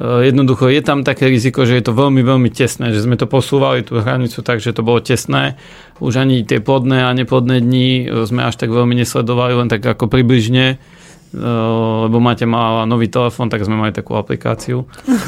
jednoducho 0.01 0.73
je 0.73 0.81
tam 0.81 1.05
také 1.05 1.29
riziko, 1.29 1.69
že 1.69 1.77
je 1.77 1.85
to 1.85 1.93
veľmi, 1.93 2.25
veľmi 2.25 2.49
tesné, 2.49 2.97
že 2.97 3.05
sme 3.05 3.21
to 3.21 3.29
posúvali 3.29 3.85
tú 3.85 4.01
hranicu 4.01 4.41
tak, 4.41 4.65
že 4.65 4.73
to 4.73 4.81
bolo 4.81 5.05
tesné. 5.05 5.61
Už 6.01 6.25
ani 6.25 6.41
tie 6.41 6.57
plodné 6.57 7.05
a 7.05 7.13
neplodné 7.13 7.61
dni 7.61 7.89
e, 8.01 8.25
sme 8.25 8.49
až 8.49 8.57
tak 8.57 8.73
veľmi 8.73 8.97
nesledovali, 8.97 9.61
len 9.61 9.69
tak 9.69 9.85
ako 9.85 10.09
približne 10.09 10.81
Eh, 10.81 10.94
lebo 11.35 12.23
máte 12.23 12.47
mala 12.47 12.87
nový 12.87 13.11
telefón, 13.11 13.51
tak 13.51 13.67
sme 13.67 13.75
mali 13.75 13.91
takú 13.91 14.15
aplikáciu. 14.15 14.87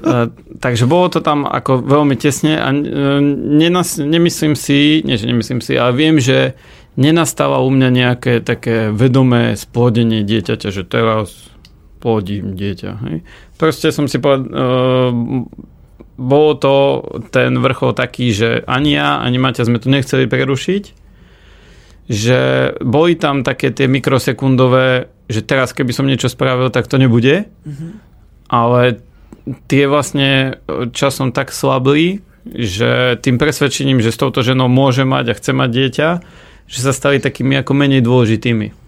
Eh, 0.00 0.26
takže 0.58 0.88
bolo 0.88 1.12
to 1.12 1.20
tam 1.20 1.44
ako 1.44 1.84
veľmi 1.84 2.16
tesne 2.16 2.56
a 2.56 2.72
eh, 2.72 3.20
nenas, 3.60 4.00
nemyslím 4.00 4.56
si, 4.56 5.04
nie 5.04 5.16
že 5.20 5.28
nemyslím 5.28 5.60
si, 5.60 5.76
ale 5.76 5.92
viem, 5.92 6.16
že 6.18 6.56
nenastáva 6.96 7.60
u 7.62 7.70
mňa 7.70 7.88
nejaké 7.90 8.32
také 8.40 8.90
vedomé 8.90 9.54
splodenie 9.54 10.24
dieťaťa, 10.24 10.68
že 10.72 10.82
teraz 10.88 11.52
plodím 12.00 12.56
dieťa. 12.56 12.90
Hej. 13.06 13.18
Proste 13.60 13.92
som 13.92 14.08
si 14.08 14.18
povedal, 14.18 14.50
bolo 16.20 16.52
to 16.60 16.74
ten 17.32 17.56
vrchol 17.56 17.96
taký, 17.96 18.36
že 18.36 18.48
ani 18.68 19.00
ja, 19.00 19.24
ani 19.24 19.40
Maťa 19.40 19.64
sme 19.64 19.80
to 19.80 19.88
nechceli 19.88 20.28
prerušiť, 20.28 20.84
že 22.10 22.40
boli 22.84 23.16
tam 23.16 23.40
také 23.40 23.72
tie 23.72 23.88
mikrosekundové 23.88 25.08
že 25.30 25.46
teraz 25.46 25.70
keby 25.70 25.94
som 25.94 26.10
niečo 26.10 26.26
spravil, 26.26 26.74
tak 26.74 26.90
to 26.90 26.98
nebude. 26.98 27.46
Mm-hmm. 27.46 27.90
Ale 28.50 28.98
tie 29.70 29.86
vlastne 29.86 30.58
časom 30.90 31.30
tak 31.30 31.54
slabli, 31.54 32.26
že 32.50 33.14
tým 33.22 33.38
presvedčením, 33.38 34.02
že 34.02 34.10
s 34.10 34.18
touto 34.18 34.42
ženou 34.42 34.66
môže 34.66 35.06
mať 35.06 35.24
a 35.30 35.38
chce 35.38 35.52
mať 35.54 35.70
dieťa, 35.70 36.08
že 36.66 36.78
sa 36.82 36.90
stali 36.90 37.22
takými 37.22 37.54
ako 37.62 37.72
menej 37.78 38.02
dôležitými 38.02 38.79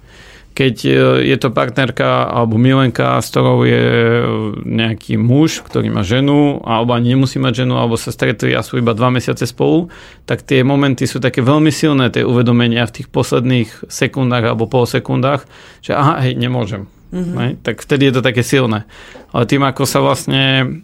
keď 0.53 0.75
e, 0.85 0.91
je 1.33 1.37
to 1.41 1.49
partnerka 1.49 2.29
alebo 2.29 2.61
milenka, 2.61 3.17
s 3.21 3.33
ktorou 3.33 3.65
je 3.65 3.85
e, 4.21 4.27
nejaký 4.63 5.17
muž, 5.17 5.65
ktorý 5.65 5.89
má 5.89 6.05
ženu, 6.05 6.61
alebo 6.63 6.93
ani 6.93 7.17
nemusí 7.17 7.41
mať 7.41 7.65
ženu, 7.65 7.81
alebo 7.81 7.97
sa 7.97 8.13
stretli 8.13 8.53
a 8.53 8.61
sú 8.61 8.77
iba 8.77 8.93
dva 8.93 9.09
mesiace 9.09 9.49
spolu, 9.49 9.89
tak 10.29 10.45
tie 10.45 10.61
momenty 10.61 11.09
sú 11.09 11.19
také 11.19 11.41
veľmi 11.41 11.73
silné, 11.73 12.13
tie 12.13 12.23
uvedomenia 12.23 12.85
v 12.85 12.95
tých 13.03 13.09
posledných 13.09 13.89
sekundách 13.89 14.45
alebo 14.45 14.69
pol 14.69 14.85
sekundách, 14.85 15.49
že 15.81 15.97
aha, 15.97 16.21
hej, 16.29 16.37
nemôžem. 16.37 16.87
Mm-hmm. 17.13 17.61
Tak 17.61 17.85
vtedy 17.85 18.09
je 18.09 18.15
to 18.17 18.23
také 18.25 18.41
silné. 18.41 18.89
Ale 19.37 19.45
tým, 19.45 19.61
ako 19.69 19.85
sa 19.85 20.01
vlastne 20.01 20.81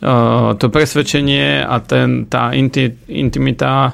uh, 0.00 0.56
to 0.56 0.72
presvedčenie 0.72 1.60
a 1.60 1.76
ten, 1.84 2.24
tá 2.32 2.56
inti, 2.56 2.96
intimita 3.12 3.92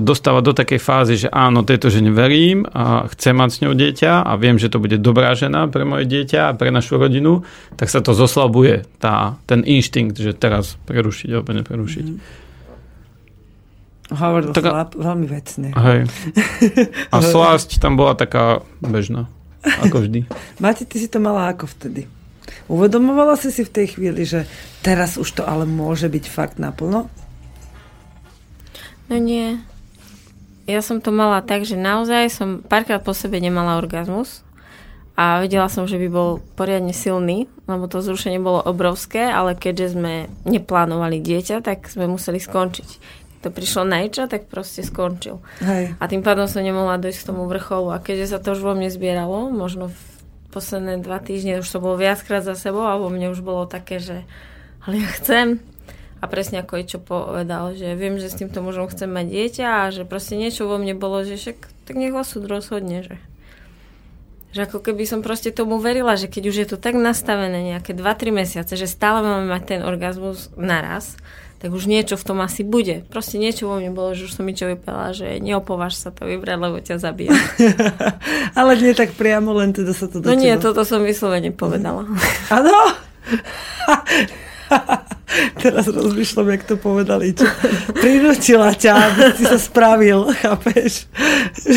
dostáva 0.00 0.40
do 0.40 0.56
takej 0.56 0.80
fázy, 0.80 1.14
že 1.20 1.28
áno, 1.28 1.68
tejto 1.68 1.92
žene 1.92 2.08
verím 2.08 2.64
a 2.64 3.04
chcem 3.12 3.36
mať 3.36 3.50
s 3.52 3.58
ňou 3.60 3.74
dieťa 3.76 4.24
a 4.24 4.32
viem, 4.40 4.56
že 4.56 4.72
to 4.72 4.80
bude 4.80 4.96
dobrá 5.04 5.36
žena 5.36 5.68
pre 5.68 5.84
moje 5.84 6.08
dieťa 6.08 6.48
a 6.48 6.56
pre 6.56 6.72
našu 6.72 6.96
rodinu, 6.96 7.44
tak 7.76 7.92
sa 7.92 8.00
to 8.00 8.16
zoslabuje, 8.16 8.88
tá, 8.96 9.36
ten 9.44 9.60
inštinkt, 9.60 10.16
že 10.16 10.32
teraz 10.32 10.80
prerušiť 10.88 11.28
alebo 11.28 11.50
neprerušiť. 11.60 12.06
Mm. 12.08 12.18
Hovoril 14.12 14.52
tak, 14.52 14.64
slab, 14.68 14.90
veľmi 14.96 15.26
vecne. 15.28 15.68
Hej. 15.72 16.00
A 17.08 17.16
slásť 17.32 17.80
tam 17.80 17.96
bola 17.96 18.16
taká 18.16 18.64
bežná, 18.80 19.28
ako 19.64 20.08
vždy. 20.08 20.24
Mati, 20.64 20.88
ty 20.88 20.96
si 21.00 21.08
to 21.08 21.20
mala 21.20 21.52
ako 21.52 21.68
vtedy? 21.68 22.08
Uvedomovala 22.68 23.36
si 23.40 23.48
si 23.48 23.64
v 23.64 23.72
tej 23.72 23.96
chvíli, 23.96 24.24
že 24.28 24.44
teraz 24.84 25.16
už 25.16 25.28
to 25.40 25.42
ale 25.44 25.64
môže 25.64 26.08
byť 26.08 26.24
fakt 26.28 26.56
naplno? 26.60 27.08
No 29.08 29.16
nie. 29.20 29.60
Ja 30.64 30.80
som 30.80 31.04
to 31.04 31.12
mala 31.12 31.44
tak, 31.44 31.68
že 31.68 31.76
naozaj 31.76 32.32
som 32.32 32.64
párkrát 32.64 33.04
po 33.04 33.12
sebe 33.12 33.36
nemala 33.36 33.76
orgazmus 33.76 34.40
a 35.14 35.44
vedela 35.44 35.68
som, 35.68 35.84
že 35.84 36.00
by 36.00 36.08
bol 36.08 36.30
poriadne 36.56 36.96
silný, 36.96 37.46
lebo 37.68 37.84
to 37.84 38.00
zrušenie 38.00 38.40
bolo 38.40 38.64
obrovské, 38.64 39.28
ale 39.28 39.54
keďže 39.54 39.94
sme 39.94 40.32
neplánovali 40.48 41.20
dieťa, 41.20 41.60
tak 41.60 41.86
sme 41.92 42.08
museli 42.08 42.40
skončiť. 42.40 43.22
To 43.44 43.52
prišlo 43.52 43.84
najča, 43.84 44.24
tak 44.24 44.48
proste 44.48 44.80
skončil. 44.80 45.44
Hej. 45.60 45.92
A 46.00 46.04
tým 46.08 46.24
pádom 46.24 46.48
som 46.48 46.64
nemohla 46.64 46.96
dojsť 46.96 47.20
k 47.20 47.28
tomu 47.28 47.44
vrcholu. 47.44 47.92
A 47.92 48.00
keďže 48.00 48.32
sa 48.32 48.38
to 48.40 48.56
už 48.56 48.64
vo 48.64 48.72
mne 48.72 48.88
zbieralo, 48.88 49.52
možno 49.52 49.92
v 49.92 50.00
posledné 50.48 51.04
dva 51.04 51.20
týždne 51.20 51.60
už 51.60 51.68
to 51.68 51.76
bolo 51.76 52.00
viackrát 52.00 52.40
za 52.40 52.56
sebou, 52.56 52.88
alebo 52.88 53.12
mne 53.12 53.28
už 53.36 53.44
bolo 53.44 53.68
také, 53.68 54.00
že 54.00 54.24
ale 54.88 55.04
ja 55.04 55.08
chcem. 55.20 55.60
A 56.24 56.30
presne 56.32 56.64
ako 56.64 56.80
čo 56.88 56.96
povedal, 56.96 57.76
že 57.76 57.92
viem, 57.92 58.16
že 58.16 58.32
s 58.32 58.40
týmto 58.40 58.64
mužom 58.64 58.88
chcem 58.88 59.12
mať 59.12 59.28
dieťa 59.28 59.66
a 59.68 59.92
že 59.92 60.08
proste 60.08 60.40
niečo 60.40 60.64
vo 60.64 60.80
mne 60.80 60.96
bolo, 60.96 61.20
že 61.20 61.36
však 61.36 61.56
tak 61.84 62.00
nech 62.00 62.16
súd 62.24 62.48
rozhodne, 62.48 63.04
že 63.04 63.20
že 64.54 64.70
ako 64.70 64.86
keby 64.86 65.02
som 65.02 65.18
proste 65.18 65.50
tomu 65.50 65.82
verila, 65.82 66.14
že 66.14 66.30
keď 66.30 66.42
už 66.46 66.56
je 66.62 66.66
to 66.70 66.76
tak 66.78 66.94
nastavené 66.94 67.74
nejaké 67.74 67.90
2-3 67.90 68.30
mesiace, 68.30 68.78
že 68.78 68.86
stále 68.86 69.18
máme 69.18 69.50
mať 69.50 69.62
ten 69.66 69.80
orgazmus 69.82 70.46
naraz, 70.54 71.18
tak 71.58 71.74
už 71.74 71.90
niečo 71.90 72.14
v 72.14 72.22
tom 72.22 72.38
asi 72.38 72.62
bude. 72.62 73.02
Proste 73.10 73.34
niečo 73.42 73.66
vo 73.66 73.82
mne 73.82 73.90
bolo, 73.90 74.14
že 74.14 74.30
už 74.30 74.38
som 74.38 74.46
mi 74.46 74.54
čo 74.54 74.70
vypela, 74.70 75.10
že 75.10 75.42
neopováž 75.42 75.98
sa 75.98 76.14
to 76.14 76.30
vybrať, 76.30 76.56
lebo 76.62 76.78
ťa 76.78 77.02
zabíja. 77.02 77.34
Ale 78.58 78.78
nie 78.78 78.94
tak 78.94 79.18
priamo, 79.18 79.50
len 79.58 79.74
teda 79.74 79.90
sa 79.90 80.06
to 80.06 80.22
do 80.22 80.30
No 80.30 80.38
nie, 80.38 80.54
teba. 80.54 80.70
toto 80.70 80.86
som 80.86 81.02
vyslovene 81.02 81.50
povedala. 81.50 82.06
Áno? 82.54 82.94
Teraz 85.62 85.88
rozmýšľam, 85.88 86.48
jak 86.54 86.62
to 86.68 86.76
povedali. 86.78 87.34
Čo? 87.34 87.48
Prinútila 87.96 88.70
ťa, 88.76 88.92
aby 88.92 89.20
si 89.34 89.44
sa 89.44 89.58
spravil, 89.58 90.28
chápeš? 90.42 91.08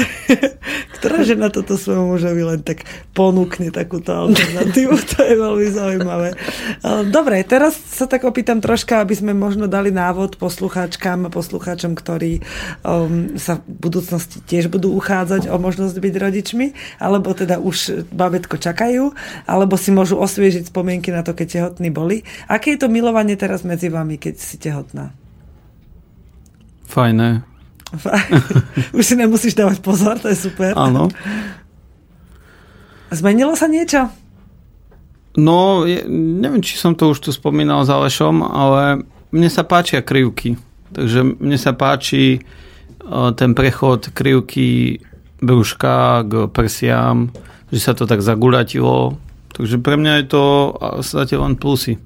Ktorá 0.98 1.22
žena 1.22 1.48
toto 1.54 1.78
svojmu 1.78 2.18
mužovi 2.18 2.44
len 2.44 2.62
tak 2.66 2.84
ponúkne 3.14 3.70
takúto 3.70 4.14
alternatívu? 4.14 4.98
To 5.14 5.20
je 5.22 5.36
veľmi 5.38 5.68
zaujímavé. 5.70 6.30
Dobre, 7.14 7.46
teraz 7.46 7.78
sa 7.78 8.10
tak 8.10 8.26
opýtam 8.26 8.58
troška, 8.60 9.06
aby 9.06 9.14
sme 9.14 9.32
možno 9.38 9.70
dali 9.70 9.94
návod 9.94 10.42
poslucháčkam 10.42 11.30
a 11.30 11.34
poslucháčom, 11.34 11.94
ktorí 11.94 12.42
um, 12.82 13.38
sa 13.38 13.62
v 13.62 13.78
budúcnosti 13.78 14.42
tiež 14.42 14.74
budú 14.74 14.94
uchádzať 14.98 15.54
o 15.54 15.56
možnosť 15.62 15.96
byť 16.02 16.14
rodičmi, 16.18 16.68
alebo 16.98 17.30
teda 17.38 17.62
už 17.62 18.10
babetko 18.10 18.58
čakajú, 18.58 19.14
alebo 19.46 19.78
si 19.78 19.94
môžu 19.94 20.18
osviežiť 20.18 20.74
spomienky 20.74 21.14
na 21.14 21.22
to, 21.22 21.38
keď 21.38 21.48
tehotní 21.62 21.94
boli. 21.94 22.26
Aké 22.50 22.74
je 22.74 22.82
to 22.82 22.87
milovanie 22.88 23.40
teraz 23.40 23.64
medzi 23.64 23.88
vami, 23.92 24.20
keď 24.20 24.36
si 24.36 24.56
tehotná? 24.60 25.12
Fajné. 26.88 27.44
Už 28.98 29.04
si 29.04 29.16
nemusíš 29.16 29.56
dávať 29.56 29.80
pozor, 29.80 30.20
to 30.20 30.28
je 30.28 30.36
super. 30.36 30.76
Áno. 30.76 31.08
Zmenilo 33.12 33.56
sa 33.56 33.72
niečo? 33.72 34.12
No, 35.38 35.86
je, 35.86 36.04
neviem, 36.10 36.66
či 36.66 36.76
som 36.76 36.98
to 36.98 37.14
už 37.14 37.22
tu 37.22 37.30
spomínal 37.32 37.86
s 37.86 37.94
Alešom, 37.94 38.42
ale 38.42 39.06
mne 39.32 39.50
sa 39.54 39.64
páčia 39.64 40.02
krivky. 40.02 40.58
Takže 40.92 41.38
mne 41.38 41.58
sa 41.60 41.78
páči 41.78 42.42
uh, 42.42 43.32
ten 43.38 43.54
prechod 43.54 44.12
krivky 44.12 45.00
brúška 45.38 46.26
k 46.26 46.32
prsiam, 46.50 47.30
že 47.70 47.80
sa 47.80 47.94
to 47.94 48.10
tak 48.10 48.26
zagulatilo. 48.26 49.20
Takže 49.54 49.78
pre 49.78 49.96
mňa 49.96 50.14
je 50.24 50.26
to 50.28 50.44
zatiaľ 51.06 51.52
len 51.52 51.56
plusy. 51.56 52.02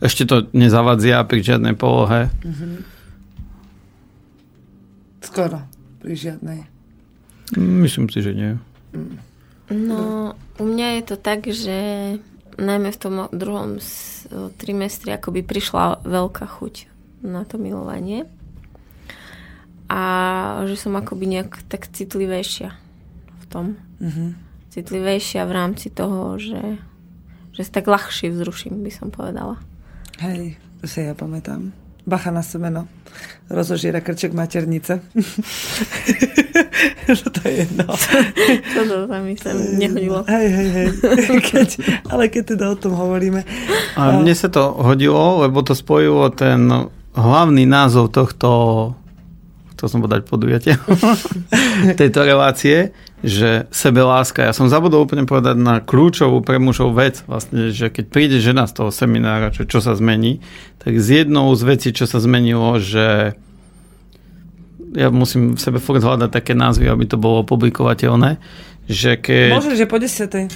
Ešte 0.00 0.24
to 0.24 0.48
nezavadzia 0.56 1.20
pri 1.28 1.44
žiadnej 1.44 1.76
polohe. 1.76 2.32
Mm-hmm. 2.40 2.74
Skoro 5.20 5.60
pri 6.00 6.14
žiadnej. 6.16 6.60
Myslím 7.60 8.08
si, 8.08 8.24
že 8.24 8.32
nie. 8.32 8.56
No, 9.68 10.32
u 10.58 10.64
mňa 10.64 10.98
je 10.98 11.02
to 11.04 11.16
tak, 11.20 11.44
že 11.46 11.78
najmä 12.56 12.90
v 12.90 13.00
tom 13.00 13.14
druhom 13.30 13.78
trimestri 14.56 15.12
akoby 15.14 15.44
prišla 15.44 16.02
veľká 16.02 16.48
chuť 16.48 16.88
na 17.20 17.44
to 17.44 17.60
milovanie. 17.60 18.24
A 19.90 20.02
že 20.64 20.80
som 20.80 20.96
akoby 20.96 21.26
nejak 21.28 21.66
tak 21.68 21.90
citlivejšia 21.92 22.72
v 23.36 23.44
tom. 23.50 23.66
Mm-hmm. 24.00 24.28
Citlivejšia 24.70 25.42
v 25.44 25.52
rámci 25.52 25.90
toho, 25.90 26.38
že, 26.38 26.78
že 27.52 27.62
sa 27.66 27.82
tak 27.82 27.90
ľahšie 27.90 28.30
vzruším, 28.30 28.80
by 28.86 28.90
som 28.94 29.10
povedala. 29.10 29.58
Hej, 30.20 30.60
to 30.80 30.84
si 30.84 31.00
ja 31.00 31.16
pamätám. 31.16 31.72
Bacha 32.04 32.28
na 32.28 32.44
semeno. 32.44 32.84
Rozožiera 33.48 34.04
krček 34.04 34.36
maternice. 34.36 35.00
to 37.08 37.40
je 37.48 37.64
jedno. 37.64 37.88
Toto 38.76 39.08
sa 39.08 39.16
mi 39.24 39.32
sem 39.40 39.56
nehodilo. 39.80 40.20
Hej, 40.28 40.46
hej, 40.52 40.68
hej. 40.76 40.88
Keď, 41.50 41.68
ale 42.12 42.28
keď 42.28 42.52
teda 42.52 42.68
o 42.68 42.76
tom 42.76 43.00
hovoríme. 43.00 43.48
A 43.96 44.20
mne 44.20 44.36
sa 44.36 44.52
to 44.52 44.76
hodilo, 44.76 45.40
lebo 45.40 45.64
to 45.64 45.72
spojilo 45.72 46.28
ten 46.36 46.68
hlavný 47.16 47.64
názov 47.64 48.12
tohto 48.12 48.48
chcel 49.80 49.96
som 49.96 50.04
podať 50.04 50.28
podujatia 50.28 50.76
tejto 52.00 52.28
relácie, 52.28 52.92
že 53.20 53.68
sebeláska. 53.68 54.48
Ja 54.48 54.56
som 54.56 54.72
zabudol 54.72 55.04
úplne 55.04 55.28
povedať 55.28 55.60
na 55.60 55.84
kľúčovú 55.84 56.40
pre 56.40 56.56
mužov 56.56 56.96
vec, 56.96 57.20
vlastne, 57.28 57.68
že 57.68 57.92
keď 57.92 58.04
príde 58.08 58.38
žena 58.40 58.64
z 58.64 58.80
toho 58.80 58.90
seminára, 58.92 59.52
čo, 59.52 59.68
čo 59.68 59.84
sa 59.84 59.92
zmení, 59.92 60.40
tak 60.80 60.96
z 60.96 61.24
jednou 61.24 61.52
z 61.52 61.62
vecí, 61.68 61.88
čo 61.92 62.08
sa 62.08 62.16
zmenilo, 62.16 62.80
že 62.80 63.36
ja 64.96 65.08
musím 65.12 65.54
v 65.54 65.60
sebe 65.60 65.78
furt 65.78 66.02
hľadať 66.02 66.30
také 66.32 66.56
názvy, 66.56 66.88
aby 66.88 67.04
to 67.06 67.20
bolo 67.20 67.46
publikovateľné, 67.46 68.40
že 68.88 69.20
keď... 69.20 69.54
Môže, 69.54 69.76
že 69.76 69.86
po 69.86 70.00
desiatej. 70.00 70.50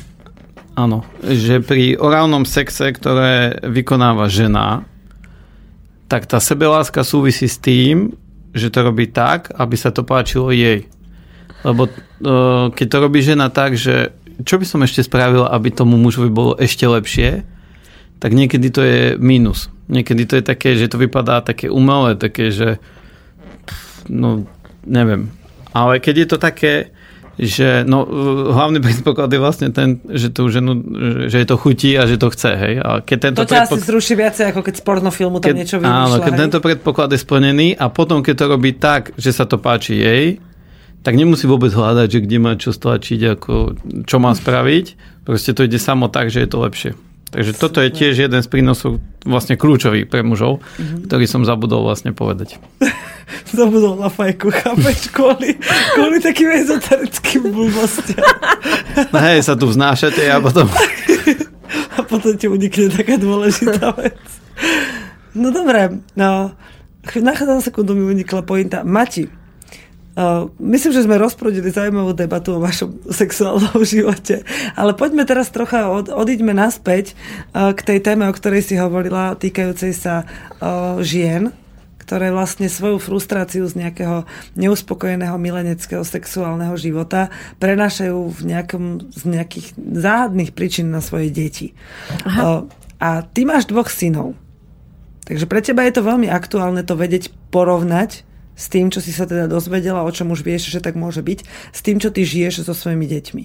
Áno, 0.75 1.07
že 1.23 1.62
pri 1.62 1.95
orálnom 1.95 2.43
sexe, 2.43 2.91
ktoré 2.91 3.62
vykonáva 3.62 4.27
žena, 4.27 4.83
tak 6.11 6.27
tá 6.27 6.43
sebeláska 6.43 7.07
súvisí 7.07 7.47
s 7.47 7.62
tým, 7.62 8.19
že 8.51 8.75
to 8.75 8.83
robí 8.83 9.07
tak, 9.07 9.55
aby 9.55 9.79
sa 9.79 9.95
to 9.95 10.03
páčilo 10.03 10.51
jej. 10.51 10.91
Lebo 11.65 11.89
uh, 11.89 12.69
keď 12.71 12.87
to 12.87 12.97
robí 13.01 13.25
žena 13.25 13.49
tak, 13.49 13.75
že 13.81 14.12
čo 14.43 14.61
by 14.61 14.67
som 14.67 14.85
ešte 14.85 15.07
spravil, 15.07 15.47
aby 15.47 15.71
tomu 15.71 15.97
mužovi 15.97 16.29
bolo 16.29 16.53
ešte 16.59 16.85
lepšie, 16.85 17.47
tak 18.19 18.31
niekedy 18.35 18.69
to 18.73 18.83
je 18.83 19.01
mínus. 19.21 19.71
Niekedy 19.87 20.23
to 20.25 20.35
je 20.41 20.45
také, 20.45 20.75
že 20.75 20.89
to 20.89 20.97
vypadá 20.97 21.45
také 21.45 21.69
umelé, 21.69 22.17
také, 22.17 22.49
že 22.51 22.81
no, 24.09 24.49
neviem. 24.85 25.29
Ale 25.75 26.01
keď 26.01 26.15
je 26.25 26.29
to 26.31 26.39
také, 26.41 26.75
že 27.35 27.83
no, 27.83 28.07
hlavný 28.55 28.79
predpoklad 28.79 29.27
je 29.27 29.41
vlastne 29.43 29.69
ten, 29.75 29.99
že 30.07 30.31
tú 30.31 30.47
ženu, 30.47 30.79
že 31.27 31.43
je 31.43 31.47
to 31.47 31.59
chutí 31.59 31.99
a 31.99 32.07
že 32.07 32.17
to 32.17 32.31
chce, 32.31 32.55
hej. 32.55 32.75
A 32.79 33.03
keď 33.03 33.19
tento 33.31 33.39
to 33.43 33.51
ťa 33.51 33.67
predpok... 33.67 33.79
asi 33.83 33.87
zruší 33.91 34.15
viacej, 34.15 34.45
ako 34.55 34.61
keď 34.62 34.75
z 34.79 34.83
pornofilmu 34.87 35.37
tam 35.43 35.47
keď, 35.51 35.55
niečo 35.59 35.77
vymýšľa, 35.83 36.07
Áno, 36.07 36.17
keď 36.23 36.33
hej? 36.33 36.43
tento 36.47 36.59
predpoklad 36.62 37.09
je 37.11 37.19
splnený 37.21 37.69
a 37.75 37.91
potom, 37.91 38.23
keď 38.23 38.35
to 38.39 38.47
robí 38.47 38.71
tak, 38.79 39.11
že 39.19 39.35
sa 39.35 39.45
to 39.51 39.59
páči 39.59 39.99
jej, 39.99 40.25
tak 41.05 41.21
nemusí 41.21 41.45
vôbec 41.45 41.69
hľadať, 41.69 42.09
že 42.09 42.23
kde 42.25 42.39
má 42.41 42.53
čo 42.57 42.73
stlačiť, 42.73 43.21
ako, 43.37 43.55
čo 44.09 44.17
má 44.17 44.33
spraviť. 44.33 44.87
Proste 45.29 45.53
to 45.53 45.69
ide 45.69 45.77
samo 45.77 46.09
tak, 46.09 46.33
že 46.33 46.43
je 46.43 46.49
to 46.49 46.59
lepšie. 46.65 46.91
Takže 47.29 47.53
toto 47.59 47.83
je 47.83 47.91
tiež 47.91 48.15
jeden 48.15 48.41
z 48.41 48.49
prínosov 48.49 49.03
vlastne 49.27 49.59
kľúčový 49.59 50.07
pre 50.07 50.23
mužov, 50.23 50.63
mm-hmm. 50.63 51.11
ktorý 51.11 51.27
som 51.27 51.43
zabudol 51.43 51.83
vlastne 51.83 52.15
povedať. 52.15 52.57
zabudol 53.59 53.99
na 53.99 54.07
fajku, 54.07 54.55
chápeš, 54.55 55.11
kvôli, 55.11 55.59
kvôli 55.99 56.23
takým 56.23 56.55
ezoterickým 56.55 57.51
blbostiam. 57.51 58.23
No 59.11 59.19
hej, 59.19 59.43
sa 59.43 59.59
tu 59.59 59.67
vznášate 59.67 60.25
a 60.31 60.39
potom... 60.39 60.71
a 61.99 62.01
potom 62.07 62.39
ti 62.39 62.47
unikne 62.47 62.89
taká 62.95 63.19
dôležitá 63.19 63.93
vec. 63.99 64.19
No 65.35 65.51
dobré, 65.51 65.91
no, 66.15 66.55
na 67.19 67.35
sekundu 67.59 67.99
mi 67.99 68.07
unikla 68.07 68.47
pointa. 68.47 68.87
Mati, 68.87 69.27
myslím, 70.62 70.93
že 70.95 71.05
sme 71.05 71.19
rozprudili 71.19 71.75
zaujímavú 71.75 72.15
debatu 72.15 72.57
o 72.57 72.62
vašom 72.62 73.03
sexuálnom 73.23 73.83
živote, 73.83 74.47
ale 74.79 74.95
poďme 74.95 75.27
teraz 75.27 75.51
trocha, 75.51 75.91
od, 75.91 76.07
odiďme 76.11 76.55
naspäť 76.55 77.19
uh, 77.53 77.75
k 77.75 77.81
tej 77.83 77.99
téme, 77.99 78.31
o 78.31 78.35
ktorej 78.35 78.62
si 78.62 78.75
hovorila, 78.79 79.35
týkajúcej 79.35 79.91
sa 79.91 80.23
uh, 80.23 81.03
žien, 81.03 81.51
ktoré 82.05 82.29
vlastne 82.29 82.69
svoju 82.69 83.01
frustráciu 83.01 83.65
z 83.65 83.81
nejakého 83.81 84.29
neuspokojeného 84.61 85.41
mileneckého 85.41 86.05
sexuálneho 86.05 86.77
života 86.77 87.33
prenášajú 87.57 88.29
v 88.29 88.41
nejakom, 88.45 88.85
z 89.09 89.23
nejakých 89.25 89.73
záhadných 89.81 90.53
príčin 90.53 90.93
na 90.93 91.01
svoje 91.01 91.33
deti. 91.33 91.73
Aha. 92.29 92.69
A 93.01 93.09
ty 93.25 93.49
máš 93.49 93.65
dvoch 93.65 93.89
synov. 93.89 94.37
Takže 95.25 95.49
pre 95.49 95.65
teba 95.65 95.89
je 95.89 95.97
to 95.97 96.05
veľmi 96.05 96.29
aktuálne 96.29 96.85
to 96.85 96.93
vedieť 96.93 97.33
porovnať 97.49 98.29
s 98.55 98.71
tým, 98.71 98.91
čo 98.91 99.03
si 99.03 99.11
sa 99.11 99.27
teda 99.27 99.51
dozvedela, 99.51 100.07
o 100.07 100.15
čom 100.15 100.31
už 100.31 100.47
vieš, 100.47 100.71
že 100.71 100.79
tak 100.79 100.95
môže 100.95 101.21
byť, 101.21 101.41
s 101.75 101.81
tým, 101.83 101.99
čo 101.99 102.15
ty 102.15 102.23
žiješ 102.23 102.63
so 102.63 102.75
svojimi 102.75 103.07
deťmi. 103.07 103.45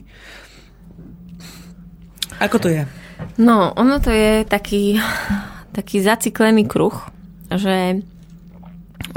Ako 2.40 2.58
to 2.62 2.70
je? 2.72 2.88
No, 3.36 3.76
ono 3.76 4.00
to 4.00 4.14
je 4.14 4.48
taký, 4.48 5.02
taký 5.76 6.00
zaciklený 6.00 6.70
kruh, 6.70 6.96
že 7.52 8.06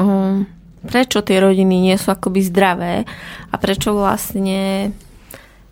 um, 0.00 0.48
prečo 0.82 1.22
tie 1.22 1.38
rodiny 1.38 1.92
nie 1.92 1.96
sú 2.00 2.10
akoby 2.10 2.40
zdravé 2.42 2.94
a 3.52 3.54
prečo 3.60 3.94
vlastne 3.94 4.90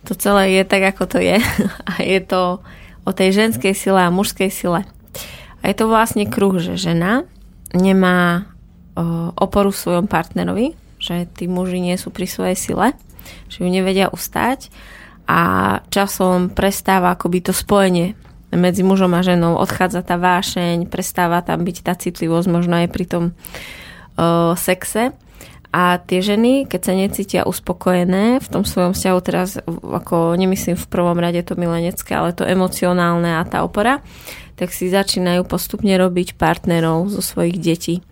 to 0.07 0.15
celé 0.15 0.61
je 0.61 0.63
tak, 0.65 0.95
ako 0.95 1.03
to 1.05 1.19
je. 1.21 1.37
A 1.89 2.01
je 2.01 2.19
to 2.25 2.63
o 3.05 3.11
tej 3.13 3.33
ženskej 3.33 3.73
sile 3.73 4.01
a 4.01 4.13
mužskej 4.13 4.49
sile. 4.49 4.85
A 5.61 5.63
je 5.69 5.75
to 5.77 5.85
vlastne 5.89 6.25
kruh, 6.25 6.57
že 6.57 6.77
žena 6.77 7.25
nemá 7.73 8.50
oporu 9.35 9.69
v 9.73 9.81
svojom 9.81 10.05
partnerovi, 10.07 10.73
že 11.01 11.27
tí 11.33 11.49
muži 11.49 11.81
nie 11.81 11.97
sú 11.97 12.13
pri 12.13 12.29
svojej 12.29 12.57
sile, 12.57 12.87
že 13.49 13.65
ju 13.65 13.67
nevedia 13.67 14.09
ustať 14.09 14.69
a 15.29 15.41
časom 15.89 16.51
prestáva 16.51 17.15
akoby 17.15 17.39
to 17.45 17.53
spojenie 17.55 18.17
medzi 18.51 18.83
mužom 18.83 19.15
a 19.15 19.23
ženou, 19.23 19.55
odchádza 19.55 20.03
tá 20.03 20.19
vášeň, 20.19 20.91
prestáva 20.91 21.39
tam 21.39 21.63
byť 21.63 21.77
tá 21.87 21.95
citlivosť 21.95 22.47
možno 22.51 22.83
aj 22.83 22.87
pri 22.91 23.05
tom 23.07 23.23
uh, 23.31 24.53
sexe. 24.59 25.15
A 25.71 26.03
tie 26.03 26.19
ženy, 26.19 26.67
keď 26.67 26.81
sa 26.83 26.93
necítia 26.99 27.41
uspokojené 27.47 28.43
v 28.43 28.47
tom 28.51 28.67
svojom 28.67 28.91
vzťahu, 28.91 29.19
teraz 29.23 29.55
ako 29.71 30.35
nemyslím 30.35 30.75
v 30.75 30.89
prvom 30.91 31.15
rade 31.15 31.39
to 31.47 31.55
milenecké, 31.55 32.11
ale 32.11 32.35
to 32.35 32.43
emocionálne 32.43 33.39
a 33.39 33.47
tá 33.47 33.63
opora, 33.63 34.03
tak 34.59 34.75
si 34.75 34.91
začínajú 34.91 35.47
postupne 35.47 35.95
robiť 35.95 36.35
partnerov 36.35 37.07
zo 37.07 37.23
svojich 37.23 37.55
detí. 37.55 38.03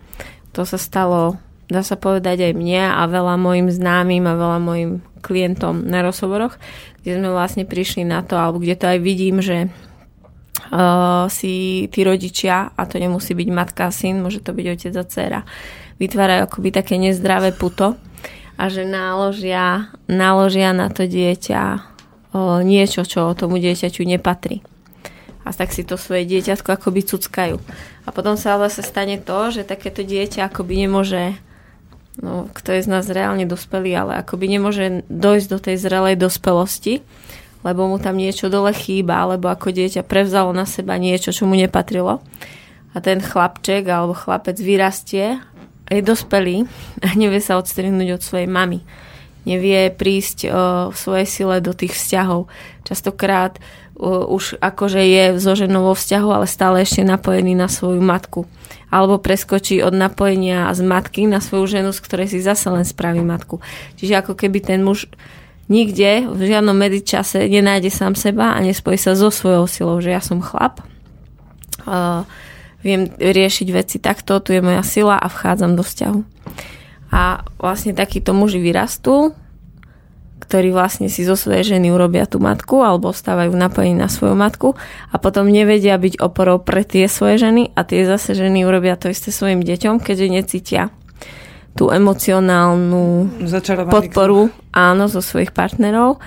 To 0.58 0.66
sa 0.66 0.78
stalo, 0.78 1.38
dá 1.70 1.86
sa 1.86 1.94
povedať 1.94 2.50
aj 2.50 2.52
mne 2.58 2.90
a 2.90 3.06
veľa 3.06 3.38
mojim 3.38 3.70
známym 3.70 4.26
a 4.26 4.34
veľa 4.34 4.58
mojim 4.58 4.90
klientom 5.22 5.86
na 5.86 6.02
rozhovoroch, 6.02 6.58
kde 7.00 7.20
sme 7.20 7.28
vlastne 7.30 7.64
prišli 7.68 8.02
na 8.02 8.24
to, 8.26 8.34
alebo 8.34 8.58
kde 8.58 8.74
to 8.74 8.86
aj 8.90 8.98
vidím, 8.98 9.38
že 9.38 9.68
uh, 9.68 11.30
si 11.30 11.86
tí 11.92 12.00
rodičia, 12.02 12.74
a 12.74 12.82
to 12.88 12.98
nemusí 12.98 13.36
byť 13.36 13.48
matka 13.52 13.86
a 13.86 13.94
syn, 13.94 14.24
môže 14.24 14.42
to 14.42 14.50
byť 14.50 14.66
otec 14.66 14.94
a 14.96 15.04
dcera, 15.06 15.40
vytvárajú 16.00 16.40
akoby 16.48 16.68
také 16.74 16.96
nezdravé 16.96 17.54
puto 17.54 17.94
a 18.56 18.64
že 18.66 18.82
náložia, 18.88 19.92
náložia 20.08 20.74
na 20.74 20.90
to 20.90 21.06
dieťa 21.06 21.62
uh, 22.34 22.60
niečo, 22.64 23.06
čo 23.06 23.36
tomu 23.36 23.60
dieťaťu 23.62 24.02
nepatrí. 24.02 24.64
A 25.44 25.56
tak 25.56 25.72
si 25.72 25.82
to 25.82 25.96
svoje 25.96 26.28
dieťatko 26.28 26.76
akoby 26.76 27.00
cuckajú. 27.04 27.56
A 28.04 28.08
potom 28.12 28.36
sa 28.36 28.60
ale 28.60 28.68
sa 28.68 28.84
stane 28.84 29.16
to, 29.16 29.48
že 29.48 29.64
takéto 29.64 30.04
dieťa 30.04 30.52
akoby 30.52 30.84
nemôže 30.84 31.40
no, 32.20 32.50
kto 32.52 32.76
je 32.76 32.84
z 32.84 32.88
nás 32.90 33.06
reálne 33.08 33.48
dospelý, 33.48 33.96
ale 33.96 34.12
akoby 34.20 34.46
nemôže 34.46 35.06
dojsť 35.08 35.46
do 35.48 35.58
tej 35.58 35.76
zrelej 35.80 36.16
dospelosti, 36.20 37.00
lebo 37.64 37.88
mu 37.88 38.00
tam 38.00 38.16
niečo 38.16 38.48
dole 38.48 38.72
chýba, 38.72 39.24
alebo 39.24 39.52
ako 39.52 39.72
dieťa 39.72 40.04
prevzalo 40.04 40.52
na 40.52 40.64
seba 40.64 40.96
niečo, 40.96 41.32
čo 41.32 41.44
mu 41.44 41.56
nepatrilo. 41.56 42.24
A 42.90 42.96
ten 42.98 43.22
chlapček 43.22 43.86
alebo 43.86 44.16
chlapec 44.16 44.58
vyrastie 44.58 45.38
je 45.90 46.02
dospelý 46.02 46.66
a 47.04 47.14
nevie 47.14 47.38
sa 47.38 47.58
odstrihnúť 47.58 48.18
od 48.18 48.22
svojej 48.22 48.48
mamy. 48.50 48.82
Nevie 49.48 49.88
prísť 49.88 50.38
o, 50.46 50.48
v 50.92 50.96
svojej 50.96 51.28
sile 51.28 51.56
do 51.64 51.72
tých 51.72 51.96
vzťahov. 51.96 52.50
Častokrát 52.84 53.56
už 54.00 54.56
akože 54.64 55.00
je 55.04 55.24
so 55.36 55.52
ženou 55.52 55.92
vo 55.92 55.94
vzťahu, 55.94 56.28
ale 56.32 56.46
stále 56.48 56.80
ešte 56.80 57.04
napojený 57.04 57.52
na 57.52 57.68
svoju 57.68 58.00
matku. 58.00 58.48
Alebo 58.88 59.20
preskočí 59.20 59.84
od 59.84 59.92
napojenia 59.92 60.72
z 60.72 60.80
matky 60.82 61.28
na 61.28 61.38
svoju 61.38 61.78
ženu, 61.78 61.92
z 61.92 62.00
ktorej 62.00 62.32
si 62.32 62.40
zase 62.40 62.72
len 62.72 62.82
spraví 62.82 63.20
matku. 63.20 63.60
Čiže 64.00 64.24
ako 64.24 64.32
keby 64.34 64.58
ten 64.64 64.80
muž 64.80 65.06
nikde, 65.70 66.26
v 66.26 66.40
žiadnom 66.48 66.74
medičase 66.74 67.46
nenájde 67.46 67.92
sám 67.92 68.18
seba 68.18 68.56
a 68.56 68.64
nespojí 68.64 68.98
sa 68.98 69.14
so 69.14 69.30
svojou 69.30 69.70
silou, 69.70 69.96
že 70.02 70.10
ja 70.10 70.18
som 70.18 70.42
chlap, 70.42 70.82
uh, 71.86 72.26
viem 72.82 73.06
riešiť 73.14 73.68
veci 73.70 73.96
takto, 74.02 74.42
tu 74.42 74.50
je 74.56 74.64
moja 74.64 74.82
sila 74.82 75.20
a 75.20 75.30
vchádzam 75.30 75.78
do 75.78 75.84
vzťahu. 75.86 76.20
A 77.14 77.46
vlastne 77.60 77.94
takíto 77.94 78.34
muži 78.34 78.58
vyrastú, 78.58 79.36
ktorí 80.40 80.72
vlastne 80.72 81.12
si 81.12 81.22
zo 81.22 81.36
svojej 81.36 81.76
ženy 81.76 81.92
urobia 81.92 82.24
tú 82.24 82.40
matku 82.40 82.80
alebo 82.80 83.12
ostávajú 83.12 83.52
napojení 83.52 83.94
na 83.94 84.08
svoju 84.08 84.32
matku 84.32 84.74
a 85.12 85.20
potom 85.20 85.46
nevedia 85.46 86.00
byť 86.00 86.18
oporou 86.18 86.58
pre 86.58 86.82
tie 86.82 87.06
svoje 87.06 87.38
ženy 87.38 87.70
a 87.76 87.84
tie 87.84 88.08
zase 88.08 88.32
ženy 88.32 88.64
urobia 88.64 88.96
to 88.96 89.12
isté 89.12 89.28
svojim 89.28 89.60
deťom, 89.60 90.00
keďže 90.00 90.26
necítia 90.32 90.82
tú 91.78 91.92
emocionálnu 91.92 93.30
podporu 93.92 94.50
áno, 94.74 95.06
zo 95.06 95.22
svojich 95.22 95.54
partnerov 95.54 96.18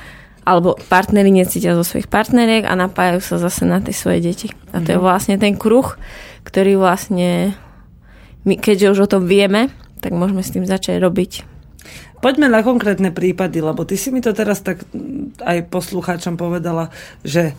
alebo 0.43 0.76
partnery 0.91 1.32
necítia 1.32 1.76
zo 1.76 1.88
svojich 1.88 2.11
partneriek 2.11 2.68
a 2.68 2.76
napájajú 2.76 3.20
sa 3.24 3.36
zase 3.39 3.64
na 3.64 3.80
tie 3.80 3.95
svoje 3.95 4.20
deti. 4.20 4.47
A 4.76 4.84
to 4.84 4.91
mm-hmm. 4.91 4.91
je 4.91 4.99
mhm. 4.99 5.03
vlastne 5.03 5.36
ten 5.39 5.55
kruh, 5.55 5.88
ktorý 6.43 6.76
vlastne 6.76 7.55
my, 8.43 8.59
keďže 8.59 8.91
už 8.91 8.99
o 9.07 9.11
tom 9.11 9.24
vieme, 9.24 9.72
tak 10.03 10.11
môžeme 10.11 10.43
s 10.43 10.51
tým 10.51 10.68
začať 10.68 10.99
robiť. 10.99 11.53
Poďme 12.24 12.48
na 12.48 12.64
konkrétne 12.64 13.12
prípady, 13.12 13.60
lebo 13.60 13.84
ty 13.84 14.00
si 14.00 14.08
mi 14.08 14.24
to 14.24 14.32
teraz 14.32 14.64
tak 14.64 14.88
aj 15.44 15.68
poslucháčom 15.68 16.40
povedala, 16.40 16.88
že 17.28 17.52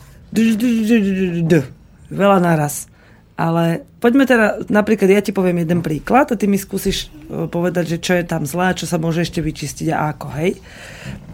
veľa 2.08 2.38
naraz. 2.40 2.88
Ale 3.34 3.84
poďme 3.98 4.24
teda, 4.24 4.64
napríklad 4.70 5.10
ja 5.10 5.20
ti 5.20 5.34
poviem 5.34 5.66
jeden 5.66 5.84
príklad 5.84 6.32
a 6.32 6.38
ty 6.38 6.46
mi 6.46 6.54
skúsiš 6.54 7.10
e, 7.10 7.50
povedať, 7.50 7.98
že 7.98 7.98
čo 7.98 8.12
je 8.14 8.24
tam 8.24 8.46
zlé, 8.46 8.78
čo 8.78 8.86
sa 8.86 8.94
môže 8.94 9.26
ešte 9.26 9.42
vyčistiť 9.42 9.90
a 9.90 10.14
ako, 10.14 10.28
hej. 10.38 10.62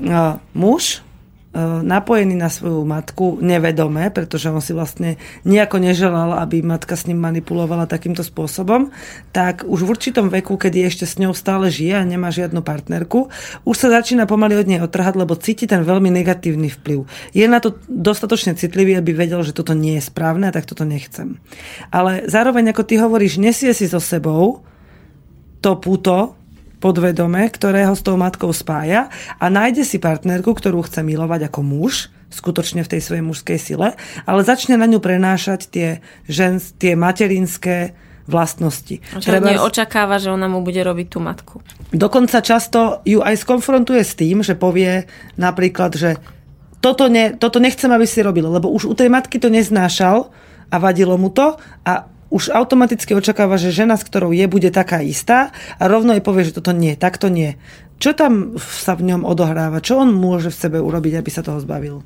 Uh, 0.01 0.41
muž 0.57 1.05
E, 1.05 1.10
napojený 1.83 2.39
na 2.39 2.47
svoju 2.47 2.87
matku 2.87 3.43
nevedome, 3.43 4.07
pretože 4.15 4.55
on 4.55 4.63
si 4.63 4.71
vlastne 4.71 5.19
nejako 5.43 5.83
neželal, 5.83 6.39
aby 6.39 6.63
matka 6.63 6.95
s 6.95 7.11
ním 7.11 7.19
manipulovala 7.19 7.91
takýmto 7.91 8.23
spôsobom, 8.23 8.95
tak 9.35 9.67
už 9.67 9.83
v 9.83 9.91
určitom 9.91 10.31
veku, 10.31 10.55
je 10.55 10.87
ešte 10.87 11.11
s 11.11 11.19
ňou 11.19 11.35
stále 11.35 11.67
žije 11.67 11.99
a 11.99 12.07
nemá 12.07 12.31
žiadnu 12.31 12.63
partnerku, 12.63 13.35
už 13.67 13.77
sa 13.77 13.91
začína 13.91 14.31
pomaly 14.31 14.63
od 14.63 14.71
nej 14.71 14.79
otrhať, 14.79 15.19
lebo 15.19 15.35
cíti 15.35 15.67
ten 15.67 15.83
veľmi 15.83 16.07
negatívny 16.15 16.71
vplyv. 16.71 17.11
Je 17.35 17.43
na 17.51 17.59
to 17.59 17.75
dostatočne 17.91 18.55
citlivý, 18.55 18.95
aby 18.95 19.11
vedel, 19.11 19.43
že 19.43 19.51
toto 19.51 19.75
nie 19.75 19.99
je 19.99 20.07
správne 20.07 20.49
a 20.49 20.55
tak 20.55 20.71
toto 20.71 20.87
nechcem. 20.87 21.43
Ale 21.91 22.31
zároveň, 22.31 22.71
ako 22.71 22.87
ty 22.87 22.95
hovoríš, 23.03 23.43
nesie 23.43 23.75
si 23.75 23.91
so 23.91 23.99
sebou 23.99 24.63
to 25.61 25.77
puto, 25.77 26.40
podvedome, 26.81 27.45
ktorého 27.47 27.93
s 27.93 28.03
tou 28.03 28.17
matkou 28.17 28.51
spája 28.51 29.13
a 29.37 29.47
nájde 29.53 29.85
si 29.85 30.01
partnerku, 30.01 30.57
ktorú 30.57 30.83
chce 30.83 31.05
milovať 31.05 31.53
ako 31.53 31.61
muž, 31.61 32.09
skutočne 32.33 32.83
v 32.83 32.91
tej 32.97 33.01
svojej 33.05 33.25
mužskej 33.27 33.59
sile, 33.61 33.89
ale 34.25 34.41
začne 34.43 34.81
na 34.81 34.89
ňu 34.89 34.99
prenášať 35.03 35.61
tie, 35.69 35.89
žen, 36.31 36.63
tie 36.81 36.97
materinské 36.97 37.93
vlastnosti. 38.31 39.03
Čo 39.19 39.27
Treba... 39.27 39.59
očakáva, 39.59 40.23
že 40.23 40.31
ona 40.31 40.47
mu 40.47 40.63
bude 40.63 40.79
robiť 40.79 41.07
tú 41.11 41.19
matku. 41.19 41.55
Dokonca 41.91 42.39
často 42.39 43.03
ju 43.03 43.19
aj 43.19 43.43
skonfrontuje 43.43 44.07
s 44.07 44.15
tým, 44.15 44.47
že 44.47 44.55
povie 44.55 45.11
napríklad, 45.35 45.99
že 45.99 46.11
toto, 46.79 47.11
ne, 47.11 47.35
toto 47.35 47.59
nechcem, 47.59 47.91
aby 47.91 48.07
si 48.07 48.23
robil, 48.23 48.47
lebo 48.47 48.71
už 48.71 48.87
u 48.89 48.95
tej 48.95 49.11
matky 49.11 49.43
to 49.43 49.51
neznášal 49.51 50.31
a 50.71 50.77
vadilo 50.79 51.19
mu 51.19 51.29
to 51.29 51.59
a 51.85 52.07
už 52.31 52.55
automaticky 52.55 53.13
očakáva, 53.13 53.59
že 53.59 53.75
žena, 53.75 53.99
s 53.99 54.07
ktorou 54.07 54.31
je, 54.31 54.47
bude 54.47 54.71
taká 54.71 55.03
istá 55.03 55.51
a 55.77 55.91
rovno 55.91 56.15
jej 56.15 56.23
povie, 56.23 56.47
že 56.47 56.57
toto 56.63 56.71
nie, 56.71 56.95
takto 56.95 57.27
nie. 57.27 57.59
Čo 58.01 58.17
tam 58.17 58.57
sa 58.57 58.97
v 58.97 59.13
ňom 59.13 59.29
odohráva? 59.29 59.85
Čo 59.85 60.07
on 60.07 60.15
môže 60.15 60.49
v 60.49 60.57
sebe 60.57 60.79
urobiť, 60.81 61.21
aby 61.21 61.31
sa 61.31 61.45
toho 61.45 61.61
zbavil? 61.61 62.01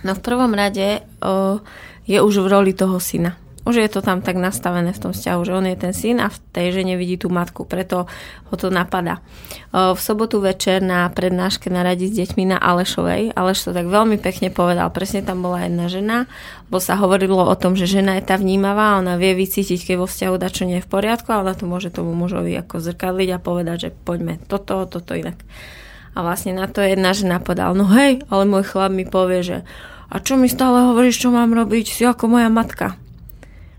No 0.00 0.12
v 0.14 0.24
prvom 0.24 0.54
rade 0.54 1.02
o, 1.20 1.60
je 2.06 2.18
už 2.22 2.46
v 2.46 2.48
roli 2.48 2.72
toho 2.72 2.96
syna. 3.02 3.36
Už 3.66 3.82
je 3.82 3.90
to 3.90 3.98
tam 3.98 4.22
tak 4.22 4.38
nastavené 4.38 4.94
v 4.94 5.02
tom 5.02 5.10
vzťahu, 5.10 5.40
že 5.42 5.50
on 5.58 5.66
je 5.66 5.74
ten 5.74 5.90
syn 5.90 6.22
a 6.22 6.30
v 6.30 6.38
tej 6.54 6.70
žene 6.70 6.94
vidí 6.94 7.18
tú 7.18 7.26
matku, 7.26 7.66
preto 7.66 8.06
ho 8.46 8.54
to 8.54 8.70
napadá. 8.70 9.18
V 9.74 9.98
sobotu 9.98 10.38
večer 10.38 10.86
na 10.86 11.10
prednáške 11.10 11.66
na 11.66 11.82
s 11.82 11.98
deťmi 12.14 12.46
na 12.46 12.62
Alešovej, 12.62 13.34
Aleš 13.34 13.66
to 13.66 13.70
tak 13.74 13.90
veľmi 13.90 14.22
pekne 14.22 14.54
povedal, 14.54 14.86
presne 14.94 15.26
tam 15.26 15.42
bola 15.42 15.66
jedna 15.66 15.90
žena, 15.90 16.30
bo 16.70 16.78
sa 16.78 16.94
hovorilo 16.94 17.42
o 17.42 17.58
tom, 17.58 17.74
že 17.74 17.90
žena 17.90 18.14
je 18.22 18.30
tá 18.30 18.38
vnímavá, 18.38 19.02
ona 19.02 19.18
vie 19.18 19.34
vycítiť, 19.34 19.82
keď 19.82 19.96
vo 19.98 20.06
vzťahu 20.06 20.34
dačo 20.38 20.62
nie 20.62 20.78
je 20.78 20.86
v 20.86 20.92
poriadku 20.94 21.34
a 21.34 21.42
ona 21.42 21.58
to 21.58 21.66
môže 21.66 21.90
tomu 21.90 22.14
mužovi 22.14 22.54
ako 22.62 22.78
zrkadliť 22.78 23.34
a 23.34 23.42
povedať, 23.42 23.76
že 23.82 23.90
poďme 23.90 24.38
toto, 24.46 24.86
toto 24.86 25.18
inak. 25.18 25.42
A 26.14 26.22
vlastne 26.22 26.54
na 26.54 26.70
to 26.70 26.86
jedna 26.86 27.10
žena 27.18 27.42
povedala, 27.42 27.74
no 27.74 27.90
hej, 27.90 28.22
ale 28.30 28.46
môj 28.46 28.62
chlap 28.62 28.94
mi 28.94 29.02
povie, 29.02 29.42
že 29.42 29.58
a 30.06 30.22
čo 30.22 30.38
mi 30.38 30.46
stále 30.46 30.86
hovoríš, 30.86 31.18
čo 31.18 31.34
mám 31.34 31.50
robiť, 31.50 31.90
si 31.90 32.06
ako 32.06 32.30
moja 32.30 32.46
matka 32.46 32.94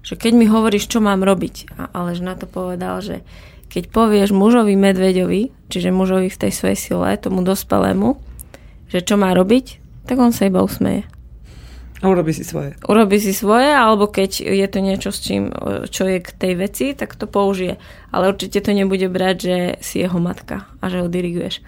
že 0.07 0.15
keď 0.15 0.31
mi 0.39 0.47
hovoríš, 0.47 0.87
čo 0.87 1.03
mám 1.03 1.27
robiť, 1.27 1.75
a 1.75 1.91
Alež 1.91 2.23
na 2.23 2.39
to 2.39 2.47
povedal, 2.47 3.03
že 3.03 3.27
keď 3.67 3.91
povieš 3.91 4.31
mužovi 4.31 4.79
medveďovi, 4.79 5.67
čiže 5.67 5.91
mužovi 5.91 6.31
v 6.31 6.39
tej 6.47 6.51
svojej 6.55 6.79
sile, 6.79 7.19
tomu 7.19 7.43
dospelému, 7.43 8.15
že 8.87 9.03
čo 9.03 9.19
má 9.19 9.35
robiť, 9.35 9.83
tak 10.07 10.15
on 10.23 10.31
sa 10.31 10.47
iba 10.47 10.63
usmeje. 10.63 11.03
A 11.99 12.07
urobí 12.07 12.31
si 12.31 12.47
svoje. 12.47 12.79
Urobí 12.87 13.19
si 13.19 13.35
svoje, 13.35 13.73
alebo 13.73 14.07
keď 14.07 14.47
je 14.47 14.67
to 14.69 14.79
niečo, 14.79 15.09
s 15.11 15.19
čím, 15.19 15.51
čo 15.91 16.07
je 16.07 16.23
k 16.23 16.29
tej 16.29 16.53
veci, 16.55 16.85
tak 16.95 17.17
to 17.19 17.27
použije. 17.27 17.75
Ale 18.13 18.31
určite 18.31 18.63
to 18.63 18.71
nebude 18.71 19.11
brať, 19.11 19.35
že 19.41 19.57
si 19.83 19.99
jeho 20.05 20.21
matka 20.21 20.69
a 20.79 20.87
že 20.87 21.03
ho 21.03 21.09
diriguješ. 21.09 21.59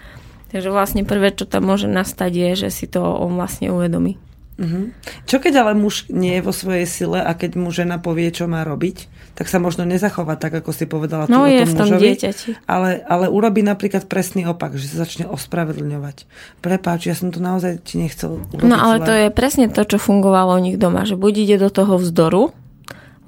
Takže 0.54 0.70
vlastne 0.72 1.02
prvé, 1.02 1.34
čo 1.34 1.50
tam 1.50 1.68
môže 1.68 1.90
nastať, 1.90 2.30
je, 2.30 2.50
že 2.66 2.68
si 2.70 2.86
to 2.86 3.02
on 3.02 3.36
vlastne 3.36 3.74
uvedomí. 3.74 4.22
Uh-huh. 4.60 4.92
Čo 5.24 5.40
keď 5.40 5.64
ale 5.64 5.72
muž 5.72 6.04
nie 6.12 6.36
je 6.36 6.44
vo 6.44 6.52
svojej 6.52 6.84
sile 6.84 7.24
a 7.24 7.32
keď 7.32 7.56
mu 7.56 7.72
žena 7.72 7.96
povie, 7.96 8.28
čo 8.28 8.44
má 8.44 8.60
robiť, 8.60 9.08
tak 9.32 9.48
sa 9.48 9.56
možno 9.56 9.88
nezachová 9.88 10.36
tak, 10.36 10.52
ako 10.52 10.68
si 10.76 10.84
povedala 10.84 11.24
no, 11.32 11.48
je 11.48 11.64
v 11.64 11.72
tom 11.72 11.88
mužovi, 11.88 12.12
dieťati. 12.12 12.68
ale, 12.68 13.00
ale 13.08 13.32
urobí 13.32 13.64
napríklad 13.64 14.04
presný 14.04 14.44
opak, 14.44 14.76
že 14.76 14.92
sa 14.92 15.08
začne 15.08 15.24
ospravedlňovať. 15.32 16.28
Prepáč, 16.60 17.08
ja 17.08 17.16
som 17.16 17.32
to 17.32 17.40
naozaj 17.40 17.80
ti 17.80 17.96
nechcel 17.96 18.44
urobiť 18.52 18.68
No 18.68 18.76
ale 18.76 19.00
zle. 19.00 19.06
to 19.08 19.12
je 19.16 19.28
presne 19.32 19.66
to, 19.72 19.80
čo 19.88 19.96
fungovalo 19.96 20.60
u 20.60 20.60
nich 20.60 20.76
doma, 20.76 21.08
že 21.08 21.16
buď 21.16 21.32
ide 21.48 21.56
do 21.56 21.72
toho 21.72 21.96
vzdoru, 21.96 22.52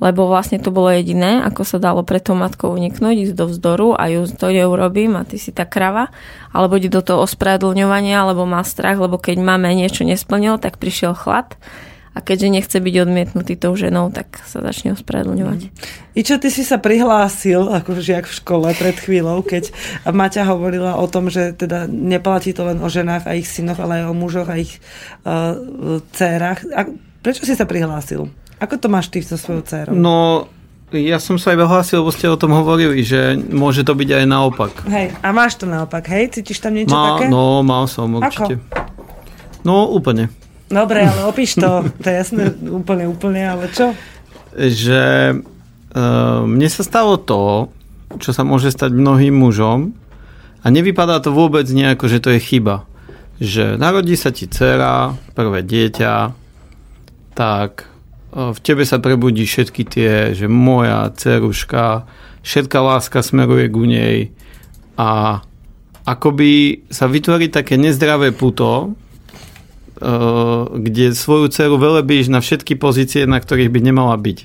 lebo 0.03 0.27
vlastne 0.27 0.59
to 0.59 0.75
bolo 0.75 0.91
jediné, 0.91 1.47
ako 1.47 1.63
sa 1.63 1.79
dalo 1.79 2.03
pre 2.03 2.19
tou 2.19 2.35
matkou 2.35 2.75
uniknúť, 2.75 3.31
ísť 3.31 3.35
do 3.39 3.47
vzdoru 3.47 3.95
a 3.95 4.11
ju 4.11 4.27
to 4.27 4.51
urobím 4.51 5.15
a 5.15 5.23
ty 5.23 5.39
si 5.39 5.55
tá 5.55 5.63
krava, 5.63 6.11
alebo 6.51 6.75
ide 6.75 6.91
do 6.91 7.07
toho 7.07 7.23
ospravedlňovania, 7.23 8.19
alebo 8.19 8.43
má 8.43 8.67
strach, 8.67 8.99
lebo 8.99 9.23
keď 9.23 9.39
máme 9.39 9.71
niečo 9.79 10.03
nesplnil, 10.03 10.59
tak 10.59 10.83
prišiel 10.83 11.15
chlad 11.15 11.55
a 12.13 12.21
keďže 12.21 12.49
nechce 12.53 12.77
byť 12.77 12.95
odmietnutý 13.09 13.57
tou 13.57 13.73
ženou, 13.73 14.13
tak 14.13 14.43
sa 14.45 14.61
začne 14.61 14.93
ospravedlňovať. 14.93 15.73
Ičo, 16.13 16.37
ty 16.37 16.53
si 16.53 16.61
sa 16.61 16.77
prihlásil 16.77 17.73
ako 17.73 17.97
žiak 17.97 18.29
v 18.29 18.37
škole 18.37 18.69
pred 18.77 18.97
chvíľou, 19.01 19.41
keď 19.41 19.73
Maťa 20.05 20.45
hovorila 20.45 21.01
o 21.01 21.09
tom, 21.09 21.33
že 21.33 21.57
teda 21.57 21.89
neplatí 21.89 22.53
to 22.53 22.69
len 22.69 22.85
o 22.85 22.89
ženách 22.93 23.25
a 23.25 23.39
ich 23.39 23.49
synoch, 23.49 23.81
ale 23.81 24.05
aj 24.05 24.13
o 24.13 24.19
mužoch 24.19 24.51
a 24.53 24.61
ich 24.61 24.77
uh, 25.25 25.57
dcerách. 26.13 26.69
A 26.77 26.91
prečo 27.25 27.49
si 27.49 27.57
sa 27.57 27.65
prihlásil? 27.65 28.42
Ako 28.63 28.79
to 28.79 28.87
máš 28.87 29.11
ty 29.11 29.19
so 29.27 29.35
svojou 29.35 29.67
dcerou? 29.67 29.91
No, 29.91 30.47
ja 30.95 31.19
som 31.19 31.35
sa 31.35 31.51
aj 31.51 31.59
vyhlásil, 31.67 31.99
lebo 31.99 32.15
ste 32.15 32.31
o 32.31 32.39
tom 32.39 32.55
hovorili, 32.55 33.03
že 33.03 33.35
môže 33.35 33.83
to 33.83 33.99
byť 33.99 34.23
aj 34.23 34.25
naopak. 34.31 34.73
Hej, 34.87 35.19
a 35.19 35.29
máš 35.35 35.59
to 35.59 35.67
naopak, 35.67 36.07
hej? 36.07 36.31
Cítiš 36.31 36.63
tam 36.63 36.79
niečo 36.79 36.95
Má, 36.95 37.19
také? 37.19 37.27
no, 37.27 37.67
mal 37.67 37.91
som 37.91 38.13
určite. 38.15 38.63
No, 39.67 39.91
úplne. 39.91 40.31
Dobre, 40.71 41.03
ale 41.03 41.27
opíš 41.27 41.59
to. 41.59 41.91
To 41.91 42.07
je 42.07 42.17
jasné, 42.17 42.55
úplne, 42.71 43.11
úplne, 43.11 43.43
ale 43.43 43.67
čo? 43.75 43.99
Že 44.55 45.03
uh, 45.91 46.47
mne 46.47 46.69
sa 46.71 46.83
stalo 46.87 47.19
to, 47.19 47.69
čo 48.23 48.31
sa 48.31 48.47
môže 48.47 48.71
stať 48.71 48.95
mnohým 48.95 49.33
mužom 49.33 49.97
a 50.63 50.67
nevypadá 50.71 51.19
to 51.19 51.35
vôbec 51.35 51.67
nejako, 51.67 52.07
že 52.07 52.23
to 52.23 52.31
je 52.37 52.41
chyba. 52.41 52.87
Že 53.43 53.81
narodí 53.81 54.15
sa 54.15 54.31
ti 54.31 54.47
dcera, 54.47 55.19
prvé 55.35 55.67
dieťa, 55.67 56.15
tak 57.35 57.92
v 58.33 58.59
tebe 58.65 58.89
sa 58.89 58.97
prebudí 58.97 59.45
všetky 59.45 59.83
tie, 59.85 60.13
že 60.33 60.49
moja 60.49 61.13
dceruška, 61.13 62.09
všetká 62.41 62.79
láska 62.81 63.21
smeruje 63.21 63.69
ku 63.69 63.85
nej 63.85 64.33
a 64.97 65.41
akoby 66.09 66.83
sa 66.89 67.07
vytvorí 67.07 67.53
také 67.53 67.77
nezdravé 67.77 68.33
puto, 68.33 68.97
kde 70.73 71.15
svoju 71.15 71.53
dceru 71.53 71.79
velebíš 71.79 72.33
na 72.33 72.43
všetky 72.43 72.75
pozície, 72.75 73.23
na 73.29 73.39
ktorých 73.39 73.71
by 73.71 73.81
nemala 73.85 74.17
byť. 74.19 74.39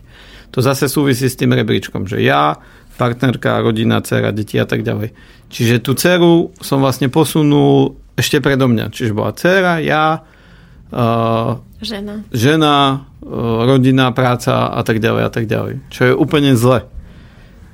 To 0.53 0.61
zase 0.61 0.85
súvisí 0.85 1.25
s 1.25 1.39
tým 1.39 1.55
rebríčkom, 1.55 2.05
že 2.05 2.21
ja, 2.21 2.61
partnerka, 2.99 3.63
rodina, 3.65 4.03
dcera, 4.03 4.29
deti 4.35 4.61
a 4.61 4.69
tak 4.69 4.85
ďalej. 4.85 5.15
Čiže 5.49 5.81
tú 5.81 5.97
dceru 5.97 6.53
som 6.61 6.83
vlastne 6.83 7.09
posunul 7.09 7.97
ešte 8.19 8.37
predo 8.41 8.69
mňa. 8.69 8.93
Čiže 8.93 9.17
bola 9.17 9.33
dcera, 9.33 9.79
ja, 9.81 10.21
uh, 10.21 11.51
žena, 11.81 12.25
žena 12.33 13.05
uh, 13.21 13.65
rodina, 13.65 14.09
práca 14.13 14.69
a 14.69 14.81
tak 14.81 15.01
ďalej 15.01 15.23
a 15.25 15.31
tak 15.31 15.45
ďalej. 15.45 15.73
Čo 15.93 16.01
je 16.09 16.13
úplne 16.13 16.57
zle. 16.57 16.85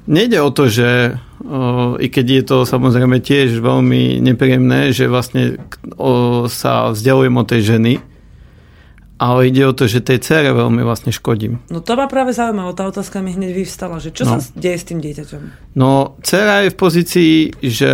Nejde 0.04 0.44
o 0.44 0.52
to, 0.52 0.68
že 0.68 1.16
uh, 1.16 1.96
i 1.96 2.08
keď 2.12 2.26
je 2.28 2.44
to 2.44 2.58
samozrejme 2.68 3.24
tiež 3.24 3.64
veľmi 3.64 4.20
nepríjemné, 4.20 4.92
že 4.92 5.08
vlastne 5.08 5.60
sa 6.52 6.92
vzdialujem 6.92 7.36
od 7.40 7.48
tej 7.48 7.62
ženy, 7.64 7.94
ale 9.24 9.48
ide 9.48 9.64
o 9.64 9.72
to, 9.72 9.88
že 9.88 10.04
tej 10.04 10.20
cere 10.20 10.52
veľmi 10.52 10.84
vlastne 10.84 11.16
škodím. 11.16 11.64
No 11.72 11.80
to 11.80 11.96
ma 11.96 12.12
práve 12.12 12.36
zaujímalo, 12.36 12.76
tá 12.76 12.84
otázka 12.84 13.24
mi 13.24 13.32
hneď 13.32 13.56
vyvstala, 13.56 14.04
že 14.04 14.12
čo 14.12 14.28
no. 14.28 14.36
sa 14.36 14.38
deje 14.60 14.78
s 14.84 14.86
tým 14.92 15.00
dieťaťom? 15.00 15.42
No, 15.80 16.20
dcera 16.20 16.68
je 16.68 16.74
v 16.76 16.78
pozícii, 16.78 17.36
že 17.64 17.92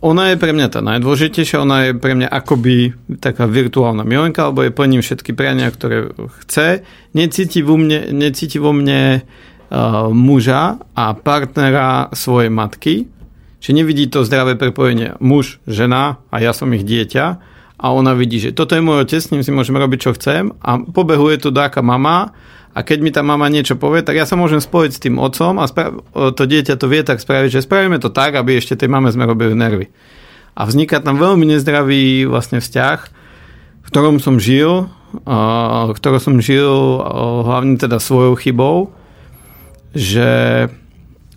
ona 0.00 0.32
je 0.32 0.40
pre 0.40 0.56
mňa 0.56 0.68
tá 0.72 0.80
najdôležitejšia, 0.80 1.60
ona 1.60 1.78
je 1.88 1.90
pre 1.96 2.16
mňa 2.16 2.28
akoby 2.32 2.96
taká 3.20 3.44
virtuálna 3.44 4.00
milenka, 4.04 4.48
alebo 4.48 4.64
je 4.64 4.72
plním 4.72 5.04
všetky 5.04 5.36
priania, 5.36 5.68
ktoré 5.68 6.08
chce. 6.44 6.84
Necíti 7.12 7.60
vo 7.60 7.76
mne, 7.76 8.08
necíti 8.16 8.56
vo 8.56 8.72
mne 8.72 9.20
uh, 9.20 10.08
muža 10.08 10.80
a 10.96 11.04
partnera 11.12 12.08
svojej 12.16 12.48
matky, 12.48 13.12
že 13.60 13.70
nevidí 13.76 14.08
to 14.08 14.24
zdravé 14.24 14.56
prepojenie 14.56 15.20
muž, 15.20 15.60
žena 15.68 16.24
a 16.32 16.40
ja 16.40 16.56
som 16.56 16.72
ich 16.72 16.88
dieťa 16.88 17.49
a 17.80 17.86
ona 17.96 18.12
vidí, 18.12 18.36
že 18.36 18.52
toto 18.52 18.76
je 18.76 18.84
môj 18.84 19.08
otec, 19.08 19.24
s 19.24 19.32
ním 19.32 19.40
si 19.40 19.48
môžem 19.48 19.72
robiť, 19.72 19.98
čo 20.04 20.10
chcem 20.12 20.52
a 20.60 20.76
pobehuje 20.76 21.40
tu 21.40 21.48
dáka 21.48 21.80
mama 21.80 22.36
a 22.76 22.84
keď 22.84 22.98
mi 23.00 23.10
tá 23.10 23.24
mama 23.24 23.48
niečo 23.48 23.80
povie, 23.80 24.04
tak 24.04 24.20
ja 24.20 24.28
sa 24.28 24.36
môžem 24.36 24.60
spojiť 24.60 24.90
s 24.92 25.02
tým 25.02 25.16
otcom 25.16 25.58
a 25.58 25.64
spra- 25.64 25.96
to 26.12 26.42
dieťa 26.44 26.76
to 26.76 26.86
vie 26.86 27.00
tak 27.00 27.18
spraviť, 27.18 27.56
že 27.56 27.64
spravíme 27.64 27.96
to 27.96 28.12
tak, 28.12 28.36
aby 28.36 28.60
ešte 28.60 28.76
tej 28.76 28.92
mame 28.92 29.08
sme 29.08 29.24
robili 29.24 29.56
nervy. 29.56 29.88
A 30.54 30.68
vzniká 30.68 31.00
tam 31.00 31.16
veľmi 31.16 31.48
nezdravý 31.48 32.28
vlastne 32.28 32.60
vzťah, 32.60 32.98
v 33.80 33.86
ktorom 33.88 34.20
som 34.20 34.36
žil, 34.36 34.92
v 35.24 35.92
ktorom 35.96 36.20
som 36.20 36.36
žil 36.38 37.00
hlavne 37.48 37.80
teda 37.80 37.98
svojou 37.98 38.38
chybou, 38.38 38.76
že 39.96 40.68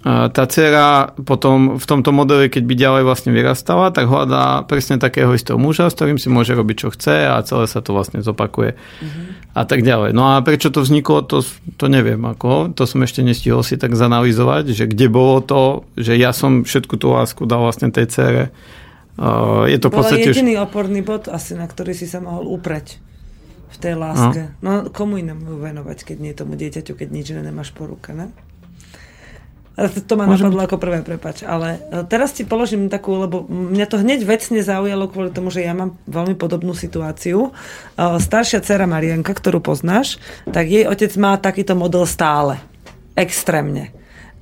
tá 0.04 0.44
dcera 0.52 1.16
potom 1.16 1.80
v 1.80 1.86
tomto 1.88 2.12
modeli, 2.12 2.52
keď 2.52 2.64
by 2.68 2.76
ďalej 2.76 3.04
vlastne 3.08 3.32
vyrastala, 3.32 3.88
tak 3.96 4.12
hľadá 4.12 4.68
presne 4.68 5.00
takého 5.00 5.32
istého 5.32 5.56
muža, 5.56 5.88
s 5.88 5.96
ktorým 5.96 6.20
si 6.20 6.28
môže 6.28 6.52
robiť, 6.52 6.76
čo 6.76 6.92
chce 6.92 7.32
a 7.32 7.40
celé 7.48 7.72
sa 7.72 7.80
to 7.80 7.96
vlastne 7.96 8.20
zopakuje 8.20 8.76
mm-hmm. 8.76 9.56
a 9.56 9.64
tak 9.64 9.80
ďalej. 9.80 10.12
No 10.12 10.36
a 10.36 10.44
prečo 10.44 10.76
to 10.76 10.84
vzniklo, 10.84 11.24
to, 11.24 11.40
to 11.80 11.88
neviem. 11.88 12.20
Ako, 12.20 12.76
to 12.76 12.84
som 12.84 13.00
ešte 13.00 13.24
nestihol 13.24 13.64
si 13.64 13.80
tak 13.80 13.96
zanalizovať, 13.96 14.76
že 14.76 14.92
kde 14.92 15.08
bolo 15.08 15.40
to, 15.40 15.88
že 15.96 16.20
ja 16.20 16.36
som 16.36 16.68
všetku 16.68 17.00
tú 17.00 17.16
lásku 17.16 17.48
dal 17.48 17.64
vlastne 17.64 17.88
tej 17.88 18.12
dcere. 18.12 18.44
Uh, 19.16 19.72
je 19.72 19.80
to 19.80 19.88
podstate... 19.88 20.36
jediný 20.36 20.60
oporný 20.60 21.00
bod 21.00 21.32
asi, 21.32 21.56
na 21.56 21.64
ktorý 21.64 21.96
si 21.96 22.12
sa 22.12 22.20
mohol 22.20 22.52
upreť 22.60 23.00
v 23.72 23.78
tej 23.80 23.96
láske. 23.96 24.52
No, 24.60 24.84
no 24.84 24.92
komu 24.92 25.16
inému 25.16 25.64
venovať, 25.64 26.12
keď 26.12 26.18
nie 26.20 26.34
tomu 26.36 26.60
dieťaťu, 26.60 26.92
keď 26.92 27.08
nič 27.08 27.32
nemáš 27.32 27.72
po 27.72 27.88
ruke, 27.88 28.12
ne? 28.12 28.36
To 29.74 30.14
ma 30.14 30.30
Môžem... 30.30 30.54
napadlo 30.54 30.62
ako 30.70 30.78
prvé, 30.78 31.02
prepač. 31.02 31.42
Ale 31.42 31.82
e, 31.90 32.06
teraz 32.06 32.30
ti 32.38 32.46
položím 32.46 32.94
takú, 32.94 33.18
lebo 33.18 33.50
mňa 33.50 33.90
to 33.90 33.98
hneď 33.98 34.22
vecne 34.22 34.62
zaujalo 34.62 35.10
kvôli 35.10 35.34
tomu, 35.34 35.50
že 35.50 35.66
ja 35.66 35.74
mám 35.74 35.98
veľmi 36.06 36.38
podobnú 36.38 36.78
situáciu. 36.78 37.50
E, 37.50 37.52
staršia 38.22 38.62
dcera 38.62 38.86
Marianka, 38.86 39.34
ktorú 39.34 39.66
poznáš, 39.66 40.22
tak 40.46 40.70
jej 40.70 40.86
otec 40.86 41.10
má 41.18 41.42
takýto 41.42 41.74
model 41.74 42.06
stále. 42.06 42.62
Extrémne. 43.18 43.90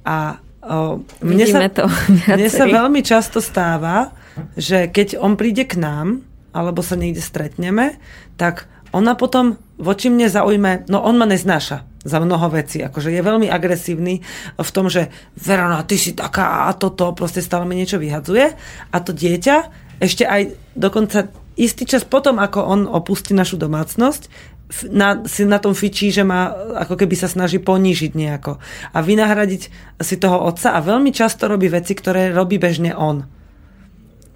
A 0.03 0.43
e, 0.59 0.99
mne 1.23 1.45
sa, 1.47 1.63
to 1.71 1.87
mne 2.35 2.49
sa 2.51 2.67
veľmi 2.67 2.99
často 2.99 3.39
stáva, 3.39 4.11
že 4.59 4.91
keď 4.91 5.15
on 5.15 5.39
príde 5.39 5.63
k 5.63 5.79
nám, 5.79 6.27
alebo 6.51 6.83
sa 6.83 6.99
niekde 6.99 7.23
stretneme, 7.23 7.95
tak 8.35 8.67
ona 8.91 9.15
potom 9.15 9.55
voči 9.79 10.11
mne 10.11 10.27
zaujme, 10.27 10.91
no 10.91 10.99
on 10.99 11.15
ma 11.15 11.23
neznáša 11.23 11.87
za 12.01 12.17
mnoho 12.17 12.49
vecí. 12.49 12.81
Akože 12.81 13.13
je 13.13 13.21
veľmi 13.21 13.47
agresívny 13.49 14.25
v 14.57 14.69
tom, 14.73 14.89
že 14.89 15.13
Verona, 15.37 15.85
ty 15.85 15.97
si 15.97 16.17
taká 16.17 16.69
a 16.69 16.73
toto, 16.73 17.13
proste 17.13 17.45
stále 17.45 17.65
mi 17.69 17.77
niečo 17.77 18.01
vyhadzuje. 18.01 18.57
A 18.89 18.97
to 19.01 19.13
dieťa 19.13 19.55
ešte 20.01 20.25
aj 20.25 20.57
dokonca 20.73 21.29
istý 21.59 21.85
čas 21.85 22.01
potom, 22.01 22.41
ako 22.41 22.59
on 22.65 22.81
opustí 22.89 23.37
našu 23.37 23.61
domácnosť, 23.61 24.49
na, 24.87 25.19
si 25.27 25.43
na 25.43 25.59
tom 25.59 25.75
fičí, 25.75 26.15
že 26.15 26.23
ma 26.23 26.55
ako 26.79 26.95
keby 26.95 27.15
sa 27.19 27.27
snaží 27.27 27.59
ponížiť 27.59 28.15
nejako. 28.15 28.57
A 28.95 28.97
vynahradiť 29.03 29.61
si 29.99 30.15
toho 30.15 30.47
otca 30.47 30.73
a 30.73 30.79
veľmi 30.79 31.11
často 31.11 31.51
robí 31.51 31.67
veci, 31.67 31.91
ktoré 31.91 32.31
robí 32.31 32.55
bežne 32.55 32.95
on 32.95 33.40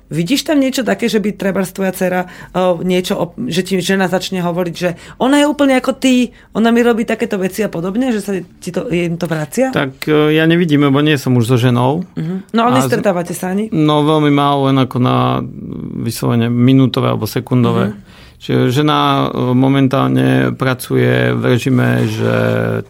Vidíš 0.05 0.45
tam 0.45 0.61
niečo 0.61 0.85
také, 0.85 1.09
že 1.09 1.17
by 1.17 1.33
treba 1.33 1.65
tvoja 1.65 1.89
dcera 1.89 2.29
uh, 2.53 2.77
niečo, 2.85 3.33
že 3.49 3.65
ti 3.65 3.81
žena 3.81 4.05
začne 4.05 4.37
hovoriť, 4.45 4.75
že 4.77 4.89
ona 5.17 5.41
je 5.41 5.49
úplne 5.49 5.73
ako 5.73 5.97
ty, 5.97 6.29
ona 6.53 6.69
mi 6.69 6.85
robí 6.85 7.09
takéto 7.09 7.41
veci 7.41 7.65
a 7.65 7.69
podobne, 7.73 8.13
že 8.13 8.21
sa 8.21 8.37
ti 8.37 8.69
to, 8.69 8.85
im 8.93 9.17
to 9.17 9.25
vracia? 9.25 9.73
Tak 9.73 10.05
uh, 10.05 10.29
ja 10.29 10.45
nevidím, 10.45 10.85
lebo 10.85 11.01
nie 11.01 11.17
som 11.17 11.33
už 11.33 11.49
so 11.49 11.57
ženou. 11.57 12.05
Uh-huh. 12.05 12.45
No 12.53 12.59
ale 12.69 12.85
nestretávate 12.85 13.33
sa 13.33 13.49
ani? 13.49 13.73
No 13.73 14.05
veľmi 14.05 14.29
málo, 14.29 14.69
len 14.69 14.77
ako 14.77 14.97
na 15.01 15.41
vyslovene 16.05 16.53
minútové 16.53 17.09
alebo 17.09 17.25
sekundové. 17.25 17.97
Uh-huh. 17.97 18.13
Čiže 18.45 18.83
žena 18.83 19.31
momentálne 19.33 20.53
pracuje 20.53 21.33
v 21.33 21.43
režime, 21.49 22.05
že 22.05 22.35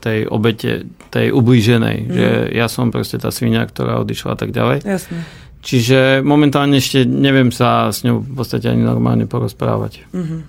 tej 0.03 0.27
obete, 0.27 0.83
tej 1.13 1.31
ublíženej, 1.31 1.97
mm. 2.01 2.11
že 2.11 2.29
ja 2.51 2.67
som 2.67 2.91
proste 2.91 3.15
tá 3.21 3.31
svinia, 3.31 3.63
ktorá 3.63 4.03
odišla 4.03 4.35
a 4.35 4.37
tak 4.41 4.51
ďalej. 4.51 4.83
Jasne. 4.83 5.44
Čiže 5.65 6.21
momentálne 6.21 6.77
ešte 6.77 7.09
neviem 7.09 7.49
sa 7.49 7.89
s 7.89 8.05
ňou 8.05 8.21
v 8.21 8.33
podstate 8.37 8.69
ani 8.69 8.85
normálne 8.85 9.25
porozprávať. 9.25 10.05
Mm-hmm. 10.13 10.41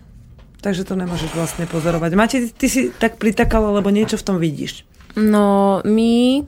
Takže 0.61 0.85
to 0.85 0.93
nemôžeš 0.93 1.33
vlastne 1.33 1.65
pozorovať. 1.65 2.11
Máte, 2.13 2.37
ty 2.53 2.67
si 2.69 2.93
tak 2.93 3.17
pritakala, 3.17 3.73
lebo 3.81 3.89
niečo 3.89 4.21
v 4.21 4.27
tom 4.29 4.37
vidíš. 4.37 4.85
No, 5.17 5.81
my, 5.89 6.45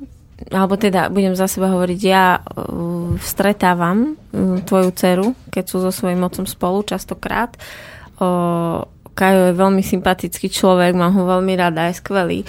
alebo 0.53 0.77
teda 0.77 1.09
budem 1.09 1.33
za 1.33 1.49
seba 1.49 1.73
hovoriť, 1.73 2.01
ja 2.05 2.37
uh, 2.37 3.17
stretávam 3.17 4.13
uh, 4.13 4.61
tvoju 4.61 4.93
dceru, 4.93 5.27
keď 5.49 5.65
sú 5.65 5.81
so 5.81 5.89
svojím 5.89 6.21
mocom 6.21 6.45
spolu 6.45 6.85
častokrát. 6.85 7.57
Uh, 8.21 8.85
Kajo 9.17 9.51
je 9.51 9.55
veľmi 9.57 9.81
sympatický 9.81 10.53
človek, 10.53 10.93
mám 10.93 11.17
ho 11.17 11.25
veľmi 11.25 11.57
rada, 11.57 11.89
je 11.89 11.99
skvelý 11.99 12.45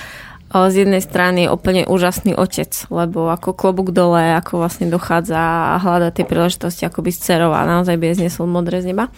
z 0.50 0.86
jednej 0.86 0.98
strany 0.98 1.46
úplne 1.46 1.86
úžasný 1.86 2.34
otec, 2.34 2.74
lebo 2.90 3.30
ako 3.30 3.54
klobúk 3.54 3.94
dole, 3.94 4.34
ako 4.34 4.66
vlastne 4.66 4.90
dochádza 4.90 5.38
a 5.38 5.78
hľada 5.78 6.10
tie 6.10 6.26
príležitosti 6.26 6.90
ako 6.90 7.06
by 7.06 7.12
s 7.14 7.22
a 7.30 7.62
naozaj 7.70 7.94
by 8.02 8.10
je 8.10 8.26
znesol 8.26 8.50
modré 8.50 8.82
z 8.82 8.90
neba. 8.90 9.14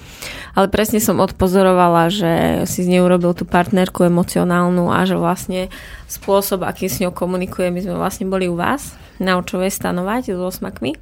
Ale 0.59 0.67
presne 0.67 0.99
som 0.99 1.23
odpozorovala, 1.23 2.11
že 2.11 2.31
si 2.67 2.83
z 2.83 2.91
nej 2.91 2.99
urobil 2.99 3.31
tú 3.31 3.47
partnerku 3.47 4.03
emocionálnu 4.11 4.91
a 4.91 5.07
že 5.07 5.15
vlastne 5.15 5.71
spôsob, 6.11 6.67
akým 6.67 6.91
s 6.91 6.99
ňou 6.99 7.15
komunikuje, 7.15 7.71
my 7.71 7.79
sme 7.79 7.95
vlastne 7.95 8.27
boli 8.27 8.51
u 8.51 8.59
vás 8.59 8.99
na 9.15 9.39
očovej 9.39 9.71
stanovať 9.71 10.35
s 10.35 10.39
osmakmi. 10.39 10.99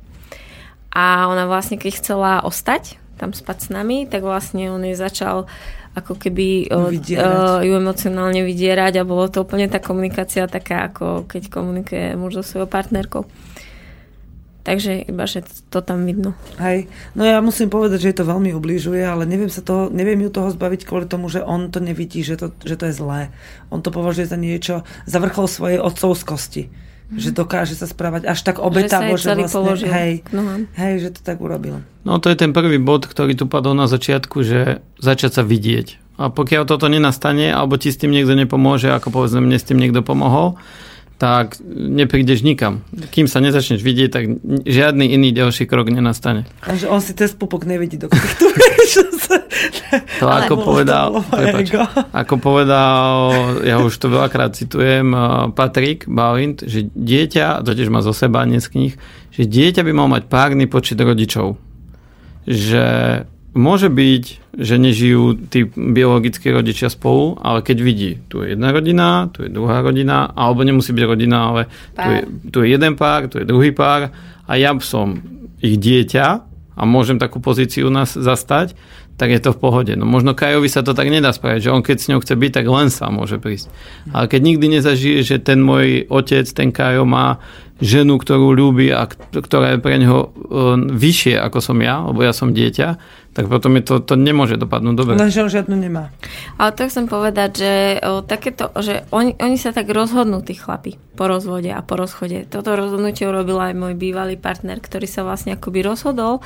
A 0.94 1.26
ona 1.26 1.50
vlastne, 1.50 1.82
keď 1.82 1.94
chcela 1.98 2.32
ostať 2.46 3.02
tam 3.20 3.36
spať 3.36 3.58
s 3.66 3.70
nami, 3.74 4.08
tak 4.08 4.24
vlastne 4.24 4.72
on 4.72 4.80
jej 4.80 4.96
začal 4.96 5.52
ako 6.00 6.16
keby 6.16 6.72
uh, 6.72 7.60
ju 7.62 7.74
emocionálne 7.76 8.42
vydierať 8.44 9.00
a 9.00 9.08
bolo 9.08 9.28
to 9.28 9.44
úplne 9.44 9.68
tá 9.68 9.84
komunikácia 9.84 10.48
taká, 10.48 10.90
ako 10.90 11.28
keď 11.28 11.52
komunikuje 11.52 12.16
muž 12.16 12.40
so 12.40 12.44
svojou 12.44 12.68
partnerkou. 12.72 13.28
Takže 14.60 15.08
iba, 15.08 15.24
že 15.26 15.42
to 15.72 15.80
tam 15.80 16.04
vidno. 16.04 16.36
Hej, 16.60 16.92
no 17.16 17.24
ja 17.24 17.40
musím 17.40 17.72
povedať, 17.72 18.06
že 18.06 18.10
je 18.12 18.18
to 18.22 18.30
veľmi 18.30 18.54
ubližuje, 18.54 19.02
ale 19.02 19.24
neviem, 19.24 19.50
sa 19.50 19.64
toho, 19.64 19.88
neviem 19.90 20.20
ju 20.20 20.30
toho 20.30 20.52
zbaviť 20.52 20.84
kvôli 20.84 21.08
tomu, 21.08 21.32
že 21.32 21.42
on 21.42 21.72
to 21.72 21.80
nevidí, 21.80 22.22
že 22.22 22.38
to, 22.38 22.52
že 22.68 22.76
to 22.76 22.92
je 22.92 22.94
zlé. 22.94 23.32
On 23.74 23.80
to 23.80 23.90
považuje 23.90 24.30
za 24.30 24.38
niečo, 24.38 24.84
za 25.08 25.18
vrchol 25.24 25.48
svojej 25.48 25.80
otcovskosti 25.80 26.89
že 27.10 27.34
dokáže 27.34 27.74
sa 27.74 27.90
správať 27.90 28.30
až 28.30 28.40
tak 28.46 28.62
obetavo, 28.62 29.18
že, 29.18 29.34
že 29.34 29.50
vlastne, 29.50 29.90
hej, 29.90 30.12
hej, 30.78 30.94
že 31.02 31.10
to 31.18 31.22
tak 31.26 31.42
urobil. 31.42 31.82
No 32.06 32.22
to 32.22 32.30
je 32.30 32.38
ten 32.38 32.54
prvý 32.54 32.78
bod, 32.78 33.10
ktorý 33.10 33.34
tu 33.34 33.50
padol 33.50 33.74
na 33.74 33.90
začiatku, 33.90 34.46
že 34.46 34.86
začať 35.02 35.42
sa 35.42 35.44
vidieť. 35.46 36.20
A 36.20 36.30
pokiaľ 36.30 36.68
toto 36.68 36.92
nenastane, 36.92 37.50
alebo 37.50 37.80
ti 37.80 37.90
s 37.90 37.98
tým 37.98 38.12
niekto 38.12 38.36
nepomôže, 38.36 38.92
ako 38.92 39.10
povedzme 39.10 39.42
mne 39.42 39.58
s 39.58 39.66
tým 39.66 39.80
niekto 39.80 40.04
pomohol, 40.04 40.60
tak 41.20 41.60
neprídeš 41.68 42.48
nikam. 42.48 42.88
Kým 43.12 43.28
sa 43.28 43.44
nezačneš 43.44 43.84
vidieť, 43.84 44.10
tak 44.10 44.24
žiadny 44.64 45.12
iný 45.20 45.36
ďalší 45.36 45.68
krok 45.68 45.92
nenastane. 45.92 46.48
Takže 46.64 46.88
on 46.88 47.04
si 47.04 47.12
cez 47.12 47.36
pupok 47.36 47.68
nevidí 47.68 48.00
do 48.00 48.08
To 50.24 50.26
ako 50.32 50.64
povedal, 50.64 51.20
prepač, 51.28 51.76
ako 52.16 52.36
povedal, 52.40 53.12
ja 53.68 53.84
už 53.84 53.92
to 54.00 54.08
veľakrát 54.08 54.56
citujem, 54.56 55.12
uh, 55.12 55.52
Patrik 55.52 56.08
Balint, 56.08 56.64
že 56.64 56.88
dieťa, 56.88 57.68
to 57.68 57.76
tiež 57.76 57.92
má 57.92 58.00
zo 58.00 58.16
seba 58.16 58.48
dnes 58.48 58.72
knih, 58.72 58.96
že 59.36 59.44
dieťa 59.44 59.84
by 59.84 59.92
mal 59.92 60.08
mať 60.08 60.32
párny 60.32 60.72
počet 60.72 61.04
rodičov. 61.04 61.60
Že 62.48 62.86
Môže 63.60 63.92
byť, 63.92 64.56
že 64.56 64.80
nežijú 64.80 65.36
tí 65.52 65.68
biologickí 65.68 66.48
rodičia 66.48 66.88
spolu, 66.88 67.36
ale 67.44 67.60
keď 67.60 67.78
vidí, 67.84 68.12
tu 68.32 68.40
je 68.40 68.56
jedna 68.56 68.72
rodina, 68.72 69.28
tu 69.36 69.44
je 69.44 69.52
druhá 69.52 69.84
rodina, 69.84 70.32
alebo 70.32 70.64
nemusí 70.64 70.96
byť 70.96 71.04
rodina, 71.04 71.38
ale 71.52 71.62
tu 71.92 72.08
je, 72.08 72.20
tu 72.48 72.58
je 72.64 72.68
jeden 72.72 72.96
pár, 72.96 73.28
tu 73.28 73.36
je 73.36 73.44
druhý 73.44 73.76
pár 73.76 74.16
a 74.48 74.52
ja 74.56 74.72
som 74.80 75.20
ich 75.60 75.76
dieťa 75.76 76.26
a 76.80 76.82
môžem 76.88 77.20
takú 77.20 77.44
pozíciu 77.44 77.92
nás 77.92 78.16
zastať, 78.16 78.80
tak 79.20 79.36
je 79.36 79.44
to 79.44 79.52
v 79.52 79.60
pohode. 79.60 79.94
No 80.00 80.08
možno 80.08 80.32
Kajovi 80.32 80.72
sa 80.72 80.80
to 80.80 80.96
tak 80.96 81.12
nedá 81.12 81.36
spraviť, 81.36 81.68
že 81.68 81.74
on 81.76 81.84
keď 81.84 81.98
s 82.00 82.08
ňou 82.08 82.24
chce 82.24 82.40
byť, 82.40 82.52
tak 82.56 82.66
len 82.72 82.88
sa 82.88 83.12
môže 83.12 83.36
prísť. 83.36 83.68
Ale 84.16 84.32
keď 84.32 84.42
nikdy 84.48 84.66
nezažije, 84.80 85.20
že 85.28 85.44
ten 85.44 85.60
môj 85.60 86.08
otec, 86.08 86.48
ten 86.48 86.72
Kajo 86.72 87.04
má 87.04 87.44
ženu, 87.84 88.16
ktorú 88.16 88.56
ľúbi 88.56 88.96
a 88.96 89.08
ktorá 89.12 89.76
je 89.76 89.84
pre 89.84 90.00
neho 90.00 90.20
e, 90.24 90.28
vyššie 90.96 91.36
ako 91.40 91.60
som 91.60 91.78
ja, 91.84 92.00
lebo 92.08 92.24
ja 92.24 92.32
som 92.32 92.56
dieťa, 92.56 92.88
tak 93.30 93.46
potom 93.46 93.78
je 93.78 93.84
to, 93.86 93.96
to 94.02 94.18
nemôže 94.18 94.58
dopadnúť 94.58 94.96
dobre. 94.98 95.14
Lenže 95.14 95.46
on 95.46 95.54
žiadnu 95.54 95.76
nemá. 95.78 96.10
Ale 96.58 96.74
to 96.74 96.90
chcem 96.90 97.06
povedať, 97.06 97.52
že, 97.62 97.74
o, 98.02 98.26
takéto, 98.26 98.74
že 98.82 99.06
oni, 99.14 99.38
oni 99.38 99.58
sa 99.62 99.70
tak 99.70 99.86
rozhodnú, 99.94 100.42
tí 100.42 100.58
chlapi, 100.58 100.98
po 101.14 101.30
rozvode 101.30 101.70
a 101.70 101.86
po 101.86 101.94
rozchode. 101.94 102.50
Toto 102.50 102.74
rozhodnutie 102.74 103.30
urobil 103.30 103.62
aj 103.62 103.78
môj 103.78 103.94
bývalý 103.94 104.34
partner, 104.34 104.82
ktorý 104.82 105.06
sa 105.06 105.22
vlastne 105.22 105.54
akoby 105.54 105.86
rozhodol, 105.86 106.42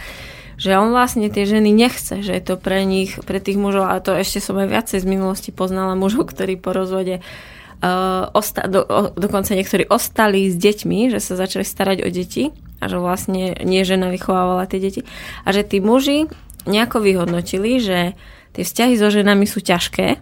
že 0.60 0.76
on 0.76 0.92
vlastne 0.94 1.32
tie 1.32 1.48
ženy 1.48 1.72
nechce, 1.74 2.22
že 2.22 2.36
je 2.36 2.44
to 2.44 2.60
pre 2.60 2.84
nich, 2.84 3.16
pre 3.24 3.40
tých 3.40 3.58
mužov, 3.58 3.90
a 3.90 3.98
to 4.04 4.14
ešte 4.14 4.44
som 4.44 4.60
aj 4.60 4.70
viacej 4.70 5.00
z 5.02 5.10
minulosti 5.10 5.50
poznala 5.50 5.98
mužov, 5.98 6.30
ktorí 6.30 6.60
po 6.62 6.76
rozvode 6.76 7.20
uh, 7.20 8.30
osta- 8.36 8.70
do, 8.70 8.86
o, 8.86 9.10
dokonca 9.16 9.56
niektorí 9.58 9.90
ostali 9.90 10.52
s 10.52 10.56
deťmi, 10.60 11.10
že 11.10 11.24
sa 11.24 11.40
začali 11.40 11.66
starať 11.66 11.98
o 12.06 12.10
deti 12.12 12.54
a 12.84 12.92
že 12.92 13.00
vlastne 13.00 13.56
nie 13.64 13.82
žena 13.88 14.12
vychovávala 14.12 14.68
tie 14.68 14.84
deti 14.84 15.02
a 15.48 15.50
že 15.56 15.64
tí 15.64 15.80
muži 15.80 16.28
nejako 16.66 17.04
vyhodnotili, 17.04 17.80
že 17.80 18.00
tie 18.54 18.64
vzťahy 18.64 18.94
so 18.96 19.10
ženami 19.10 19.46
sú 19.50 19.60
ťažké 19.60 20.22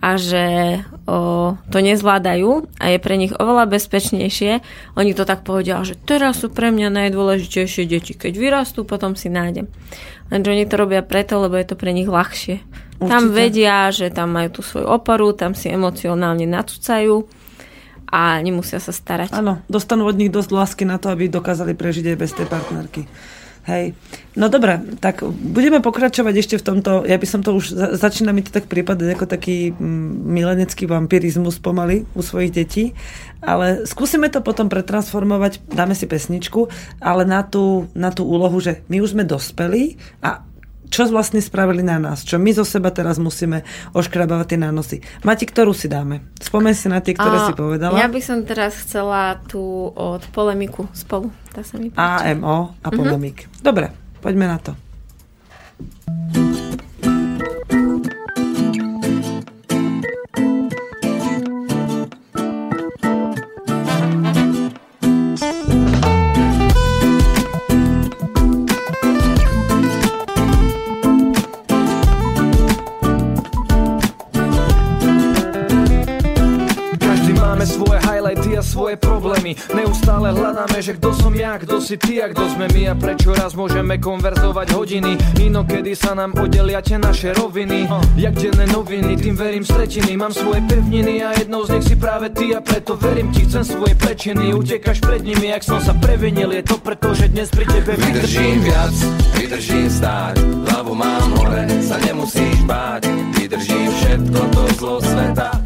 a 0.00 0.16
že 0.16 0.80
o, 1.04 1.60
to 1.68 1.78
nezvládajú 1.84 2.72
a 2.80 2.84
je 2.88 2.98
pre 2.98 3.20
nich 3.20 3.36
oveľa 3.36 3.68
bezpečnejšie. 3.68 4.64
Oni 4.96 5.12
to 5.12 5.28
tak 5.28 5.44
povedia, 5.44 5.84
že 5.84 6.00
teraz 6.00 6.40
sú 6.40 6.48
pre 6.48 6.72
mňa 6.72 6.88
najdôležitejšie 6.88 7.84
deti. 7.84 8.16
Keď 8.16 8.32
vyrastú, 8.32 8.88
potom 8.88 9.12
si 9.12 9.28
nájdem. 9.28 9.68
Lenže 10.32 10.56
oni 10.56 10.64
to 10.64 10.80
robia 10.80 11.04
preto, 11.04 11.36
lebo 11.36 11.60
je 11.60 11.68
to 11.68 11.76
pre 11.76 11.92
nich 11.92 12.08
ľahšie. 12.08 12.64
Určite. 12.96 13.12
Tam 13.12 13.32
vedia, 13.32 13.92
že 13.92 14.08
tam 14.08 14.32
majú 14.32 14.60
tú 14.60 14.60
svoju 14.64 14.88
oporu, 14.88 15.36
tam 15.36 15.52
si 15.52 15.68
emocionálne 15.68 16.48
nacúcajú 16.48 17.28
a 18.08 18.40
nemusia 18.40 18.80
sa 18.80 18.92
starať. 18.92 19.36
Áno, 19.36 19.60
dostanú 19.68 20.08
od 20.08 20.16
nich 20.16 20.32
dosť 20.32 20.50
lásky 20.50 20.84
na 20.88 20.96
to, 20.96 21.12
aby 21.12 21.28
dokázali 21.28 21.76
prežiť 21.76 22.12
aj 22.12 22.16
bez 22.16 22.30
tej 22.32 22.46
partnerky. 22.48 23.04
Hej. 23.68 23.92
No 24.40 24.48
dobre, 24.48 24.80
tak 25.04 25.20
budeme 25.26 25.84
pokračovať 25.84 26.34
ešte 26.40 26.56
v 26.56 26.64
tomto, 26.64 27.04
ja 27.04 27.20
by 27.20 27.26
som 27.28 27.44
to 27.44 27.52
už, 27.60 27.76
začína 28.00 28.32
mi 28.32 28.40
to 28.40 28.48
tak 28.48 28.72
prípadať 28.72 29.12
ako 29.12 29.26
taký 29.28 29.76
mm, 29.76 30.10
milenecký 30.32 30.88
vampirizmus 30.88 31.60
pomaly 31.60 32.08
u 32.16 32.24
svojich 32.24 32.56
detí, 32.56 32.84
ale 33.44 33.84
skúsime 33.84 34.32
to 34.32 34.40
potom 34.40 34.72
pretransformovať, 34.72 35.60
dáme 35.76 35.92
si 35.92 36.08
pesničku, 36.08 36.72
ale 37.04 37.28
na 37.28 37.44
tú, 37.44 37.92
na 37.92 38.08
tú 38.08 38.24
úlohu, 38.24 38.56
že 38.64 38.80
my 38.88 39.04
už 39.04 39.12
sme 39.12 39.28
dospeli 39.28 40.00
a 40.24 40.40
čo 40.90 41.06
vlastne 41.06 41.38
spravili 41.38 41.86
na 41.86 42.02
nás, 42.02 42.26
čo 42.26 42.36
my 42.36 42.50
zo 42.50 42.66
seba 42.66 42.90
teraz 42.90 43.22
musíme 43.22 43.62
oškrabávať 43.94 44.46
tie 44.52 44.58
nánosy. 44.58 44.96
Mati, 45.22 45.46
ktorú 45.46 45.70
si 45.70 45.86
dáme? 45.86 46.26
Spomeň 46.42 46.74
si 46.74 46.90
na 46.90 46.98
tie, 46.98 47.14
ktoré 47.14 47.38
a, 47.38 47.46
si 47.46 47.54
povedala. 47.54 47.94
Ja 48.02 48.10
by 48.10 48.20
som 48.20 48.42
teraz 48.42 48.74
chcela 48.82 49.38
tú 49.46 49.94
od 49.94 50.26
polemiku 50.34 50.90
spolu. 50.90 51.30
Tá 51.50 51.66
sa 51.66 51.76
mi 51.82 51.90
páči. 51.90 52.34
AMO 52.34 52.78
a 52.78 52.88
mhm. 52.88 52.96
polemik. 52.96 53.38
Mm-hmm. 53.44 53.62
Dobre, 53.62 53.86
poďme 54.22 54.46
na 54.46 54.58
to. 54.62 54.72
Svoje 78.80 78.96
problémy. 78.96 79.52
Neustále 79.76 80.32
hľadáme, 80.32 80.80
že 80.80 80.96
kto 80.96 81.12
som 81.12 81.36
ja, 81.36 81.60
kto 81.60 81.84
si 81.84 82.00
ty 82.00 82.24
a 82.24 82.32
kto 82.32 82.48
sme 82.48 82.64
my 82.72 82.82
A 82.88 82.94
prečo 82.96 83.36
raz 83.36 83.52
môžeme 83.52 84.00
konverzovať 84.00 84.72
hodiny. 84.72 85.20
Inokedy 85.36 85.92
sa 85.92 86.16
nám 86.16 86.32
oddelia 86.40 86.80
tie 86.80 86.96
naše 86.96 87.36
roviny. 87.36 87.84
Jak 88.16 88.40
denné 88.40 88.64
noviny, 88.72 89.20
tým 89.20 89.36
verím 89.36 89.68
stretiny 89.68 90.16
Mám 90.16 90.32
svoje 90.32 90.64
pevniny 90.64 91.20
a 91.20 91.36
jednou 91.36 91.68
z 91.68 91.76
nich 91.76 91.92
si 91.92 91.96
práve 92.00 92.32
ty 92.32 92.56
A 92.56 92.64
preto 92.64 92.96
verím 92.96 93.28
ti, 93.28 93.44
chcem 93.44 93.68
svoje 93.68 93.92
prečiny 94.00 94.56
Utekaš 94.56 95.04
pred 95.04 95.28
nimi, 95.28 95.52
ak 95.52 95.60
som 95.60 95.76
sa 95.76 95.92
previnil. 95.92 96.48
Je 96.56 96.64
to 96.64 96.80
preto, 96.80 97.12
že 97.12 97.28
dnes 97.28 97.52
pri 97.52 97.68
tebe 97.68 98.00
vydržím 98.00 98.64
viac, 98.64 98.96
vydržím 99.36 99.92
stáť. 99.92 100.40
Hlavu 100.72 100.96
mám 100.96 101.36
hore, 101.36 101.68
sa 101.84 102.00
nemusíš 102.00 102.64
báť. 102.64 103.12
Vydržím 103.36 103.92
všetko 103.92 104.40
to 104.56 104.62
zlo 104.80 104.96
sveta 105.04 105.59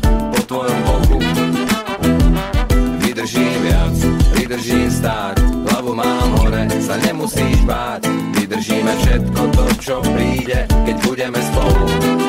stáť, 5.05 5.37
hlavu 5.69 5.93
mám 5.93 6.33
hore, 6.41 6.65
sa 6.81 6.97
nemusíš 6.97 7.61
báť, 7.69 8.09
vydržíme 8.41 8.93
všetko 9.05 9.41
to, 9.53 9.65
čo 9.77 9.95
príde, 10.01 10.65
keď 10.65 10.97
budeme 11.05 11.41
spolu. 11.45 12.24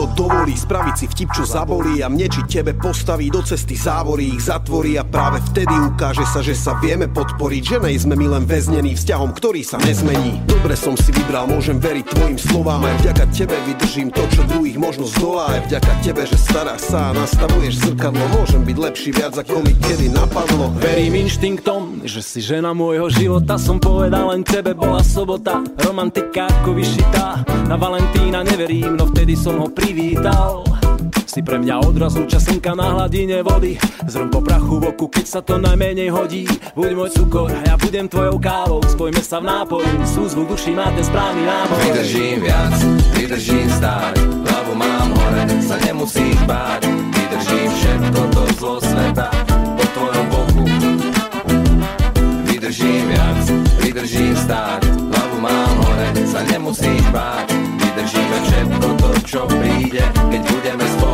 Život 0.00 0.16
dovolí 0.16 0.56
spraviť 0.56 0.94
si 0.96 1.06
vtip, 1.12 1.28
čo 1.36 1.44
zabolí 1.44 2.00
a 2.00 2.08
mne 2.08 2.24
či 2.32 2.40
tebe 2.48 2.72
postaví 2.72 3.28
do 3.28 3.44
cesty 3.44 3.76
závory, 3.76 4.32
ich 4.32 4.48
zatvorí 4.48 4.96
a 4.96 5.04
práve 5.04 5.44
vtedy 5.52 5.76
ukáže 5.76 6.24
sa, 6.24 6.40
že 6.40 6.56
sa 6.56 6.72
vieme 6.80 7.04
podporiť, 7.04 7.62
že 7.62 7.76
nejsme 7.84 8.16
my 8.16 8.26
len 8.32 8.44
väznení 8.48 8.96
vzťahom, 8.96 9.36
ktorý 9.36 9.60
sa 9.60 9.76
nezmení. 9.76 10.40
Dobre 10.48 10.72
som 10.72 10.96
si 10.96 11.12
vybral, 11.12 11.52
môžem 11.52 11.76
veriť 11.76 12.16
tvojim 12.16 12.38
slovám, 12.40 12.80
aj 12.80 12.96
vďaka 13.04 13.24
tebe 13.28 13.56
vydržím 13.68 14.08
to, 14.08 14.24
čo 14.32 14.40
druhých 14.48 14.80
možno 14.80 15.04
zdolá, 15.04 15.60
aj 15.60 15.60
vďaka 15.68 15.92
tebe, 16.00 16.22
že 16.24 16.36
staráš 16.40 16.80
sa 16.88 17.12
a 17.12 17.16
nastavuješ 17.20 17.74
zrkadlo, 17.84 18.24
môžem 18.40 18.64
byť 18.64 18.76
lepší 18.80 19.10
viac 19.12 19.36
ako 19.36 19.60
mi 19.60 19.76
kedy 19.84 20.08
napadlo. 20.16 20.72
Verím 20.80 21.28
inštinktom, 21.28 22.08
že 22.08 22.24
si 22.24 22.40
žena 22.40 22.72
môjho 22.72 23.12
života, 23.12 23.60
som 23.60 23.76
povedal 23.76 24.32
len 24.32 24.48
tebe, 24.48 24.72
bola 24.72 25.04
sobota, 25.04 25.60
romantika 25.84 26.48
ako 26.48 26.72
vyšitá, 26.72 27.44
na 27.68 27.76
Valentína 27.76 28.40
neverím, 28.40 28.96
no 28.96 29.04
vtedy 29.12 29.36
som 29.36 29.60
ho 29.60 29.68
privítal. 29.90 30.62
Si 31.26 31.42
pre 31.42 31.58
mňa 31.58 31.82
odraz 31.82 32.14
lúča 32.14 32.38
slnka 32.38 32.78
na 32.78 32.94
hladine 32.94 33.42
vody. 33.42 33.74
Zrn 34.06 34.30
po 34.30 34.38
prachu 34.38 34.78
v 34.78 34.94
oku, 34.94 35.10
keď 35.10 35.26
sa 35.26 35.40
to 35.42 35.58
najmenej 35.58 36.14
hodí. 36.14 36.46
Buď 36.78 36.94
môj 36.94 37.10
cukor, 37.10 37.50
ja 37.50 37.74
budem 37.74 38.06
tvojou 38.06 38.38
kávou. 38.38 38.78
Spojme 38.86 39.18
sa 39.18 39.42
v 39.42 39.50
nápoji, 39.50 39.90
súzvuk 40.06 40.54
duši 40.54 40.78
má 40.78 40.94
ten 40.94 41.02
správny 41.02 41.42
náboj. 41.42 41.82
Vydržím 41.90 42.38
viac, 42.38 42.74
vydržím 43.18 43.66
stáť. 43.66 44.14
Hlavu 44.46 44.74
mám 44.78 45.10
hore, 45.10 45.42
sa 45.58 45.74
nemusíš 45.82 46.38
báť. 46.46 46.86
Vydržím 47.10 47.70
všetko 47.74 48.20
to 48.30 48.42
zlo 48.58 48.74
sveta 48.78 49.39
čo 59.30 59.46
príde 59.46 60.02
Keď 60.10 60.42
budeme 60.42 60.84
spolu 60.98 61.09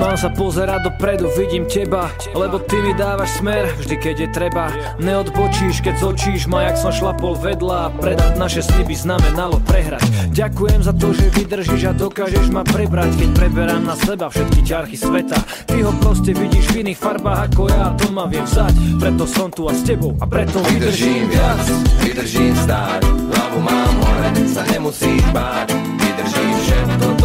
mám 0.00 0.16
sa 0.16 0.32
pozerať 0.32 0.88
dopredu, 0.88 1.28
vidím 1.36 1.68
teba 1.68 2.08
Lebo 2.32 2.56
ty 2.64 2.80
mi 2.80 2.96
dávaš 2.96 3.36
smer, 3.38 3.68
vždy 3.76 3.96
keď 4.00 4.16
je 4.16 4.28
treba. 4.32 4.72
Neodbočíš, 4.96 5.84
keď 5.84 5.94
zočíš 6.00 6.48
ma, 6.48 6.64
jak 6.66 6.80
som 6.80 6.90
šlapol 6.90 7.36
vedľa 7.36 7.76
A 7.76 7.88
predať 7.92 8.32
naše 8.40 8.64
sliby 8.64 8.96
znamenalo 8.96 9.60
prehrať. 9.68 10.02
Ďakujem 10.32 10.80
za 10.80 10.96
to, 10.96 11.12
že 11.12 11.28
vydržíš 11.36 11.82
a 11.84 11.92
dokážeš 11.92 12.48
ma 12.48 12.64
prebrať 12.64 13.12
Keď 13.20 13.30
preberám 13.36 13.84
na 13.84 13.94
seba 13.94 14.32
všetky 14.32 14.60
ťarchy 14.64 14.96
sveta. 14.96 15.38
Ty 15.68 15.76
ho 15.84 15.92
proste 16.00 16.32
vidíš 16.32 16.72
v 16.72 16.88
iných 16.88 16.98
farbách 16.98 17.52
ako 17.52 17.62
ja 17.68 17.92
To 18.00 18.08
ma 18.16 18.24
viem 18.24 18.48
vzať, 18.48 18.74
preto 18.96 19.28
som 19.28 19.52
tu 19.52 19.68
a 19.68 19.72
s 19.76 19.84
tebou 19.84 20.16
A 20.18 20.24
preto 20.24 20.64
Vydržím 20.64 21.28
viac, 21.28 21.64
vydržím 22.00 22.56
stáť. 22.56 23.04
Hlavu 23.04 23.60
mám 23.60 23.94
hore, 24.00 24.30
sa 24.48 24.64
nemusíš 24.70 25.24
báť. 25.34 25.76
Vydržím 25.76 26.54
všetko 26.64 27.19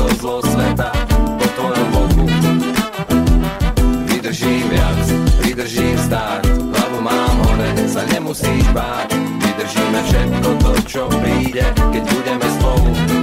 Vydržíme 9.96 10.12
všetko 10.12 10.50
to, 10.60 10.72
čo 10.92 11.02
príde 11.24 11.64
Keď 11.72 12.04
budeme 12.04 12.48
spolu 12.60 13.15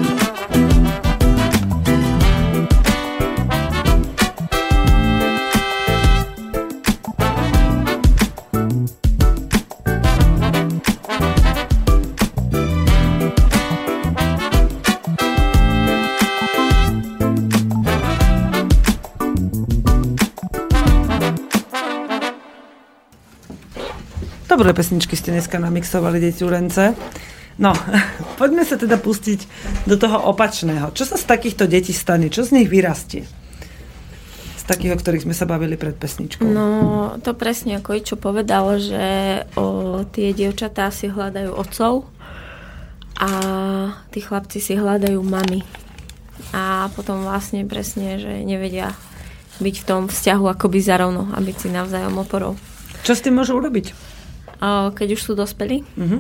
Dobré 24.53 24.77
pesničky 24.77 25.17
ste 25.17 25.33
dneska 25.33 25.57
namixovali, 25.57 26.21
deti 26.21 26.45
Urence. 26.45 26.93
No, 27.57 27.73
poďme 28.41 28.69
sa 28.69 28.77
teda 28.77 29.01
pustiť 29.01 29.49
do 29.89 29.97
toho 29.97 30.29
opačného. 30.29 30.93
Čo 30.93 31.09
sa 31.09 31.17
z 31.17 31.25
takýchto 31.25 31.65
detí 31.65 31.97
stane? 31.97 32.29
Čo 32.29 32.45
z 32.45 32.61
nich 32.61 32.69
vyrastie? 32.69 33.25
Z 34.61 34.65
takých, 34.69 34.93
o 34.93 35.01
ktorých 35.01 35.25
sme 35.25 35.33
sa 35.33 35.49
bavili 35.49 35.81
pred 35.81 35.97
pesničkou. 35.97 36.45
No, 36.45 37.17
to 37.25 37.33
presne 37.33 37.81
ako 37.81 37.97
Ičo 37.97 38.21
povedal, 38.21 38.77
že 38.77 39.05
o, 39.57 40.05
tie 40.13 40.37
dievčatá 40.37 40.93
si 40.93 41.09
hľadajú 41.09 41.49
otcov 41.57 42.13
a 43.25 43.31
tí 44.13 44.21
chlapci 44.21 44.61
si 44.61 44.77
hľadajú 44.77 45.17
mami. 45.25 45.65
A 46.53 46.93
potom 46.93 47.25
vlastne 47.25 47.65
presne, 47.65 48.21
že 48.21 48.45
nevedia 48.45 48.93
byť 49.65 49.75
v 49.81 49.87
tom 49.89 50.13
vzťahu 50.13 50.45
akoby 50.45 50.85
zarovno 50.85 51.33
a 51.33 51.41
byť 51.41 51.57
si 51.57 51.69
navzájom 51.73 52.21
oporou. 52.21 52.61
Čo 53.01 53.17
s 53.17 53.25
tým 53.25 53.41
môžu 53.41 53.57
urobiť? 53.57 54.12
Keď 54.95 55.09
už 55.19 55.21
sú 55.21 55.33
dospelí? 55.35 55.83
Mhm. 55.99 56.19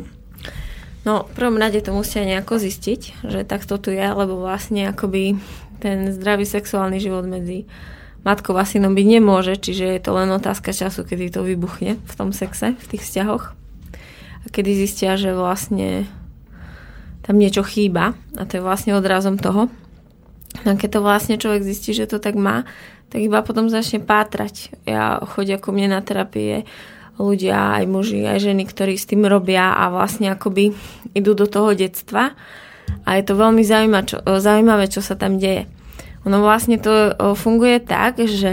No, 1.02 1.26
v 1.26 1.32
prvom 1.34 1.58
rade 1.58 1.82
to 1.82 1.90
musia 1.90 2.22
nejako 2.22 2.62
zistiť, 2.62 3.26
že 3.26 3.42
takto 3.42 3.74
tu 3.74 3.90
je, 3.90 4.06
lebo 4.06 4.38
vlastne 4.38 4.86
akoby 4.86 5.34
ten 5.82 6.14
zdravý 6.14 6.46
sexuálny 6.46 7.02
život 7.02 7.26
medzi 7.26 7.66
matkou 8.22 8.54
a 8.54 8.62
synom 8.62 8.94
byť 8.94 9.06
nemôže, 9.18 9.58
čiže 9.58 9.98
je 9.98 10.00
to 10.02 10.14
len 10.14 10.30
otázka 10.30 10.70
času, 10.70 11.02
kedy 11.02 11.34
to 11.34 11.42
vybuchne 11.42 11.98
v 11.98 12.14
tom 12.14 12.30
sexe, 12.30 12.78
v 12.78 12.86
tých 12.86 13.02
vzťahoch. 13.02 13.50
A 14.42 14.46
kedy 14.46 14.78
zistia, 14.78 15.18
že 15.18 15.34
vlastne 15.34 16.06
tam 17.26 17.34
niečo 17.34 17.66
chýba 17.66 18.14
a 18.38 18.42
to 18.46 18.58
je 18.58 18.62
vlastne 18.62 18.94
odrazom 18.94 19.42
toho. 19.42 19.66
A 20.62 20.78
keď 20.78 20.98
to 20.98 21.00
vlastne 21.02 21.34
človek 21.34 21.66
zistí, 21.66 21.98
že 21.98 22.06
to 22.06 22.22
tak 22.22 22.38
má, 22.38 22.62
tak 23.10 23.26
iba 23.26 23.42
potom 23.42 23.66
začne 23.66 23.98
pátrať. 23.98 24.70
Ja 24.86 25.18
chodia 25.34 25.58
ku 25.58 25.74
mne 25.74 25.98
na 25.98 26.00
terapie 26.00 26.62
ľudia, 27.20 27.82
aj 27.82 27.84
muži, 27.88 28.24
aj 28.24 28.52
ženy, 28.52 28.64
ktorí 28.68 28.96
s 28.96 29.08
tým 29.08 29.28
robia 29.28 29.72
a 29.76 29.92
vlastne 29.92 30.32
akoby 30.32 30.72
idú 31.12 31.36
do 31.36 31.44
toho 31.44 31.76
detstva 31.76 32.32
a 33.04 33.08
je 33.18 33.24
to 33.24 33.34
veľmi 33.34 33.62
zaujímavé, 33.64 34.86
čo, 34.86 35.00
sa 35.00 35.14
tam 35.16 35.36
deje. 35.36 35.66
Ono 36.22 36.38
vlastne 36.38 36.78
to 36.78 37.16
funguje 37.34 37.82
tak, 37.82 38.22
že 38.22 38.52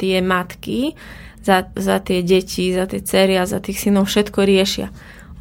tie 0.00 0.16
matky 0.24 0.96
za, 1.44 1.68
za 1.76 2.00
tie 2.00 2.24
deti, 2.24 2.72
za 2.72 2.88
tie 2.88 3.04
cery 3.04 3.36
a 3.36 3.44
za 3.44 3.60
tých 3.60 3.84
synov 3.84 4.08
všetko 4.08 4.40
riešia. 4.40 4.88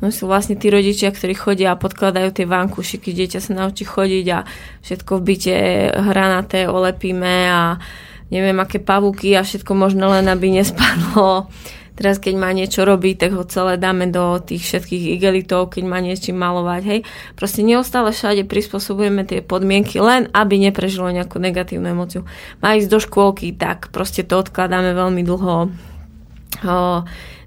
Oni 0.03 0.11
sú 0.11 0.27
vlastne 0.27 0.59
tí 0.59 0.67
rodičia, 0.67 1.15
ktorí 1.15 1.31
chodia 1.31 1.71
a 1.71 1.79
podkladajú 1.79 2.35
tie 2.35 2.43
vankušiky, 2.43 3.15
dieťa 3.15 3.39
sa 3.39 3.55
naučí 3.55 3.87
chodiť 3.87 4.25
a 4.35 4.43
všetko 4.83 5.11
v 5.15 5.21
byte 5.31 5.57
hranaté 5.95 6.67
olepíme 6.67 7.47
a 7.47 7.79
neviem 8.27 8.59
aké 8.59 8.83
pavúky 8.83 9.31
a 9.39 9.47
všetko 9.47 9.71
možno 9.71 10.11
len, 10.11 10.27
aby 10.27 10.59
nespadlo 10.59 11.47
Teraz, 11.93 12.17
keď 12.17 12.33
má 12.41 12.49
niečo 12.49 12.89
robiť, 12.89 13.21
tak 13.21 13.37
ho 13.37 13.45
celé 13.45 13.77
dáme 13.77 14.09
do 14.09 14.41
tých 14.41 14.65
všetkých 14.65 15.13
igelitov, 15.13 15.69
keď 15.77 15.83
má 15.85 16.01
niečím 16.01 16.41
malovať. 16.41 16.81
Hej. 16.89 16.99
Proste 17.37 17.61
neustále 17.61 18.09
všade 18.09 18.49
prispôsobujeme 18.49 19.21
tie 19.29 19.45
podmienky, 19.45 20.01
len 20.01 20.25
aby 20.33 20.57
neprežilo 20.57 21.13
nejakú 21.13 21.37
negatívnu 21.37 21.93
emociu. 21.93 22.25
Má 22.65 22.73
ísť 22.81 22.89
do 22.89 22.97
škôlky, 22.97 23.53
tak 23.53 23.93
proste 23.93 24.25
to 24.25 24.41
odkladáme 24.41 24.89
veľmi 24.97 25.21
dlho. 25.21 25.69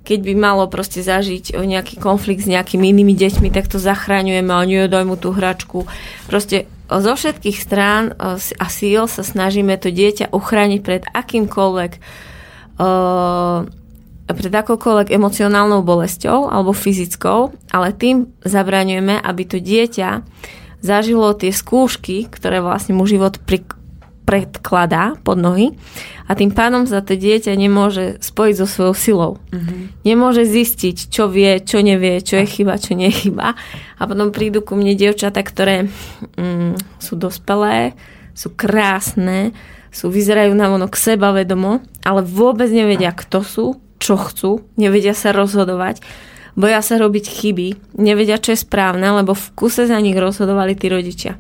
keď 0.07 0.19
by 0.23 0.35
malo 0.39 0.71
proste 0.71 1.03
zažiť 1.03 1.59
nejaký 1.59 1.99
konflikt 1.99 2.47
s 2.47 2.51
nejakými 2.51 2.95
inými 2.95 3.19
deťmi, 3.19 3.51
tak 3.51 3.67
to 3.67 3.83
zachraňujeme 3.83 4.47
a 4.55 4.63
oni 4.63 4.87
dojmu 4.87 5.19
tú 5.19 5.35
hračku. 5.35 5.91
Proste 6.31 6.71
zo 6.87 7.13
všetkých 7.19 7.59
strán 7.59 8.15
a 8.15 8.67
síl 8.71 9.11
sa 9.11 9.27
snažíme 9.27 9.75
to 9.83 9.91
dieťa 9.91 10.31
uchrániť 10.31 10.81
pred 10.87 11.03
akýmkoľvek 11.11 11.93
pred 14.27 14.51
akokoľvek 14.51 15.15
emocionálnou 15.15 15.87
bolesťou 15.87 16.51
alebo 16.51 16.75
fyzickou, 16.75 17.55
ale 17.71 17.95
tým 17.95 18.31
zabraňujeme, 18.43 19.23
aby 19.23 19.43
to 19.47 19.63
dieťa 19.63 20.27
zažilo 20.83 21.35
tie 21.39 21.55
skúšky, 21.55 22.27
ktoré 22.27 22.59
vlastne 22.59 22.99
mu 22.99 23.07
život 23.07 23.39
pri, 23.43 23.63
predkladá 24.27 25.15
pod 25.23 25.39
nohy 25.39 25.79
a 26.27 26.35
tým 26.35 26.51
pádom 26.51 26.91
sa 26.91 26.99
to 26.99 27.15
dieťa 27.15 27.55
nemôže 27.55 28.19
spojiť 28.19 28.55
so 28.59 28.67
svojou 28.67 28.95
silou. 28.99 29.33
Mm-hmm. 29.55 29.81
Nemôže 30.03 30.43
zistiť, 30.43 31.07
čo 31.07 31.31
vie, 31.31 31.63
čo 31.63 31.79
nevie, 31.79 32.19
čo 32.19 32.43
je 32.43 32.47
chyba, 32.51 32.83
čo 32.83 32.99
nie 32.99 33.15
je 33.15 33.31
chyba. 33.31 33.55
A 33.97 34.03
potom 34.03 34.35
prídu 34.35 34.67
ku 34.67 34.75
mne 34.75 34.99
dievčata, 34.99 35.39
ktoré 35.47 35.87
mm, 36.35 36.99
sú 36.99 37.15
dospelé, 37.15 37.95
sú 38.35 38.51
krásne, 38.59 39.55
sú, 39.95 40.11
vyzerajú 40.11 40.53
na 40.59 40.69
vonok 40.75 40.99
sebavedomo, 40.99 41.81
ale 42.03 42.21
vôbec 42.27 42.69
nevedia, 42.69 43.15
kto 43.15 43.41
sú, 43.47 43.67
čo 43.99 44.17
chcú, 44.21 44.65
nevedia 44.77 45.17
sa 45.17 45.33
rozhodovať, 45.33 46.01
boja 46.57 46.81
sa 46.81 46.97
robiť 46.97 47.25
chyby, 47.29 47.69
nevedia, 48.01 48.41
čo 48.41 48.57
je 48.57 48.65
správne, 48.65 49.05
lebo 49.13 49.37
v 49.37 49.47
kuse 49.53 49.85
za 49.85 49.99
nich 50.01 50.17
rozhodovali 50.17 50.73
tí 50.73 50.89
rodičia. 50.89 51.37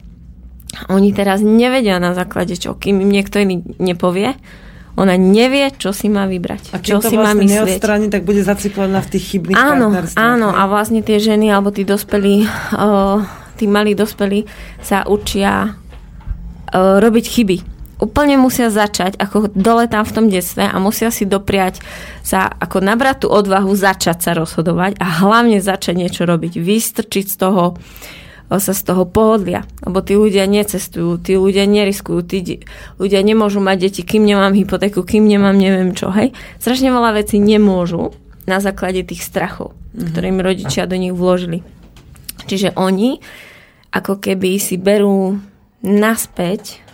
Oni 0.93 1.09
teraz 1.16 1.41
nevedia 1.41 1.97
na 1.97 2.12
základe 2.12 2.61
čo, 2.61 2.77
kým 2.77 3.01
im 3.01 3.11
niekto 3.11 3.41
iný 3.41 3.65
nepovie, 3.81 4.37
ona 4.97 5.12
nevie, 5.20 5.69
čo 5.77 5.93
si 5.93 6.09
má 6.09 6.24
vybrať. 6.24 6.73
A 6.73 6.81
čo 6.81 7.05
to 7.05 7.12
si 7.12 7.16
vlastne 7.20 7.45
má 7.45 7.45
myslieť. 7.45 7.69
neodstráni, 7.69 8.07
tak 8.09 8.24
bude 8.24 8.41
zaciklovaná 8.41 9.05
v 9.05 9.09
tých 9.12 9.24
chybných 9.37 9.57
Áno, 9.57 9.93
áno. 10.16 10.49
A 10.57 10.65
vlastne 10.65 11.05
tie 11.05 11.20
ženy 11.20 11.53
alebo 11.53 11.69
tí 11.69 11.85
dospelí, 11.85 12.49
o, 12.73 13.20
tí 13.61 13.69
malí 13.69 13.93
dospelí 13.93 14.49
sa 14.81 15.05
učia 15.05 15.77
robiť 16.77 17.24
chyby. 17.24 17.76
Úplne 17.97 18.36
musia 18.36 18.68
začať 18.68 19.16
ako 19.16 19.56
dole 19.56 19.89
tam 19.89 20.05
v 20.05 20.12
tom 20.12 20.27
detstve 20.28 20.68
a 20.68 20.77
musia 20.77 21.09
si 21.09 21.24
dopriať 21.24 21.81
sa, 22.20 22.44
ako 22.44 22.85
nabrať 22.85 23.24
tú 23.24 23.28
odvahu, 23.32 23.73
začať 23.73 24.18
sa 24.20 24.32
rozhodovať 24.36 25.01
a 25.01 25.24
hlavne 25.24 25.64
začať 25.64 25.97
niečo 25.97 26.23
robiť. 26.28 26.60
Vystrčiť 26.60 27.27
z 27.32 27.36
toho 27.40 27.81
sa 28.47 28.70
z 28.70 28.82
toho 28.86 29.02
pohodlia. 29.10 29.66
Lebo 29.82 29.98
tí 30.06 30.14
ľudia 30.14 30.47
necestujú, 30.47 31.18
tí 31.18 31.35
ľudia 31.35 31.66
neriskujú, 31.66 32.20
tí 32.23 32.62
ľudia 32.94 33.20
nemôžu 33.27 33.59
mať 33.59 33.90
deti, 33.90 34.02
kým 34.06 34.23
nemám 34.23 34.55
hypotéku, 34.55 35.02
kým 35.02 35.27
nemám 35.27 35.59
neviem 35.59 35.90
čo. 35.98 36.14
Hej. 36.14 36.31
Strašne 36.62 36.94
veľa 36.94 37.18
vecí 37.18 37.43
nemôžu 37.43 38.14
na 38.47 38.62
základe 38.62 39.02
tých 39.02 39.27
strachov, 39.27 39.74
mm-hmm. 39.74 40.06
ktoré 40.14 40.27
im 40.31 40.40
rodičia 40.44 40.86
do 40.86 40.94
nich 40.94 41.10
vložili. 41.10 41.66
Čiže 42.47 42.78
oni 42.78 43.18
ako 43.90 44.23
keby 44.23 44.62
si 44.62 44.78
berú 44.78 45.43
naspäť 45.82 46.86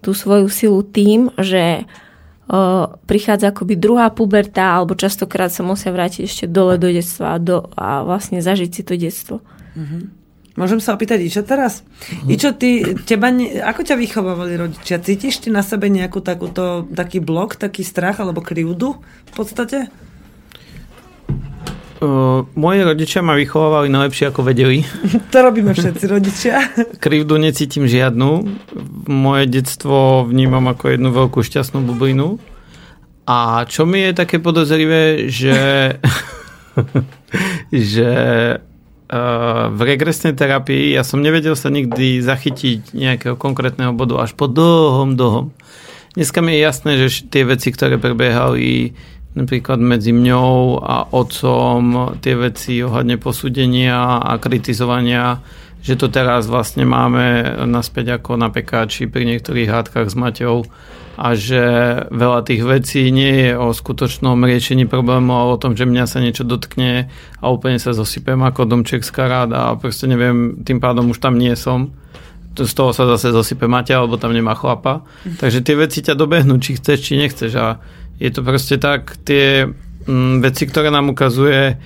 tú 0.00 0.16
svoju 0.16 0.48
silu 0.48 0.80
tým, 0.84 1.32
že 1.36 1.84
prichádza 3.06 3.54
akoby 3.54 3.78
druhá 3.78 4.10
puberta, 4.10 4.74
alebo 4.74 4.98
častokrát 4.98 5.54
sa 5.54 5.62
musia 5.62 5.94
vrátiť 5.94 6.26
ešte 6.26 6.44
dole 6.50 6.82
do 6.82 6.90
detstva 6.90 7.34
a, 7.34 7.38
do, 7.38 7.70
a 7.78 8.02
vlastne 8.02 8.42
zažiť 8.42 8.70
si 8.74 8.82
to 8.82 8.98
detstvo. 8.98 9.38
Mm-hmm. 9.78 10.02
Môžem 10.58 10.82
sa 10.82 10.98
opýtať 10.98 11.22
Ičo 11.22 11.46
teraz? 11.46 11.86
Uh-huh. 11.86 12.34
Ičo, 12.34 12.50
ty, 12.58 12.82
teba 13.06 13.30
ne, 13.30 13.62
ako 13.62 13.86
ťa 13.86 13.94
vychovávali 13.94 14.58
rodičia? 14.58 14.98
Cítiš 14.98 15.46
ty 15.46 15.48
na 15.54 15.62
sebe 15.62 15.86
nejakú 15.86 16.18
takúto, 16.20 16.90
taký 16.90 17.22
blok, 17.22 17.54
taký 17.54 17.86
strach 17.86 18.18
alebo 18.18 18.42
krivdu 18.42 18.98
v 18.98 19.32
podstate? 19.32 19.86
Uh, 22.00 22.48
moji 22.56 22.80
rodičia 22.80 23.20
ma 23.20 23.36
vychovávali 23.36 23.92
najlepšie 23.92 24.32
ako 24.32 24.40
vedeli. 24.40 24.80
to 25.32 25.38
robíme 25.44 25.76
všetci 25.76 26.04
rodičia. 26.08 26.56
Krivdu 26.96 27.36
necítim 27.36 27.84
žiadnu. 27.84 28.48
Moje 29.04 29.44
detstvo 29.44 30.24
vnímam 30.24 30.64
ako 30.72 30.96
jednu 30.96 31.12
veľkú 31.12 31.44
šťastnú 31.44 31.84
bublinu. 31.84 32.40
A 33.28 33.68
čo 33.68 33.84
mi 33.84 34.00
je 34.00 34.16
také 34.16 34.40
podozrivé, 34.40 35.28
že 35.28 35.54
že 37.92 38.10
v 39.70 39.80
regresnej 39.82 40.38
terapii 40.38 40.94
ja 40.94 41.02
som 41.02 41.18
nevedel 41.18 41.58
sa 41.58 41.66
nikdy 41.66 42.22
zachytiť 42.22 42.94
nejakého 42.94 43.34
konkrétneho 43.34 43.90
bodu 43.90 44.22
až 44.22 44.38
po 44.38 44.46
dlhom, 44.46 45.18
dlhom. 45.18 45.50
Dneska 46.14 46.38
mi 46.42 46.54
je 46.54 46.60
jasné, 46.62 46.90
že 46.96 47.26
tie 47.26 47.42
veci, 47.42 47.74
ktoré 47.74 47.98
prebiehali 47.98 48.94
napríklad 49.34 49.78
medzi 49.78 50.10
mňou 50.10 50.82
a 50.82 51.10
otcom, 51.14 52.16
tie 52.18 52.34
veci 52.34 52.82
ohľadne 52.82 53.16
posúdenia 53.16 54.18
a 54.18 54.36
kritizovania, 54.42 55.38
že 55.80 55.96
to 55.96 56.12
teraz 56.12 56.50
vlastne 56.50 56.84
máme 56.84 57.56
naspäť 57.64 58.20
ako 58.20 58.36
na 58.36 58.52
pekáči 58.52 59.08
pri 59.08 59.24
niektorých 59.24 59.70
hádkach 59.70 60.10
s 60.10 60.16
Maťou, 60.18 60.66
a 61.20 61.36
že 61.36 61.60
veľa 62.08 62.48
tých 62.48 62.64
vecí 62.64 63.12
nie 63.12 63.44
je 63.44 63.52
o 63.52 63.76
skutočnom 63.76 64.40
riešení 64.40 64.88
problému, 64.88 65.28
ale 65.36 65.50
o 65.52 65.60
tom, 65.60 65.76
že 65.76 65.84
mňa 65.84 66.08
sa 66.08 66.16
niečo 66.16 66.48
dotkne 66.48 67.12
a 67.44 67.44
úplne 67.52 67.76
sa 67.76 67.92
zosypem 67.92 68.40
ako 68.40 68.64
domček 68.64 69.04
z 69.04 69.12
karát 69.12 69.52
a 69.52 69.76
proste 69.76 70.08
neviem, 70.08 70.64
tým 70.64 70.80
pádom 70.80 71.12
už 71.12 71.20
tam 71.20 71.36
nie 71.36 71.52
som. 71.60 71.92
Z 72.56 72.72
toho 72.72 72.96
sa 72.96 73.04
zase 73.04 73.36
zosype 73.36 73.68
Maťa, 73.68 74.00
alebo 74.00 74.16
tam 74.16 74.32
nemá 74.32 74.56
chlapa. 74.56 75.04
Takže 75.44 75.60
tie 75.60 75.76
veci 75.76 76.00
ťa 76.00 76.16
dobehnú, 76.16 76.56
či 76.56 76.80
chceš, 76.80 76.98
či 77.04 77.20
nechceš. 77.20 77.52
A 77.56 77.78
je 78.20 78.30
to 78.30 78.40
proste 78.44 78.76
tak, 78.78 79.16
tie 79.24 79.64
mm, 80.04 80.44
veci, 80.44 80.68
ktoré 80.68 80.92
nám 80.92 81.10
ukazuje 81.10 81.80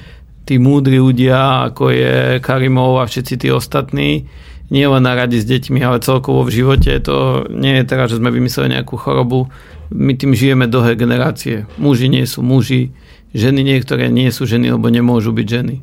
tí 0.45 0.61
múdri 0.61 1.01
ľudia, 1.01 1.71
ako 1.73 1.89
je 1.89 2.15
Karimov 2.45 3.01
a 3.01 3.09
všetci 3.09 3.47
tí 3.47 3.49
ostatní, 3.49 4.29
nie 4.69 4.85
len 4.85 5.05
na 5.05 5.15
radi 5.15 5.41
s 5.41 5.47
deťmi, 5.49 5.81
ale 5.81 6.05
celkovo 6.05 6.45
v 6.45 6.55
živote. 6.61 6.93
To 7.07 7.47
nie 7.49 7.81
je 7.81 7.85
teraz, 7.89 8.13
že 8.13 8.21
sme 8.21 8.33
vymysleli 8.33 8.77
nejakú 8.77 8.97
chorobu. 8.97 9.49
My 9.93 10.17
tým 10.17 10.35
žijeme 10.35 10.67
dlhé 10.67 10.97
generácie. 10.97 11.69
Muži 11.79 12.09
nie 12.09 12.25
sú 12.25 12.41
muži, 12.41 12.91
ženy 13.37 13.61
niektoré 13.61 14.09
nie 14.09 14.29
sú 14.33 14.49
ženy, 14.49 14.73
lebo 14.75 14.89
nemôžu 14.89 15.31
byť 15.37 15.47
ženy. 15.47 15.77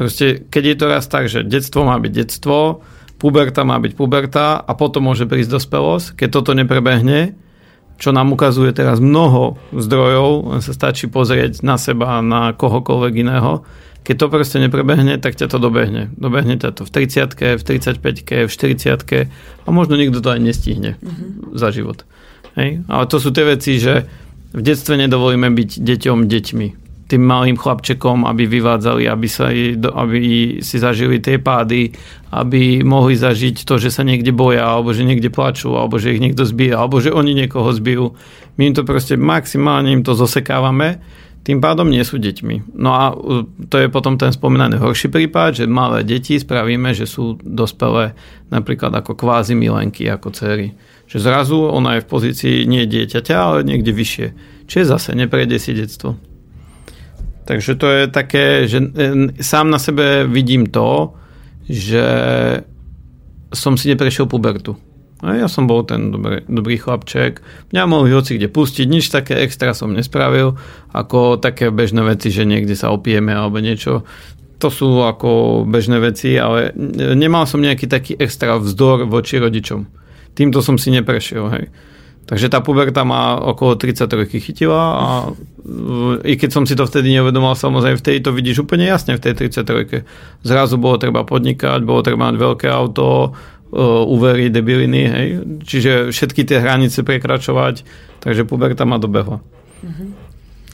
Proste, 0.00 0.48
keď 0.48 0.62
je 0.64 0.76
to 0.80 0.86
raz 0.88 1.04
tak, 1.12 1.28
že 1.28 1.44
detstvo 1.44 1.84
má 1.84 2.00
byť 2.00 2.12
detstvo, 2.24 2.80
puberta 3.20 3.68
má 3.68 3.76
byť 3.76 3.92
puberta 3.92 4.56
a 4.56 4.72
potom 4.72 5.12
môže 5.12 5.28
prísť 5.28 5.60
dospelosť, 5.60 6.16
keď 6.16 6.28
toto 6.32 6.56
neprebehne, 6.56 7.36
čo 8.00 8.16
nám 8.16 8.32
ukazuje 8.32 8.72
teraz 8.72 8.96
mnoho 8.96 9.60
zdrojov, 9.76 10.64
sa 10.64 10.72
stačí 10.72 11.06
pozrieť 11.06 11.60
na 11.60 11.76
seba 11.76 12.24
na 12.24 12.56
kohokoľvek 12.56 13.14
iného, 13.20 13.60
keď 14.00 14.16
to 14.16 14.26
proste 14.32 14.58
neprebehne, 14.64 15.20
tak 15.20 15.36
ťa 15.36 15.52
to 15.52 15.60
dobehne. 15.60 16.08
Dobehne 16.16 16.56
ťa 16.56 16.72
to 16.72 16.88
v 16.88 16.90
30 17.04 17.60
v 17.60 17.62
35 17.62 18.48
v 18.48 18.50
40 18.50 19.28
a 19.28 19.68
možno 19.68 20.00
nikto 20.00 20.24
to 20.24 20.32
aj 20.32 20.40
nestihne 20.40 20.96
mm-hmm. 20.96 21.52
za 21.52 21.68
život. 21.68 22.08
Hej? 22.56 22.80
Ale 22.88 23.04
to 23.06 23.20
sú 23.20 23.28
tie 23.28 23.44
veci, 23.44 23.76
že 23.76 24.08
v 24.56 24.60
detstve 24.64 24.96
nedovolíme 24.96 25.52
byť 25.52 25.84
deťom 25.84 26.26
deťmi. 26.26 26.68
Tým 27.10 27.26
malým 27.26 27.58
chlapčekom, 27.58 28.22
aby 28.22 28.46
vyvádzali, 28.46 29.10
aby, 29.10 29.26
sa, 29.26 29.50
aby 29.74 30.18
si 30.62 30.76
zažili 30.78 31.18
tie 31.18 31.42
pády, 31.42 31.90
aby 32.30 32.86
mohli 32.86 33.18
zažiť 33.18 33.66
to, 33.66 33.82
že 33.82 33.90
sa 33.90 34.06
niekde 34.06 34.30
boja, 34.30 34.62
alebo 34.62 34.94
že 34.94 35.02
niekde 35.02 35.26
plačú, 35.26 35.74
alebo 35.74 35.98
že 35.98 36.14
ich 36.14 36.22
niekto 36.22 36.46
zbije, 36.46 36.70
alebo 36.78 37.02
že 37.02 37.10
oni 37.10 37.34
niekoho 37.34 37.74
zbijú. 37.74 38.14
My 38.54 38.70
im 38.70 38.74
to 38.78 38.86
proste 38.86 39.18
maximálne 39.18 39.90
im 39.90 40.06
to 40.06 40.14
zosekávame 40.14 41.02
tým 41.40 41.58
pádom 41.64 41.88
nie 41.88 42.04
sú 42.04 42.20
deťmi. 42.20 42.76
No 42.76 42.90
a 42.92 43.16
to 43.72 43.76
je 43.80 43.88
potom 43.88 44.20
ten 44.20 44.28
spomínaný 44.28 44.76
horší 44.76 45.08
prípad, 45.08 45.64
že 45.64 45.64
malé 45.64 46.04
deti 46.04 46.36
spravíme, 46.36 46.92
že 46.92 47.08
sú 47.08 47.40
dospelé 47.40 48.12
napríklad 48.52 48.92
ako 48.92 49.16
kvázi 49.16 49.56
milenky, 49.56 50.04
ako 50.04 50.36
cery. 50.36 50.76
Že 51.08 51.18
zrazu 51.24 51.56
ona 51.56 51.96
je 51.96 52.04
v 52.04 52.10
pozícii 52.12 52.56
nie 52.68 52.84
dieťaťa, 52.84 53.36
ale 53.40 53.58
niekde 53.64 53.88
vyššie. 53.88 54.26
Čiže 54.68 54.84
zase 54.92 55.10
neprejde 55.16 55.56
si 55.56 55.72
detstvo. 55.72 56.20
Takže 57.44 57.74
to 57.74 57.86
je 57.88 58.02
také, 58.06 58.68
že 58.68 58.78
sám 59.40 59.70
na 59.70 59.78
sebe 59.80 60.28
vidím 60.28 60.68
to, 60.68 61.16
že 61.66 62.04
som 63.50 63.74
si 63.74 63.90
neprešiel 63.90 64.30
pubertu. 64.30 64.78
A 65.20 65.36
ja 65.36 65.52
som 65.52 65.68
bol 65.68 65.84
ten 65.84 66.08
dobrý, 66.08 66.40
dobrý 66.48 66.80
chlapček. 66.80 67.44
Mňa 67.76 67.82
mohli 67.84 68.08
hoci 68.16 68.40
kde 68.40 68.48
pustiť, 68.48 68.86
nič 68.88 69.12
také 69.12 69.36
extra 69.44 69.76
som 69.76 69.92
nespravil, 69.92 70.56
ako 70.96 71.36
také 71.36 71.68
bežné 71.68 72.00
veci, 72.00 72.32
že 72.32 72.48
niekde 72.48 72.72
sa 72.72 72.88
opijeme 72.88 73.36
alebo 73.36 73.60
niečo. 73.60 74.08
To 74.60 74.68
sú 74.72 75.04
ako 75.04 75.62
bežné 75.68 76.00
veci, 76.00 76.40
ale 76.40 76.72
nemal 77.16 77.44
som 77.44 77.60
nejaký 77.60 77.84
taký 77.84 78.12
extra 78.16 78.56
vzdor 78.56 79.04
voči 79.08 79.36
rodičom. 79.36 79.84
Týmto 80.32 80.64
som 80.64 80.80
si 80.80 80.88
neprešiel, 80.88 81.44
hej. 81.52 81.64
Takže 82.26 82.46
tá 82.46 82.62
puberta 82.62 83.02
ma 83.02 83.34
okolo 83.42 83.74
33 83.74 84.38
chytila 84.38 84.82
a 84.96 85.06
i 86.22 86.38
keď 86.38 86.50
som 86.54 86.62
si 86.62 86.78
to 86.78 86.86
vtedy 86.86 87.10
neuvedomal, 87.10 87.58
samozrejme 87.58 87.98
vtedy 87.98 88.22
to 88.22 88.30
vidíš 88.30 88.62
úplne 88.62 88.86
jasne 88.86 89.18
v 89.18 89.22
tej 89.22 89.50
33 89.50 90.06
Zrazu 90.46 90.78
bolo 90.78 90.94
treba 90.96 91.26
podnikať, 91.26 91.82
bolo 91.82 92.06
treba 92.06 92.30
mať 92.30 92.36
veľké 92.38 92.66
auto, 92.70 93.34
úvery, 94.06 94.50
debiliny, 94.50 95.02
hej. 95.06 95.28
Čiže 95.62 95.92
všetky 96.10 96.42
tie 96.42 96.58
hranice 96.58 97.06
prekračovať, 97.06 97.86
takže 98.18 98.42
puberta 98.42 98.82
ma 98.82 98.98
dobehla. 98.98 99.38
Mm-hmm. 99.86 100.08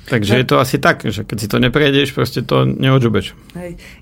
Takže 0.06 0.32
tak. 0.32 0.38
je 0.38 0.46
to 0.46 0.56
asi 0.62 0.76
tak, 0.78 0.96
že 1.04 1.26
keď 1.26 1.36
si 1.36 1.48
to 1.50 1.58
neprejdeš, 1.58 2.14
proste 2.14 2.40
to 2.40 2.64
neodžubeš. 2.64 3.34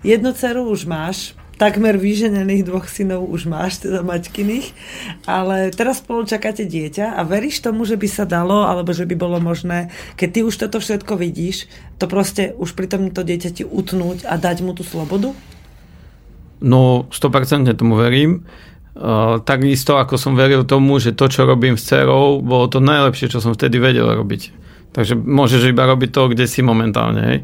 Jednu 0.04 0.30
dceru 0.36 0.68
už 0.68 0.84
máš, 0.84 1.32
takmer 1.56 1.94
vyženených 1.98 2.66
dvoch 2.66 2.86
synov 2.90 3.26
už 3.31 3.47
máš, 3.47 3.82
teda 3.82 4.02
maťkyných, 4.02 4.66
ale 5.26 5.70
teraz 5.70 6.02
spolu 6.02 6.26
čakáte 6.26 6.66
dieťa 6.66 7.14
a 7.14 7.20
veríš 7.22 7.62
tomu, 7.62 7.86
že 7.86 7.94
by 7.94 8.09
sa 8.10 8.24
dalo, 8.26 8.66
alebo 8.66 8.90
že 8.90 9.06
by 9.06 9.14
bolo 9.14 9.39
možné, 9.39 9.90
keď 10.18 10.28
ty 10.31 10.40
už 10.43 10.55
toto 10.55 10.78
všetko 10.82 11.14
vidíš, 11.18 11.70
to 11.98 12.10
proste 12.10 12.55
už 12.59 12.74
pri 12.74 12.90
tomto 12.90 13.22
dieťati 13.22 13.62
utnúť 13.62 14.26
a 14.26 14.35
dať 14.35 14.56
mu 14.66 14.74
tú 14.74 14.82
slobodu? 14.82 15.31
No, 16.64 17.06
100% 17.12 17.68
tomu 17.76 18.01
verím. 18.01 18.47
Uh, 18.94 19.43
takisto 19.43 19.98
ako 19.98 20.14
som 20.14 20.39
veril 20.39 20.62
tomu, 20.62 21.02
že 21.02 21.18
to, 21.18 21.26
čo 21.26 21.43
robím 21.43 21.74
s 21.74 21.90
cerou, 21.90 22.39
bolo 22.39 22.70
to 22.70 22.78
najlepšie, 22.78 23.26
čo 23.26 23.43
som 23.43 23.51
vtedy 23.51 23.82
vedel 23.82 24.06
robiť. 24.06 24.64
Takže 24.94 25.18
môžeš 25.18 25.74
iba 25.74 25.82
robiť 25.90 26.10
to, 26.14 26.31
kde 26.31 26.47
si 26.47 26.62
momentálne. 26.62 27.22
Hej. 27.26 27.39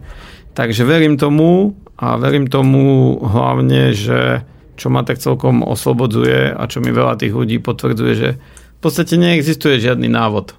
Takže 0.55 0.83
verím 0.85 1.15
tomu 1.17 1.79
a 2.01 2.17
verím 2.17 2.51
tomu 2.51 3.17
hlavne, 3.23 3.95
že 3.95 4.43
čo 4.81 4.89
ma 4.89 5.05
tak 5.05 5.21
celkom 5.21 5.61
oslobodzuje 5.61 6.57
a 6.57 6.63
čo 6.65 6.81
mi 6.81 6.89
veľa 6.89 7.21
tých 7.21 7.37
ľudí 7.37 7.61
potvrdzuje, 7.61 8.13
že 8.17 8.29
v 8.41 8.81
podstate 8.81 9.21
neexistuje 9.21 9.77
žiadny 9.77 10.09
návod. 10.09 10.57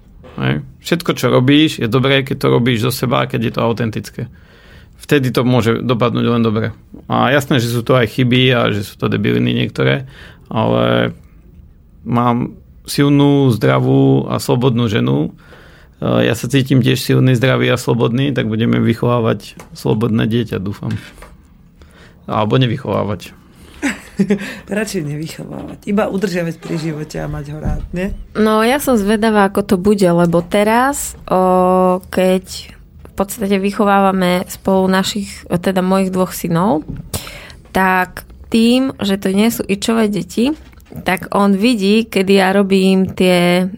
Všetko, 0.79 1.17
čo 1.17 1.33
robíš, 1.33 1.81
je 1.81 1.89
dobré, 1.89 2.21
keď 2.21 2.37
to 2.37 2.47
robíš 2.53 2.85
zo 2.85 2.91
seba, 2.93 3.25
keď 3.25 3.41
je 3.49 3.53
to 3.57 3.61
autentické. 3.65 4.21
Vtedy 5.01 5.33
to 5.33 5.41
môže 5.41 5.81
dopadnúť 5.81 6.25
len 6.29 6.45
dobre. 6.45 6.77
A 7.09 7.33
jasné, 7.33 7.57
že 7.57 7.73
sú 7.73 7.81
to 7.81 7.97
aj 7.97 8.13
chyby 8.13 8.53
a 8.53 8.69
že 8.69 8.85
sú 8.85 9.01
to 9.01 9.09
debiliny 9.09 9.57
niektoré, 9.57 10.05
ale 10.45 11.17
mám 12.05 12.53
silnú, 12.85 13.49
zdravú 13.49 14.29
a 14.29 14.37
slobodnú 14.37 14.85
ženu. 14.85 15.33
E, 16.01 16.25
ja 16.25 16.33
sa 16.33 16.49
cítim 16.49 16.81
tiež 16.81 16.97
silný, 16.97 17.37
zdravý 17.37 17.69
a 17.69 17.77
slobodný, 17.77 18.33
tak 18.33 18.49
budeme 18.49 18.81
vychovávať 18.81 19.55
slobodné 19.77 20.25
dieťa, 20.25 20.57
dúfam. 20.57 20.91
Alebo 22.25 22.57
nevychovávať. 22.57 23.37
Radšej 24.69 25.01
nevychovávať. 25.05 25.77
Iba 25.85 26.09
udržiavať 26.09 26.55
pri 26.57 26.75
živote 26.77 27.17
a 27.21 27.29
mať 27.29 27.45
ho 27.53 27.57
rád, 27.61 27.81
nie? 27.93 28.13
No 28.37 28.65
ja 28.65 28.81
som 28.81 28.97
zvedavá, 28.97 29.49
ako 29.49 29.61
to 29.65 29.75
bude, 29.77 30.05
lebo 30.05 30.41
teraz, 30.45 31.17
o, 31.29 32.01
keď 32.09 32.45
v 33.11 33.13
podstate 33.13 33.57
vychovávame 33.61 34.45
spolu 34.49 34.89
našich, 34.89 35.45
teda 35.45 35.85
mojich 35.85 36.13
dvoch 36.13 36.33
synov, 36.33 36.85
tak 37.75 38.25
tým, 38.51 38.91
že 38.99 39.15
to 39.15 39.31
nie 39.31 39.47
sú 39.47 39.63
ičové 39.63 40.11
deti, 40.11 40.51
tak 41.07 41.31
on 41.31 41.55
vidí, 41.55 42.03
kedy 42.03 42.33
ja 42.35 42.51
robím 42.51 43.07
tie, 43.15 43.71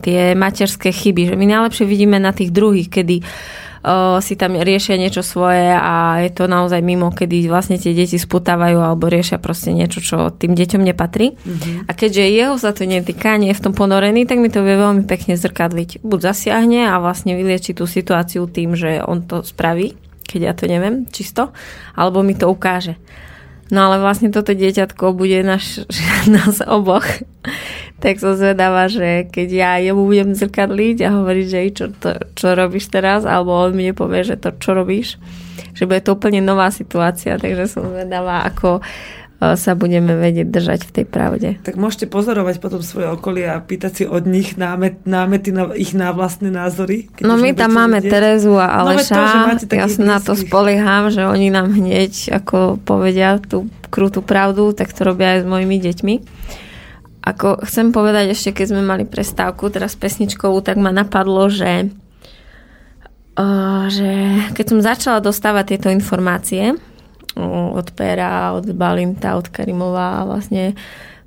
tie 0.00 0.32
materské 0.32 0.88
chyby. 0.88 1.34
Že 1.34 1.36
my 1.36 1.46
najlepšie 1.46 1.84
vidíme 1.84 2.16
na 2.16 2.32
tých 2.32 2.48
druhých, 2.48 2.88
kedy 2.88 3.20
uh, 3.20 4.18
si 4.22 4.38
tam 4.38 4.56
riešia 4.56 4.96
niečo 4.96 5.20
svoje 5.20 5.74
a 5.74 6.22
je 6.24 6.30
to 6.32 6.48
naozaj 6.48 6.80
mimo, 6.80 7.12
kedy 7.12 7.50
vlastne 7.50 7.76
tie 7.76 7.92
deti 7.92 8.16
sputávajú 8.16 8.78
alebo 8.80 9.10
riešia 9.10 9.42
proste 9.42 9.74
niečo, 9.74 10.00
čo 10.00 10.32
tým 10.32 10.56
deťom 10.56 10.82
nepatrí. 10.82 11.36
Mm-hmm. 11.36 11.76
A 11.86 11.92
keďže 11.92 12.24
jeho 12.32 12.54
sa 12.56 12.72
to 12.72 12.88
netýka, 12.88 13.36
nie 13.36 13.52
je 13.52 13.58
v 13.58 13.64
tom 13.68 13.74
ponorený, 13.76 14.24
tak 14.24 14.40
mi 14.40 14.48
to 14.48 14.64
vie 14.64 14.78
veľmi 14.78 15.04
pekne 15.04 15.36
zrkadliť. 15.36 16.00
Buď 16.00 16.32
zasiahne 16.32 16.88
a 16.88 16.96
vlastne 17.02 17.36
vylieči 17.36 17.76
tú 17.76 17.84
situáciu 17.84 18.48
tým, 18.48 18.78
že 18.78 19.02
on 19.04 19.26
to 19.26 19.44
spraví, 19.44 19.98
keď 20.24 20.40
ja 20.40 20.52
to 20.56 20.64
neviem 20.70 21.04
čisto, 21.12 21.52
alebo 21.98 22.24
mi 22.24 22.32
to 22.32 22.48
ukáže. 22.48 22.96
No 23.72 23.88
ale 23.88 24.04
vlastne 24.04 24.28
toto 24.28 24.52
dieťatko 24.52 25.16
bude 25.16 25.40
naš, 25.40 25.88
nás 26.32 26.60
oboch. 26.60 27.08
Tak 28.02 28.18
som 28.18 28.34
zvedáva, 28.34 28.90
že 28.90 29.30
keď 29.30 29.48
ja 29.54 29.72
jemu 29.78 30.02
budem 30.02 30.34
zrkadliť 30.34 31.06
a 31.06 31.08
hovoriť, 31.22 31.46
že 31.46 31.58
čo, 31.70 31.86
to, 31.94 32.18
čo 32.34 32.58
robíš 32.58 32.90
teraz, 32.90 33.22
alebo 33.22 33.54
on 33.54 33.78
mi 33.78 33.94
povie, 33.94 34.26
že 34.26 34.34
to 34.34 34.50
čo 34.58 34.74
robíš, 34.74 35.22
že 35.78 35.86
bude 35.86 36.02
to 36.02 36.18
úplne 36.18 36.42
nová 36.42 36.74
situácia, 36.74 37.38
takže 37.38 37.70
som 37.70 37.86
zvedáva, 37.94 38.42
ako 38.50 38.82
sa 39.42 39.74
budeme 39.74 40.14
vedieť 40.14 40.54
držať 40.54 40.80
v 40.86 40.94
tej 41.02 41.06
pravde. 41.10 41.48
Tak 41.66 41.74
môžete 41.74 42.06
pozorovať 42.06 42.62
potom 42.62 42.78
svoje 42.78 43.10
okolie 43.10 43.50
a 43.50 43.58
pýtať 43.58 43.90
si 43.90 44.04
od 44.06 44.22
nich 44.22 44.54
námet, 44.54 45.02
námety 45.02 45.50
na 45.50 45.74
ich 45.74 45.98
na 45.98 46.14
vlastné 46.14 46.54
názory. 46.54 47.10
No 47.18 47.34
my 47.34 47.50
tam 47.50 47.74
máme 47.74 47.98
vidieť. 47.98 48.12
Terezu 48.14 48.54
a 48.54 48.70
no, 48.70 48.94
Aleša. 48.94 49.18
No, 49.18 49.58
to, 49.58 49.74
ja 49.74 49.90
sa 49.90 50.02
na 50.06 50.18
to 50.22 50.38
spolieham, 50.38 51.10
že 51.10 51.26
oni 51.26 51.50
nám 51.50 51.74
hneď 51.74 52.38
ako 52.38 52.78
povedia 52.86 53.42
tú 53.42 53.66
krutú 53.90 54.22
pravdu, 54.22 54.70
tak 54.78 54.94
to 54.94 55.02
robia 55.02 55.34
aj 55.34 55.40
s 55.42 55.46
mojimi 55.50 55.76
deťmi. 55.82 56.14
Ako 57.22 57.62
chcem 57.62 57.94
povedať 57.94 58.34
ešte, 58.34 58.50
keď 58.50 58.66
sme 58.74 58.82
mali 58.82 59.04
prestávku, 59.06 59.70
teraz 59.70 59.94
pesničkovú, 59.94 60.58
tak 60.62 60.74
ma 60.74 60.90
napadlo, 60.90 61.46
že, 61.46 61.94
uh, 63.38 63.86
že 63.86 64.10
keď 64.58 64.64
som 64.66 64.78
začala 64.82 65.18
dostávať 65.22 65.78
tieto 65.78 65.88
informácie, 65.88 66.74
od 67.32 67.88
Pera, 67.96 68.52
od 68.52 68.68
Balinta, 68.76 69.40
od 69.40 69.48
Karimova 69.48 70.20
a 70.20 70.26
vlastne 70.28 70.76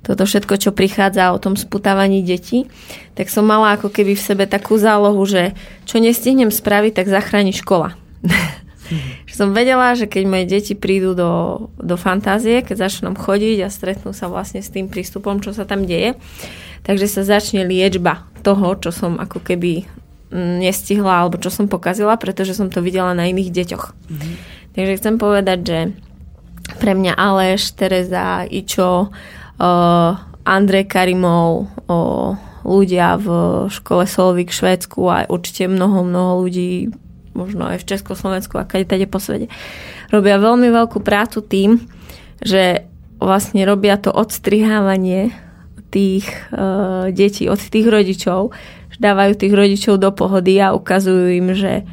toto 0.06 0.22
všetko, 0.22 0.54
čo 0.62 0.70
prichádza 0.70 1.34
o 1.34 1.42
tom 1.42 1.58
sputávaní 1.58 2.22
detí, 2.22 2.70
tak 3.18 3.26
som 3.26 3.42
mala 3.42 3.74
ako 3.74 3.90
keby 3.90 4.14
v 4.14 4.22
sebe 4.22 4.44
takú 4.46 4.78
zálohu, 4.78 5.18
že 5.26 5.58
čo 5.82 5.98
nestihnem 5.98 6.54
spraviť, 6.54 7.02
tak 7.02 7.10
zachráni 7.10 7.50
škola. 7.50 7.98
že 9.26 9.34
som 9.34 9.52
vedela, 9.56 9.94
že 9.94 10.06
keď 10.06 10.22
moje 10.26 10.44
deti 10.46 10.74
prídu 10.78 11.12
do, 11.12 11.32
do 11.78 11.96
fantázie, 11.98 12.62
keď 12.62 12.88
začnú 12.88 13.14
chodiť 13.14 13.58
a 13.64 13.68
stretnú 13.72 14.10
sa 14.14 14.30
vlastne 14.30 14.62
s 14.62 14.70
tým 14.70 14.86
prístupom, 14.90 15.42
čo 15.42 15.50
sa 15.54 15.66
tam 15.66 15.84
deje, 15.84 16.14
takže 16.86 17.06
sa 17.10 17.22
začne 17.26 17.66
liečba 17.66 18.26
toho, 18.46 18.78
čo 18.78 18.94
som 18.94 19.18
ako 19.18 19.42
keby 19.42 19.86
mm, 20.30 20.62
nestihla 20.62 21.26
alebo 21.26 21.38
čo 21.42 21.50
som 21.50 21.66
pokazila, 21.66 22.14
pretože 22.16 22.54
som 22.54 22.70
to 22.70 22.78
videla 22.82 23.12
na 23.12 23.26
iných 23.26 23.50
deťoch. 23.50 23.84
Mm-hmm. 23.90 24.34
Takže 24.76 24.96
chcem 25.00 25.14
povedať, 25.16 25.58
že 25.64 25.78
pre 26.78 26.92
mňa 26.92 27.14
Aleš, 27.14 27.74
Tereza, 27.78 28.44
Ičo, 28.44 29.08
uh, 29.08 30.12
Andrej 30.46 30.86
Karimov, 30.90 31.70
uh, 31.86 32.34
ľudia 32.66 33.14
v 33.16 33.28
škole 33.70 34.04
Solvik 34.10 34.50
v 34.50 34.58
Švédsku 34.58 35.00
a 35.06 35.30
určite 35.30 35.70
mnoho, 35.70 36.02
mnoho 36.02 36.42
ľudí 36.42 36.90
možno 37.36 37.68
aj 37.68 37.84
v 37.84 37.88
Československu 37.92 38.56
a 38.56 38.64
kade 38.64 38.88
tade 38.88 39.04
po 39.04 39.20
svete, 39.20 39.52
robia 40.08 40.40
veľmi 40.40 40.72
veľkú 40.72 41.04
prácu 41.04 41.44
tým, 41.44 41.84
že 42.40 42.88
vlastne 43.20 43.62
robia 43.68 44.00
to 44.00 44.08
odstrihávanie 44.08 45.36
tých 45.92 46.26
uh, 46.50 47.12
detí 47.12 47.46
od 47.46 47.60
tých 47.60 47.86
rodičov, 47.86 48.56
dávajú 48.96 49.32
tých 49.36 49.52
rodičov 49.52 50.00
do 50.00 50.08
pohody 50.08 50.56
a 50.56 50.72
ukazujú 50.72 51.36
im, 51.36 51.52
že 51.52 51.84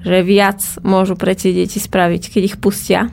že 0.00 0.24
viac 0.24 0.60
môžu 0.80 1.14
pre 1.16 1.36
tie 1.36 1.52
deti 1.52 1.76
spraviť, 1.76 2.32
keď 2.32 2.42
ich 2.44 2.56
pustia, 2.56 3.12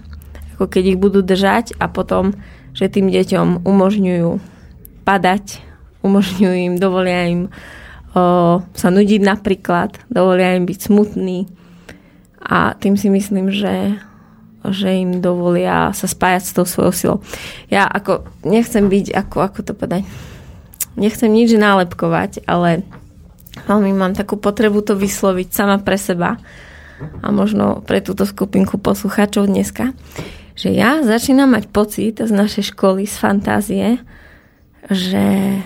ako 0.56 0.72
keď 0.72 0.84
ich 0.96 1.00
budú 1.00 1.20
držať 1.20 1.76
a 1.78 1.92
potom, 1.92 2.32
že 2.72 2.88
tým 2.88 3.12
deťom 3.12 3.68
umožňujú 3.68 4.40
padať, 5.04 5.60
umožňujú 6.04 6.56
im, 6.56 6.74
dovolia 6.80 7.22
im 7.28 7.42
o, 8.16 8.64
sa 8.64 8.88
nudiť 8.88 9.22
napríklad, 9.22 10.00
dovolia 10.08 10.56
im 10.56 10.64
byť 10.64 10.80
smutný 10.80 11.52
a 12.42 12.74
tým 12.78 12.98
si 12.98 13.10
myslím, 13.10 13.52
že 13.54 14.02
že 14.68 15.00
im 15.00 15.24
dovolia 15.24 15.96
sa 15.96 16.12
spájať 16.12 16.44
s 16.44 16.52
tou 16.52 16.68
svojou 16.68 16.92
silou. 16.92 17.18
Ja 17.72 17.88
ako 17.88 18.28
nechcem 18.44 18.92
byť, 18.92 19.16
ako, 19.16 19.38
ako 19.40 19.60
to 19.64 19.72
povedať, 19.72 20.04
nechcem 21.00 21.32
nič 21.32 21.56
nálepkovať, 21.56 22.44
ale 22.44 22.84
veľmi 23.64 23.96
mám 23.96 24.12
takú 24.12 24.36
potrebu 24.36 24.84
to 24.84 25.00
vysloviť 25.00 25.56
sama 25.56 25.80
pre 25.80 25.96
seba, 25.96 26.36
a 27.22 27.30
možno 27.30 27.86
pre 27.86 28.02
túto 28.02 28.26
skupinku 28.26 28.82
poslucháčov 28.82 29.46
dneska, 29.46 29.94
že 30.58 30.74
ja 30.74 31.06
začínam 31.06 31.54
mať 31.54 31.70
pocit 31.70 32.18
z 32.18 32.32
našej 32.34 32.74
školy, 32.74 33.06
z 33.06 33.16
fantázie, 33.22 33.88
že, 34.90 35.62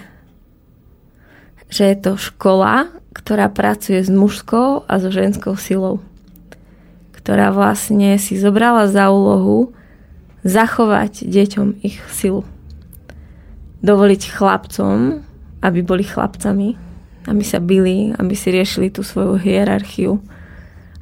že 1.72 1.84
je 1.88 1.98
to 2.04 2.20
škola, 2.20 2.92
ktorá 3.16 3.48
pracuje 3.48 4.04
s 4.04 4.12
mužskou 4.12 4.84
a 4.84 4.94
so 5.00 5.08
ženskou 5.08 5.56
silou. 5.56 6.04
Ktorá 7.22 7.54
vlastne 7.54 8.18
si 8.18 8.38
zobrala 8.38 8.90
za 8.90 9.14
úlohu 9.14 9.72
zachovať 10.42 11.26
deťom 11.30 11.86
ich 11.86 12.02
silu. 12.10 12.42
Dovoliť 13.86 14.22
chlapcom, 14.30 15.22
aby 15.62 15.80
boli 15.86 16.02
chlapcami, 16.06 16.78
aby 17.30 17.44
sa 17.46 17.62
byli, 17.62 18.18
aby 18.18 18.34
si 18.34 18.50
riešili 18.50 18.90
tú 18.90 19.06
svoju 19.06 19.38
hierarchiu 19.38 20.18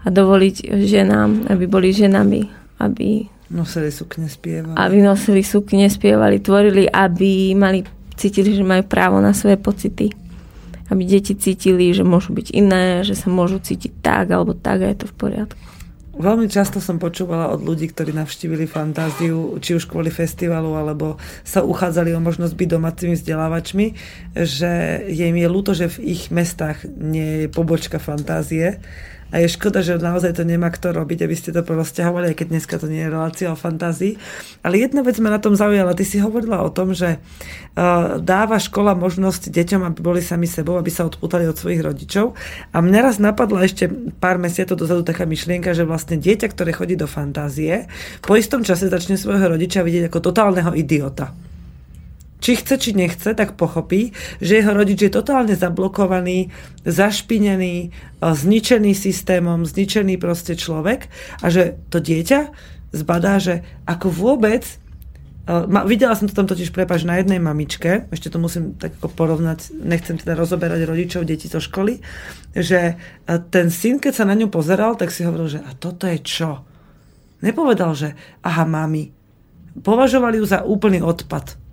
a 0.03 0.07
dovoliť 0.11 0.83
ženám, 0.83 1.47
aby 1.51 1.65
boli 1.67 1.95
ženami, 1.95 2.51
aby 2.79 3.27
nosili 3.49 3.89
sukne, 3.89 4.29
spievali. 4.29 4.77
Aby 4.77 4.97
nosili 5.01 5.41
sukne, 5.41 5.89
spievali, 5.89 6.37
tvorili, 6.39 6.85
aby 6.85 7.57
mali, 7.57 7.81
cítili, 8.13 8.53
že 8.53 8.61
majú 8.61 8.85
právo 8.85 9.17
na 9.19 9.33
svoje 9.33 9.57
pocity. 9.57 10.13
Aby 10.89 11.05
deti 11.05 11.33
cítili, 11.33 11.89
že 11.93 12.05
môžu 12.05 12.33
byť 12.33 12.47
iné, 12.53 13.01
že 13.01 13.17
sa 13.17 13.29
môžu 13.29 13.57
cítiť 13.61 14.05
tak 14.05 14.29
alebo 14.29 14.53
tak 14.53 14.85
a 14.85 14.89
je 14.89 15.05
to 15.05 15.07
v 15.09 15.15
poriadku. 15.17 15.68
Veľmi 16.19 16.51
často 16.51 16.83
som 16.83 16.99
počúvala 16.99 17.47
od 17.47 17.63
ľudí, 17.63 17.95
ktorí 17.95 18.11
navštívili 18.11 18.67
fantáziu, 18.67 19.55
či 19.63 19.79
už 19.79 19.87
kvôli 19.87 20.11
festivalu, 20.11 20.75
alebo 20.75 21.15
sa 21.47 21.63
uchádzali 21.63 22.11
o 22.11 22.19
možnosť 22.19 22.59
byť 22.59 22.67
domácimi 22.67 23.15
vzdelávačmi, 23.15 23.87
že 24.35 24.99
je 25.07 25.23
im 25.23 25.39
je 25.39 25.47
ľúto, 25.47 25.71
že 25.71 25.87
v 25.87 26.19
ich 26.19 26.27
mestách 26.27 26.83
nie 26.91 27.47
je 27.47 27.47
pobočka 27.47 28.03
fantázie 28.03 28.83
a 29.29 29.41
je 29.41 29.47
škoda, 29.49 29.85
že 29.85 30.01
naozaj 30.01 30.41
to 30.41 30.43
nemá 30.45 30.73
kto 30.73 30.89
robiť, 30.89 31.25
aby 31.25 31.35
ste 31.37 31.53
to 31.53 31.61
porozťahovali, 31.61 32.33
aj 32.33 32.37
keď 32.41 32.47
dneska 32.49 32.75
to 32.81 32.89
nie 32.89 33.05
je 33.05 33.13
relácia 33.13 33.47
o 33.53 33.57
fantázii. 33.57 34.17
Ale 34.65 34.81
jedna 34.81 35.05
vec 35.05 35.21
ma 35.21 35.29
na 35.29 35.37
tom 35.37 35.53
zaujala. 35.53 35.93
Ty 35.93 36.05
si 36.05 36.17
hovorila 36.17 36.65
o 36.65 36.73
tom, 36.73 36.97
že 36.97 37.21
uh, 37.21 38.17
dáva 38.17 38.57
škola 38.57 38.97
možnosť 38.97 39.53
deťom, 39.53 39.85
aby 39.85 39.99
boli 40.01 40.21
sami 40.25 40.49
sebou, 40.49 40.81
aby 40.81 40.89
sa 40.89 41.05
odputali 41.05 41.45
od 41.45 41.53
svojich 41.53 41.85
rodičov. 41.85 42.33
A 42.73 42.81
mňa 42.81 42.99
raz 43.05 43.15
napadla 43.21 43.69
ešte 43.69 43.85
pár 44.17 44.41
mesiacov 44.41 44.81
dozadu 44.81 45.05
taká 45.05 45.29
myšlienka, 45.29 45.77
že 45.77 45.85
vlastne 45.85 46.17
dieťa, 46.17 46.49
ktoré 46.49 46.73
chodí 46.73 46.97
do 46.97 47.05
fantázie, 47.05 47.85
po 48.25 48.33
istom 48.33 48.65
čase 48.65 48.89
začne 48.89 49.13
svojho 49.13 49.45
rodiča 49.45 49.85
vidieť 49.85 50.09
ako 50.09 50.19
totálneho 50.25 50.73
idiota 50.73 51.31
či 52.39 52.55
chce, 52.55 52.75
či 52.79 52.91
nechce, 52.95 53.35
tak 53.35 53.59
pochopí, 53.59 54.15
že 54.39 54.63
jeho 54.63 54.71
rodič 54.71 55.03
je 55.03 55.11
totálne 55.11 55.53
zablokovaný, 55.53 56.51
zašpinený, 56.87 57.75
e, 57.83 57.89
zničený 58.23 58.95
systémom, 58.95 59.67
zničený 59.67 60.15
proste 60.15 60.55
človek 60.55 61.11
a 61.43 61.47
že 61.51 61.75
to 61.91 61.99
dieťa 61.99 62.39
zbadá, 62.95 63.37
že 63.43 63.67
ako 63.83 64.07
vôbec 64.09 64.63
e, 64.63 64.75
videla 65.85 66.15
som 66.15 66.31
to 66.31 66.33
tam 66.33 66.47
totiž, 66.47 66.71
prepaž, 66.71 67.03
na 67.03 67.19
jednej 67.19 67.43
mamičke, 67.43 68.07
ešte 68.07 68.31
to 68.31 68.39
musím 68.39 68.79
tak 68.79 68.95
porovnať, 68.95 69.75
nechcem 69.75 70.15
teda 70.15 70.39
rozoberať 70.39 70.87
rodičov 70.87 71.27
detí 71.27 71.51
zo 71.51 71.59
školy, 71.59 71.99
že 72.55 72.95
e, 73.27 73.33
ten 73.51 73.67
syn, 73.67 73.99
keď 73.99 74.13
sa 74.15 74.25
na 74.25 74.33
ňu 74.39 74.47
pozeral, 74.47 74.95
tak 74.95 75.11
si 75.11 75.27
hovoril, 75.27 75.59
že 75.59 75.59
a 75.59 75.75
toto 75.75 76.07
je 76.07 76.23
čo? 76.23 76.63
Nepovedal, 77.43 77.95
že 77.95 78.15
aha, 78.43 78.63
mami. 78.67 79.11
Považovali 79.79 80.43
ju 80.43 80.45
za 80.47 80.63
úplný 80.63 80.99
odpad 80.99 81.68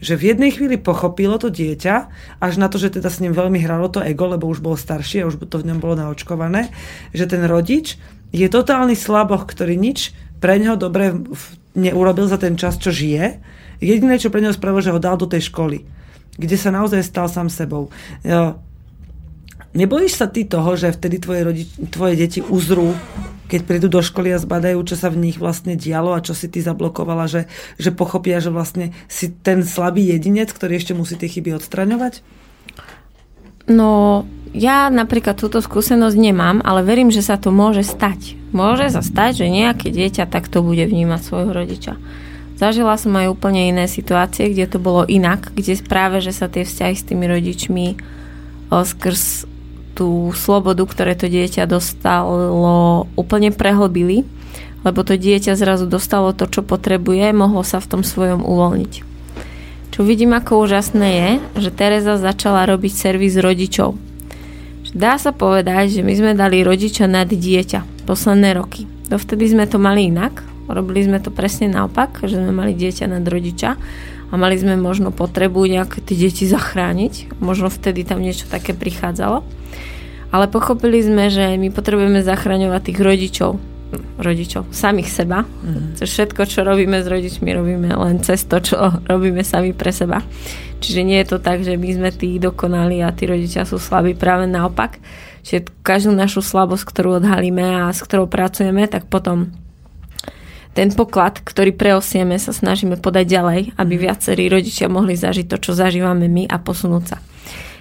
že 0.00 0.16
v 0.16 0.34
jednej 0.34 0.50
chvíli 0.50 0.80
pochopilo 0.80 1.36
to 1.36 1.52
dieťa, 1.52 1.94
až 2.40 2.52
na 2.56 2.72
to, 2.72 2.80
že 2.80 2.96
teda 2.96 3.12
s 3.12 3.20
ním 3.20 3.36
veľmi 3.36 3.60
hralo 3.60 3.92
to 3.92 4.00
ego, 4.00 4.26
lebo 4.26 4.48
už 4.48 4.64
bol 4.64 4.74
starší 4.74 5.22
a 5.22 5.28
už 5.28 5.44
to 5.46 5.60
v 5.60 5.68
ňom 5.70 5.78
bolo 5.78 5.94
naočkované, 6.00 6.72
že 7.12 7.28
ten 7.28 7.44
rodič 7.44 8.00
je 8.32 8.48
totálny 8.48 8.96
slaboch, 8.96 9.44
ktorý 9.44 9.76
nič 9.76 10.16
pre 10.40 10.56
neho 10.56 10.80
dobre 10.80 11.12
neurobil 11.76 12.26
za 12.26 12.40
ten 12.40 12.56
čas, 12.56 12.80
čo 12.80 12.90
žije, 12.90 13.38
Jediné, 13.80 14.20
čo 14.20 14.28
pre 14.28 14.44
neho 14.44 14.52
spravil, 14.52 14.84
že 14.84 14.92
ho 14.92 15.00
dal 15.00 15.16
do 15.16 15.24
tej 15.24 15.48
školy, 15.48 15.88
kde 16.36 16.56
sa 16.60 16.68
naozaj 16.68 17.00
stal 17.00 17.32
sám 17.32 17.48
sebou. 17.48 17.88
Nebojíš 19.70 20.18
sa 20.18 20.26
ty 20.26 20.42
toho, 20.42 20.74
že 20.74 20.90
vtedy 20.90 21.22
tvoje, 21.22 21.42
rodi- 21.46 21.70
tvoje 21.94 22.14
deti 22.18 22.40
uzrú, 22.42 22.90
keď 23.46 23.60
prídu 23.66 23.86
do 23.90 24.02
školy 24.02 24.34
a 24.34 24.42
zbadajú, 24.42 24.78
čo 24.82 24.98
sa 24.98 25.10
v 25.10 25.30
nich 25.30 25.38
vlastne 25.38 25.78
dialo 25.78 26.14
a 26.14 26.22
čo 26.22 26.34
si 26.34 26.50
ty 26.50 26.58
zablokovala, 26.62 27.30
že, 27.30 27.46
že 27.78 27.94
pochopia, 27.94 28.42
že 28.42 28.50
vlastne 28.50 28.90
si 29.06 29.30
ten 29.30 29.62
slabý 29.62 30.10
jedinec, 30.10 30.50
ktorý 30.50 30.78
ešte 30.78 30.94
musí 30.94 31.14
tie 31.14 31.30
chyby 31.30 31.54
odstraňovať? 31.58 32.22
No, 33.70 34.22
ja 34.50 34.90
napríklad 34.90 35.38
túto 35.38 35.62
skúsenosť 35.62 36.16
nemám, 36.18 36.58
ale 36.66 36.82
verím, 36.82 37.14
že 37.14 37.22
sa 37.22 37.38
to 37.38 37.54
môže 37.54 37.86
stať. 37.86 38.34
Môže 38.50 38.90
sa 38.90 39.02
stať, 39.02 39.46
že 39.46 39.54
nejaké 39.54 39.94
dieťa 39.94 40.26
takto 40.26 40.66
bude 40.66 40.82
vnímať 40.82 41.20
svojho 41.22 41.54
rodiča. 41.54 41.94
Zažila 42.58 42.98
som 42.98 43.14
aj 43.14 43.30
úplne 43.30 43.70
iné 43.70 43.86
situácie, 43.86 44.50
kde 44.50 44.66
to 44.66 44.78
bolo 44.82 45.06
inak, 45.06 45.54
kde 45.54 45.78
práve, 45.86 46.18
že 46.18 46.34
sa 46.34 46.50
tie 46.50 46.66
vzťahy 46.66 46.94
s 46.98 47.06
tými 47.06 47.24
rodičmi 47.30 47.86
skrz 48.70 49.46
tú 50.00 50.32
slobodu, 50.32 50.80
ktoré 50.88 51.12
to 51.12 51.28
dieťa 51.28 51.68
dostalo, 51.68 53.04
úplne 53.20 53.52
prehlbili, 53.52 54.24
lebo 54.80 55.04
to 55.04 55.20
dieťa 55.20 55.60
zrazu 55.60 55.84
dostalo 55.84 56.32
to, 56.32 56.48
čo 56.48 56.64
potrebuje, 56.64 57.36
mohlo 57.36 57.60
sa 57.60 57.84
v 57.84 57.90
tom 57.92 58.00
svojom 58.00 58.40
uvoľniť. 58.40 58.92
Čo 59.92 60.00
vidím 60.00 60.32
ako 60.32 60.64
úžasné 60.64 61.08
je, 61.12 61.30
že 61.68 61.76
Teresa 61.76 62.16
začala 62.16 62.64
robiť 62.64 62.92
servis 62.96 63.36
rodičov. 63.36 64.00
Dá 64.96 65.20
sa 65.20 65.36
povedať, 65.36 66.00
že 66.00 66.02
my 66.02 66.16
sme 66.16 66.32
dali 66.32 66.64
rodiča 66.64 67.04
nad 67.04 67.28
dieťa 67.28 68.08
posledné 68.08 68.56
roky. 68.56 68.88
Dovtedy 69.12 69.52
sme 69.52 69.68
to 69.68 69.76
mali 69.76 70.08
inak, 70.08 70.40
robili 70.64 71.04
sme 71.04 71.20
to 71.20 71.28
presne 71.28 71.76
naopak, 71.76 72.24
že 72.24 72.40
sme 72.40 72.56
mali 72.56 72.72
dieťa 72.72 73.04
nad 73.12 73.22
rodiča 73.22 73.76
a 74.30 74.34
mali 74.38 74.56
sme 74.56 74.80
možno 74.80 75.12
potrebu 75.12 75.68
nejaké 75.68 76.00
tie 76.00 76.16
deti 76.16 76.48
zachrániť. 76.48 77.36
Možno 77.42 77.68
vtedy 77.68 78.06
tam 78.08 78.24
niečo 78.24 78.48
také 78.48 78.72
prichádzalo. 78.72 79.59
Ale 80.30 80.46
pochopili 80.46 81.02
sme, 81.02 81.26
že 81.26 81.58
my 81.58 81.74
potrebujeme 81.74 82.22
zachraňovať 82.22 82.80
tých 82.86 83.00
rodičov, 83.02 83.50
rodičov, 84.22 84.70
samých 84.70 85.10
seba. 85.10 85.42
Mm. 85.42 85.98
Všetko, 85.98 86.46
čo 86.46 86.62
robíme 86.62 87.02
s 87.02 87.06
rodičmi, 87.10 87.50
robíme 87.50 87.90
len 87.90 88.22
cez 88.22 88.46
to, 88.46 88.62
čo 88.62 88.78
robíme 89.10 89.42
sami 89.42 89.74
pre 89.74 89.90
seba. 89.90 90.22
Čiže 90.80 91.00
nie 91.02 91.18
je 91.20 91.34
to 91.34 91.38
tak, 91.42 91.66
že 91.66 91.74
my 91.74 91.90
sme 91.92 92.10
tí 92.14 92.38
dokonali 92.38 93.02
a 93.02 93.10
tí 93.10 93.26
rodičia 93.26 93.66
sú 93.66 93.82
slabí, 93.82 94.14
práve 94.14 94.46
naopak. 94.46 95.02
Čiže 95.42 95.82
každú 95.82 96.14
našu 96.14 96.40
slabosť, 96.40 96.84
ktorú 96.86 97.18
odhalíme 97.18 97.84
a 97.84 97.90
s 97.90 98.00
ktorou 98.00 98.30
pracujeme, 98.30 98.86
tak 98.86 99.10
potom 99.10 99.50
ten 100.70 100.94
poklad, 100.94 101.42
ktorý 101.42 101.74
preosieme, 101.74 102.38
sa 102.38 102.54
snažíme 102.54 102.94
podať 103.02 103.26
ďalej, 103.26 103.60
aby 103.74 103.94
mhm. 103.98 104.02
viacerí 104.06 104.44
rodičia 104.46 104.86
mohli 104.86 105.18
zažiť 105.18 105.50
to, 105.50 105.56
čo 105.58 105.72
zažívame 105.74 106.30
my 106.30 106.46
a 106.46 106.56
posunúť 106.62 107.04
sa. 107.04 107.18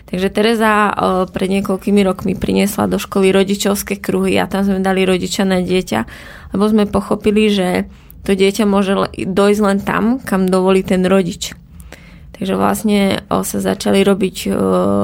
Takže 0.09 0.33
Tereza 0.33 0.89
pred 1.29 1.49
niekoľkými 1.53 2.01
rokmi 2.01 2.33
priniesla 2.33 2.89
do 2.89 2.97
školy 2.97 3.29
rodičovské 3.29 4.01
kruhy 4.01 4.41
a 4.41 4.49
tam 4.49 4.65
sme 4.65 4.81
dali 4.81 5.05
rodiča 5.05 5.45
na 5.45 5.61
dieťa, 5.61 5.99
lebo 6.57 6.65
sme 6.65 6.89
pochopili, 6.89 7.53
že 7.53 7.85
to 8.25 8.33
dieťa 8.33 8.65
môže 8.65 8.97
dojsť 9.13 9.61
len 9.61 9.79
tam, 9.85 10.17
kam 10.17 10.49
dovolí 10.49 10.81
ten 10.81 11.05
rodič. 11.05 11.53
Takže 12.33 12.53
vlastne 12.57 13.21
sa 13.29 13.57
začali 13.61 14.01
robiť 14.01 14.37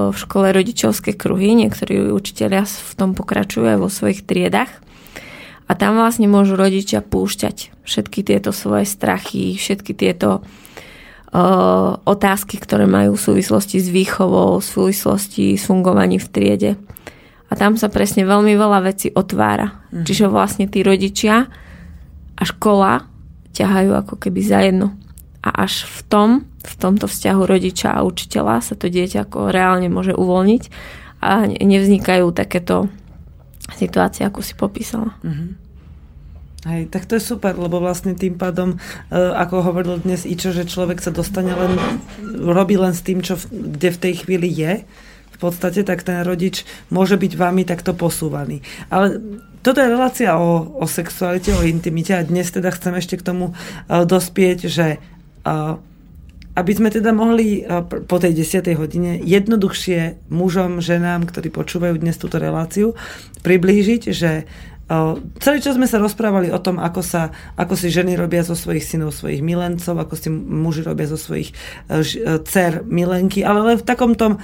v 0.10 0.16
škole 0.16 0.50
rodičovské 0.50 1.14
kruhy, 1.14 1.54
niektorí 1.54 2.10
učiteľia 2.10 2.66
v 2.66 2.94
tom 2.98 3.14
pokračujú 3.14 3.76
aj 3.76 3.78
vo 3.78 3.94
svojich 3.94 4.26
triedach. 4.26 4.72
A 5.70 5.78
tam 5.78 6.02
vlastne 6.02 6.26
môžu 6.26 6.58
rodičia 6.58 7.06
púšťať 7.06 7.86
všetky 7.86 8.26
tieto 8.26 8.50
svoje 8.56 8.90
strachy, 8.90 9.54
všetky 9.54 9.94
tieto 9.94 10.42
otázky, 12.06 12.62
ktoré 12.62 12.88
majú 12.88 13.18
v 13.18 13.26
súvislosti 13.26 13.82
s 13.82 13.92
výchovou, 13.92 14.62
v 14.62 14.68
súvislosti 14.68 15.60
s 15.60 15.68
fungovaním 15.68 16.22
v 16.22 16.32
triede. 16.32 16.72
A 17.50 17.54
tam 17.54 17.78
sa 17.78 17.92
presne 17.92 18.26
veľmi 18.26 18.56
veľa 18.58 18.80
vecí 18.88 19.12
otvára. 19.14 19.86
Mm. 19.92 20.06
Čiže 20.08 20.26
vlastne 20.32 20.66
tí 20.66 20.82
rodičia 20.82 21.46
a 22.36 22.44
škola 22.44 23.06
ťahajú 23.54 23.92
ako 23.96 24.16
keby 24.18 24.42
za 24.42 24.60
jedno. 24.64 24.96
A 25.46 25.68
až 25.68 25.86
v 25.86 26.00
tom, 26.10 26.30
v 26.66 26.74
tomto 26.80 27.06
vzťahu 27.06 27.42
rodiča 27.46 27.94
a 27.94 28.06
učiteľa 28.08 28.66
sa 28.66 28.74
to 28.74 28.90
dieťa 28.90 29.30
ako 29.30 29.54
reálne 29.54 29.88
môže 29.92 30.16
uvoľniť 30.18 30.64
a 31.22 31.46
nevznikajú 31.48 32.34
takéto 32.34 32.90
situácie, 33.78 34.26
ako 34.26 34.42
si 34.42 34.54
popísala. 34.58 35.14
Mm-hmm. 35.22 35.65
Hej, 36.66 36.90
tak 36.90 37.06
to 37.06 37.22
je 37.22 37.22
super, 37.22 37.54
lebo 37.54 37.78
vlastne 37.78 38.18
tým 38.18 38.42
pádom, 38.42 38.74
e, 38.74 38.78
ako 39.14 39.70
hovoril 39.70 40.02
dnes 40.02 40.26
Ičo, 40.26 40.50
že 40.50 40.66
človek 40.66 40.98
sa 40.98 41.14
dostane 41.14 41.54
len, 41.54 41.78
robí 42.42 42.74
len 42.74 42.90
s 42.90 43.06
tým, 43.06 43.22
čo 43.22 43.38
kde 43.54 43.94
v 43.94 44.02
tej 44.02 44.14
chvíli 44.26 44.50
je, 44.50 44.82
v 45.36 45.38
podstate, 45.38 45.86
tak 45.86 46.02
ten 46.02 46.26
rodič 46.26 46.66
môže 46.90 47.22
byť 47.22 47.38
vami 47.38 47.70
takto 47.70 47.94
posúvaný. 47.94 48.66
Ale 48.90 49.22
toto 49.62 49.78
je 49.78 49.94
relácia 49.94 50.42
o, 50.42 50.66
o 50.82 50.90
sexualite, 50.90 51.54
o 51.54 51.62
intimite 51.62 52.18
a 52.18 52.26
dnes 52.26 52.50
teda 52.50 52.74
chcem 52.74 52.98
ešte 52.98 53.22
k 53.22 53.28
tomu 53.30 53.52
uh, 53.52 54.08
dospieť, 54.08 54.66
že 54.66 54.98
uh, 55.44 55.78
aby 56.56 56.72
sme 56.72 56.88
teda 56.88 57.12
mohli 57.12 57.68
po 58.08 58.16
tej 58.16 58.32
desiatej 58.32 58.80
hodine 58.80 59.20
jednoduchšie 59.20 60.32
mužom, 60.32 60.80
ženám, 60.80 61.28
ktorí 61.28 61.52
počúvajú 61.52 62.00
dnes 62.00 62.16
túto 62.16 62.40
reláciu, 62.40 62.96
priblížiť, 63.44 64.02
že 64.16 64.48
Celý 65.42 65.66
čas 65.66 65.82
sme 65.82 65.90
sa 65.90 65.98
rozprávali 65.98 66.54
o 66.54 66.62
tom, 66.62 66.78
ako, 66.78 67.02
sa, 67.02 67.34
ako 67.58 67.74
si 67.74 67.90
ženy 67.90 68.14
robia 68.14 68.46
zo 68.46 68.54
svojich 68.54 68.86
synov, 68.86 69.18
svojich 69.18 69.42
milencov, 69.42 69.98
ako 69.98 70.14
si 70.14 70.30
muži 70.30 70.86
robia 70.86 71.10
zo 71.10 71.18
svojich 71.18 71.50
e, 71.50 71.54
e, 72.06 72.38
dcer 72.46 72.86
milenky, 72.86 73.42
ale 73.42 73.66
len 73.66 73.78
v 73.82 73.88
takom 73.88 74.14
tom 74.14 74.38
e, 74.38 74.40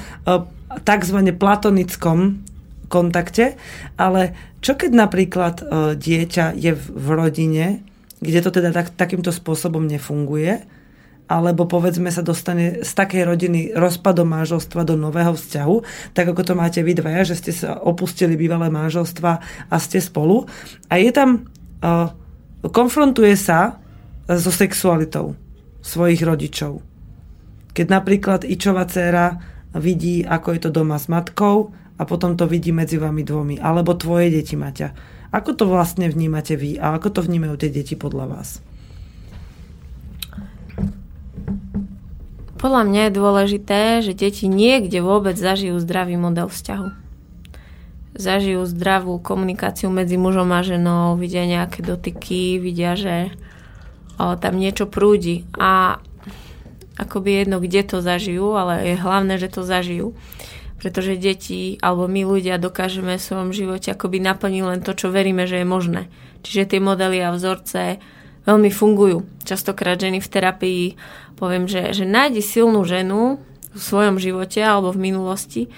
takzvané 0.82 1.38
platonickom 1.38 2.42
kontakte. 2.90 3.54
Ale 4.02 4.34
čo 4.66 4.74
keď 4.74 4.92
napríklad 4.94 5.56
dieťa 6.02 6.58
je 6.58 6.74
v 6.74 7.08
rodine, 7.14 7.86
kde 8.18 8.40
to 8.42 8.50
teda 8.50 8.74
tak, 8.74 8.98
takýmto 8.98 9.30
spôsobom 9.30 9.86
nefunguje, 9.86 10.66
alebo 11.32 11.64
povedzme 11.64 12.12
sa 12.12 12.20
dostane 12.20 12.84
z 12.84 12.92
takej 12.92 13.24
rodiny 13.24 13.72
rozpadom 13.72 14.28
manželstva 14.28 14.84
do 14.84 15.00
nového 15.00 15.32
vzťahu, 15.32 15.76
tak 16.12 16.28
ako 16.28 16.44
to 16.44 16.54
máte 16.60 16.84
vy 16.84 16.92
dvaja, 16.92 17.32
že 17.32 17.40
ste 17.40 17.52
sa 17.56 17.80
opustili 17.80 18.36
bývalé 18.36 18.68
manželstva 18.68 19.32
a 19.72 19.76
ste 19.80 20.04
spolu. 20.04 20.44
A 20.92 21.00
je 21.00 21.12
tam, 21.16 21.48
uh, 21.80 22.12
konfrontuje 22.68 23.40
sa 23.40 23.80
so 24.28 24.52
sexualitou 24.52 25.40
svojich 25.80 26.20
rodičov. 26.20 26.84
Keď 27.72 27.88
napríklad 27.88 28.44
Ičova 28.44 28.84
dcéra 28.84 29.40
vidí, 29.80 30.28
ako 30.28 30.48
je 30.52 30.60
to 30.68 30.70
doma 30.76 31.00
s 31.00 31.08
matkou 31.08 31.72
a 31.96 32.04
potom 32.04 32.36
to 32.36 32.44
vidí 32.44 32.76
medzi 32.76 33.00
vami 33.00 33.24
dvomi, 33.24 33.56
alebo 33.64 33.96
tvoje 33.96 34.36
deti, 34.36 34.60
Maťa. 34.60 34.92
Ako 35.32 35.56
to 35.56 35.64
vlastne 35.64 36.12
vnímate 36.12 36.60
vy 36.60 36.76
a 36.76 37.00
ako 37.00 37.08
to 37.16 37.22
vnímajú 37.24 37.56
tie 37.56 37.72
deti 37.72 37.96
podľa 37.96 38.26
vás? 38.28 38.60
Podľa 42.62 42.86
mňa 42.86 43.02
je 43.10 43.18
dôležité, 43.18 43.82
že 44.06 44.14
deti 44.14 44.46
niekde 44.46 45.02
vôbec 45.02 45.34
zažijú 45.34 45.82
zdravý 45.82 46.14
model 46.14 46.46
vzťahu. 46.46 46.94
Zažijú 48.14 48.62
zdravú 48.70 49.18
komunikáciu 49.18 49.90
medzi 49.90 50.14
mužom 50.22 50.54
a 50.54 50.62
ženou, 50.62 51.18
vidia 51.18 51.50
nejaké 51.50 51.82
dotyky, 51.82 52.62
vidia, 52.62 52.94
že 52.94 53.34
o, 54.22 54.38
tam 54.38 54.62
niečo 54.62 54.86
prúdi. 54.86 55.50
A 55.58 55.98
akoby 57.02 57.42
jedno, 57.42 57.58
kde 57.58 57.82
to 57.82 57.98
zažijú, 58.06 58.54
ale 58.54 58.94
je 58.94 58.96
hlavné, 59.02 59.42
že 59.42 59.50
to 59.50 59.66
zažijú. 59.66 60.14
Pretože 60.78 61.18
deti 61.18 61.82
alebo 61.82 62.06
my 62.06 62.30
ľudia 62.30 62.62
dokážeme 62.62 63.18
v 63.18 63.26
svojom 63.26 63.58
živote 63.58 63.90
akoby 63.90 64.22
naplniť 64.22 64.62
len 64.62 64.80
to, 64.86 64.94
čo 64.94 65.10
veríme, 65.10 65.50
že 65.50 65.62
je 65.62 65.66
možné. 65.66 66.14
Čiže 66.46 66.78
tie 66.78 66.80
modely 66.82 67.26
a 67.26 67.34
vzorce 67.34 67.98
veľmi 68.46 68.70
fungujú. 68.70 69.26
Častokrát 69.46 69.98
ženy 69.98 70.22
v 70.22 70.30
terapii 70.30 70.84
poviem, 71.42 71.66
že, 71.66 71.98
že 71.98 72.06
nájdi 72.06 72.46
silnú 72.46 72.86
ženu 72.86 73.42
v 73.74 73.82
svojom 73.82 74.22
živote 74.22 74.62
alebo 74.62 74.94
v 74.94 75.10
minulosti, 75.10 75.74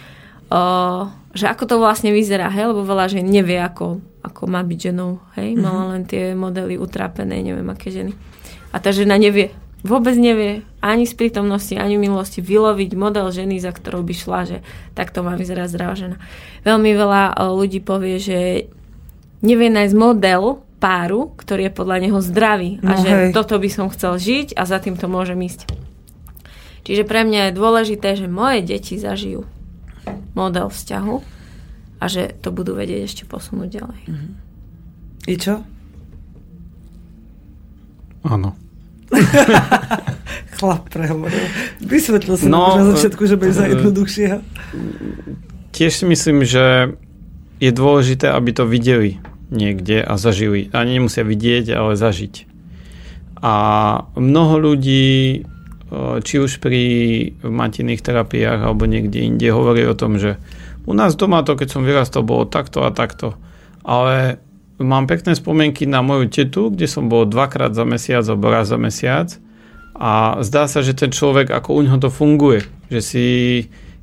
uh, 0.52 1.08
že 1.32 1.48
ako 1.48 1.64
to 1.64 1.76
vlastne 1.80 2.12
vyzerá, 2.12 2.52
hej, 2.52 2.76
lebo 2.76 2.84
veľa 2.84 3.16
žen 3.16 3.24
nevie, 3.24 3.64
ako, 3.64 4.04
ako 4.20 4.42
má 4.52 4.60
byť 4.60 4.80
ženou, 4.92 5.24
hej, 5.40 5.56
mm-hmm. 5.56 5.64
mala 5.64 5.84
len 5.96 6.04
tie 6.04 6.36
modely 6.36 6.76
utrápené, 6.76 7.40
neviem 7.40 7.66
aké 7.72 7.96
ženy. 7.96 8.12
A 8.76 8.84
tá 8.84 8.92
žena 8.92 9.16
nevie, 9.16 9.56
vôbec 9.88 10.20
nevie 10.20 10.68
ani 10.84 11.08
z 11.08 11.14
prítomnosti, 11.16 11.76
ani 11.80 11.96
minulosti 11.96 12.44
vyloviť 12.44 12.92
model 13.00 13.32
ženy, 13.32 13.64
za 13.64 13.72
ktorou 13.72 14.04
by 14.04 14.14
šla, 14.16 14.40
že 14.44 14.58
takto 14.98 15.24
má 15.24 15.40
vyzerať 15.40 15.72
zdravá 15.72 15.96
žena. 15.96 16.18
Veľmi 16.68 16.92
veľa 16.92 17.40
ľudí 17.56 17.80
povie, 17.80 18.20
že 18.20 18.68
nevie 19.44 19.70
nájsť 19.72 19.96
model 19.96 20.64
páru, 20.84 21.32
ktorý 21.40 21.72
je 21.72 21.78
podľa 21.80 21.98
neho 22.04 22.20
zdravý 22.20 22.84
a 22.84 22.92
no, 22.92 23.00
že 23.00 23.10
hej. 23.10 23.30
toto 23.32 23.56
by 23.56 23.70
som 23.72 23.88
chcel 23.88 24.20
žiť 24.20 24.60
a 24.60 24.68
za 24.68 24.84
tým 24.84 25.00
to 25.00 25.08
môžem 25.08 25.40
ísť. 25.40 25.72
Čiže 26.84 27.08
pre 27.08 27.24
mňa 27.24 27.48
je 27.48 27.56
dôležité, 27.56 28.20
že 28.20 28.28
moje 28.28 28.68
deti 28.68 29.00
zažijú 29.00 29.48
model 30.36 30.68
vzťahu 30.68 31.16
a 32.04 32.06
že 32.12 32.36
to 32.44 32.52
budú 32.52 32.76
vedieť 32.76 33.08
ešte 33.08 33.24
posunúť 33.24 33.70
ďalej. 33.80 34.02
Mhm. 34.12 34.28
I 35.24 35.36
čo? 35.40 35.64
Áno. 38.28 38.60
Chlap 40.60 40.92
prehovoril. 40.92 41.48
Vysvetlil 41.80 42.36
si 42.36 42.52
No, 42.52 42.76
na 42.76 42.92
začiatku, 42.92 43.24
že 43.24 43.40
budeš 43.40 43.56
za 43.56 43.66
e, 43.68 43.72
jednoduchšieho. 43.72 44.38
Tiež 45.72 45.92
si 45.96 46.06
myslím, 46.12 46.44
že 46.44 46.92
je 47.64 47.72
dôležité, 47.72 48.28
aby 48.36 48.52
to 48.52 48.68
videli 48.68 49.24
niekde 49.54 50.02
a 50.02 50.18
zažili. 50.18 50.74
Ani 50.74 50.98
nemusia 50.98 51.22
vidieť, 51.22 51.72
ale 51.78 51.94
zažiť. 51.94 52.50
A 53.40 53.54
mnoho 54.18 54.56
ľudí, 54.58 55.46
či 56.26 56.36
už 56.42 56.58
pri 56.58 56.84
matinných 57.46 58.02
terapiách 58.02 58.66
alebo 58.66 58.90
niekde 58.90 59.22
inde, 59.22 59.46
hovorí 59.54 59.86
o 59.86 59.94
tom, 59.94 60.18
že 60.18 60.42
u 60.90 60.98
nás 60.98 61.14
doma 61.14 61.46
to, 61.46 61.54
keď 61.54 61.68
som 61.70 61.86
vyrastol, 61.86 62.26
bolo 62.26 62.50
takto 62.50 62.82
a 62.82 62.90
takto. 62.90 63.38
Ale 63.86 64.42
mám 64.82 65.06
pekné 65.06 65.38
spomienky 65.38 65.86
na 65.86 66.02
moju 66.02 66.28
tetu, 66.28 66.74
kde 66.74 66.90
som 66.90 67.08
bol 67.08 67.30
dvakrát 67.30 67.78
za 67.78 67.86
mesiac 67.86 68.26
alebo 68.26 68.50
raz 68.50 68.68
za 68.68 68.80
mesiac 68.82 69.30
a 69.94 70.42
zdá 70.42 70.66
sa, 70.66 70.82
že 70.82 70.98
ten 70.98 71.14
človek, 71.14 71.54
ako 71.54 71.78
u 71.78 71.82
neho 71.86 71.98
to 72.02 72.10
funguje, 72.10 72.66
že 72.90 73.00
si 73.00 73.26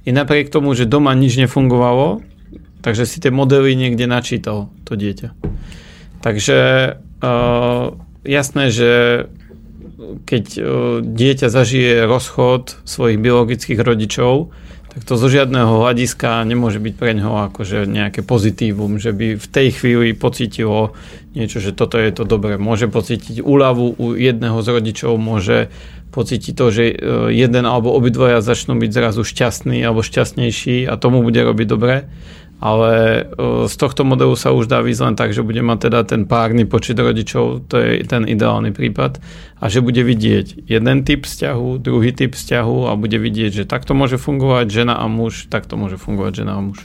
i 0.06 0.10
napriek 0.14 0.48
tomu, 0.48 0.72
že 0.72 0.86
doma 0.86 1.12
nič 1.12 1.36
nefungovalo, 1.36 2.22
takže 2.80 3.04
si 3.08 3.20
tie 3.20 3.32
modely 3.32 3.76
niekde 3.76 4.04
načítal, 4.04 4.68
to 4.84 4.96
dieťa. 4.96 5.32
Takže 6.20 6.58
uh, 7.24 7.84
jasné, 8.24 8.64
že 8.68 8.90
keď 10.28 10.44
uh, 10.56 10.64
dieťa 11.04 11.48
zažije 11.48 12.04
rozchod 12.04 12.76
svojich 12.84 13.20
biologických 13.20 13.80
rodičov, 13.80 14.52
tak 14.90 15.06
to 15.06 15.14
zo 15.14 15.30
žiadneho 15.30 15.86
hľadiska 15.86 16.42
nemôže 16.42 16.82
byť 16.82 16.94
pre 16.98 17.14
ňoho 17.14 17.46
akože 17.54 17.86
nejaké 17.86 18.26
pozitívum, 18.26 18.98
že 18.98 19.14
by 19.14 19.38
v 19.38 19.46
tej 19.46 19.68
chvíli 19.70 20.18
pocítilo 20.18 20.98
niečo, 21.30 21.62
že 21.62 21.70
toto 21.70 21.94
je 21.94 22.10
to 22.10 22.26
dobré. 22.26 22.58
Môže 22.58 22.90
pocítiť 22.90 23.38
úľavu 23.38 23.94
u 23.94 24.06
jedného 24.18 24.58
z 24.58 24.68
rodičov, 24.74 25.14
môže 25.14 25.70
pocítiť 26.10 26.52
to, 26.58 26.66
že 26.74 26.84
e, 26.90 26.94
jeden 27.30 27.64
alebo 27.70 27.94
obidvoja 27.94 28.42
začnú 28.42 28.74
byť 28.82 28.90
zrazu 28.90 29.22
šťastní 29.22 29.78
alebo 29.86 30.02
šťastnejší 30.02 30.90
a 30.90 30.98
tomu 30.98 31.22
bude 31.22 31.38
robiť 31.38 31.66
dobre 31.70 32.10
ale 32.60 32.92
e, 32.92 33.20
z 33.66 33.74
tohto 33.80 34.04
modelu 34.04 34.36
sa 34.36 34.52
už 34.52 34.68
dá 34.68 34.84
výsť 34.84 35.02
len 35.02 35.14
tak, 35.16 35.32
že 35.32 35.40
bude 35.40 35.64
mať 35.64 35.88
teda 35.88 36.00
ten 36.04 36.28
párny 36.28 36.68
počet 36.68 37.00
rodičov, 37.00 37.72
to 37.72 37.80
je 37.80 38.04
ten 38.04 38.28
ideálny 38.28 38.76
prípad, 38.76 39.16
a 39.56 39.64
že 39.72 39.80
bude 39.80 40.04
vidieť 40.04 40.68
jeden 40.68 40.96
typ 41.08 41.24
vzťahu, 41.24 41.80
druhý 41.80 42.12
typ 42.12 42.36
vzťahu 42.36 42.92
a 42.92 43.00
bude 43.00 43.16
vidieť, 43.16 43.64
že 43.64 43.64
takto 43.64 43.96
môže 43.96 44.20
fungovať 44.20 44.68
žena 44.68 45.00
a 45.00 45.08
muž, 45.08 45.48
takto 45.48 45.80
môže 45.80 45.96
fungovať 45.96 46.44
žena 46.44 46.60
a 46.60 46.64
muž. 46.64 46.84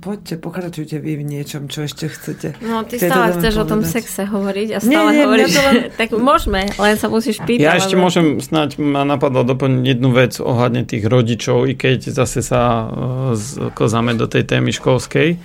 Poďte, 0.00 0.40
pokračujte 0.40 0.96
vy 0.96 1.20
v 1.20 1.24
niečom, 1.28 1.68
čo 1.68 1.84
ešte 1.84 2.08
chcete. 2.08 2.56
No, 2.64 2.88
ty 2.88 2.96
k 2.96 3.04
tejto 3.04 3.12
stále 3.12 3.36
chceš 3.36 3.54
o 3.54 3.64
tom 3.68 3.84
povedať. 3.84 3.94
sexe 4.00 4.22
hovoriť 4.24 4.68
a 4.72 4.78
Nie, 4.80 4.88
stále 4.88 5.10
nie, 5.12 5.20
hovoríš, 5.20 5.44
mňa 5.44 5.52
to 5.52 5.62
len- 5.62 5.84
tak 6.00 6.08
môžeme, 6.16 6.60
len 6.72 6.94
sa 6.96 7.06
musíš 7.06 7.36
pýtať. 7.38 7.60
Ja 7.60 7.76
ešte 7.76 7.94
lebo- 7.94 8.04
môžem, 8.08 8.26
snáď 8.40 8.80
ma 8.80 9.04
napadlo 9.04 9.44
doplniť 9.44 9.84
jednu 9.84 10.08
vec 10.08 10.40
ohľadne 10.40 10.88
tých 10.88 11.04
rodičov, 11.04 11.68
i 11.68 11.76
keď 11.76 12.16
zase 12.16 12.40
sa 12.40 12.60
uh, 12.82 13.36
kozáme 13.70 14.16
do 14.16 14.24
tej 14.24 14.48
témy 14.48 14.72
školskej. 14.72 15.36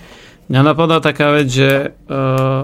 Mňa 0.47 0.61
napadá 0.63 1.03
taká 1.03 1.35
vec, 1.35 1.51
že 1.51 1.91
uh, 2.07 2.63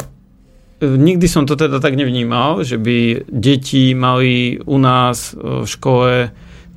nikdy 0.79 1.27
som 1.27 1.43
to 1.43 1.59
teda 1.59 1.83
tak 1.83 1.99
nevnímal, 1.99 2.63
že 2.63 2.79
by 2.79 3.27
deti 3.27 3.91
mali 3.91 4.63
u 4.63 4.79
nás 4.79 5.35
uh, 5.35 5.61
v 5.61 5.67
škole 5.67 6.11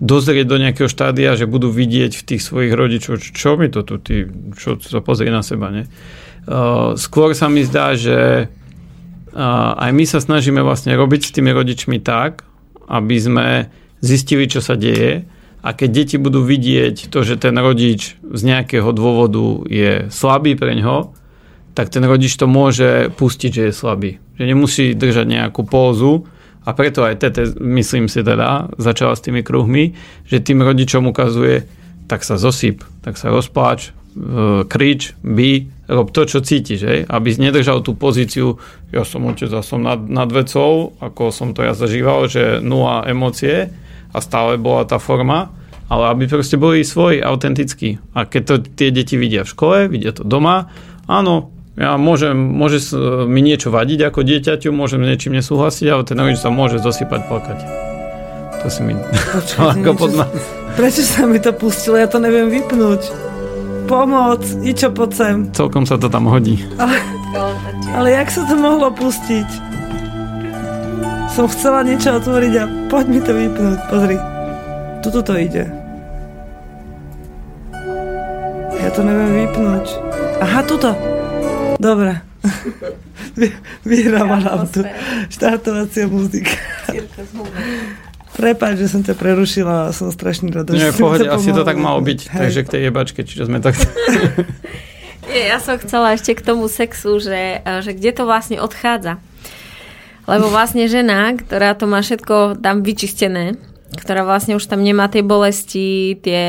dozrieť 0.02 0.46
do 0.50 0.58
nejakého 0.58 0.90
štádia, 0.90 1.38
že 1.38 1.46
budú 1.46 1.70
vidieť 1.70 2.18
v 2.18 2.26
tých 2.34 2.42
svojich 2.42 2.74
rodičov, 2.74 3.22
čo, 3.22 3.54
mi 3.54 3.70
to 3.70 3.86
tu, 3.86 4.02
ty, 4.02 4.26
čo 4.58 4.78
sa 4.82 4.98
pozrie 4.98 5.30
na 5.30 5.46
seba, 5.46 5.70
ne? 5.70 5.86
Uh, 6.44 6.92
skôr 6.98 7.32
sa 7.32 7.48
mi 7.48 7.64
zdá, 7.64 7.96
že 7.96 8.50
uh, 8.50 9.80
aj 9.80 9.90
my 9.96 10.04
sa 10.04 10.20
snažíme 10.20 10.60
vlastne 10.60 10.92
robiť 10.92 11.20
s 11.30 11.34
tými 11.34 11.54
rodičmi 11.54 12.02
tak, 12.04 12.44
aby 12.84 13.16
sme 13.16 13.46
zistili, 14.04 14.44
čo 14.44 14.60
sa 14.60 14.76
deje 14.76 15.24
a 15.64 15.68
keď 15.72 15.88
deti 16.04 16.16
budú 16.20 16.44
vidieť 16.44 17.08
to, 17.08 17.24
že 17.24 17.40
ten 17.40 17.56
rodič 17.56 18.20
z 18.20 18.40
nejakého 18.44 18.92
dôvodu 18.92 19.64
je 19.64 20.12
slabý 20.12 20.60
pre 20.60 20.76
ňoho, 20.76 21.16
tak 21.72 21.88
ten 21.88 22.04
rodič 22.04 22.36
to 22.36 22.44
môže 22.44 23.08
pustiť, 23.16 23.50
že 23.50 23.62
je 23.70 23.72
slabý. 23.72 24.10
Že 24.36 24.44
nemusí 24.44 24.84
držať 24.92 25.26
nejakú 25.26 25.64
pózu 25.64 26.28
a 26.64 26.70
preto 26.72 27.04
aj 27.04 27.20
tete, 27.20 27.52
myslím 27.60 28.08
si 28.08 28.24
teda, 28.24 28.72
začala 28.80 29.12
s 29.12 29.24
tými 29.24 29.44
kruhmi, 29.44 29.92
že 30.24 30.40
tým 30.40 30.64
rodičom 30.64 31.04
ukazuje, 31.12 31.68
tak 32.08 32.24
sa 32.24 32.40
zosyp, 32.40 32.80
tak 33.04 33.20
sa 33.20 33.28
rozpláč, 33.28 33.88
e, 33.88 33.90
krič, 34.64 35.12
by, 35.20 35.68
rob 35.88 36.08
to, 36.08 36.24
čo 36.24 36.40
cítiš, 36.40 36.80
hej? 36.84 37.00
aby 37.04 37.28
nedržal 37.36 37.84
tú 37.84 37.92
pozíciu, 37.92 38.56
ja 38.88 39.04
som 39.04 39.28
otec 39.28 39.52
a 39.52 39.60
som 39.60 39.84
nad, 39.84 40.00
nad 40.00 40.28
vecou, 40.32 40.96
ako 41.00 41.28
som 41.28 41.52
to 41.52 41.64
ja 41.64 41.76
zažíval, 41.76 42.28
že 42.32 42.64
nula 42.64 43.04
emócie 43.04 43.68
a 44.12 44.18
stále 44.24 44.56
bola 44.56 44.88
tá 44.88 44.96
forma, 44.96 45.52
ale 45.92 46.04
aby 46.16 46.24
proste 46.32 46.56
boli 46.56 46.80
svoji, 46.80 47.20
autentickí. 47.20 48.00
A 48.16 48.24
keď 48.24 48.42
to 48.42 48.54
tie 48.72 48.88
deti 48.88 49.20
vidia 49.20 49.44
v 49.44 49.52
škole, 49.52 49.76
vidia 49.92 50.16
to 50.16 50.24
doma, 50.24 50.72
áno, 51.04 51.53
ja 51.74 51.96
môžem, 51.96 52.34
môže 52.34 52.78
s- 52.80 52.94
mi 53.24 53.40
niečo 53.40 53.68
vadiť 53.68 54.00
ako 54.04 54.20
dieťaťu, 54.22 54.70
môžem 54.70 55.00
s 55.00 55.08
niečím 55.08 55.32
nesúhlasiť, 55.34 55.86
ale 55.86 56.02
ten 56.02 56.14
rodič 56.14 56.38
sa 56.38 56.48
môže 56.48 56.78
zosypať 56.78 57.20
plakať. 57.24 57.58
To 58.58 58.66
si 58.66 58.80
mi 58.80 58.94
Počkajte, 58.94 59.74
ako 59.76 59.90
pod 59.94 60.10
sa- 60.12 60.30
Prečo 60.74 61.02
sa 61.02 61.22
mi 61.24 61.38
to 61.38 61.50
pustilo? 61.50 61.94
Ja 61.94 62.06
to 62.06 62.18
neviem 62.18 62.48
vypnúť. 62.48 63.02
Pomoc, 63.84 64.40
Ičo, 64.60 64.90
poď 64.90 65.10
sem. 65.12 65.36
Celkom 65.50 65.84
sa 65.84 65.94
to 65.94 66.08
tam 66.08 66.24
hodí. 66.24 66.64
Ale 67.92 68.08
jak 68.12 68.26
sa 68.28 68.42
to 68.42 68.54
mohlo 68.54 68.88
pustiť? 68.88 69.44
Som 71.28 71.46
chcela 71.46 71.82
niečo 71.82 72.14
otvoriť 72.14 72.52
a 72.56 72.64
poď 72.88 73.04
mi 73.06 73.20
to 73.20 73.32
vypnúť. 73.32 73.78
Pozri. 73.86 74.16
Tuto 75.00 75.20
to 75.20 75.34
ide. 75.36 75.68
Ja 78.74 78.88
to 78.88 79.00
neviem 79.00 79.44
vypnúť. 79.44 79.84
Aha, 80.40 80.60
tuto. 80.62 80.96
Dobre. 81.84 82.24
Vy- 83.40 83.56
Vyhráva 83.84 84.40
nám 84.40 84.64
tu 84.72 84.80
štartovacia 85.28 86.08
muzika. 86.08 86.56
Prepáč, 88.34 88.82
že 88.82 88.88
som 88.88 89.04
ťa 89.04 89.14
prerušila, 89.14 89.92
som 89.92 90.08
strašne 90.08 90.48
rada. 90.50 90.72
Nie, 90.72 90.96
pohode, 90.96 91.28
asi 91.28 91.52
to 91.52 91.62
tak 91.62 91.76
malo 91.76 92.00
byť. 92.00 92.20
Hej. 92.32 92.40
Takže 92.40 92.60
k 92.64 92.72
tej 92.72 92.80
jebačke, 92.88 93.20
čiže 93.22 93.46
sme 93.46 93.60
tak... 93.60 93.76
Nie, 95.30 95.56
ja 95.56 95.58
som 95.62 95.80
chcela 95.80 96.12
ešte 96.12 96.36
k 96.36 96.44
tomu 96.44 96.68
sexu, 96.68 97.16
že, 97.16 97.64
e, 97.64 97.80
že 97.80 97.96
kde 97.96 98.12
to 98.12 98.28
vlastne 98.28 98.60
odchádza. 98.60 99.16
Lebo 100.28 100.52
vlastne 100.52 100.84
žena, 100.84 101.32
ktorá 101.32 101.72
to 101.76 101.88
má 101.88 102.04
všetko 102.04 102.60
tam 102.60 102.84
vyčistené, 102.84 103.56
ktorá 103.96 104.24
vlastne 104.24 104.56
už 104.56 104.68
tam 104.68 104.84
nemá 104.84 105.08
tie 105.08 105.24
bolesti, 105.24 106.16
tie 106.20 106.42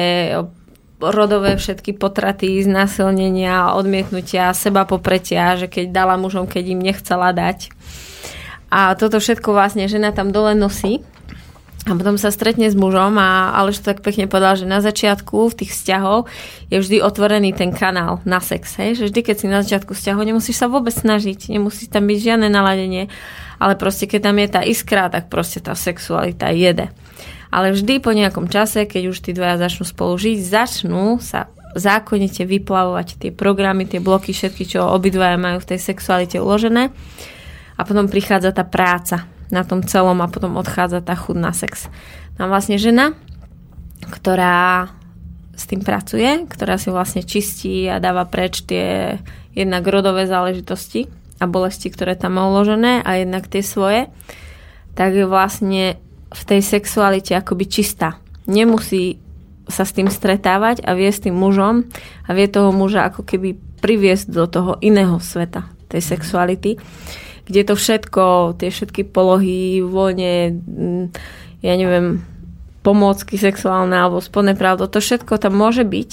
rodové 1.11 1.57
všetky 1.59 1.97
potraty, 1.97 2.61
znásilnenia, 2.63 3.73
odmietnutia, 3.75 4.55
seba 4.55 4.85
popretia, 4.87 5.57
že 5.57 5.69
keď 5.69 5.91
dala 5.91 6.15
mužom, 6.15 6.45
keď 6.49 6.63
im 6.73 6.81
nechcela 6.81 7.33
dať. 7.33 7.73
A 8.73 8.97
toto 8.97 9.21
všetko 9.21 9.53
vlastne 9.53 9.85
žena 9.85 10.11
tam 10.11 10.33
dole 10.33 10.57
nosí 10.57 11.05
a 11.85 11.93
potom 11.93 12.17
sa 12.17 12.33
stretne 12.33 12.65
s 12.65 12.73
mužom 12.73 13.13
a 13.21 13.53
Aleš 13.61 13.85
to 13.85 13.93
tak 13.93 14.01
pekne 14.01 14.25
povedal, 14.25 14.57
že 14.57 14.65
na 14.65 14.81
začiatku 14.81 15.53
v 15.53 15.57
tých 15.61 15.71
vzťahov 15.77 16.25
je 16.73 16.81
vždy 16.81 16.97
otvorený 16.97 17.53
ten 17.53 17.69
kanál 17.69 18.25
na 18.25 18.41
sex. 18.41 18.81
Hej? 18.81 18.97
Že 18.97 19.03
vždy, 19.13 19.19
keď 19.21 19.35
si 19.37 19.45
na 19.45 19.61
začiatku 19.61 19.93
vzťahu, 19.93 20.19
nemusíš 20.25 20.57
sa 20.57 20.65
vôbec 20.65 20.97
snažiť, 20.97 21.53
nemusí 21.53 21.85
tam 21.85 22.09
byť 22.09 22.17
žiadne 22.17 22.49
naladenie, 22.49 23.05
ale 23.61 23.77
proste 23.77 24.09
keď 24.09 24.33
tam 24.33 24.35
je 24.41 24.47
tá 24.49 24.61
iskra, 24.65 25.13
tak 25.13 25.29
proste 25.29 25.61
tá 25.61 25.77
sexualita 25.77 26.49
jede. 26.49 26.89
Ale 27.55 27.71
vždy 27.71 28.03
po 28.03 28.11
nejakom 28.11 28.51
čase, 28.51 28.83
keď 28.83 29.15
už 29.15 29.17
tí 29.23 29.31
dvaja 29.31 29.55
začnú 29.55 29.87
spolu 29.87 30.19
žiť, 30.19 30.37
začnú 30.43 31.23
sa 31.23 31.47
zákonite 31.71 32.43
vyplavovať 32.43 33.07
tie 33.15 33.31
programy, 33.31 33.87
tie 33.87 34.03
bloky, 34.03 34.35
všetky, 34.35 34.75
čo 34.75 34.91
obidvaja 34.91 35.39
majú 35.39 35.63
v 35.63 35.69
tej 35.71 35.79
sexualite 35.79 36.35
uložené. 36.35 36.91
A 37.79 37.81
potom 37.87 38.11
prichádza 38.11 38.51
tá 38.51 38.67
práca 38.67 39.23
na 39.55 39.63
tom 39.63 39.87
celom 39.87 40.19
a 40.19 40.27
potom 40.27 40.59
odchádza 40.59 40.99
tá 40.99 41.15
chud 41.15 41.39
na 41.39 41.55
sex. 41.55 41.87
Tam 42.35 42.51
vlastne 42.51 42.75
žena, 42.75 43.15
ktorá 44.03 44.91
s 45.55 45.63
tým 45.71 45.79
pracuje, 45.79 46.43
ktorá 46.51 46.75
si 46.75 46.91
vlastne 46.91 47.23
čistí 47.23 47.87
a 47.87 48.03
dáva 48.03 48.27
preč 48.27 48.67
tie 48.67 49.19
jednak 49.55 49.87
rodové 49.87 50.27
záležitosti 50.27 51.07
a 51.39 51.47
bolesti, 51.47 51.87
ktoré 51.87 52.19
tam 52.19 52.35
má 52.35 52.47
uložené 52.51 52.99
a 53.03 53.19
jednak 53.19 53.47
tie 53.47 53.63
svoje, 53.63 54.11
tak 54.95 55.15
vlastne 55.27 55.99
v 56.35 56.41
tej 56.43 56.61
sexualite 56.61 57.31
akoby 57.31 57.65
čistá. 57.71 58.19
Nemusí 58.45 59.23
sa 59.65 59.87
s 59.87 59.95
tým 59.95 60.11
stretávať 60.11 60.83
a 60.85 60.93
vie 60.93 61.09
s 61.09 61.23
tým 61.23 61.33
mužom 61.33 61.87
a 62.27 62.29
vie 62.35 62.45
toho 62.51 62.69
muža 62.75 63.09
ako 63.09 63.25
keby 63.25 63.57
priviesť 63.81 64.29
do 64.29 64.45
toho 64.45 64.71
iného 64.83 65.17
sveta, 65.17 65.65
tej 65.89 66.01
sexuality, 66.03 66.77
kde 67.45 67.61
to 67.65 67.73
všetko, 67.77 68.57
tie 68.57 68.69
všetky 68.69 69.05
polohy, 69.09 69.81
vône, 69.81 70.61
ja 71.61 71.73
neviem, 71.77 72.21
pomôcky 72.85 73.37
sexuálne 73.41 73.97
alebo 73.97 74.21
spodné 74.21 74.53
pravdo, 74.53 74.85
to 74.85 75.01
všetko 75.01 75.41
tam 75.41 75.57
môže 75.57 75.81
byť, 75.81 76.11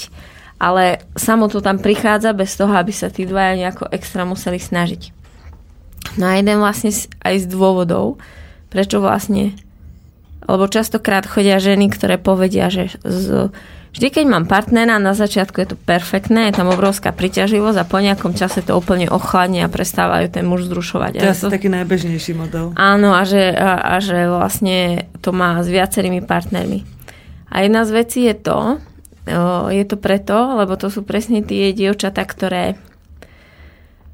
ale 0.56 1.04
samo 1.16 1.52
to 1.52 1.60
tam 1.60 1.76
prichádza 1.76 2.32
bez 2.32 2.56
toho, 2.56 2.72
aby 2.72 2.92
sa 2.92 3.12
tí 3.12 3.28
dvaja 3.28 3.60
nejako 3.60 3.92
extra 3.92 4.24
museli 4.24 4.56
snažiť. 4.56 5.12
No 6.16 6.28
a 6.28 6.36
jeden 6.40 6.60
vlastne 6.60 6.92
aj 7.24 7.34
z 7.40 7.46
dôvodov, 7.48 8.20
prečo 8.68 9.00
vlastne, 9.00 9.56
lebo 10.46 10.66
častokrát 10.66 11.26
chodia 11.26 11.62
ženy, 11.62 11.90
ktoré 11.92 12.18
povedia, 12.18 12.68
že 12.68 12.94
z, 13.02 13.50
vždy 13.94 14.08
keď 14.10 14.24
mám 14.26 14.44
partnera, 14.50 14.98
na 14.98 15.14
začiatku 15.14 15.56
je 15.62 15.68
to 15.72 15.76
perfektné, 15.78 16.50
je 16.50 16.58
tam 16.58 16.70
obrovská 16.72 17.14
príťažlivosť 17.14 17.78
a 17.78 17.88
po 17.88 17.98
nejakom 18.02 18.34
čase 18.34 18.62
to 18.64 18.74
úplne 18.74 19.06
ochladne 19.08 19.62
a 19.62 19.72
prestávajú 19.72 20.32
ten 20.32 20.44
muž 20.44 20.66
zrušovať. 20.66 21.22
To 21.22 21.28
je 21.28 21.34
asi 21.34 21.52
taký 21.52 21.68
najbežnejší 21.70 22.32
model. 22.34 22.74
Áno, 22.74 23.14
a 23.14 23.22
že, 23.22 23.52
a, 23.52 23.96
a 23.96 24.02
že 24.02 24.26
vlastne 24.26 25.06
to 25.22 25.30
má 25.30 25.62
s 25.62 25.68
viacerými 25.70 26.24
partnermi. 26.24 26.82
A 27.52 27.68
jedna 27.68 27.84
z 27.84 27.90
vecí 27.92 28.24
je 28.24 28.34
to, 28.34 28.80
je 29.70 29.84
to 29.86 29.96
preto, 30.00 30.58
lebo 30.58 30.74
to 30.74 30.90
sú 30.90 31.06
presne 31.06 31.44
tie 31.44 31.70
dievčatá, 31.70 32.26
ktoré 32.26 32.80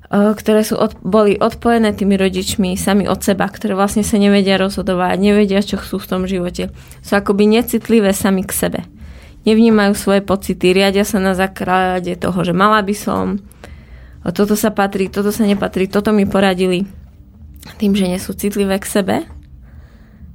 ktoré 0.08 0.64
sú 0.64 0.80
od, 0.80 0.96
boli 1.04 1.36
odpojené 1.36 1.92
tými 1.92 2.16
rodičmi 2.16 2.80
sami 2.80 3.04
od 3.04 3.20
seba, 3.20 3.44
ktoré 3.44 3.76
vlastne 3.76 4.00
sa 4.00 4.16
nevedia 4.16 4.56
rozhodovať, 4.56 5.20
nevedia, 5.20 5.60
čo 5.60 5.76
chcú 5.76 6.00
v 6.00 6.08
tom 6.08 6.22
živote. 6.24 6.72
Sú 7.04 7.12
akoby 7.12 7.44
necitlivé 7.44 8.16
sami 8.16 8.40
k 8.40 8.56
sebe. 8.56 8.80
Nevnímajú 9.44 9.92
svoje 9.92 10.24
pocity, 10.24 10.72
riadia 10.72 11.04
sa 11.04 11.20
na 11.20 11.36
základe 11.36 12.16
toho, 12.16 12.40
že 12.40 12.56
mala 12.56 12.80
by 12.80 12.94
som, 12.96 13.36
toto 14.32 14.56
sa 14.56 14.72
patrí, 14.72 15.12
toto 15.12 15.28
sa 15.28 15.44
nepatrí, 15.44 15.92
toto 15.92 16.08
mi 16.16 16.24
poradili. 16.24 16.88
Tým, 17.76 17.92
že 17.92 18.08
nie 18.08 18.20
sú 18.20 18.32
citlivé 18.32 18.80
k 18.80 18.88
sebe, 18.88 19.16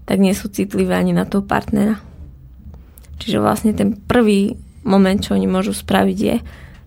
tak 0.06 0.22
nie 0.22 0.38
sú 0.38 0.54
citlivé 0.54 0.94
ani 0.94 1.18
na 1.18 1.26
toho 1.26 1.42
partnera. 1.42 1.98
Čiže 3.18 3.42
vlastne 3.42 3.74
ten 3.74 3.98
prvý 3.98 4.54
moment, 4.86 5.18
čo 5.18 5.34
oni 5.34 5.50
môžu 5.50 5.74
spraviť, 5.74 6.18
je 6.20 6.36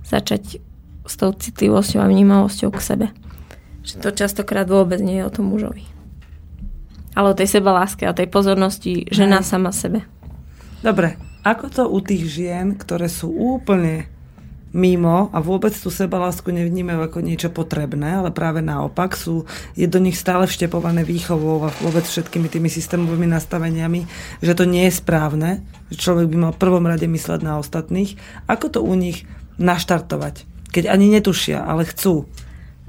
začať 0.06 0.62
s 1.06 1.14
tou 1.18 1.30
citlivosťou 1.32 2.02
a 2.02 2.10
vnímavosťou 2.10 2.70
k 2.74 2.80
sebe. 2.82 3.06
Že 3.86 3.94
to 4.02 4.08
častokrát 4.12 4.66
vôbec 4.66 4.98
nie 4.98 5.22
je 5.22 5.26
o 5.26 5.34
tom 5.34 5.50
mužovi. 5.50 5.86
Ale 7.16 7.32
o 7.32 7.38
tej 7.38 7.48
sebaláske, 7.48 8.04
o 8.04 8.16
tej 8.16 8.28
pozornosti 8.28 9.08
žena 9.08 9.40
Aj. 9.40 9.46
sama 9.46 9.72
sebe. 9.72 10.04
Dobre, 10.84 11.16
ako 11.46 11.66
to 11.70 11.82
u 11.88 11.98
tých 12.02 12.26
žien, 12.28 12.76
ktoré 12.76 13.06
sú 13.06 13.30
úplne 13.30 14.10
mimo 14.76 15.32
a 15.32 15.40
vôbec 15.40 15.72
tú 15.72 15.88
sebalásku 15.88 16.52
nevnímajú 16.52 17.00
ako 17.08 17.18
niečo 17.24 17.48
potrebné, 17.48 18.20
ale 18.20 18.28
práve 18.28 18.60
naopak 18.60 19.16
sú, 19.16 19.48
je 19.72 19.88
do 19.88 19.96
nich 19.96 20.20
stále 20.20 20.44
vštepované 20.44 21.00
výchovou 21.06 21.64
a 21.64 21.72
vôbec 21.80 22.04
všetkými 22.04 22.52
tými 22.52 22.68
systémovými 22.68 23.24
nastaveniami, 23.30 24.04
že 24.44 24.52
to 24.52 24.68
nie 24.68 24.84
je 24.90 25.00
správne, 25.00 25.64
že 25.88 25.96
človek 25.96 26.28
by 26.28 26.36
mal 26.36 26.52
v 26.52 26.60
prvom 26.60 26.84
rade 26.84 27.08
mysleť 27.08 27.40
na 27.40 27.56
ostatných. 27.56 28.20
Ako 28.50 28.68
to 28.68 28.80
u 28.84 28.92
nich 28.92 29.24
naštartovať? 29.56 30.44
Keď 30.76 30.92
ani 30.92 31.08
netušia, 31.08 31.64
ale 31.64 31.88
chcú. 31.88 32.28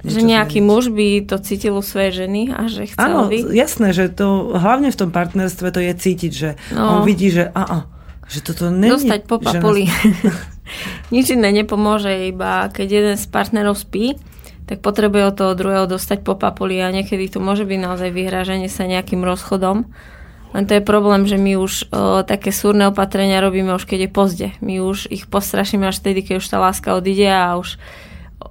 Že 0.04 0.28
nejaký 0.28 0.60
zmeniť. 0.62 0.68
muž 0.68 0.84
by 0.94 1.08
to 1.26 1.36
cítil 1.42 1.74
u 1.74 1.82
svojej 1.82 2.12
ženy 2.22 2.54
a 2.54 2.70
že 2.70 2.86
chcel 2.86 3.02
Áno, 3.02 3.26
by... 3.26 3.50
jasné, 3.50 3.90
že 3.90 4.12
to 4.12 4.54
hlavne 4.54 4.94
v 4.94 4.98
tom 5.00 5.10
partnerstve 5.10 5.74
to 5.74 5.80
je 5.82 5.92
cítiť, 5.96 6.32
že 6.32 6.50
no. 6.70 7.00
on 7.00 7.08
vidí, 7.08 7.34
že 7.34 7.50
a, 7.50 7.62
a 7.66 7.76
že 8.30 8.44
toto 8.44 8.70
není... 8.70 8.94
Dostať 8.94 9.20
po 9.26 9.42
papuli. 9.42 9.90
Nás... 9.90 10.38
Nič 11.14 11.32
iné 11.34 11.50
nepomôže, 11.50 12.28
iba 12.28 12.68
keď 12.70 12.88
jeden 12.92 13.16
z 13.18 13.26
partnerov 13.26 13.74
spí, 13.74 14.14
tak 14.68 14.84
potrebuje 14.84 15.32
od 15.32 15.34
toho 15.34 15.52
druhého 15.56 15.88
dostať 15.88 16.22
po 16.22 16.36
papuli 16.36 16.78
a 16.78 16.92
niekedy 16.92 17.26
to 17.32 17.40
môže 17.40 17.64
byť 17.64 17.78
naozaj 17.80 18.12
vyhrážanie 18.12 18.68
sa 18.68 18.84
nejakým 18.84 19.24
rozchodom 19.24 19.88
len 20.56 20.64
to 20.64 20.80
je 20.80 20.82
problém, 20.84 21.28
že 21.28 21.36
my 21.36 21.60
už 21.60 21.72
o, 21.92 22.24
také 22.24 22.48
súrne 22.50 22.88
opatrenia 22.88 23.44
robíme 23.44 23.76
už 23.76 23.84
keď 23.84 24.08
je 24.08 24.10
pozde. 24.10 24.48
My 24.64 24.80
už 24.80 25.12
ich 25.12 25.28
postrašíme 25.28 25.84
až 25.84 26.00
vtedy, 26.00 26.24
keď 26.24 26.34
už 26.40 26.46
tá 26.48 26.56
láska 26.56 26.96
odíde 26.96 27.28
a 27.28 27.60
už 27.60 27.76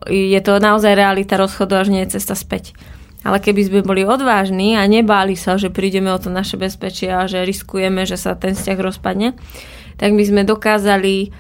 je 0.06 0.40
to 0.44 0.62
naozaj 0.62 0.94
realita 0.94 1.40
rozchodu, 1.40 1.82
až 1.82 1.90
nie 1.90 2.06
je 2.06 2.20
cesta 2.20 2.38
späť. 2.38 2.78
Ale 3.26 3.42
keby 3.42 3.62
sme 3.66 3.82
boli 3.82 4.06
odvážni 4.06 4.78
a 4.78 4.86
nebáli 4.86 5.34
sa, 5.34 5.58
že 5.58 5.74
prídeme 5.74 6.14
o 6.14 6.22
to 6.22 6.30
naše 6.30 6.56
bezpečie 6.56 7.10
a 7.10 7.26
že 7.26 7.44
riskujeme, 7.44 8.06
že 8.06 8.16
sa 8.16 8.38
ten 8.38 8.54
vzťah 8.54 8.78
rozpadne, 8.78 9.34
tak 9.98 10.14
by 10.14 10.24
sme 10.24 10.42
dokázali 10.46 11.34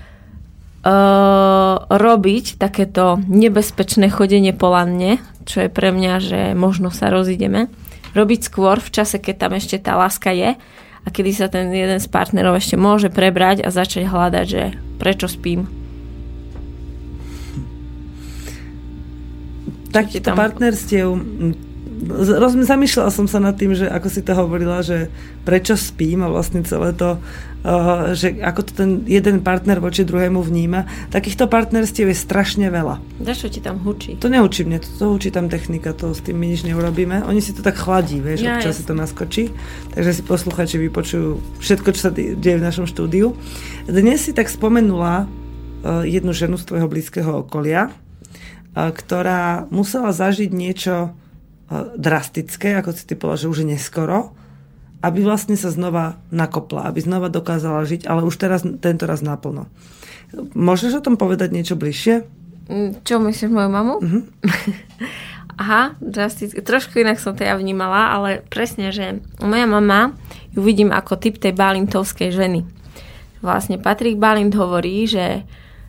uh, 0.83 1.75
robiť 1.85 2.57
takéto 2.57 3.21
nebezpečné 3.29 4.09
chodenie 4.09 4.57
po 4.57 4.73
lanne, 4.73 5.21
čo 5.45 5.63
je 5.63 5.69
pre 5.69 5.93
mňa, 5.93 6.13
že 6.17 6.41
možno 6.57 6.89
sa 6.89 7.13
rozídeme 7.13 7.69
robiť 8.17 8.49
skôr 8.49 8.81
v 8.81 8.89
čase, 8.89 9.21
keď 9.21 9.35
tam 9.47 9.51
ešte 9.53 9.77
tá 9.77 9.93
láska 9.93 10.33
je 10.33 10.57
a 11.05 11.07
kedy 11.07 11.31
sa 11.31 11.47
ten 11.47 11.69
jeden 11.69 12.01
z 12.01 12.07
partnerov 12.09 12.57
ešte 12.57 12.75
môže 12.75 13.13
prebrať 13.13 13.61
a 13.61 13.69
začať 13.69 14.09
hľadať, 14.09 14.45
že 14.49 14.63
prečo 14.97 15.29
spím. 15.29 15.69
Takýchto 19.93 20.35
partnerstiev 20.35 21.07
roz, 22.05 22.53
zamýšľala 22.53 23.09
som 23.09 23.25
sa 23.25 23.39
nad 23.41 23.57
tým, 23.57 23.73
že 23.73 23.89
ako 23.89 24.07
si 24.11 24.21
to 24.21 24.33
hovorila, 24.37 24.85
že 24.85 25.09
prečo 25.47 25.73
spím 25.73 26.21
a 26.21 26.29
vlastne 26.29 26.61
celé 26.61 26.93
to, 26.93 27.17
že 28.15 28.39
ako 28.39 28.61
to 28.63 28.71
ten 28.71 28.89
jeden 29.11 29.43
partner 29.43 29.83
voči 29.83 30.07
druhému 30.07 30.39
vníma. 30.39 30.87
Takýchto 31.11 31.51
partnerstiev 31.51 32.07
je 32.07 32.17
strašne 32.17 32.71
veľa. 32.71 33.03
čo 33.35 33.51
ti 33.51 33.59
tam 33.59 33.83
hučí? 33.83 34.15
To 34.23 34.31
neučí 34.31 34.63
mne, 34.63 34.79
to, 34.79 34.87
to 34.95 35.05
učí 35.11 35.29
tam 35.35 35.51
technika, 35.51 35.91
to 35.91 36.15
s 36.15 36.23
tým 36.23 36.39
my 36.39 36.47
nič 36.47 36.63
neurobíme. 36.63 37.27
Oni 37.27 37.43
si 37.43 37.51
to 37.51 37.59
tak 37.59 37.75
chladí, 37.75 38.23
vieš, 38.23 38.47
ja, 38.47 38.55
občas 38.55 38.79
si 38.79 38.87
to 38.87 38.95
naskočí. 38.95 39.51
Takže 39.91 40.11
si 40.15 40.23
posluchači 40.23 40.79
vypočujú 40.79 41.59
všetko, 41.59 41.87
čo 41.91 42.01
sa 42.07 42.11
deje 42.15 42.55
v 42.55 42.63
našom 42.63 42.87
štúdiu. 42.87 43.35
Dnes 43.83 44.23
si 44.23 44.31
tak 44.31 44.47
spomenula 44.47 45.27
uh, 45.27 46.07
jednu 46.07 46.31
ženu 46.31 46.55
z 46.55 46.71
tvojho 46.71 46.87
blízkeho 46.87 47.43
okolia, 47.43 47.91
uh, 47.91 48.95
ktorá 48.95 49.67
musela 49.67 50.15
zažiť 50.15 50.49
niečo 50.55 51.11
drastické, 51.99 52.79
ako 52.79 52.95
si 52.95 53.03
ty 53.03 53.19
povedal, 53.19 53.43
že 53.43 53.51
už 53.51 53.57
je 53.63 53.75
neskoro, 53.75 54.31
aby 55.01 55.19
vlastne 55.21 55.53
sa 55.53 55.69
znova 55.69 56.17
nakopla, 56.33 56.89
aby 56.89 56.99
znova 57.01 57.29
dokázala 57.29 57.85
žiť, 57.85 58.09
ale 58.09 58.25
už 58.25 58.35
teraz, 58.37 58.65
tento 58.65 59.05
raz 59.05 59.21
naplno. 59.21 59.69
Môžeš 60.57 60.99
o 60.99 61.05
tom 61.05 61.15
povedať 61.15 61.53
niečo 61.53 61.79
bližšie? 61.79 62.25
Mm, 62.67 62.91
čo 63.07 63.21
myslíš 63.21 63.51
moju 63.53 63.69
mamu? 63.71 63.95
Uh-huh. 64.03 64.23
Aha, 65.61 65.97
drasticky. 66.03 66.61
Trošku 66.61 67.01
inak 67.01 67.17
som 67.17 67.33
to 67.33 67.41
ja 67.41 67.57
vnímala, 67.57 68.13
ale 68.13 68.45
presne, 68.45 68.93
že 68.93 69.25
moja 69.41 69.65
mama 69.65 70.13
ju 70.53 70.61
vidím 70.61 70.93
ako 70.93 71.17
typ 71.17 71.41
tej 71.41 71.57
balintovskej 71.57 72.29
ženy. 72.29 72.61
Vlastne 73.41 73.81
Patrik 73.81 74.21
Balint 74.21 74.53
hovorí, 74.53 75.09
že 75.09 75.45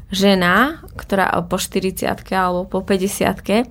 žena, 0.09 0.81
ktorá 0.97 1.37
po 1.45 1.61
40 1.61 2.09
alebo 2.33 2.65
po 2.65 2.81
50 2.81 3.69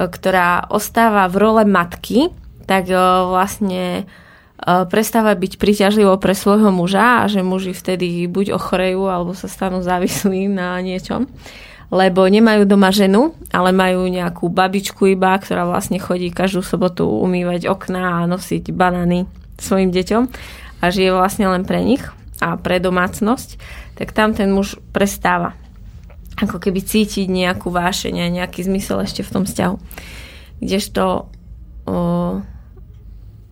ktorá 0.00 0.64
ostáva 0.72 1.28
v 1.28 1.36
role 1.36 1.64
matky, 1.68 2.32
tak 2.64 2.88
e, 2.88 2.96
vlastne 3.28 3.84
e, 4.00 4.29
prestáva 4.64 5.32
byť 5.32 5.56
príťažlivou 5.56 6.20
pre 6.20 6.36
svojho 6.36 6.68
muža 6.68 7.24
a 7.24 7.28
že 7.32 7.40
muži 7.40 7.72
vtedy 7.72 8.28
buď 8.28 8.56
ochorejú 8.56 9.08
alebo 9.08 9.32
sa 9.32 9.48
stanú 9.48 9.80
závislí 9.80 10.52
na 10.52 10.76
niečom. 10.84 11.26
Lebo 11.90 12.22
nemajú 12.22 12.70
doma 12.70 12.94
ženu, 12.94 13.34
ale 13.50 13.74
majú 13.74 14.06
nejakú 14.06 14.46
babičku 14.46 15.10
iba, 15.10 15.34
ktorá 15.34 15.66
vlastne 15.66 15.98
chodí 15.98 16.30
každú 16.30 16.62
sobotu 16.62 17.02
umývať 17.02 17.66
okná 17.66 18.22
a 18.22 18.28
nosiť 18.30 18.70
banány 18.70 19.26
svojim 19.58 19.90
deťom. 19.90 20.22
A 20.80 20.84
žije 20.94 21.10
vlastne 21.10 21.50
len 21.50 21.66
pre 21.66 21.82
nich 21.82 22.04
a 22.38 22.54
pre 22.54 22.78
domácnosť, 22.78 23.58
tak 23.98 24.14
tam 24.14 24.32
ten 24.38 24.54
muž 24.54 24.78
prestáva 24.94 25.58
ako 26.40 26.56
keby 26.56 26.80
cítiť 26.80 27.28
nejakú 27.28 27.68
vášeň 27.68 28.14
a 28.24 28.32
nejaký 28.32 28.64
zmysel 28.64 29.04
ešte 29.04 29.20
v 29.20 29.32
tom 29.32 29.44
vzťahu. 29.44 29.76
Kdežto 30.64 31.04
o, 31.84 31.94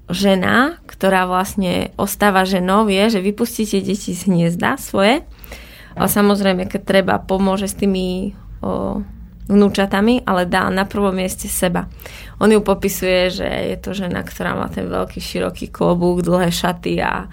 žena, 0.09 0.80
ktorá 0.89 1.28
vlastne 1.28 1.93
ostáva 2.01 2.48
ženou, 2.48 2.89
vie, 2.89 3.09
že 3.12 3.20
vypustíte 3.20 3.80
deti 3.85 4.16
z 4.16 4.28
hniezda 4.28 4.80
svoje 4.80 5.24
a 5.98 6.06
samozrejme, 6.06 6.70
keď 6.70 6.80
treba, 6.85 7.14
pomôže 7.18 7.66
s 7.66 7.74
tými 7.74 8.32
o, 8.62 9.02
vnúčatami, 9.51 10.22
ale 10.22 10.47
dá 10.47 10.70
na 10.70 10.86
prvom 10.86 11.10
mieste 11.10 11.51
seba. 11.51 11.90
On 12.39 12.47
ju 12.47 12.62
popisuje, 12.62 13.35
že 13.35 13.48
je 13.48 13.76
to 13.82 13.97
žena, 13.97 14.22
ktorá 14.22 14.55
má 14.55 14.70
ten 14.70 14.86
veľký 14.86 15.18
široký 15.18 15.74
klobúk, 15.74 16.22
dlhé 16.22 16.55
šaty 16.55 17.02
a 17.02 17.26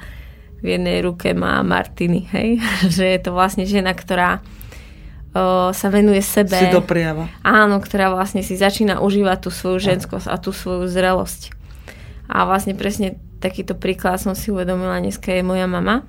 v 0.65 0.65
jednej 0.79 1.05
ruke 1.05 1.35
má 1.37 1.61
Martiny, 1.61 2.25
hej? 2.33 2.57
že 2.95 3.05
je 3.05 3.19
to 3.21 3.31
vlastne 3.31 3.69
žena, 3.69 3.93
ktorá 3.93 4.41
sa 5.75 5.91
venuje 5.91 6.23
sebe. 6.23 6.55
Si 6.55 6.71
dopriava. 6.71 7.27
Áno, 7.43 7.83
ktorá 7.83 8.07
vlastne 8.07 8.39
si 8.39 8.55
začína 8.55 9.03
užívať 9.03 9.37
tú 9.43 9.49
svoju 9.51 9.83
ženskosť 9.83 10.31
a 10.31 10.39
tú 10.39 10.55
svoju 10.55 10.87
zrelosť. 10.87 11.51
A 12.25 12.45
vlastne 12.49 12.73
presne 12.73 13.21
takýto 13.43 13.77
príklad 13.77 14.17
som 14.17 14.33
si 14.33 14.49
uvedomila 14.49 14.97
dneska 14.97 15.29
je 15.29 15.45
moja 15.45 15.69
mama, 15.69 16.01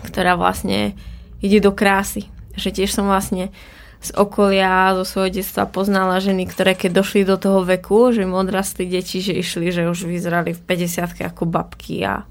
ktorá 0.00 0.38
vlastne 0.38 0.96
ide 1.44 1.60
do 1.60 1.74
krásy. 1.74 2.28
Že 2.56 2.82
tiež 2.82 2.90
som 2.96 3.06
vlastne 3.08 3.52
z 4.00 4.16
okolia, 4.16 4.96
zo 4.96 5.04
svojho 5.04 5.44
detstva 5.44 5.68
poznala 5.68 6.24
ženy, 6.24 6.48
ktoré 6.48 6.72
keď 6.72 7.04
došli 7.04 7.28
do 7.28 7.36
toho 7.36 7.68
veku, 7.68 8.16
že 8.16 8.24
im 8.24 8.32
odrastli 8.32 8.88
deti, 8.88 9.20
že 9.20 9.36
išli, 9.36 9.68
že 9.68 9.92
už 9.92 10.08
vyzerali 10.08 10.56
v 10.56 10.60
50 10.64 11.20
ako 11.20 11.44
babky 11.44 12.00
a 12.08 12.24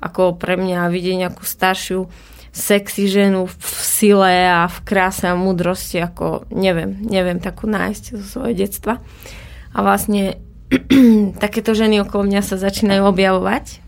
ako 0.00 0.40
pre 0.40 0.56
mňa 0.56 0.88
vidieť 0.88 1.16
nejakú 1.28 1.44
staršiu 1.44 2.08
sexy 2.52 3.08
ženu 3.08 3.48
v 3.48 3.64
sile 3.80 4.48
a 4.48 4.68
v 4.68 4.78
kráse 4.84 5.24
a 5.28 5.36
múdrosti, 5.36 6.00
ako 6.00 6.48
neviem, 6.52 7.00
neviem 7.04 7.40
takú 7.40 7.68
nájsť 7.68 8.04
zo 8.20 8.24
svojho 8.40 8.56
detstva. 8.56 9.00
A 9.72 9.78
vlastne 9.80 10.40
takéto 11.44 11.76
ženy 11.76 12.04
okolo 12.04 12.28
mňa 12.28 12.42
sa 12.44 12.56
začínajú 12.56 13.04
objavovať. 13.08 13.80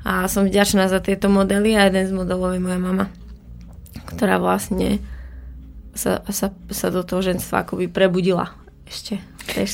A 0.00 0.24
som 0.32 0.48
vďačná 0.48 0.88
za 0.88 0.96
tieto 1.04 1.28
modely 1.28 1.76
a 1.76 1.88
jeden 1.92 2.08
z 2.08 2.12
modelov 2.16 2.56
je 2.56 2.64
moja 2.64 2.80
mama, 2.80 3.12
ktorá 4.08 4.40
vlastne 4.40 4.96
sa, 5.92 6.24
sa, 6.32 6.56
sa 6.72 6.88
do 6.88 7.04
toho 7.04 7.20
ženstva 7.20 7.68
akoby 7.68 7.92
prebudila 7.92 8.56
ešte 8.88 9.20
v 9.20 9.60
tej 9.60 9.66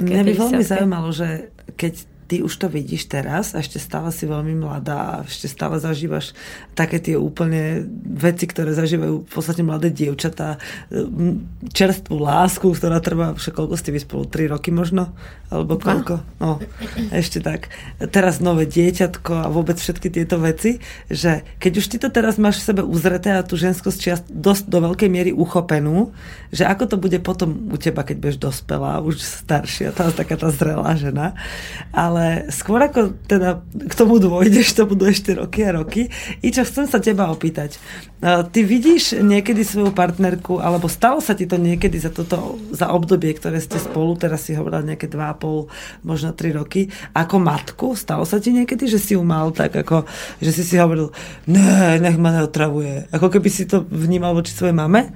Mňa 0.00 0.22
by 0.24 0.32
veľmi 0.32 0.64
zaujímalo, 0.64 1.12
že 1.12 1.52
keď 1.76 2.15
ty 2.26 2.42
už 2.42 2.52
to 2.58 2.66
vidíš 2.66 3.06
teraz 3.06 3.54
a 3.54 3.62
ešte 3.62 3.78
stále 3.78 4.10
si 4.10 4.26
veľmi 4.26 4.58
mladá 4.58 5.22
a 5.22 5.22
ešte 5.22 5.46
stále 5.46 5.78
zažívaš 5.78 6.34
také 6.74 6.98
tie 6.98 7.14
úplne 7.14 7.86
veci, 8.04 8.50
ktoré 8.50 8.74
zažívajú 8.74 9.24
v 9.24 9.30
podstate 9.30 9.62
mladé 9.62 9.94
dievčatá. 9.94 10.58
Čerstvú 11.70 12.18
lásku, 12.18 12.66
ktorá 12.66 12.98
trvá, 12.98 13.32
však 13.38 13.54
koľko 13.54 13.74
ste 13.78 13.94
vy 13.94 14.00
spolu? 14.02 14.26
3 14.26 14.52
roky 14.52 14.74
možno? 14.74 15.14
Alebo 15.46 15.78
koľko? 15.78 16.26
No, 16.42 16.58
ešte 17.14 17.38
tak. 17.38 17.70
Teraz 18.10 18.42
nové 18.42 18.66
dieťatko 18.66 19.46
a 19.46 19.50
vôbec 19.50 19.78
všetky 19.78 20.10
tieto 20.10 20.42
veci, 20.42 20.82
že 21.06 21.46
keď 21.62 21.72
už 21.78 21.86
ty 21.86 21.96
to 22.02 22.10
teraz 22.10 22.34
máš 22.42 22.58
v 22.60 22.66
sebe 22.74 22.82
uzreté 22.82 23.30
a 23.30 23.46
tú 23.46 23.54
ženskosť 23.54 23.98
čiast 24.02 24.24
dosť 24.26 24.66
do 24.66 24.78
veľkej 24.90 25.06
miery 25.06 25.30
uchopenú, 25.30 26.10
že 26.50 26.66
ako 26.66 26.84
to 26.90 26.96
bude 26.98 27.18
potom 27.22 27.70
u 27.70 27.78
teba, 27.78 28.02
keď 28.02 28.16
budeš 28.18 28.38
dospelá, 28.42 28.98
už 29.06 29.22
staršia, 29.22 29.94
tá 29.94 30.10
taká 30.10 30.34
tá 30.34 30.50
zrelá 30.50 30.98
žena. 30.98 31.38
Ale 31.94 32.15
ale 32.16 32.48
skôr 32.48 32.80
ako 32.80 33.12
teda 33.28 33.60
k 33.68 33.92
tomu 33.92 34.16
dôjdeš, 34.16 34.72
to 34.72 34.88
budú 34.88 35.04
ešte 35.04 35.36
roky 35.36 35.68
a 35.68 35.76
roky. 35.76 36.08
I 36.40 36.48
čo 36.48 36.64
chcem 36.64 36.88
sa 36.88 36.96
teba 36.96 37.28
opýtať. 37.28 37.76
Ty 38.24 38.60
vidíš 38.64 39.20
niekedy 39.20 39.60
svoju 39.60 39.92
partnerku, 39.92 40.56
alebo 40.64 40.88
stalo 40.88 41.20
sa 41.20 41.36
ti 41.36 41.44
to 41.44 41.60
niekedy 41.60 42.00
za 42.00 42.08
toto, 42.08 42.56
za 42.72 42.88
obdobie, 42.88 43.36
ktoré 43.36 43.60
ste 43.60 43.76
spolu, 43.76 44.16
teraz 44.16 44.48
si 44.48 44.56
hovorila 44.56 44.80
nejaké 44.80 45.12
2,5, 45.12 46.08
možno 46.08 46.32
3 46.32 46.56
roky, 46.56 46.88
ako 47.12 47.36
matku? 47.36 47.86
Stalo 47.92 48.24
sa 48.24 48.40
ti 48.40 48.56
niekedy, 48.56 48.88
že 48.88 48.96
si 48.96 49.12
ju 49.12 49.20
mal 49.20 49.52
tak, 49.52 49.76
ako, 49.76 50.08
že 50.40 50.56
si 50.56 50.64
si 50.64 50.80
hovoril, 50.80 51.12
ne, 51.44 52.00
nech 52.00 52.16
ma 52.16 52.32
neotravuje. 52.32 53.12
Ako 53.12 53.28
keby 53.28 53.52
si 53.52 53.68
to 53.68 53.84
vnímal 53.92 54.32
voči 54.32 54.56
svojej 54.56 54.72
mame? 54.72 55.12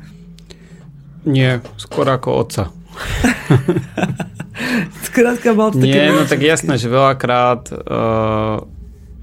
Nie, 1.25 1.65
skôr 1.81 2.05
ako 2.05 2.29
otca. 2.45 2.69
Skrátka 5.07 5.55
mal 5.55 5.71
to 5.71 5.79
Nie, 5.79 6.11
no 6.11 6.27
tak 6.27 6.43
jasné, 6.43 6.77
že 6.77 6.91
veľakrát 6.91 7.71
uh, 7.71 8.67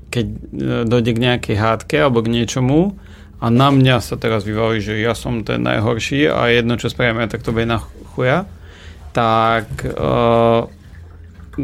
keď 0.10 0.26
e, 0.26 0.38
dojde 0.88 1.12
k 1.14 1.24
nejakej 1.24 1.56
hádke 1.60 1.96
alebo 2.00 2.24
k 2.24 2.32
niečomu 2.32 2.96
a 3.38 3.54
na 3.54 3.70
mňa 3.70 4.02
sa 4.02 4.18
teraz 4.18 4.48
vyvalí, 4.48 4.82
že 4.82 4.98
ja 4.98 5.14
som 5.14 5.46
ten 5.46 5.62
najhorší 5.62 6.26
a 6.26 6.50
jedno, 6.50 6.80
čo 6.80 6.90
spravíme, 6.90 7.30
tak 7.30 7.46
to 7.46 7.54
bude 7.54 7.70
na 7.70 7.78
chuja, 8.18 8.50
tak 9.14 9.70
uh, 9.86 10.66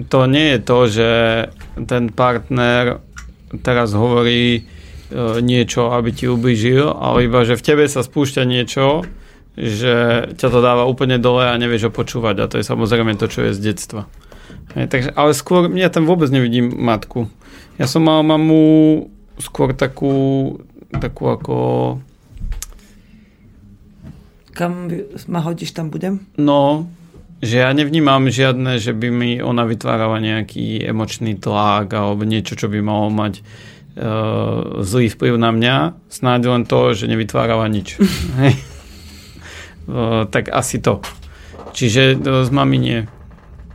to 0.10 0.20
nie 0.30 0.54
je 0.54 0.60
to, 0.62 0.80
že 0.86 1.10
ten 1.90 2.14
partner 2.14 3.02
teraz 3.66 3.98
hovorí 3.98 4.62
uh, 4.62 5.42
niečo, 5.42 5.90
aby 5.98 6.14
ti 6.14 6.30
ubližil, 6.30 6.94
ale 6.94 7.26
iba, 7.26 7.42
že 7.42 7.58
v 7.58 7.66
tebe 7.66 7.86
sa 7.90 8.06
spúšťa 8.06 8.46
niečo, 8.46 9.02
že 9.54 10.28
ťa 10.34 10.48
to 10.50 10.60
dáva 10.60 10.90
úplne 10.90 11.22
dole 11.22 11.46
a 11.46 11.60
nevieš 11.62 11.90
ho 11.90 11.92
počúvať 11.94 12.36
a 12.42 12.50
to 12.50 12.58
je 12.58 12.66
samozrejme 12.66 13.14
to, 13.18 13.30
čo 13.30 13.50
je 13.50 13.52
z 13.54 13.60
detstva. 13.74 14.10
Hej, 14.74 14.90
takže, 14.90 15.10
ale 15.14 15.32
skôr, 15.38 15.70
ja 15.78 15.94
tam 15.94 16.10
vôbec 16.10 16.34
nevidím 16.34 16.74
matku. 16.74 17.30
Ja 17.78 17.86
som 17.86 18.06
mal 18.06 18.26
mamu 18.26 19.06
skôr 19.38 19.78
takú, 19.78 20.58
takú 20.90 21.30
ako... 21.30 21.56
Kam 24.54 24.90
ma 25.30 25.42
hodíš, 25.42 25.74
tam 25.74 25.90
budem? 25.90 26.30
No, 26.38 26.86
že 27.44 27.60
ja 27.60 27.70
nevnímam 27.76 28.32
žiadne, 28.32 28.80
že 28.80 28.96
by 28.96 29.10
mi 29.12 29.32
ona 29.44 29.68
vytvárala 29.68 30.22
nejaký 30.24 30.80
emočný 30.80 31.36
tlak 31.36 31.92
alebo 31.92 32.24
niečo, 32.24 32.56
čo 32.56 32.72
by 32.72 32.80
malo 32.80 33.12
mať 33.12 33.44
uh, 33.44 34.80
zlý 34.80 35.12
vplyv 35.12 35.36
na 35.36 35.52
mňa. 35.52 35.76
Snáď 36.08 36.42
len 36.48 36.64
to, 36.64 36.96
že 36.96 37.12
nevytvárala 37.12 37.68
nič. 37.68 38.00
tak 40.30 40.50
asi 40.50 40.80
to. 40.80 41.04
Čiže 41.74 42.22
z 42.22 42.50
mami 42.54 42.78
nie. 42.78 43.00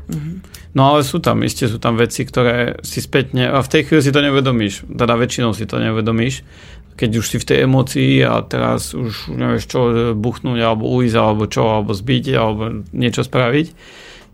Mm-hmm. 0.08 0.36
No 0.76 0.94
ale 0.94 1.02
sú 1.02 1.18
tam, 1.18 1.42
isté 1.42 1.66
sú 1.66 1.82
tam 1.82 1.98
veci, 1.98 2.22
ktoré 2.22 2.78
si 2.86 3.02
spätne, 3.02 3.50
a 3.50 3.64
v 3.64 3.72
tej 3.72 3.88
chvíli 3.88 4.02
si 4.04 4.14
to 4.14 4.22
nevedomíš, 4.22 4.86
teda 4.86 5.18
väčšinou 5.18 5.50
si 5.56 5.64
to 5.66 5.80
nevedomíš, 5.80 6.46
keď 6.94 7.10
už 7.18 7.26
si 7.26 7.36
v 7.40 7.48
tej 7.48 7.58
emocii 7.66 8.22
a 8.22 8.42
teraz 8.44 8.94
už 8.94 9.32
nevieš 9.32 9.64
čo 9.66 9.80
buchnúť, 10.14 10.58
alebo 10.62 10.86
ujsť, 10.98 11.16
alebo 11.18 11.50
čo, 11.50 11.66
alebo 11.66 11.96
zbiť, 11.96 12.24
alebo 12.36 12.84
niečo 12.94 13.26
spraviť, 13.26 13.66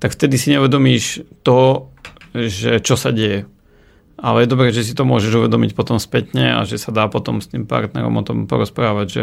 tak 0.02 0.10
vtedy 0.12 0.36
si 0.36 0.52
nevedomíš 0.52 1.24
to, 1.46 1.88
že 2.34 2.82
čo 2.82 2.98
sa 2.98 3.14
deje. 3.14 3.46
Ale 4.14 4.44
je 4.44 4.52
dobré, 4.52 4.68
že 4.70 4.86
si 4.86 4.92
to 4.92 5.06
môžeš 5.06 5.44
uvedomiť 5.44 5.72
potom 5.72 5.98
spätne 5.98 6.56
a 6.56 6.64
že 6.64 6.78
sa 6.78 6.94
dá 6.94 7.08
potom 7.08 7.40
s 7.40 7.50
tým 7.50 7.64
partnerom 7.64 8.14
o 8.14 8.26
tom 8.26 8.46
porozprávať, 8.46 9.06
že 9.06 9.22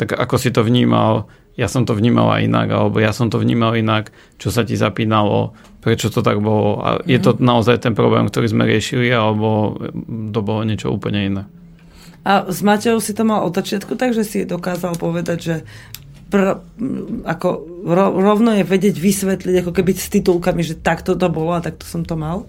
tak 0.00 0.16
ako 0.16 0.40
si 0.40 0.48
to 0.48 0.64
vnímal, 0.64 1.28
ja 1.60 1.68
som 1.68 1.84
to 1.84 1.92
vnímala 1.92 2.40
inak, 2.40 2.72
alebo 2.72 2.96
ja 3.04 3.12
som 3.12 3.28
to 3.28 3.36
vnímal 3.36 3.76
inak, 3.76 4.08
čo 4.40 4.48
sa 4.48 4.64
ti 4.64 4.80
zapínalo, 4.80 5.52
prečo 5.84 6.08
to 6.08 6.24
tak 6.24 6.40
bolo. 6.40 6.80
A 6.80 7.04
je 7.04 7.20
to 7.20 7.36
mhm. 7.36 7.44
naozaj 7.44 7.84
ten 7.84 7.92
problém, 7.92 8.24
ktorý 8.32 8.48
sme 8.48 8.64
riešili, 8.64 9.12
alebo 9.12 9.76
to 10.32 10.40
bolo 10.40 10.64
niečo 10.64 10.88
úplne 10.88 11.20
iné. 11.20 11.42
A 12.24 12.48
s 12.48 12.64
Mateou 12.64 13.00
si 13.00 13.12
to 13.12 13.24
mal 13.24 13.44
od 13.44 13.56
začiatku 13.56 13.96
tak, 13.96 14.12
že 14.16 14.24
si 14.24 14.44
dokázal 14.44 14.96
povedať, 15.00 15.38
že 15.40 15.54
pr- 16.28 16.60
ako 17.24 17.48
rovno 18.20 18.56
je 18.56 18.64
vedieť 18.64 18.96
vysvetliť, 18.96 19.64
ako 19.64 19.72
keby 19.72 19.90
s 19.96 20.12
titulkami, 20.12 20.60
že 20.60 20.76
takto 20.76 21.16
to 21.16 21.28
bolo 21.32 21.56
a 21.56 21.64
takto 21.64 21.88
som 21.88 22.04
to 22.04 22.20
mal? 22.20 22.44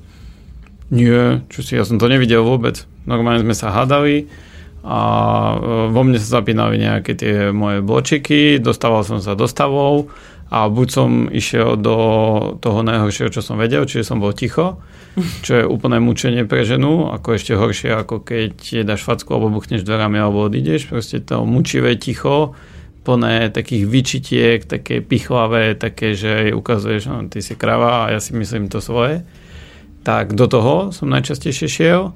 Nie, 0.92 1.40
čo 1.48 1.64
si, 1.64 1.80
ja 1.80 1.88
som 1.88 1.96
to 1.96 2.12
nevidel 2.12 2.44
vôbec. 2.44 2.84
Normálne 3.08 3.48
sme 3.48 3.56
sa 3.56 3.72
hádali, 3.72 4.28
a 4.82 5.00
e, 5.54 5.56
vo 5.94 6.02
mne 6.02 6.18
sa 6.18 6.42
zapínali 6.42 6.82
nejaké 6.82 7.14
tie 7.14 7.36
moje 7.54 7.86
bločiky, 7.86 8.58
dostával 8.58 9.06
som 9.06 9.22
sa 9.22 9.38
do 9.38 9.46
stavov 9.46 10.10
a 10.52 10.68
buď 10.68 10.88
som 10.90 11.10
išiel 11.30 11.78
do 11.78 11.98
toho 12.60 12.82
najhoršieho, 12.82 13.30
čo 13.30 13.46
som 13.46 13.62
vedel, 13.62 13.86
čiže 13.86 14.10
som 14.10 14.18
bol 14.18 14.34
ticho, 14.34 14.82
čo 15.46 15.62
je 15.62 15.66
úplné 15.70 16.02
mučenie 16.02 16.50
pre 16.50 16.66
ženu, 16.66 17.14
ako 17.14 17.38
ešte 17.38 17.54
horšie, 17.54 17.94
ako 17.94 18.26
keď 18.26 18.84
dáš 18.84 19.06
facku 19.06 19.38
alebo 19.38 19.54
buchneš 19.54 19.86
dverami 19.86 20.18
alebo 20.18 20.50
odídeš, 20.50 20.90
proste 20.90 21.22
to 21.22 21.46
mučivé 21.46 21.94
ticho, 21.96 22.58
plné 23.02 23.50
takých 23.50 23.84
vyčitiek, 23.90 24.60
také 24.62 25.02
pichlavé, 25.02 25.74
také, 25.74 26.14
že 26.14 26.54
ukazuješ, 26.54 27.10
no, 27.10 27.26
ty 27.34 27.42
si 27.42 27.58
krava 27.58 28.06
a 28.06 28.12
ja 28.14 28.20
si 28.22 28.38
myslím 28.38 28.70
to 28.70 28.78
svoje. 28.78 29.26
Tak 30.06 30.38
do 30.38 30.46
toho 30.46 30.94
som 30.94 31.10
najčastejšie 31.10 31.68
šiel, 31.70 32.14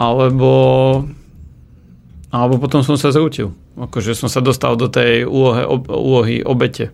alebo 0.00 0.48
alebo 2.28 2.60
potom 2.60 2.84
som 2.84 3.00
sa 3.00 3.08
zrútil. 3.08 3.56
Akože 3.80 4.12
som 4.12 4.28
sa 4.28 4.44
dostal 4.44 4.76
do 4.76 4.88
tej 4.88 5.24
úlohy, 5.24 5.64
úlohy 5.88 6.36
obete. 6.44 6.92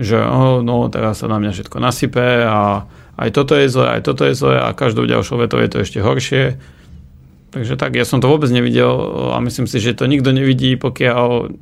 Že 0.00 0.18
oh, 0.24 0.58
no, 0.64 0.88
teraz 0.88 1.20
sa 1.20 1.28
na 1.28 1.36
mňa 1.36 1.52
všetko 1.52 1.76
nasype 1.78 2.24
a 2.48 2.88
aj 3.14 3.30
toto 3.30 3.54
je 3.54 3.70
zlé, 3.70 4.00
aj 4.00 4.02
toto 4.02 4.26
je 4.26 4.34
zlé 4.34 4.58
a 4.58 4.74
každou 4.74 5.06
ďalšou 5.06 5.38
vetou 5.44 5.60
je 5.62 5.70
to 5.70 5.78
ešte 5.84 5.98
horšie 6.02 6.58
Takže 7.54 7.78
tak, 7.78 7.94
ja 7.94 8.02
som 8.02 8.18
to 8.18 8.26
vôbec 8.26 8.50
nevidel 8.50 8.90
a 9.30 9.38
myslím 9.38 9.70
si, 9.70 9.78
že 9.78 9.94
to 9.94 10.10
nikto 10.10 10.34
nevidí, 10.34 10.74
pokiaľ 10.74 11.54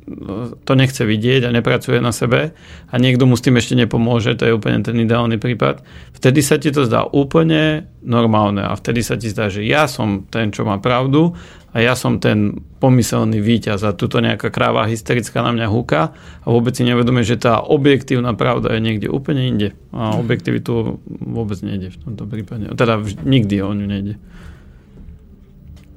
to 0.65 0.73
nechce 0.73 1.05
vidieť 1.05 1.45
a 1.45 1.53
nepracuje 1.53 2.01
na 2.01 2.09
sebe 2.09 2.57
a 2.89 2.95
niekto 2.97 3.29
mu 3.29 3.37
s 3.37 3.45
tým 3.45 3.61
ešte 3.61 3.77
nepomôže, 3.77 4.33
to 4.33 4.49
je 4.49 4.57
úplne 4.57 4.81
ten 4.81 4.97
ideálny 4.97 5.37
prípad. 5.37 5.85
Vtedy 6.17 6.41
sa 6.41 6.57
ti 6.57 6.73
to 6.73 6.89
zdá 6.89 7.05
úplne 7.05 7.85
normálne 8.01 8.65
a 8.65 8.73
vtedy 8.73 9.05
sa 9.05 9.21
ti 9.21 9.29
zdá, 9.29 9.53
že 9.53 9.61
ja 9.61 9.85
som 9.85 10.25
ten, 10.25 10.49
čo 10.49 10.65
má 10.65 10.81
pravdu 10.81 11.37
a 11.73 11.77
ja 11.77 11.93
som 11.93 12.17
ten 12.17 12.57
pomyselný 12.81 13.37
víťaz 13.37 13.85
a 13.85 13.93
tuto 13.93 14.17
nejaká 14.17 14.49
kráva 14.49 14.89
hysterická 14.89 15.45
na 15.45 15.53
mňa 15.53 15.67
húka 15.69 16.17
a 16.41 16.47
vôbec 16.49 16.73
si 16.73 16.81
nevedomie, 16.89 17.21
že 17.21 17.37
tá 17.37 17.61
objektívna 17.61 18.33
pravda 18.33 18.73
je 18.73 18.81
niekde 18.81 19.13
úplne 19.13 19.45
inde 19.45 19.77
a 19.93 20.17
objektivitu 20.17 20.97
vôbec 21.05 21.61
nejde 21.61 21.93
v 21.93 21.97
tomto 22.01 22.25
prípade. 22.25 22.65
Teda 22.73 22.97
nikdy 23.21 23.61
o 23.61 23.77
ňu 23.77 23.85
nejde. 23.85 24.17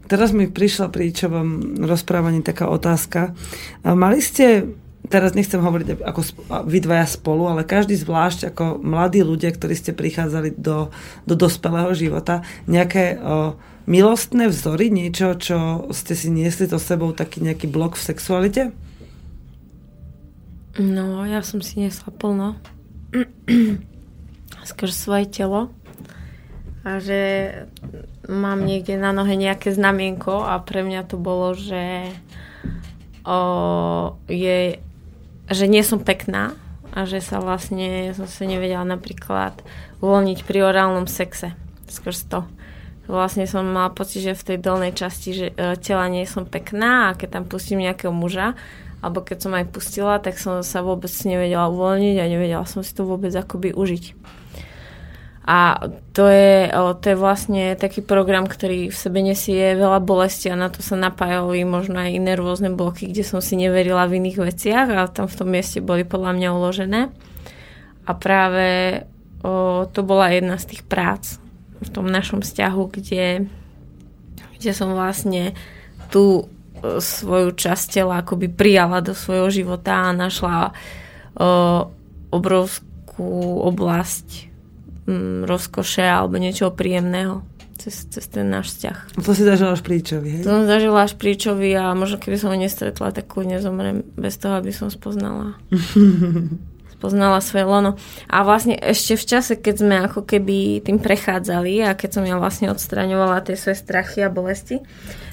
Teraz 0.06 0.30
mi 0.30 0.46
prišla 0.46 0.90
pri 0.94 1.10
čovom 1.10 1.82
rozprávaní 1.82 2.42
taká 2.46 2.70
otázka. 2.70 3.34
Mali 3.82 4.22
ste, 4.22 4.70
teraz 5.10 5.34
nechcem 5.34 5.58
hovoriť 5.58 6.02
ako 6.02 6.20
vy 6.66 6.78
dvaja 6.82 7.06
spolu, 7.10 7.50
ale 7.50 7.66
každý 7.66 7.98
zvlášť 7.98 8.54
ako 8.54 8.82
mladí 8.82 9.26
ľudia, 9.26 9.50
ktorí 9.50 9.74
ste 9.74 9.90
prichádzali 9.94 10.54
do, 10.58 10.94
do 11.26 11.34
dospelého 11.34 11.90
života, 11.94 12.46
nejaké 12.70 13.18
o, 13.18 13.58
milostné 13.86 14.50
vzory, 14.50 14.90
niečo, 14.90 15.34
čo 15.38 15.88
ste 15.94 16.14
si 16.14 16.30
niesli 16.30 16.66
so 16.66 16.78
sebou, 16.78 17.14
taký 17.14 17.42
nejaký 17.42 17.70
blok 17.70 17.98
v 17.98 18.06
sexualite? 18.06 18.62
No, 20.76 21.24
ja 21.24 21.40
som 21.40 21.64
si 21.64 21.80
niesla 21.80 22.12
plno. 22.12 22.58
Skrz 24.70 24.92
svoje 24.92 25.26
telo. 25.30 25.72
A 26.86 27.02
že 27.02 27.50
mám 28.28 28.62
niekde 28.62 28.98
na 28.98 29.14
nohe 29.14 29.34
nejaké 29.38 29.72
znamienko 29.72 30.46
a 30.46 30.58
pre 30.62 30.82
mňa 30.82 31.02
to 31.06 31.16
bolo, 31.18 31.54
že 31.54 32.10
o, 33.22 33.38
je, 34.26 34.78
že 35.50 35.64
nie 35.66 35.82
som 35.82 36.02
pekná 36.02 36.54
a 36.96 37.04
že 37.04 37.20
sa 37.20 37.42
vlastne, 37.42 38.14
som 38.16 38.26
sa 38.26 38.44
nevedela 38.48 38.86
napríklad 38.86 39.60
uvoľniť 40.00 40.38
pri 40.46 40.58
orálnom 40.64 41.06
sexe 41.06 41.54
skrz 41.86 42.26
to. 42.28 42.40
Vlastne 43.06 43.46
som 43.46 43.62
mala 43.62 43.94
pocit, 43.94 44.26
že 44.26 44.34
v 44.34 44.46
tej 44.54 44.58
dolnej 44.58 44.90
časti 44.90 45.30
že, 45.30 45.46
e, 45.54 45.78
tela 45.78 46.10
nie 46.10 46.26
som 46.26 46.42
pekná 46.42 47.12
a 47.12 47.14
keď 47.14 47.38
tam 47.38 47.44
pustím 47.46 47.78
nejakého 47.86 48.10
muža, 48.10 48.58
alebo 48.98 49.22
keď 49.22 49.38
som 49.46 49.52
aj 49.54 49.70
pustila, 49.70 50.18
tak 50.18 50.34
som 50.42 50.66
sa 50.66 50.82
vôbec 50.82 51.12
nevedela 51.22 51.70
uvoľniť 51.70 52.16
a 52.18 52.26
nevedela 52.26 52.66
som 52.66 52.82
si 52.82 52.90
to 52.90 53.06
vôbec 53.06 53.30
akoby 53.30 53.70
užiť. 53.70 54.04
A 55.46 55.78
to 56.10 56.26
je, 56.26 56.66
to 56.74 57.06
je 57.06 57.14
vlastne 57.14 57.78
taký 57.78 58.02
program, 58.02 58.50
ktorý 58.50 58.90
v 58.90 58.98
sebe 58.98 59.22
nesie 59.22 59.78
veľa 59.78 60.02
bolesti 60.02 60.50
a 60.50 60.58
na 60.58 60.74
to 60.74 60.82
sa 60.82 60.98
napájali 60.98 61.62
možno 61.62 62.02
aj 62.02 62.18
iné 62.18 62.34
rôzne 62.34 62.74
bloky, 62.74 63.06
kde 63.06 63.22
som 63.22 63.38
si 63.38 63.54
neverila 63.54 64.10
v 64.10 64.18
iných 64.18 64.42
veciach 64.42 64.86
a 64.90 65.06
tam 65.06 65.30
v 65.30 65.38
tom 65.38 65.46
mieste 65.46 65.78
boli 65.78 66.02
podľa 66.02 66.34
mňa 66.34 66.48
uložené. 66.50 67.00
A 68.06 68.10
práve 68.18 68.66
o, 69.46 69.86
to 69.86 70.02
bola 70.02 70.34
jedna 70.34 70.58
z 70.58 70.74
tých 70.74 70.82
prác 70.82 71.38
v 71.78 71.88
tom 71.94 72.10
našom 72.10 72.42
vzťahu, 72.42 72.82
kde, 72.90 73.46
kde 74.58 74.70
som 74.74 74.98
vlastne 74.98 75.54
tú 76.10 76.50
svoju 76.82 77.54
časť 77.54 78.02
tela 78.02 78.18
akoby 78.18 78.50
prijala 78.50 78.98
do 78.98 79.14
svojho 79.14 79.46
života 79.54 80.10
a 80.10 80.16
našla 80.16 80.74
o, 81.38 81.86
obrovskú 82.34 83.62
oblasť 83.62 84.55
mm, 85.06 85.46
rozkoše 85.46 86.04
alebo 86.04 86.36
niečoho 86.36 86.74
príjemného 86.74 87.46
cez, 87.78 88.08
cez 88.08 88.24
ten 88.26 88.48
náš 88.48 88.74
vzťah. 88.74 88.98
To 89.22 89.30
si 89.36 89.44
zažila 89.44 89.76
až 89.76 89.82
príčovi, 89.84 90.28
hej? 90.40 90.42
To 90.42 90.50
som 90.50 90.64
zažila 90.66 91.00
až 91.04 91.14
príčovi 91.14 91.70
a 91.76 91.92
možno 91.92 92.16
keby 92.18 92.36
som 92.40 92.50
ho 92.50 92.58
nestretla, 92.58 93.14
tak 93.14 93.28
kľudne 93.28 93.60
zomrem 93.62 94.02
bez 94.16 94.40
toho, 94.40 94.58
aby 94.58 94.72
som 94.72 94.88
spoznala. 94.88 95.54
spoznala 96.96 97.44
svoje 97.44 97.68
lono. 97.68 98.00
A 98.32 98.40
vlastne 98.40 98.74
ešte 98.80 99.20
v 99.20 99.24
čase, 99.28 99.52
keď 99.60 99.74
sme 99.76 99.96
ako 100.08 100.24
keby 100.24 100.80
tým 100.80 100.96
prechádzali 100.96 101.84
a 101.84 101.92
keď 101.92 102.10
som 102.18 102.24
ja 102.24 102.40
vlastne 102.40 102.72
odstraňovala 102.72 103.44
tie 103.44 103.54
svoje 103.60 103.76
strachy 103.76 104.24
a 104.24 104.32
bolesti, 104.32 104.80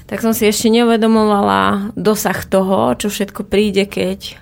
tak 0.04 0.20
som 0.20 0.36
si 0.36 0.44
ešte 0.44 0.68
neuvedomovala 0.68 1.96
dosah 1.96 2.36
toho, 2.44 2.92
čo 3.00 3.08
všetko 3.08 3.48
príde, 3.48 3.88
keď, 3.88 4.36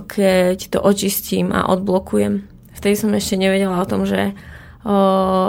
keď 0.00 0.58
to 0.72 0.80
očistím 0.80 1.52
a 1.52 1.68
odblokujem 1.68 2.53
vtedy 2.74 2.94
som 2.98 3.10
ešte 3.14 3.38
nevedela 3.38 3.80
o 3.80 3.88
tom, 3.88 4.04
že 4.04 4.34
o, 4.84 4.94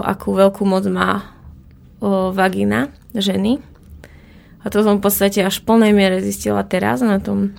akú 0.01 0.33
veľkú 0.37 0.63
moc 0.63 0.85
má 0.89 1.25
o, 1.99 2.31
vagína 2.31 2.93
ženy. 3.13 3.59
A 4.65 4.73
to 4.73 4.81
som 4.81 4.97
v 4.97 5.05
podstate 5.05 5.45
až 5.45 5.61
v 5.61 5.67
plnej 5.69 5.93
miere 5.93 6.25
zistila 6.25 6.65
teraz 6.65 7.05
na 7.05 7.21
tom 7.21 7.53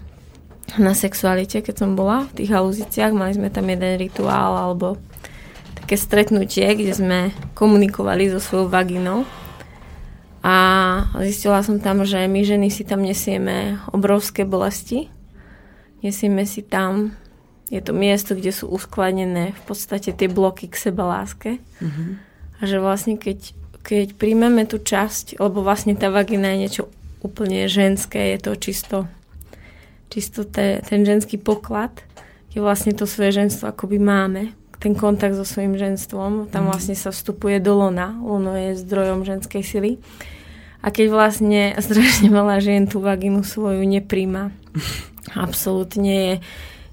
na 0.74 0.90
sexualite, 0.98 1.62
keď 1.62 1.86
som 1.86 1.90
bola 1.94 2.26
v 2.26 2.42
tých 2.42 2.50
haluziciach. 2.50 3.14
Mali 3.14 3.38
sme 3.38 3.54
tam 3.54 3.70
jeden 3.70 3.94
rituál 4.02 4.58
alebo 4.58 4.98
také 5.78 5.94
stretnutie, 5.94 6.66
kde 6.74 6.90
sme 6.90 7.18
komunikovali 7.54 8.26
so 8.34 8.42
svojou 8.42 8.66
vaginou. 8.66 9.22
A 10.42 10.54
zistila 11.22 11.62
som 11.62 11.78
tam, 11.78 12.02
že 12.02 12.26
my 12.26 12.42
ženy 12.42 12.74
si 12.74 12.82
tam 12.82 13.06
nesieme 13.06 13.78
obrovské 13.94 14.42
bolesti. 14.42 15.06
Nesieme 16.02 16.42
si 16.42 16.66
tam 16.66 17.14
je 17.66 17.80
to 17.82 17.90
miesto, 17.90 18.38
kde 18.38 18.54
sú 18.54 18.70
uskladnené 18.70 19.50
v 19.50 19.62
podstate 19.66 20.14
tie 20.14 20.30
bloky 20.30 20.70
k 20.70 20.78
seba 20.78 21.02
láske. 21.02 21.58
Mm-hmm. 21.82 22.08
A 22.56 22.60
že 22.62 22.78
vlastne 22.78 23.18
keď, 23.18 23.52
keď 23.82 24.14
príjmeme 24.14 24.62
tú 24.70 24.78
časť, 24.78 25.42
lebo 25.42 25.66
vlastne 25.66 25.98
tá 25.98 26.08
vagina 26.14 26.54
je 26.54 26.60
niečo 26.62 26.84
úplne 27.26 27.66
ženské, 27.66 28.36
je 28.36 28.38
to 28.38 28.52
čisto, 28.54 28.98
čisto 30.14 30.46
te, 30.46 30.78
ten 30.86 31.02
ženský 31.02 31.42
poklad, 31.42 32.06
kde 32.54 32.62
vlastne 32.62 32.94
to 32.94 33.04
svoje 33.04 33.34
ženstvo 33.34 33.74
akoby 33.74 33.98
máme, 33.98 34.54
ten 34.78 34.94
kontakt 34.94 35.34
so 35.34 35.42
svojím 35.42 35.74
ženstvom, 35.74 36.46
tam 36.46 36.46
mm-hmm. 36.46 36.70
vlastne 36.70 36.94
sa 36.94 37.10
vstupuje 37.10 37.58
do 37.58 37.74
lona, 37.74 38.14
lono 38.22 38.54
je 38.54 38.78
zdrojom 38.78 39.26
ženskej 39.26 39.62
sily. 39.66 39.92
A 40.86 40.94
keď 40.94 41.06
vlastne 41.10 41.74
strašne 41.82 42.30
veľa 42.30 42.62
žien 42.62 42.86
tú 42.86 43.02
vaginu 43.02 43.42
svoju 43.42 43.82
nepríjma, 43.82 44.54
absolútne 45.34 46.14
je 46.14 46.34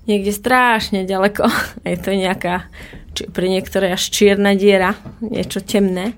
niekde 0.09 0.31
strašne 0.35 1.07
ďaleko. 1.07 1.47
Je 1.89 1.97
to 1.99 2.11
nejaká, 2.15 2.67
či, 3.15 3.27
pre 3.29 3.47
niektoré 3.47 3.93
až 3.93 4.09
čierna 4.09 4.55
diera, 4.55 4.95
niečo 5.23 5.63
temné. 5.63 6.15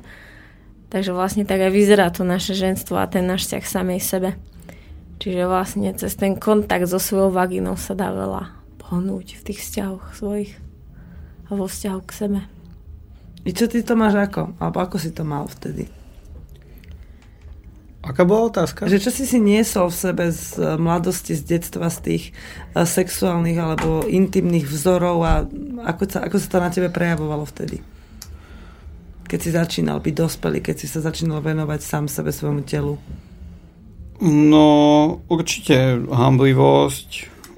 Takže 0.90 1.12
vlastne 1.12 1.44
tak 1.44 1.60
aj 1.60 1.72
vyzerá 1.74 2.08
to 2.14 2.24
naše 2.24 2.56
ženstvo 2.56 2.96
a 2.96 3.10
ten 3.10 3.26
náš 3.26 3.50
vzťah 3.50 3.66
samej 3.66 4.00
sebe. 4.00 4.30
Čiže 5.20 5.48
vlastne 5.48 5.90
cez 5.96 6.14
ten 6.16 6.36
kontakt 6.36 6.88
so 6.88 7.00
svojou 7.00 7.32
vaginou 7.32 7.80
sa 7.80 7.96
dá 7.96 8.12
veľa 8.12 8.52
pohnúť 8.80 9.42
v 9.42 9.46
tých 9.52 9.60
vzťahoch 9.64 10.14
svojich 10.14 10.52
a 11.50 11.52
vo 11.56 11.66
vzťahu 11.66 12.00
k 12.06 12.12
sebe. 12.12 12.40
I 13.46 13.52
čo 13.54 13.70
ty 13.70 13.82
to 13.86 13.94
máš 13.94 14.18
ako? 14.18 14.58
Alebo 14.58 14.78
ako 14.82 14.98
si 14.98 15.14
to 15.14 15.22
mal 15.22 15.46
vtedy? 15.46 15.90
Aká 18.06 18.22
bola 18.22 18.54
otázka? 18.54 18.86
Že 18.86 19.10
čo 19.10 19.12
si 19.12 19.26
si 19.26 19.42
niesol 19.42 19.90
v 19.90 19.98
sebe 19.98 20.26
z 20.30 20.62
eh, 20.62 20.78
mladosti, 20.78 21.34
z 21.34 21.58
detstva, 21.58 21.90
z 21.90 22.00
tých 22.06 22.24
uh, 22.78 22.86
sexuálnych 22.86 23.58
alebo 23.58 24.06
intimných 24.06 24.70
vzorov 24.70 25.18
a 25.26 25.34
ako 25.90 26.04
sa, 26.06 26.20
ako 26.22 26.38
sa 26.38 26.48
to 26.48 26.58
na 26.62 26.70
tebe 26.70 26.94
prejavovalo 26.94 27.50
vtedy? 27.50 27.82
Keď 29.26 29.40
si 29.42 29.50
začínal 29.50 29.98
byť 30.06 30.14
dospelý, 30.14 30.62
keď 30.62 30.76
si 30.78 30.88
sa 30.88 31.02
začínal 31.02 31.42
venovať 31.42 31.82
sám 31.82 32.06
sebe, 32.06 32.30
svojmu 32.30 32.62
telu? 32.62 33.02
No, 34.22 34.68
určite 35.28 35.98
hamblivosť, 36.06 37.10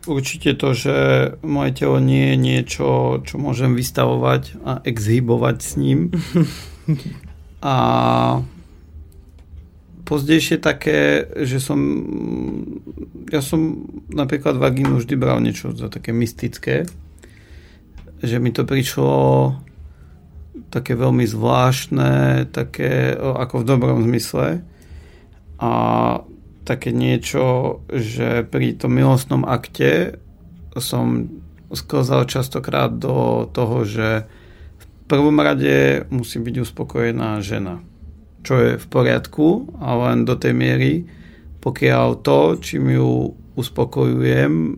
určite 0.08 0.56
to, 0.56 0.72
že 0.72 0.96
moje 1.44 1.72
telo 1.76 2.00
nie 2.00 2.34
je 2.34 2.38
niečo, 2.40 2.88
čo 3.28 3.36
môžem 3.36 3.76
vystavovať 3.76 4.58
a 4.64 4.72
exhibovať 4.88 5.58
s 5.60 5.72
ním. 5.76 6.00
a 7.62 7.76
pozdejšie 10.08 10.64
také, 10.64 11.28
že 11.44 11.60
som 11.60 11.80
ja 13.28 13.44
som 13.44 13.84
napríklad 14.08 14.56
vagínu 14.56 15.04
vždy 15.04 15.16
bral 15.20 15.44
niečo 15.44 15.76
za 15.76 15.92
také 15.92 16.16
mystické, 16.16 16.88
že 18.24 18.40
mi 18.40 18.56
to 18.56 18.64
prišlo 18.64 19.52
také 20.72 20.96
veľmi 20.96 21.28
zvláštne, 21.28 22.48
také 22.50 23.14
ako 23.20 23.62
v 23.62 23.68
dobrom 23.68 24.00
zmysle. 24.08 24.64
A 25.58 25.72
také 26.64 26.92
niečo, 26.92 27.80
že 27.92 28.48
pri 28.48 28.76
tom 28.76 28.96
milostnom 28.96 29.44
akte 29.48 30.20
som 30.78 31.28
sklzal 31.72 32.30
častokrát 32.30 32.96
do 32.96 33.48
toho, 33.52 33.84
že 33.84 34.28
v 34.78 34.86
prvom 35.08 35.40
rade 35.40 36.06
musí 36.12 36.40
byť 36.40 36.56
uspokojená 36.64 37.40
žena 37.44 37.84
čo 38.42 38.54
je 38.58 38.72
v 38.78 38.88
poriadku, 38.88 39.78
ale 39.82 40.14
len 40.14 40.20
do 40.26 40.36
tej 40.38 40.54
miery, 40.54 41.06
pokiaľ 41.62 42.08
to, 42.24 42.62
čím 42.62 42.94
ju 42.96 43.34
uspokojujem, 43.58 44.78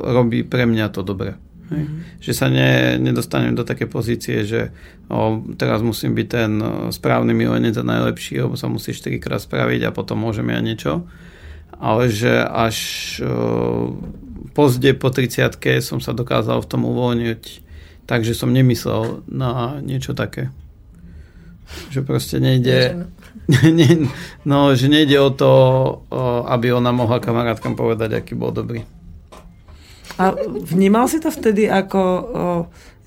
robí 0.00 0.46
pre 0.46 0.64
mňa 0.66 0.86
to 0.94 1.02
dobre. 1.02 1.36
Mm-hmm. 1.70 2.18
Že 2.18 2.32
sa 2.34 2.46
ne, 2.50 2.98
nedostanem 2.98 3.54
do 3.54 3.62
také 3.62 3.86
pozície, 3.86 4.42
že 4.42 4.74
o, 5.06 5.38
teraz 5.54 5.86
musím 5.86 6.18
byť 6.18 6.26
ten 6.26 6.52
správny 6.90 7.30
milenec 7.30 7.78
a 7.78 7.86
najlepší, 7.86 8.42
lebo 8.42 8.58
sa 8.58 8.66
musí 8.66 8.90
4 8.90 9.22
krát 9.22 9.38
spraviť 9.38 9.86
a 9.86 9.94
potom 9.94 10.18
môžem 10.18 10.50
ja 10.50 10.58
niečo. 10.58 11.06
Ale 11.78 12.10
že 12.10 12.42
až 12.42 12.76
o, 13.22 13.94
pozde 14.50 14.90
po 14.98 15.14
30 15.14 15.54
som 15.78 16.02
sa 16.02 16.10
dokázal 16.10 16.58
v 16.58 16.70
tom 16.70 16.82
uvoľniť, 16.90 17.42
takže 18.10 18.34
som 18.34 18.50
nemyslel 18.50 19.22
na 19.30 19.78
niečo 19.78 20.10
také. 20.10 20.50
Že 21.90 22.00
proste 22.02 22.36
nejde... 22.42 23.06
no, 24.50 24.74
že 24.78 24.86
nejde 24.86 25.18
o 25.18 25.30
to, 25.34 25.52
aby 26.46 26.70
ona 26.70 26.94
mohla 26.94 27.18
kamarátkam 27.18 27.74
povedať, 27.74 28.14
aký 28.14 28.38
bol 28.38 28.54
dobrý. 28.54 28.86
A 30.20 30.36
vnímal 30.68 31.08
si 31.08 31.16
to 31.16 31.32
vtedy 31.32 31.64
ako, 31.64 32.02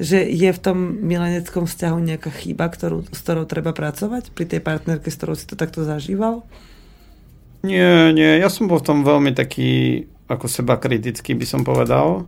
že 0.01 0.25
je 0.25 0.49
v 0.49 0.59
tom 0.59 0.97
mileneckom 1.05 1.69
vzťahu 1.69 1.97
nejaká 2.01 2.33
chyba, 2.33 2.67
ktorú, 2.73 3.05
s 3.05 3.19
ktorou 3.21 3.45
treba 3.45 3.69
pracovať 3.69 4.33
pri 4.33 4.45
tej 4.49 4.61
partnerke, 4.65 5.13
s 5.13 5.17
ktorou 5.21 5.37
si 5.37 5.45
to 5.45 5.53
takto 5.53 5.85
zažíval? 5.85 6.41
Nie, 7.63 8.11
nie, 8.11 8.41
ja 8.41 8.49
som 8.49 8.67
bol 8.67 8.81
v 8.81 8.87
tom 8.89 8.99
veľmi 9.05 9.31
taký 9.31 10.03
ako 10.27 10.49
seba 10.49 10.81
kritický, 10.81 11.37
by 11.37 11.45
som 11.45 11.61
povedal. 11.61 12.25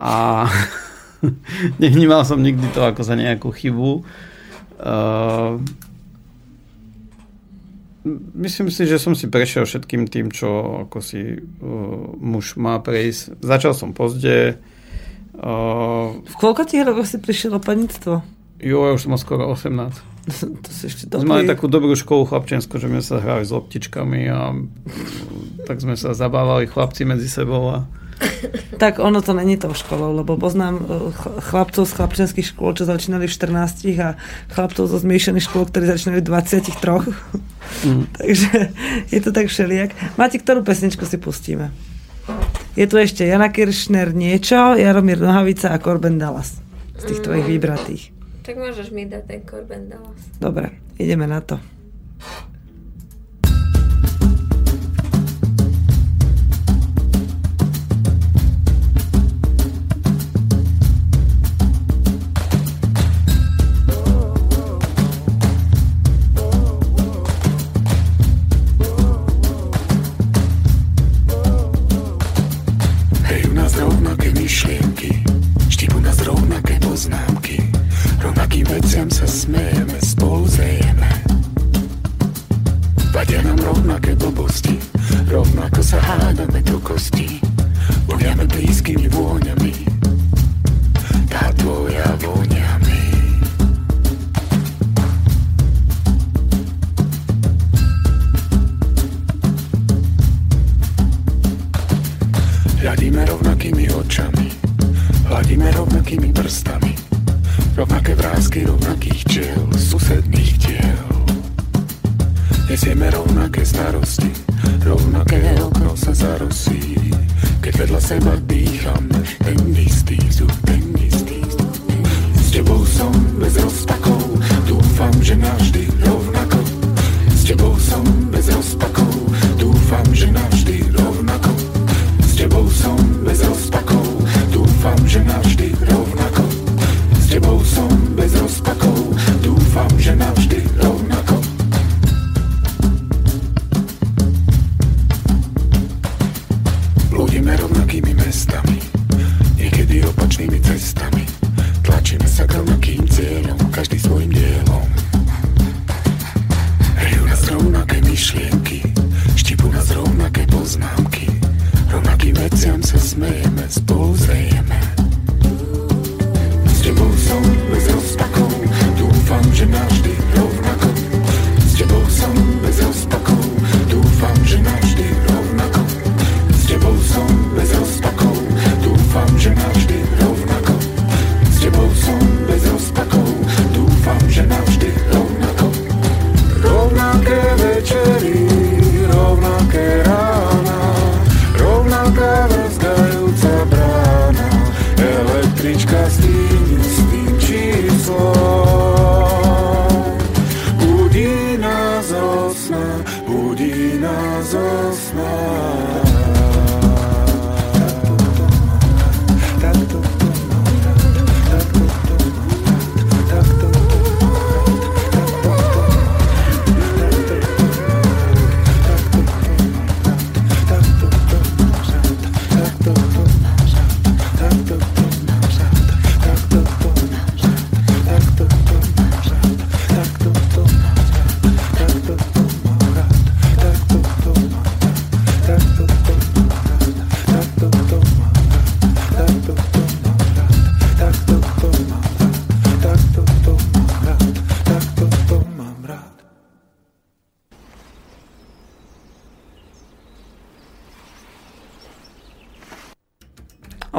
A 0.00 0.46
nevnímal 1.82 2.24
som 2.24 2.40
nikdy 2.40 2.70
to 2.72 2.80
ako 2.86 3.02
za 3.04 3.18
nejakú 3.18 3.50
chybu. 3.52 4.06
Uh, 4.80 5.60
myslím 8.32 8.72
si, 8.72 8.88
že 8.88 8.96
som 8.96 9.12
si 9.12 9.28
prešiel 9.28 9.68
všetkým 9.68 10.08
tým, 10.08 10.32
čo 10.32 10.82
ako 10.88 10.98
si 11.04 11.36
uh, 11.36 12.16
muž 12.16 12.56
má 12.56 12.80
prejsť. 12.80 13.44
Začal 13.44 13.76
som 13.76 13.92
pozde. 13.92 14.56
Uh, 15.36 16.24
v 16.24 16.34
koľko 16.40 16.64
tých 16.64 16.84
rokoch 16.84 17.08
si 17.08 17.20
prišiel 17.20 17.56
o 17.56 17.60
panictvo? 17.60 18.24
Jo, 18.60 18.88
ja 18.88 18.92
už 18.96 19.08
som 19.08 19.12
mal 19.16 19.20
skoro 19.20 19.48
18. 19.52 20.10
to 20.64 20.68
si 20.72 20.88
ešte 20.88 21.08
dobrý. 21.08 21.24
Sme 21.24 21.34
mali 21.40 21.48
takú 21.48 21.68
dobrú 21.68 21.92
školu 21.96 22.28
chlapčenskú, 22.28 22.76
že 22.80 22.88
sme 22.88 23.00
sa 23.04 23.20
hrali 23.20 23.44
s 23.44 23.52
loptičkami 23.52 24.20
a 24.28 24.52
tak 25.64 25.80
sme 25.80 25.96
sa 25.96 26.12
zabávali 26.12 26.68
chlapci 26.68 27.08
medzi 27.08 27.28
sebou 27.28 27.72
a 27.72 27.88
Tak 28.80 28.98
ono 28.98 29.20
to 29.20 29.36
není 29.36 29.60
tou 29.60 29.76
školou, 29.76 30.16
lebo 30.16 30.40
poznám 30.40 30.80
eh, 30.80 30.86
chlapcov 31.40 31.84
z 31.84 31.92
chlapčenských 31.92 32.46
škôl, 32.56 32.72
čo 32.72 32.88
začínali 32.88 33.28
v 33.28 33.32
14 33.32 33.84
a 34.00 34.16
chlapcov 34.52 34.88
zo 34.88 34.98
zmiešaných 35.00 35.44
škôl, 35.44 35.68
ktorí 35.68 35.84
začínali 35.84 36.24
v 36.24 36.28
23. 36.28 36.72
Mm. 37.84 38.04
Takže 38.20 38.50
je 39.12 39.20
to 39.20 39.30
tak 39.32 39.52
všelijak. 39.52 39.92
Máte, 40.16 40.40
ktorú 40.40 40.64
pesničku 40.64 41.04
si 41.04 41.20
pustíme? 41.20 41.72
Je 42.78 42.86
tu 42.86 42.96
ešte 42.96 43.26
Jana 43.26 43.50
Kiršner 43.50 44.14
niečo, 44.14 44.78
Jaromír 44.78 45.18
Nohavica 45.18 45.74
a 45.74 45.82
Corben 45.82 46.16
Dallas 46.16 46.62
z 46.96 47.02
tých 47.04 47.20
tvojich 47.20 47.46
mm. 47.48 47.52
vybratých. 47.58 48.02
Tak 48.46 48.56
môžeš 48.56 48.88
mi 48.96 49.04
dať 49.04 49.22
ten 49.28 49.40
Corben 49.44 49.92
Dallas. 49.92 50.20
Dobre, 50.40 50.72
ideme 50.96 51.28
na 51.28 51.44
to. 51.44 51.60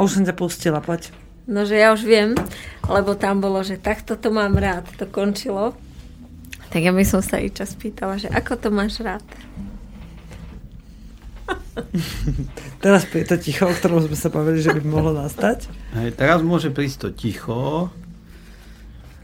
Už 0.02 0.22
som 0.22 0.23
ťa 0.26 0.36
pustila, 0.36 0.82
poď. 0.82 1.14
No, 1.49 1.65
že 1.65 1.78
ja 1.78 1.94
už 1.94 2.06
viem, 2.06 2.38
lebo 2.86 3.18
tam 3.18 3.41
bolo, 3.41 3.61
že 3.65 3.82
takto 3.82 4.18
to 4.18 4.30
mám 4.30 4.57
rád, 4.57 4.86
to 4.98 5.10
končilo. 5.10 5.73
Tak 6.72 6.80
ja 6.80 6.94
by 6.95 7.03
som 7.03 7.19
sa 7.19 7.41
i 7.41 7.52
čas 7.52 7.76
pýtala, 7.76 8.15
že 8.15 8.32
ako 8.32 8.53
to 8.56 8.69
máš 8.72 9.02
rád? 9.03 9.26
teraz 12.84 13.07
príde 13.07 13.36
to 13.36 13.38
ticho, 13.40 13.68
o 13.68 13.73
ktorom 13.73 14.03
sme 14.03 14.15
sa 14.15 14.32
povedali, 14.32 14.60
že 14.64 14.76
by 14.76 14.82
mohlo 14.86 15.11
nastať. 15.15 15.68
Hej, 15.98 16.15
teraz 16.15 16.40
môže 16.44 16.72
prísť 16.72 16.98
to 17.07 17.10
ticho. 17.11 17.91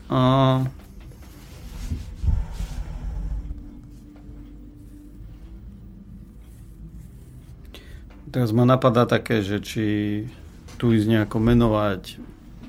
Uh, 0.08 0.64
teraz 8.32 8.56
ma 8.56 8.64
napadá 8.64 9.04
také, 9.04 9.44
že 9.44 9.60
či 9.60 9.86
tu 10.78 10.94
ísť 10.94 11.08
nejako 11.10 11.38
menovať 11.41 12.02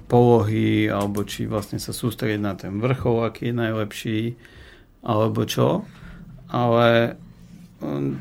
polohy, 0.09 0.89
alebo 0.89 1.23
či 1.23 1.45
vlastne 1.45 1.77
sa 1.77 1.93
sústrediť 1.93 2.41
na 2.41 2.57
ten 2.57 2.81
vrchol, 2.81 3.29
aký 3.29 3.53
je 3.53 3.61
najlepší, 3.61 4.21
alebo 5.05 5.45
čo. 5.45 5.85
Ale 6.49 7.21
um, 7.85 8.17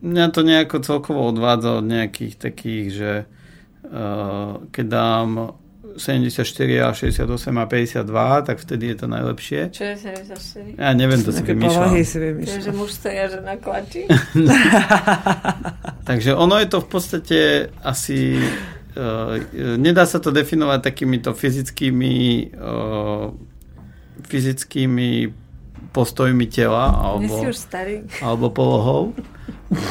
mňa 0.00 0.26
to 0.30 0.40
nejako 0.46 0.78
celkovo 0.86 1.26
odvádza 1.26 1.82
od 1.82 1.86
nejakých 1.90 2.34
takých, 2.38 2.86
že 2.94 3.12
uh, 3.90 4.62
keď 4.70 4.86
dám 4.86 5.58
74 5.98 6.78
a 6.78 6.94
68 6.94 7.58
a 7.58 7.66
52, 7.66 8.42
tak 8.46 8.56
vtedy 8.62 8.94
je 8.94 8.96
to 9.02 9.06
najlepšie. 9.10 9.60
Čo 9.74 9.84
je 9.84 9.96
74? 9.98 10.78
Ja 10.78 10.94
neviem, 10.94 11.20
to 11.26 11.34
si 11.34 11.42
vymýšľam. 11.42 11.90
si 11.98 12.18
vymýšľam. 12.22 12.62
že 12.62 12.72
muž 12.72 12.90
stoja 12.94 13.26
žena 13.26 13.58
klačí. 13.58 14.06
Takže 16.08 16.32
ono 16.32 16.56
je 16.56 16.68
to 16.72 16.80
v 16.80 16.88
podstate 16.88 17.38
asi... 17.84 18.40
Uh, 18.96 19.38
nedá 19.76 20.08
sa 20.08 20.18
to 20.18 20.32
definovať 20.32 20.80
takýmito 20.80 21.30
fyzickými 21.36 22.16
uh, 22.56 23.30
fyzickými 24.26 25.30
postojmi 25.94 26.46
tela 26.50 26.90
alebo, 26.90 27.46
alebo 28.18 28.46
polohou, 28.50 29.02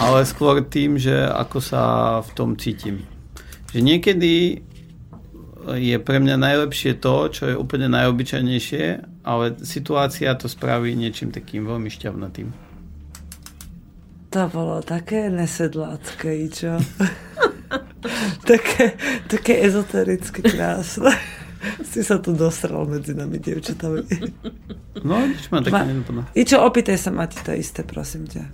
ale 0.04 0.28
skôr 0.28 0.60
tým, 0.60 1.00
že 1.00 1.16
ako 1.16 1.58
sa 1.64 1.82
v 2.20 2.30
tom 2.36 2.50
cítim. 2.60 3.08
Že 3.72 3.80
niekedy 3.80 4.34
je 5.76 5.98
pre 6.00 6.18
mňa 6.20 6.36
najlepšie 6.36 7.00
to, 7.00 7.32
čo 7.32 7.44
je 7.52 7.56
úplne 7.56 7.88
najobyčajnejšie, 7.92 8.86
ale 9.24 9.56
situácia 9.64 10.36
to 10.36 10.48
spraví 10.48 10.96
niečím 10.96 11.32
takým 11.32 11.64
veľmi 11.64 11.88
šťavnatým. 11.92 12.67
To 14.28 14.42
bolo 14.52 14.84
také 14.84 15.32
nesedlácké, 15.32 16.52
čo? 16.52 16.76
také, 18.50 19.00
také 19.32 19.54
ezotericky 19.64 20.44
krásne. 20.44 21.16
si 21.92 22.02
sa 22.04 22.22
tu 22.22 22.34
dostral 22.34 22.86
medzi 22.86 23.14
nami, 23.14 23.40
dievčatami. 23.42 24.04
No, 25.02 25.16
nič 25.26 25.50
ma 25.50 25.62
také 25.62 25.84
Ma- 25.84 25.88
nenapadá. 25.88 26.22
Ičo, 26.34 26.62
opýtaj 26.62 26.98
sa 26.98 27.10
Mati 27.14 27.40
to 27.42 27.54
isté, 27.54 27.82
prosím 27.84 28.30
ťa. 28.30 28.46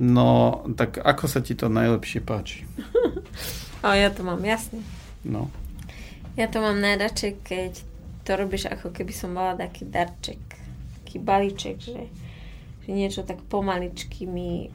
No, 0.00 0.62
tak 0.72 0.98
ako 0.98 1.24
sa 1.28 1.44
ti 1.44 1.52
to 1.52 1.68
najlepšie 1.68 2.24
páči? 2.24 2.64
A 3.84 3.98
ja 3.98 4.08
to 4.08 4.24
mám 4.24 4.40
jasne. 4.46 4.80
No. 5.26 5.50
Ja 6.38 6.48
to 6.48 6.64
mám 6.64 6.80
najradšej, 6.80 7.32
keď 7.44 7.72
to 8.24 8.30
robíš 8.38 8.70
ako 8.70 8.94
keby 8.94 9.12
som 9.12 9.34
mala 9.34 9.58
taký 9.58 9.84
darček, 9.84 10.40
taký 11.02 11.18
balíček, 11.18 11.76
že, 11.82 12.08
že 12.82 12.90
niečo 12.90 13.22
tak 13.22 13.42
pomaličky 13.46 14.26
mi 14.26 14.70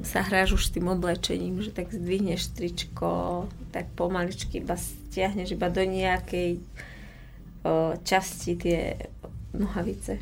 sa 0.00 0.24
hráš 0.24 0.56
už 0.56 0.62
s 0.68 0.72
tým 0.72 0.88
oblečením, 0.88 1.60
že 1.60 1.68
tak 1.68 1.92
zdvihneš 1.92 2.56
tričko, 2.56 3.44
tak 3.76 3.92
pomaličky 3.92 4.64
iba 4.64 4.72
stiahneš 4.80 5.52
iba 5.52 5.68
do 5.68 5.84
nejakej 5.84 6.64
o, 7.68 7.92
časti 8.00 8.56
tie 8.56 8.96
nohavice. 9.52 10.16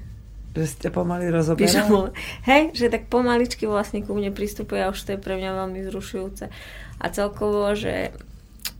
Že 0.58 0.66
ste 0.66 0.88
pomaly 0.90 1.30
rozoberali? 1.30 2.10
Hej, 2.50 2.74
že 2.74 2.90
tak 2.90 3.06
pomaličky 3.06 3.70
vlastne 3.70 4.02
ku 4.02 4.18
mne 4.18 4.34
pristupuje 4.34 4.82
a 4.82 4.90
už 4.90 4.98
to 5.06 5.14
je 5.14 5.22
pre 5.22 5.38
mňa 5.38 5.50
veľmi 5.54 5.86
zrušujúce. 5.86 6.50
A 6.98 7.04
celkovo, 7.14 7.70
že 7.78 8.10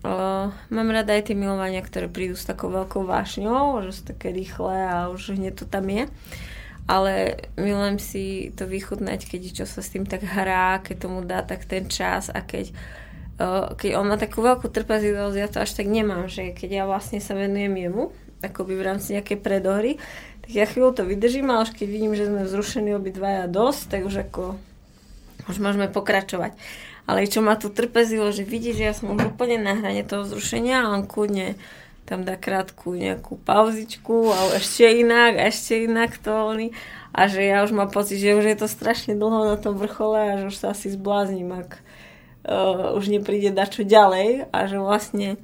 o, 0.03 0.51
mám 0.51 0.89
rada 0.91 1.15
aj 1.15 1.31
tie 1.31 1.39
milovania, 1.39 1.87
ktoré 1.87 2.11
prídu 2.11 2.35
s 2.35 2.51
takou 2.51 2.67
veľkou 2.75 3.07
vášňou, 3.07 3.87
že 3.87 3.95
sú 3.95 4.03
také 4.11 4.35
rýchle 4.35 4.75
a 4.75 5.07
už 5.15 5.39
hneď 5.39 5.55
to 5.55 5.71
tam 5.71 5.87
je. 5.87 6.11
Ale 6.91 7.39
milujem 7.55 8.03
si 8.03 8.25
to 8.59 8.67
vychutnať, 8.67 9.23
keď 9.31 9.63
čo 9.63 9.65
sa 9.71 9.79
s 9.79 9.95
tým 9.95 10.11
tak 10.11 10.27
hrá, 10.27 10.83
keď 10.83 10.97
tomu 10.99 11.23
dá 11.23 11.47
tak 11.47 11.63
ten 11.63 11.87
čas 11.87 12.35
a 12.35 12.43
keď, 12.43 12.75
keď 13.79 13.91
on 13.95 14.11
má 14.11 14.19
takú 14.19 14.43
veľkú 14.43 14.67
trpezlivosť, 14.67 15.37
ja 15.39 15.47
to 15.47 15.63
až 15.63 15.71
tak 15.79 15.87
nemám, 15.87 16.27
že 16.27 16.51
keď 16.51 16.83
ja 16.83 16.85
vlastne 16.91 17.23
sa 17.23 17.39
venujem 17.39 17.79
jemu, 17.79 18.11
akoby 18.43 18.75
v 18.75 18.87
rámci 18.91 19.15
nejakej 19.15 19.39
predohry, 19.39 20.03
tak 20.43 20.51
ja 20.51 20.67
chvíľu 20.67 20.91
to 20.99 21.07
vydržím, 21.07 21.55
ale 21.55 21.71
až 21.71 21.79
keď 21.79 21.87
vidím, 21.87 22.19
že 22.19 22.27
sme 22.27 22.43
vzrušení 22.43 22.91
obidvaja 22.99 23.47
dosť, 23.47 23.83
tak 23.87 24.01
už 24.11 24.27
ako 24.27 24.59
už 25.47 25.57
môžeme 25.63 25.87
pokračovať. 25.87 26.59
Ale 27.07 27.27
čo 27.27 27.43
má 27.43 27.59
tu 27.59 27.71
trpezlivo, 27.75 28.31
že 28.31 28.47
vidí, 28.47 28.71
že 28.71 28.87
ja 28.87 28.95
som 28.95 29.11
už 29.15 29.35
úplne 29.35 29.59
na 29.59 29.75
hrane 29.75 30.07
toho 30.07 30.23
vzrušenia 30.23 30.87
a 30.87 30.91
on 30.95 31.07
kľudne 31.07 31.59
tam 32.11 32.27
dá 32.27 32.35
krátku 32.35 32.99
nejakú 32.99 33.39
pauzičku 33.47 34.35
a 34.35 34.59
ešte 34.59 34.83
inak, 34.83 35.39
a 35.39 35.47
ešte 35.47 35.87
inak 35.87 36.19
to 36.19 36.35
oni. 36.35 36.75
A 37.15 37.31
že 37.31 37.47
ja 37.47 37.63
už 37.63 37.71
mám 37.71 37.95
pocit, 37.95 38.19
že 38.19 38.35
už 38.35 38.51
je 38.51 38.59
to 38.59 38.67
strašne 38.67 39.15
dlho 39.15 39.47
na 39.47 39.55
tom 39.55 39.79
vrchole 39.79 40.19
a 40.19 40.35
že 40.43 40.51
už 40.51 40.57
sa 40.59 40.67
asi 40.75 40.91
zblázním, 40.91 41.55
ak 41.55 41.79
uh, 41.79 42.99
už 42.99 43.15
nepríde 43.15 43.55
dačo 43.55 43.87
ďalej 43.87 44.51
a 44.51 44.59
že 44.67 44.83
vlastne 44.83 45.39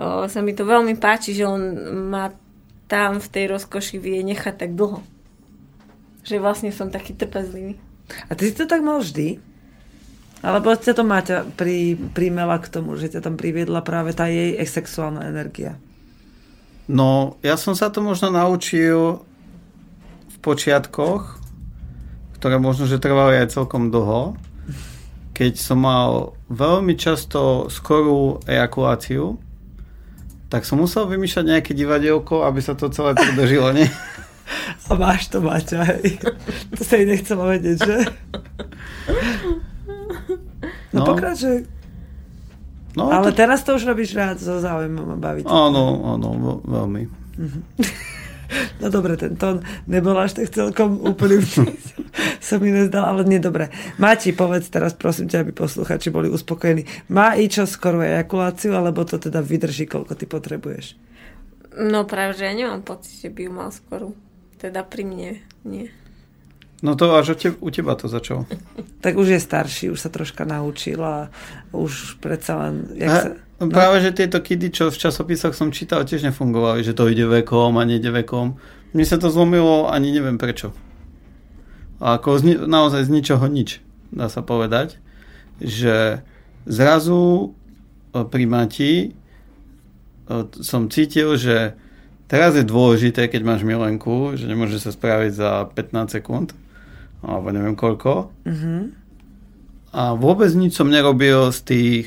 uh, 0.00 0.24
sa 0.32 0.40
mi 0.40 0.56
to 0.56 0.64
veľmi 0.64 0.96
páči, 0.96 1.36
že 1.36 1.44
on 1.44 1.60
má 2.08 2.32
tam 2.88 3.20
v 3.20 3.28
tej 3.28 3.52
rozkoši 3.52 4.00
vie 4.00 4.24
nechať 4.24 4.64
tak 4.64 4.72
dlho. 4.72 5.04
Že 6.24 6.40
vlastne 6.40 6.72
som 6.72 6.88
taký 6.88 7.12
trpezlivý. 7.12 7.76
A 8.28 8.36
ty 8.36 8.48
si 8.48 8.56
to 8.56 8.64
tak 8.64 8.80
mal 8.80 9.04
vždy? 9.04 9.51
Alebo 10.42 10.74
ťa 10.74 10.98
to 10.98 11.06
Maťa 11.06 11.38
pri, 11.54 11.94
primela 11.94 12.58
k 12.58 12.66
tomu, 12.66 12.98
že 12.98 13.14
ťa 13.14 13.22
tam 13.22 13.38
priviedla 13.38 13.78
práve 13.86 14.10
tá 14.10 14.26
jej 14.26 14.58
sexuálna 14.58 15.30
energia? 15.30 15.78
No, 16.90 17.38
ja 17.46 17.54
som 17.54 17.78
sa 17.78 17.94
to 17.94 18.02
možno 18.02 18.34
naučil 18.34 19.22
v 20.26 20.36
počiatkoch, 20.42 21.38
ktoré 22.42 22.58
možno, 22.58 22.90
že 22.90 22.98
trvali 22.98 23.38
aj 23.38 23.54
celkom 23.54 23.94
dlho, 23.94 24.34
keď 25.30 25.62
som 25.62 25.78
mal 25.78 26.34
veľmi 26.50 26.98
často 26.98 27.70
skorú 27.70 28.42
ejakuláciu, 28.42 29.38
tak 30.50 30.66
som 30.66 30.82
musel 30.82 31.06
vymýšľať 31.06 31.44
nejaké 31.48 31.72
divadielko, 31.72 32.42
aby 32.44 32.58
sa 32.58 32.74
to 32.74 32.90
celé 32.90 33.14
predržilo, 33.14 33.70
nie? 33.72 33.86
A 34.90 34.98
máš 34.98 35.30
to, 35.30 35.38
Maťa, 35.38 35.86
hej. 35.86 36.18
To 36.76 36.82
sa 36.82 36.98
jej 36.98 37.06
nechcela 37.06 37.46
vedieť, 37.46 37.78
že? 37.78 37.98
No, 40.92 41.02
no 41.02 41.08
pokračuj. 41.08 41.64
No, 42.92 43.08
Ale 43.08 43.32
to... 43.32 43.36
teraz 43.40 43.64
to 43.64 43.76
už 43.80 43.88
robíš 43.88 44.12
rád, 44.12 44.36
so 44.36 44.60
záujmom 44.60 45.16
a 45.16 45.18
baviť. 45.18 45.44
Áno, 45.48 46.12
áno, 46.16 46.28
ve- 46.36 46.62
veľmi. 46.68 47.02
No 48.84 48.92
dobre, 48.92 49.16
ten 49.16 49.32
tón 49.40 49.64
nebol 49.88 50.12
až 50.20 50.36
tak 50.36 50.52
celkom 50.52 51.00
úplný, 51.00 51.40
sa 52.46 52.60
mi 52.60 52.68
nezdal, 52.68 53.08
ale 53.08 53.24
nie 53.24 53.40
dobre. 53.40 53.72
Mati, 53.96 54.36
povedz 54.36 54.68
teraz, 54.68 54.92
prosím 54.92 55.32
ťa, 55.32 55.40
aby 55.40 55.52
posluchači 55.56 56.12
boli 56.12 56.28
uspokojení. 56.28 56.84
Má 57.08 57.32
i 57.38 57.48
čo 57.48 57.64
skorú 57.64 58.04
ejakuláciu, 58.04 58.76
alebo 58.76 59.08
to 59.08 59.16
teda 59.16 59.40
vydrží, 59.40 59.88
koľko 59.88 60.12
ty 60.12 60.28
potrebuješ? 60.28 61.00
No 61.80 62.04
práve, 62.04 62.36
že 62.36 62.44
ja 62.44 62.52
nemám 62.52 62.84
pocit, 62.84 63.16
že 63.24 63.32
by 63.32 63.40
ju 63.48 63.52
mal 63.56 63.72
skoru. 63.72 64.12
Teda 64.60 64.84
pri 64.84 65.08
mne 65.08 65.30
nie. 65.64 65.88
No 66.82 66.98
to 66.98 67.14
až 67.14 67.28
u 67.28 67.34
te- 67.38 67.58
u 67.62 67.70
teba 67.70 67.94
to 67.94 68.10
začalo. 68.10 68.42
Tak 68.98 69.14
už 69.14 69.38
je 69.38 69.40
starší, 69.40 69.86
už 69.94 70.02
sa 70.02 70.10
troška 70.10 70.42
naučil 70.42 70.98
a 70.98 71.30
už 71.70 72.18
predsa 72.18 72.58
len... 72.58 72.90
Jak 72.98 73.10
sa, 73.10 73.28
no. 73.62 73.70
Práve, 73.70 74.02
že 74.02 74.10
tieto 74.10 74.42
kidy, 74.42 74.74
čo 74.74 74.90
v 74.90 74.98
časopisoch 74.98 75.54
som 75.54 75.70
čítal, 75.70 76.02
tiež 76.02 76.26
nefungovali, 76.26 76.82
že 76.82 76.98
to 76.98 77.06
ide 77.06 77.22
vekom 77.22 77.78
a 77.78 77.86
nejde 77.86 78.10
vekom. 78.10 78.58
Mne 78.90 79.06
sa 79.06 79.14
to 79.14 79.30
zlomilo, 79.30 79.86
ani 79.86 80.10
neviem 80.10 80.42
prečo. 80.42 80.74
A 82.02 82.18
ako 82.18 82.42
zni- 82.42 82.58
naozaj 82.66 83.06
z 83.06 83.14
ničoho 83.14 83.46
nič, 83.46 83.78
dá 84.10 84.26
sa 84.26 84.42
povedať, 84.42 84.98
že 85.62 86.26
zrazu 86.66 87.54
e, 88.10 88.26
pri 88.26 88.44
Mati 88.50 88.92
e, 88.98 89.08
som 90.58 90.90
cítil, 90.90 91.38
že 91.38 91.78
teraz 92.26 92.58
je 92.58 92.66
dôležité, 92.66 93.30
keď 93.30 93.46
máš 93.46 93.62
milenku, 93.62 94.34
že 94.34 94.50
nemôže 94.50 94.82
sa 94.82 94.90
spraviť 94.90 95.30
za 95.30 95.50
15 95.70 96.10
sekúnd, 96.18 96.58
alebo 97.22 97.54
neviem 97.54 97.78
koľko. 97.78 98.28
uh-huh. 98.44 98.82
A 99.92 100.16
vôbec 100.16 100.48
nič 100.56 100.72
som 100.72 100.88
nerobil 100.88 101.52
z 101.52 101.60
tých 101.68 102.06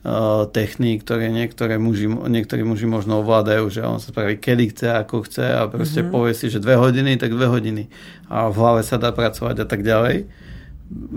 uh, 0.00 0.48
techník, 0.48 1.04
ktoré 1.04 1.28
niektoré 1.28 1.76
muži, 1.76 2.08
niektorí 2.08 2.64
muži 2.64 2.88
možno 2.88 3.20
ovládajú, 3.20 3.68
že 3.68 3.84
on 3.84 4.00
sa 4.00 4.08
spraví 4.08 4.40
kedy 4.40 4.72
chce, 4.72 4.88
ako 4.96 5.28
chce 5.28 5.44
a 5.44 5.68
proste 5.68 6.00
Mhm. 6.00 6.08
mm-hmm. 6.08 6.14
povie 6.14 6.32
si, 6.32 6.48
že 6.48 6.56
dve 6.56 6.80
hodiny, 6.80 7.20
tak 7.20 7.36
dve 7.36 7.46
hodiny. 7.52 7.92
A 8.32 8.48
v 8.48 8.56
hlave 8.56 8.80
sa 8.80 8.96
dá 8.96 9.12
pracovať 9.12 9.60
a 9.60 9.66
tak 9.68 9.84
ďalej. 9.84 10.24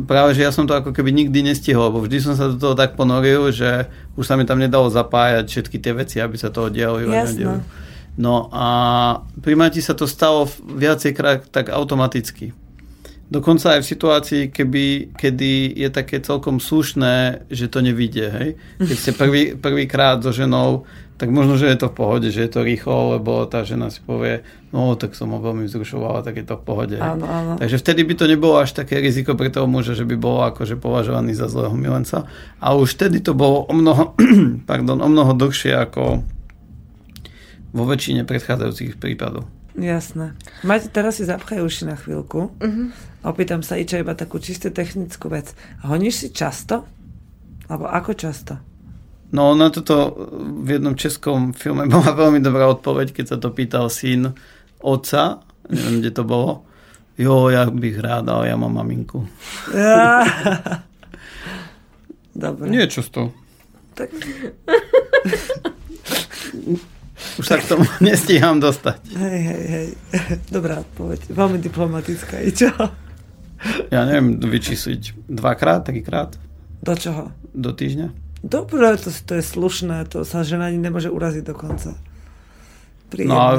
Práve, 0.04 0.36
že 0.36 0.44
ja 0.44 0.52
som 0.52 0.68
to 0.68 0.76
ako 0.76 0.92
keby 0.92 1.16
nikdy 1.16 1.48
nestihol, 1.48 1.88
lebo 1.88 2.04
vždy 2.04 2.20
som 2.20 2.36
sa 2.36 2.52
do 2.52 2.60
toho 2.60 2.76
tak 2.76 3.00
ponoril, 3.00 3.56
že 3.56 3.88
už 4.20 4.28
sa 4.28 4.36
mi 4.36 4.44
tam 4.44 4.60
nedalo 4.60 4.92
zapájať 4.92 5.48
všetky 5.48 5.80
tie 5.80 5.96
veci, 5.96 6.20
aby 6.20 6.36
sa 6.36 6.52
toho 6.52 6.68
dialo. 6.68 7.00
No 8.20 8.52
a 8.52 8.68
pri 9.40 9.56
Mati 9.56 9.80
sa 9.80 9.96
to 9.96 10.04
stalo 10.04 10.44
viacejkrát 10.60 11.48
tak 11.48 11.72
automaticky. 11.72 12.52
Dokonca 13.32 13.80
aj 13.80 13.88
v 13.88 13.91
situácii, 13.95 14.44
keby, 14.52 15.16
kedy 15.16 15.80
je 15.80 15.88
také 15.88 16.20
celkom 16.20 16.60
slušné, 16.60 17.48
že 17.48 17.72
to 17.72 17.80
nevidie. 17.80 18.28
Hej? 18.28 18.49
Keď 18.76 18.98
ste 18.99 19.12
prvý, 19.16 19.56
prvýkrát 19.56 20.20
so 20.20 20.36
ženou, 20.36 20.84
tak 21.16 21.32
možno, 21.32 21.56
že 21.56 21.72
je 21.72 21.80
to 21.80 21.88
v 21.88 21.95
pohode, 21.95 22.28
že 22.28 22.44
je 22.44 22.52
to 22.52 22.66
rýchlo, 22.66 23.16
lebo 23.16 23.48
tá 23.48 23.64
žena 23.64 23.88
si 23.88 24.03
povie, 24.03 24.44
no 24.76 24.98
tak 24.99 25.16
som 25.16 25.32
ho 25.32 25.40
veľmi 25.40 25.64
vzrušovala, 25.70 26.28
tak 26.28 26.41
je 26.41 26.45
to 26.49 26.60
v 26.60 26.64
pohode. 26.66 26.98
Áno, 26.99 27.24
áno. 27.24 27.53
Takže 27.56 27.78
vtedy 27.80 28.03
by 28.03 28.14
to 28.20 28.26
nebolo 28.26 28.60
až 28.60 28.76
také 28.76 28.98
riziko 28.98 29.38
pre 29.38 29.48
toho 29.48 29.70
muža, 29.70 29.95
že 29.95 30.03
by 30.03 30.18
bol 30.18 30.41
akože 30.49 30.82
považovaný 30.82 31.38
za 31.38 31.45
zlého 31.48 31.78
milenca. 31.78 32.26
A 32.58 32.74
už 32.74 32.99
vtedy 32.99 33.24
to 33.24 33.32
bolo 33.38 33.70
o 33.70 33.74
mnoho, 33.78 34.18
pardon, 34.70 34.98
o 34.98 35.08
mnoho 35.08 35.38
dlhšie 35.38 35.78
ako 35.78 36.26
vo 37.72 37.84
väčšine 37.88 38.28
predchádzajúcich 38.28 38.99
prípadov. 38.99 39.48
Jasné. 39.77 40.35
Mať, 40.68 40.91
teraz 40.91 41.19
si 41.19 41.23
zapchaj 41.23 41.64
uši 41.64 41.88
na 41.88 41.95
chvíľku. 41.95 42.52
Uh-huh. 42.52 42.91
Opýtam 43.23 43.64
sa 43.64 43.80
Iča 43.80 44.03
iba 44.03 44.18
takú 44.18 44.41
čistú 44.41 44.73
technickú 44.73 45.31
vec. 45.31 45.56
Honíš 45.88 46.15
si 46.15 46.27
často? 46.35 46.84
Alebo 47.72 47.88
ako 47.88 48.11
často? 48.18 48.60
No 49.31 49.56
na 49.56 49.72
toto 49.72 50.27
v 50.64 50.76
jednom 50.76 50.95
českom 50.99 51.56
filme 51.56 51.88
bola 51.91 52.11
veľmi 52.11 52.43
dobrá 52.43 52.68
odpoveď, 52.68 53.15
keď 53.15 53.26
sa 53.26 53.38
to 53.39 53.56
pýtal 53.56 53.88
syn 53.88 54.35
otca, 54.84 55.39
neviem, 55.72 56.03
kde 56.03 56.11
to 56.11 56.23
bolo. 56.27 56.68
Jo, 57.15 57.53
ja 57.53 57.69
bych 57.69 58.02
rád, 58.02 58.27
ale 58.27 58.49
ja 58.49 58.57
mám 58.57 58.81
maminku. 58.81 59.30
Ja. 59.72 60.26
Dobre. 62.35 62.72
Nie 62.72 62.88
často. 62.88 63.31
Tak... 63.95 64.10
Už 67.38 67.45
sa 67.45 67.57
k 67.57 67.65
tomu 67.65 67.85
nestíham 68.06 68.57
dostať. 68.57 68.99
Hej, 69.14 69.39
hej, 69.41 69.64
hej. 69.68 69.88
Dobrá 70.56 70.81
odpoveď. 70.81 71.31
Veľmi 71.31 71.57
diplomatická. 71.57 72.41
I 72.41 72.52
čo? 72.52 72.69
Ja 73.93 74.10
neviem, 74.10 74.41
vyčísliť 74.41 75.30
dvakrát, 75.30 75.85
trikrát 75.85 76.34
Do 76.81 76.98
čoho? 76.98 77.30
do 77.53 77.69
týždňa. 77.69 78.10
Dobre, 78.41 78.98
to, 78.98 79.14
to 79.14 79.38
je 79.38 79.43
slušné. 79.45 80.10
To 80.10 80.26
sa 80.26 80.41
žena 80.41 80.73
ani 80.73 80.81
nemôže 80.81 81.14
uraziť 81.14 81.43
dokonca. 81.45 81.93
Príjemné. 83.14 83.30
No 83.30 83.38
a 83.38 83.49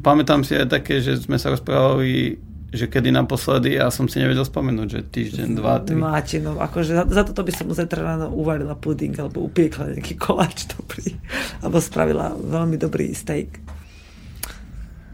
pamätám 0.00 0.46
si 0.46 0.56
aj 0.56 0.70
také, 0.70 1.04
že 1.04 1.20
sme 1.20 1.36
sa 1.36 1.52
rozprávali, 1.52 2.40
že 2.70 2.86
kedy 2.86 3.10
naposledy 3.10 3.74
a 3.82 3.90
som 3.90 4.06
si 4.06 4.22
nevedel 4.22 4.46
spomenúť, 4.46 4.88
že 4.88 5.00
týždeň, 5.02 5.48
dva, 5.58 5.82
tri. 5.82 5.98
Máte, 5.98 6.38
no 6.38 6.54
akože 6.54 6.94
za, 6.94 7.04
za 7.10 7.22
toto 7.26 7.42
by 7.42 7.50
som 7.50 7.66
zajtra 7.66 7.98
ráno 7.98 8.30
uvarila 8.30 8.78
puding 8.78 9.14
alebo 9.18 9.42
upiekla 9.42 9.98
nejaký 9.98 10.14
koláč 10.14 10.70
dobrý. 10.70 11.18
Alebo 11.58 11.82
spravila 11.82 12.30
veľmi 12.38 12.78
dobrý 12.78 13.10
steak. 13.10 13.58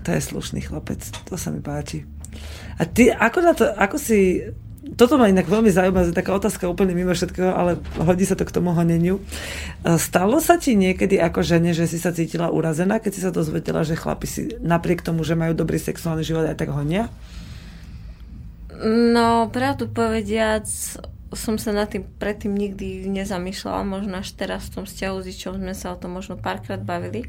To 0.04 0.12
je 0.12 0.20
slušný 0.20 0.68
chlapec. 0.68 1.00
To 1.26 1.34
sa 1.40 1.48
mi 1.48 1.64
páči. 1.64 2.04
A 2.76 2.84
ty, 2.84 3.08
ako 3.08 3.38
na 3.40 3.52
to, 3.56 3.64
ako 3.72 3.96
si... 3.96 4.44
Toto 4.86 5.18
ma 5.18 5.26
inak 5.26 5.50
veľmi 5.50 5.66
zaujíma, 5.66 6.06
že 6.06 6.14
taká 6.14 6.30
otázka 6.30 6.70
úplne 6.70 6.94
mimo 6.94 7.10
všetkého, 7.10 7.50
ale 7.50 7.82
hodí 7.98 8.22
sa 8.22 8.38
to 8.38 8.46
k 8.46 8.54
tomu 8.54 8.70
honeniu. 8.70 9.18
E, 9.82 9.98
Stalo 9.98 10.38
sa 10.38 10.62
ti 10.62 10.78
niekedy 10.78 11.18
ako 11.18 11.42
žene, 11.42 11.74
že 11.74 11.90
si 11.90 11.98
sa 11.98 12.14
cítila 12.14 12.54
urazená, 12.54 13.02
keď 13.02 13.10
si 13.10 13.18
sa 13.18 13.34
dozvedela, 13.34 13.82
že 13.82 13.98
chlapi 13.98 14.26
si 14.30 14.54
napriek 14.62 15.02
tomu, 15.02 15.26
že 15.26 15.34
majú 15.34 15.58
dobrý 15.58 15.82
sexuálny 15.82 16.22
život, 16.22 16.46
aj 16.46 16.54
tak 16.54 16.70
honia? 16.70 17.10
No, 18.84 19.48
pravdu 19.48 19.88
povediac, 19.88 20.68
som 21.32 21.56
sa 21.56 21.70
nad 21.72 21.88
tým 21.88 22.04
predtým 22.20 22.52
nikdy 22.52 23.08
nezamýšľala, 23.08 23.82
možno 23.82 24.20
až 24.20 24.32
teraz 24.36 24.68
v 24.68 24.80
tom 24.80 24.84
vzťahu 24.84 25.16
s 25.22 25.26
Ičom 25.32 25.54
sme 25.60 25.74
sa 25.74 25.92
o 25.92 26.00
tom 26.00 26.16
možno 26.16 26.36
párkrát 26.36 26.80
bavili. 26.80 27.28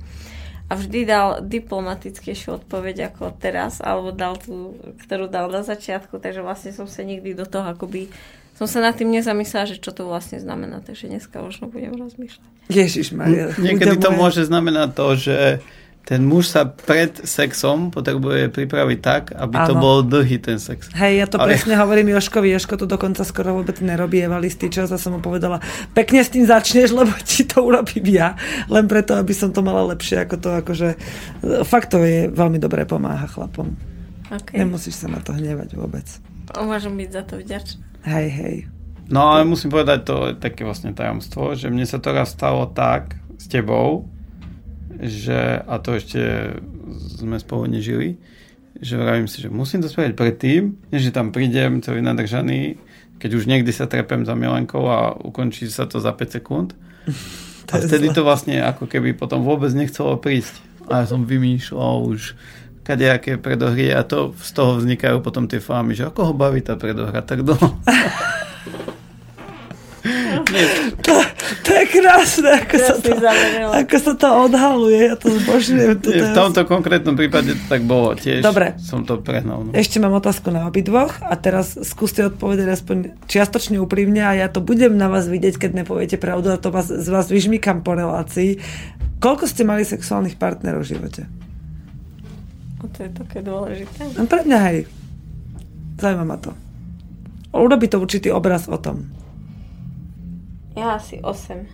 A 0.68 0.76
vždy 0.76 1.08
dal 1.08 1.40
diplomatickejšiu 1.48 2.60
odpoveď 2.64 3.16
ako 3.16 3.32
teraz, 3.40 3.80
alebo 3.80 4.12
dal 4.12 4.36
tú, 4.36 4.76
ktorú 5.08 5.32
dal 5.32 5.48
na 5.48 5.64
začiatku, 5.64 6.20
takže 6.20 6.44
vlastne 6.44 6.76
som 6.76 6.92
sa 6.92 7.08
nikdy 7.08 7.32
do 7.32 7.48
toho 7.48 7.72
akoby 7.72 8.12
som 8.58 8.66
sa 8.66 8.82
nad 8.82 8.98
tým 8.98 9.14
nezamyslela, 9.14 9.70
že 9.70 9.78
čo 9.78 9.94
to 9.94 10.10
vlastne 10.10 10.42
znamená, 10.42 10.82
takže 10.82 11.06
dneska 11.06 11.46
možno 11.46 11.70
budem 11.70 11.94
rozmýšľať. 11.94 12.50
Ježiš 12.74 13.14
Maria. 13.14 13.54
Niekedy 13.54 14.02
to 14.02 14.10
môže 14.10 14.50
znamenať 14.50 14.98
to, 14.98 15.08
že 15.14 15.38
ten 16.08 16.24
muž 16.24 16.48
sa 16.56 16.64
pred 16.64 17.12
sexom 17.28 17.92
potrebuje 17.92 18.48
pripraviť 18.48 19.00
tak, 19.04 19.36
aby 19.36 19.56
to 19.68 19.76
Áno. 19.76 19.84
bol 19.84 19.98
dlhý 20.08 20.40
ten 20.40 20.56
sex. 20.56 20.88
Hej, 20.96 21.14
ja 21.20 21.26
to 21.28 21.36
Ale- 21.36 21.52
presne 21.52 21.76
hovorím 21.76 22.16
Joškovi. 22.16 22.48
Joško 22.56 22.80
to 22.80 22.88
dokonca 22.88 23.28
skoro 23.28 23.60
vôbec 23.60 23.76
nerobí. 23.84 24.24
Eva 24.24 24.40
istý 24.40 24.72
čas 24.72 24.88
a 24.88 24.96
som 24.96 25.14
mu 25.16 25.20
povedala, 25.20 25.60
pekne 25.92 26.24
s 26.24 26.32
tým 26.32 26.48
začneš, 26.48 26.96
lebo 26.96 27.12
ti 27.28 27.44
to 27.44 27.60
urobím 27.60 28.08
ja. 28.08 28.40
Len 28.72 28.88
preto, 28.88 29.20
aby 29.20 29.36
som 29.36 29.52
to 29.52 29.60
mala 29.60 29.84
lepšie 29.92 30.24
ako 30.24 30.36
to. 30.40 30.50
Akože, 30.64 30.90
fakt 31.68 31.92
to 31.92 32.00
je 32.00 32.32
veľmi 32.32 32.56
dobré, 32.56 32.88
pomáha 32.88 33.28
chlapom. 33.28 33.76
Okay. 34.32 34.64
Nemusíš 34.64 35.04
sa 35.04 35.12
na 35.12 35.20
to 35.20 35.36
hnevať 35.36 35.76
vôbec. 35.76 36.08
Môžem 36.56 36.96
byť 36.96 37.10
za 37.12 37.24
to 37.28 37.36
vďačná. 37.44 37.84
Hej, 38.08 38.28
hej. 38.32 38.56
No 39.12 39.36
ale 39.36 39.44
musím 39.44 39.76
povedať, 39.76 40.08
to 40.08 40.16
je 40.32 40.34
také 40.40 40.64
vlastne 40.64 40.96
tajomstvo, 40.96 41.52
že 41.56 41.68
mne 41.68 41.84
sa 41.84 42.00
to 42.00 42.16
raz 42.16 42.32
stalo 42.32 42.64
tak 42.72 43.20
s 43.36 43.52
tebou, 43.52 44.08
že, 45.02 45.62
a 45.62 45.78
to 45.78 45.98
ešte 45.98 46.54
sme 47.18 47.38
spolu 47.38 47.70
nežili, 47.70 48.18
že 48.78 48.98
vravím 48.98 49.26
si, 49.26 49.42
že 49.42 49.50
musím 49.50 49.82
to 49.82 49.90
spraviť 49.90 50.14
predtým, 50.14 50.78
než 50.94 51.10
tam 51.14 51.34
prídem 51.34 51.82
celý 51.82 52.02
nadržaný, 52.02 52.78
keď 53.18 53.32
už 53.34 53.50
niekdy 53.50 53.72
sa 53.74 53.90
trepem 53.90 54.26
za 54.26 54.38
Milenkou 54.38 54.86
a 54.86 55.18
ukončí 55.18 55.66
sa 55.70 55.90
to 55.90 55.98
za 55.98 56.14
5 56.14 56.38
sekúnd. 56.42 56.70
To 57.68 57.76
A 57.76 57.84
vtedy 57.84 58.16
to 58.16 58.24
vlastne 58.24 58.64
ako 58.64 58.88
keby 58.88 59.12
potom 59.12 59.44
vôbec 59.44 59.68
nechcelo 59.76 60.16
prísť. 60.16 60.56
A 60.88 61.04
ja 61.04 61.06
som 61.12 61.28
vymýšľal 61.28 62.16
už 62.16 62.32
kadejaké 62.88 63.36
predohry 63.36 63.92
a 63.92 64.08
to 64.08 64.32
z 64.40 64.56
toho 64.56 64.80
vznikajú 64.80 65.20
potom 65.20 65.52
tie 65.52 65.60
fámy, 65.60 65.92
že 65.92 66.08
ako 66.08 66.32
ho 66.32 66.34
baví 66.34 66.64
tá 66.64 66.80
predohra 66.80 67.20
tak 67.20 67.44
dlho. 67.44 67.68
To, 71.04 71.14
to 71.64 71.70
je 71.72 71.84
krásne, 71.88 72.50
ako 72.52 72.76
sa, 72.80 72.96
to, 73.00 73.12
ako 73.72 73.98
sa 74.00 74.14
to 74.16 74.28
odhaluje. 74.48 75.00
Ja 75.12 75.16
to 75.16 75.28
zbožňujem. 75.32 76.00
To 76.04 76.10
v 76.10 76.32
tomto 76.36 76.62
konkrétnom 76.68 77.16
prípade 77.16 77.56
to 77.56 77.66
tak 77.68 77.84
bolo 77.84 78.16
tiež. 78.16 78.44
Dobre. 78.44 78.76
Som 78.80 79.04
to 79.04 79.20
prehnal. 79.20 79.68
No. 79.68 79.72
Ešte 79.76 80.00
mám 80.00 80.16
otázku 80.16 80.52
na 80.52 80.68
obidvoch 80.68 81.20
a 81.24 81.36
teraz 81.36 81.76
skúste 81.84 82.28
odpovedať 82.28 82.68
aspoň 82.72 82.98
čiastočne 83.28 83.80
úprimne 83.80 84.24
a 84.24 84.36
ja 84.36 84.48
to 84.48 84.64
budem 84.64 84.96
na 84.96 85.12
vás 85.12 85.28
vidieť, 85.28 85.60
keď 85.60 85.72
nepoviete 85.84 86.18
pravdu 86.20 86.52
a 86.52 86.58
to 86.60 86.72
vás, 86.72 86.88
z 86.88 87.08
vás 87.08 87.28
vyžmykam 87.28 87.84
po 87.84 87.96
relácii. 87.96 88.60
Koľko 89.18 89.50
ste 89.50 89.66
mali 89.66 89.82
sexuálnych 89.82 90.38
partnerov 90.38 90.86
v 90.86 90.92
živote? 90.94 91.22
O, 92.78 92.86
to 92.86 93.04
je 93.04 93.10
také 93.10 93.42
dôležité. 93.42 94.14
No 94.14 94.30
pre 94.30 94.46
mňa 94.46 94.60
hej. 94.70 94.80
Zaujíma 95.98 96.26
ma 96.30 96.38
to. 96.38 96.54
Urobí 97.58 97.90
to 97.90 97.98
určitý 97.98 98.30
obraz 98.30 98.70
o 98.70 98.78
tom. 98.78 99.17
Ja 100.78 101.02
asi 101.02 101.18
8. 101.26 101.66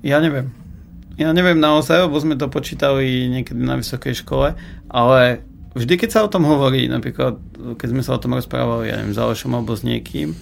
Ja 0.00 0.16
neviem. 0.24 0.48
Ja 1.20 1.36
neviem 1.36 1.60
naozaj, 1.60 2.08
lebo 2.08 2.16
sme 2.16 2.40
to 2.40 2.48
počítali 2.48 3.28
niekedy 3.28 3.60
na 3.60 3.76
vysokej 3.76 4.24
škole, 4.24 4.56
ale 4.88 5.44
vždy, 5.76 6.00
keď 6.00 6.08
sa 6.08 6.24
o 6.24 6.32
tom 6.32 6.48
hovorí, 6.48 6.88
napríklad 6.88 7.36
keď 7.76 7.88
sme 7.92 8.00
sa 8.00 8.16
o 8.16 8.22
tom 8.22 8.32
rozprávali, 8.32 8.88
ja 8.88 8.96
neviem, 8.96 9.12
s 9.12 9.20
Alešom 9.20 9.52
alebo 9.52 9.76
s 9.76 9.84
niekým, 9.84 10.32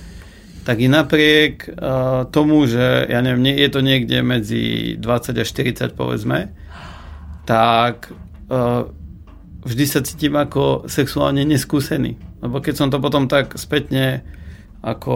tak 0.63 0.79
i 0.79 0.87
napriek 0.87 1.75
uh, 1.75 2.29
tomu, 2.31 2.71
že 2.71 3.11
ja 3.11 3.19
neviem, 3.19 3.59
je 3.59 3.71
to 3.73 3.81
niekde 3.83 4.23
medzi 4.23 4.95
20 5.03 5.43
a 5.43 5.45
40 5.47 5.91
povedzme, 5.99 6.55
tak 7.51 8.15
uh, 8.53 8.87
vždy 9.67 9.85
sa 9.91 10.07
cítim 10.07 10.39
ako 10.39 10.87
sexuálne 10.87 11.43
neskúsený. 11.43 12.15
Lebo 12.47 12.63
keď 12.63 12.75
som 12.79 12.89
to 12.95 13.03
potom 13.03 13.27
tak 13.27 13.59
spätne 13.59 14.23
ako 14.85 15.15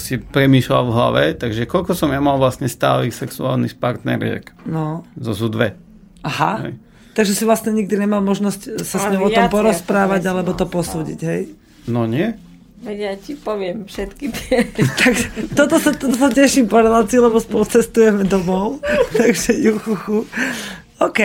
si 0.00 0.18
premýšľal 0.18 0.82
v 0.88 0.94
hlave, 0.94 1.22
takže 1.36 1.68
koľko 1.68 1.92
som 1.94 2.10
ja 2.10 2.18
mal 2.18 2.40
vlastne 2.40 2.66
stálych 2.66 3.14
sexuálnych 3.14 3.78
partneriek? 3.78 4.50
No. 4.66 5.06
To 5.14 5.32
sú 5.36 5.46
dve. 5.52 5.78
Aha. 6.26 6.66
Hej. 6.66 6.74
Takže 7.18 7.32
si 7.34 7.42
vlastne 7.42 7.74
nikdy 7.74 7.98
nemal 7.98 8.22
možnosť 8.22 8.82
sa 8.86 8.98
s 9.02 9.06
ňou 9.10 9.26
o 9.26 9.30
tom 9.34 9.50
porozprávať 9.50 10.22
ako 10.22 10.30
alebo 10.30 10.50
to 10.54 10.66
posúdiť, 10.70 11.20
hej? 11.26 11.42
No 11.90 12.06
nie? 12.06 12.30
Veď 12.78 12.98
ja 13.02 13.12
ti 13.18 13.34
poviem 13.34 13.90
všetky 13.90 14.26
tie. 14.30 14.62
Tak 15.02 15.14
toto 15.58 15.82
sa, 15.82 15.90
toto 15.90 16.14
sa 16.14 16.30
teším 16.30 16.70
po 16.70 16.78
relácii, 16.78 17.18
lebo 17.18 17.42
spolu 17.42 17.66
cestujeme 17.66 18.22
domov. 18.22 18.78
Takže 19.18 19.58
juchuchu. 19.58 20.30
OK. 21.02 21.20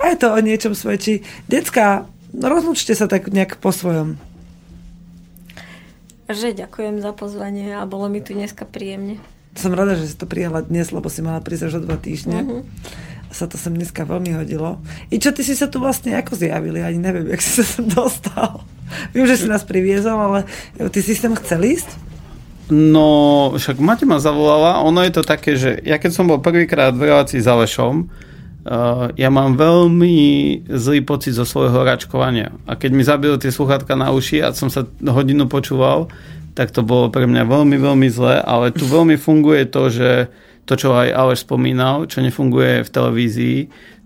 Aj 0.00 0.14
to 0.16 0.32
o 0.32 0.38
niečom 0.40 0.72
svedčí. 0.72 1.20
Decka, 1.44 2.08
rozlúčte 2.32 2.96
sa 2.96 3.04
tak 3.04 3.28
nejak 3.28 3.60
po 3.60 3.68
svojom. 3.68 4.16
Že 6.24 6.56
ďakujem 6.56 7.04
za 7.04 7.12
pozvanie 7.12 7.76
a 7.76 7.84
bolo 7.84 8.08
mi 8.08 8.24
tu 8.24 8.32
dneska 8.32 8.64
príjemne. 8.64 9.20
Som 9.54 9.76
rada, 9.76 9.92
že 9.92 10.08
si 10.08 10.16
to 10.16 10.24
prijala 10.24 10.64
dnes, 10.64 10.88
lebo 10.88 11.12
si 11.12 11.20
mala 11.20 11.44
prísť 11.44 11.68
až 11.68 11.72
o 11.78 11.84
dva 11.84 12.00
týždne. 12.00 12.64
A 13.28 13.32
sa 13.32 13.44
to 13.44 13.60
sem 13.60 13.76
dneska 13.76 14.08
veľmi 14.08 14.32
hodilo. 14.32 14.80
I 15.12 15.20
čo 15.20 15.36
ty 15.36 15.44
si 15.44 15.52
sa 15.52 15.68
tu 15.68 15.84
vlastne 15.84 16.16
ako 16.16 16.32
zjavili? 16.32 16.80
Ani 16.80 16.96
neviem, 16.96 17.28
jak 17.28 17.44
si 17.44 17.60
sa 17.60 17.64
sem 17.64 17.84
dostal. 17.86 18.64
Viem, 19.12 19.28
že 19.28 19.44
si 19.44 19.46
nás 19.46 19.68
priviezol, 19.68 20.16
ale 20.16 20.40
ty 20.88 21.04
si 21.04 21.12
sem 21.12 21.36
chcel 21.36 21.60
ísť? 21.60 21.90
No, 22.72 23.52
však 23.52 23.76
Mate 23.76 24.08
ma 24.08 24.16
zavolala, 24.16 24.80
ono 24.80 25.04
je 25.04 25.12
to 25.12 25.20
také, 25.20 25.60
že 25.60 25.76
ja 25.84 26.00
keď 26.00 26.10
som 26.16 26.24
bol 26.24 26.40
prvýkrát 26.40 26.96
v 26.96 27.12
relácii 27.12 27.36
s 27.36 27.44
Alešom, 27.44 28.08
uh, 28.08 28.33
ja 29.20 29.28
mám 29.28 29.60
veľmi 29.60 30.16
zlý 30.72 31.04
pocit 31.04 31.36
zo 31.36 31.44
svojho 31.44 31.84
račkovania. 31.84 32.48
A 32.64 32.80
keď 32.80 32.90
mi 32.96 33.04
zabili 33.04 33.36
tie 33.36 33.52
sluchatka 33.52 33.92
na 33.92 34.08
uši 34.08 34.40
a 34.40 34.56
som 34.56 34.72
sa 34.72 34.88
hodinu 35.04 35.44
počúval, 35.52 36.08
tak 36.56 36.72
to 36.72 36.80
bolo 36.80 37.12
pre 37.12 37.28
mňa 37.28 37.44
veľmi, 37.44 37.76
veľmi 37.76 38.08
zlé, 38.08 38.40
ale 38.40 38.72
tu 38.72 38.88
veľmi 38.88 39.20
funguje 39.20 39.68
to, 39.68 39.92
že 39.92 40.10
to, 40.64 40.80
čo 40.80 40.96
aj 40.96 41.12
Aleš 41.12 41.44
spomínal, 41.44 42.08
čo 42.08 42.24
nefunguje 42.24 42.88
v 42.88 42.92
televízii, 42.92 43.58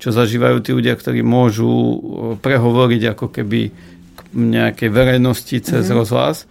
čo 0.02 0.10
zažívajú 0.10 0.58
tí 0.58 0.74
ľudia, 0.74 0.98
ktorí 0.98 1.22
môžu 1.22 1.70
uh, 1.70 1.94
prehovoriť 2.42 3.14
ako 3.14 3.26
keby 3.30 3.70
k 3.70 4.20
nejakej 4.34 4.90
verejnosti 4.90 5.56
cez 5.62 5.86
mm-hmm. 5.86 5.98
rozhlas, 6.02 6.50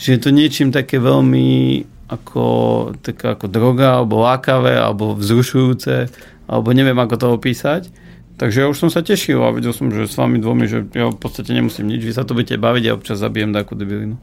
že 0.00 0.16
je 0.16 0.20
to 0.24 0.30
niečím 0.32 0.72
také 0.72 0.96
veľmi 0.96 1.84
ako, 2.08 2.44
taká 3.00 3.36
ako 3.36 3.46
droga, 3.48 4.00
alebo 4.00 4.24
lákavé, 4.24 4.76
alebo 4.76 5.16
vzrušujúce, 5.16 6.12
alebo 6.46 6.72
neviem, 6.72 6.96
ako 6.96 7.14
to 7.18 7.26
opísať. 7.34 7.92
Takže 8.32 8.64
ja 8.64 8.66
už 8.66 8.80
som 8.80 8.90
sa 8.90 9.04
tešil 9.04 9.38
a 9.38 9.52
vedel 9.52 9.76
som, 9.76 9.92
že 9.92 10.08
s 10.08 10.16
vami 10.16 10.40
dvomi, 10.40 10.64
že 10.64 10.88
ja 10.96 11.12
v 11.12 11.20
podstate 11.20 11.52
nemusím 11.52 11.86
nič, 11.86 12.02
vy 12.02 12.16
sa 12.16 12.24
to 12.24 12.32
budete 12.32 12.56
baviť 12.58 12.84
a 12.88 12.96
občas 12.96 13.20
zabijem 13.20 13.52
takú 13.52 13.76
debilinu. 13.76 14.18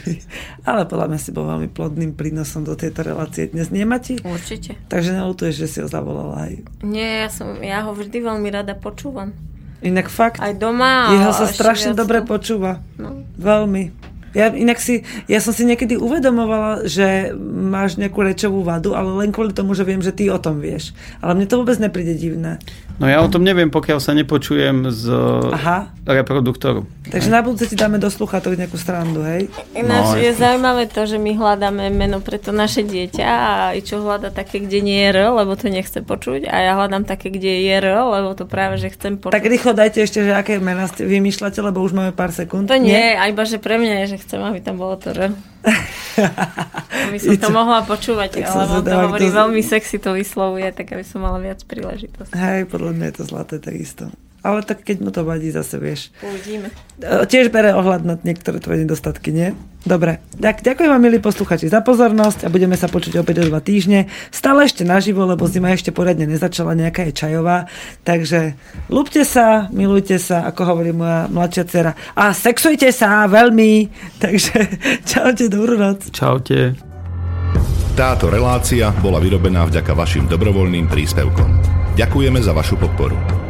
Ale 0.68 0.86
podľa 0.86 1.10
mňa 1.10 1.18
si 1.20 1.34
bol 1.34 1.44
veľmi 1.44 1.68
plodným 1.68 2.14
prínosom 2.14 2.62
do 2.62 2.78
tejto 2.78 3.02
relácie 3.02 3.50
dnes. 3.50 3.68
Nie, 3.74 3.82
Mati? 3.84 4.22
Určite. 4.22 4.78
Takže 4.88 5.10
neľutuješ, 5.10 5.54
že 5.58 5.66
si 5.68 5.78
ho 5.82 5.88
zavolala 5.90 6.48
aj. 6.48 6.52
Nie, 6.86 7.26
ja, 7.26 7.28
som, 7.28 7.58
ja 7.58 7.82
ho 7.82 7.92
vždy 7.92 8.16
veľmi 8.22 8.48
rada 8.48 8.78
počúvam. 8.78 9.34
Inak 9.78 10.10
fakt, 10.10 10.42
Aj 10.42 10.54
doma. 10.54 11.12
jeho 11.14 11.30
sa 11.30 11.46
strašne 11.46 11.94
dobre 11.94 12.22
počúva. 12.26 12.82
No. 12.98 13.22
Veľmi. 13.38 13.94
Ja, 14.36 14.52
inak 14.52 14.76
si, 14.76 15.08
ja 15.24 15.40
som 15.40 15.56
si 15.56 15.64
niekedy 15.64 15.96
uvedomovala, 15.96 16.84
že 16.84 17.32
máš 17.48 17.96
nejakú 17.96 18.20
rečovú 18.20 18.60
vadu, 18.60 18.92
ale 18.92 19.08
len 19.24 19.32
kvôli 19.32 19.56
tomu, 19.56 19.72
že 19.72 19.88
viem, 19.88 20.04
že 20.04 20.12
ty 20.12 20.28
o 20.28 20.36
tom 20.36 20.60
vieš. 20.60 20.92
Ale 21.24 21.32
mne 21.32 21.48
to 21.48 21.60
vôbec 21.60 21.80
nepríde 21.80 22.12
divné. 22.12 22.60
No 22.98 23.06
ja 23.06 23.22
o 23.22 23.30
tom 23.30 23.46
neviem, 23.46 23.70
pokiaľ 23.70 24.02
sa 24.02 24.10
nepočujem 24.10 24.90
z 24.90 25.06
Aha. 25.54 25.94
reproduktoru. 26.02 26.82
Takže 27.06 27.30
na 27.30 27.46
budúce 27.46 27.70
ti 27.70 27.78
dáme 27.78 28.02
do 28.02 28.10
sluchatok 28.10 28.58
nejakú 28.58 28.74
strandu, 28.74 29.22
hej? 29.22 29.46
Ináč 29.70 30.06
no, 30.12 30.18
je 30.18 30.34
zaujímavé 30.34 30.90
to, 30.90 31.06
že 31.06 31.14
my 31.14 31.30
hľadáme 31.38 31.94
meno 31.94 32.18
pre 32.18 32.42
to 32.42 32.50
naše 32.50 32.82
dieťa 32.82 33.28
a 33.30 33.52
i 33.78 33.86
čo 33.86 34.02
hľada 34.02 34.34
také, 34.34 34.58
kde 34.58 34.82
nie 34.82 34.98
je 34.98 35.14
R, 35.14 35.30
lebo 35.30 35.54
to 35.54 35.70
nechce 35.70 35.94
počuť 36.02 36.50
a 36.50 36.56
ja 36.58 36.72
hľadám 36.74 37.06
také, 37.06 37.30
kde 37.30 37.48
je 37.48 37.70
R, 37.70 37.86
lebo 38.02 38.34
to 38.34 38.50
práve, 38.50 38.82
že 38.82 38.90
chcem 38.90 39.14
počuť. 39.14 39.30
Tak 39.30 39.46
rýchlo 39.46 39.72
dajte 39.78 40.02
ešte, 40.02 40.26
že 40.26 40.34
aké 40.34 40.58
mená 40.58 40.90
ste 40.90 41.06
vymýšľate, 41.06 41.62
lebo 41.62 41.78
už 41.86 41.94
máme 41.94 42.10
pár 42.10 42.34
sekúnd. 42.34 42.66
To 42.66 42.74
nie, 42.74 42.98
nie? 42.98 43.14
a 43.14 43.30
iba, 43.30 43.46
že 43.46 43.62
pre 43.62 43.78
mňa 43.78 44.04
je, 44.04 44.18
že 44.18 44.26
chcem, 44.26 44.42
aby 44.42 44.58
tam 44.58 44.74
bolo 44.74 44.98
to 44.98 45.14
R. 45.14 45.38
aby 47.08 47.18
som 47.18 47.34
to 47.38 47.50
mohla 47.50 47.82
počúvať, 47.82 48.42
tak 48.42 48.44
lebo 48.52 48.82
to 48.82 48.94
hovorí 48.94 49.28
to... 49.30 49.34
veľmi 49.34 49.62
sexy, 49.62 49.98
to 49.98 50.14
vyslovuje, 50.14 50.70
tak 50.70 50.94
aby 50.94 51.02
som 51.02 51.24
mala 51.24 51.38
viac 51.42 51.62
príležitosť. 51.66 52.30
Hej, 52.34 52.70
podľa 52.70 52.92
mňa 52.94 53.06
je 53.10 53.14
to 53.16 53.24
zlaté 53.26 53.56
takisto. 53.58 54.10
Ale 54.46 54.62
tak 54.62 54.86
keď 54.86 54.96
mu 55.02 55.10
to 55.10 55.26
vadí, 55.26 55.50
zase 55.50 55.82
vieš. 55.82 56.14
Uvidíme. 56.22 56.70
E, 57.02 57.26
tiež 57.26 57.50
bere 57.50 57.74
ohľad 57.74 58.06
na 58.06 58.14
niektoré 58.22 58.62
tvoje 58.62 58.86
nedostatky, 58.86 59.34
nie? 59.34 59.50
Dobre. 59.82 60.22
Tak, 60.38 60.62
ďakujem 60.62 60.90
vám, 60.90 61.02
milí 61.02 61.18
posluchači, 61.18 61.66
za 61.66 61.82
pozornosť 61.82 62.46
a 62.46 62.52
budeme 62.52 62.78
sa 62.78 62.86
počuť 62.86 63.18
opäť 63.18 63.42
o 63.42 63.48
dva 63.50 63.58
týždne. 63.58 64.06
Stále 64.30 64.66
ešte 64.66 64.86
naživo, 64.86 65.26
lebo 65.26 65.50
zima 65.50 65.74
ešte 65.74 65.90
poriadne 65.90 66.30
nezačala, 66.30 66.78
nejaká 66.78 67.10
je 67.10 67.18
čajová. 67.18 67.66
Takže 68.06 68.54
lúbte 68.90 69.26
sa, 69.26 69.66
milujte 69.74 70.22
sa, 70.22 70.46
ako 70.46 70.60
hovorí 70.66 70.94
moja 70.94 71.26
mladšia 71.30 71.64
dcera. 71.66 71.92
A 72.14 72.30
sexujte 72.30 72.94
sa 72.94 73.26
veľmi. 73.26 73.90
Takže 74.22 74.56
čaute, 75.02 75.50
dobrú 75.50 75.74
noc. 75.74 76.14
Čaute. 76.14 76.78
Táto 77.98 78.30
relácia 78.30 78.94
bola 79.02 79.18
vyrobená 79.18 79.66
vďaka 79.66 79.90
vašim 79.90 80.30
dobrovoľným 80.30 80.86
príspevkom. 80.86 81.50
Ďakujeme 81.98 82.38
za 82.38 82.54
vašu 82.54 82.78
podporu. 82.78 83.47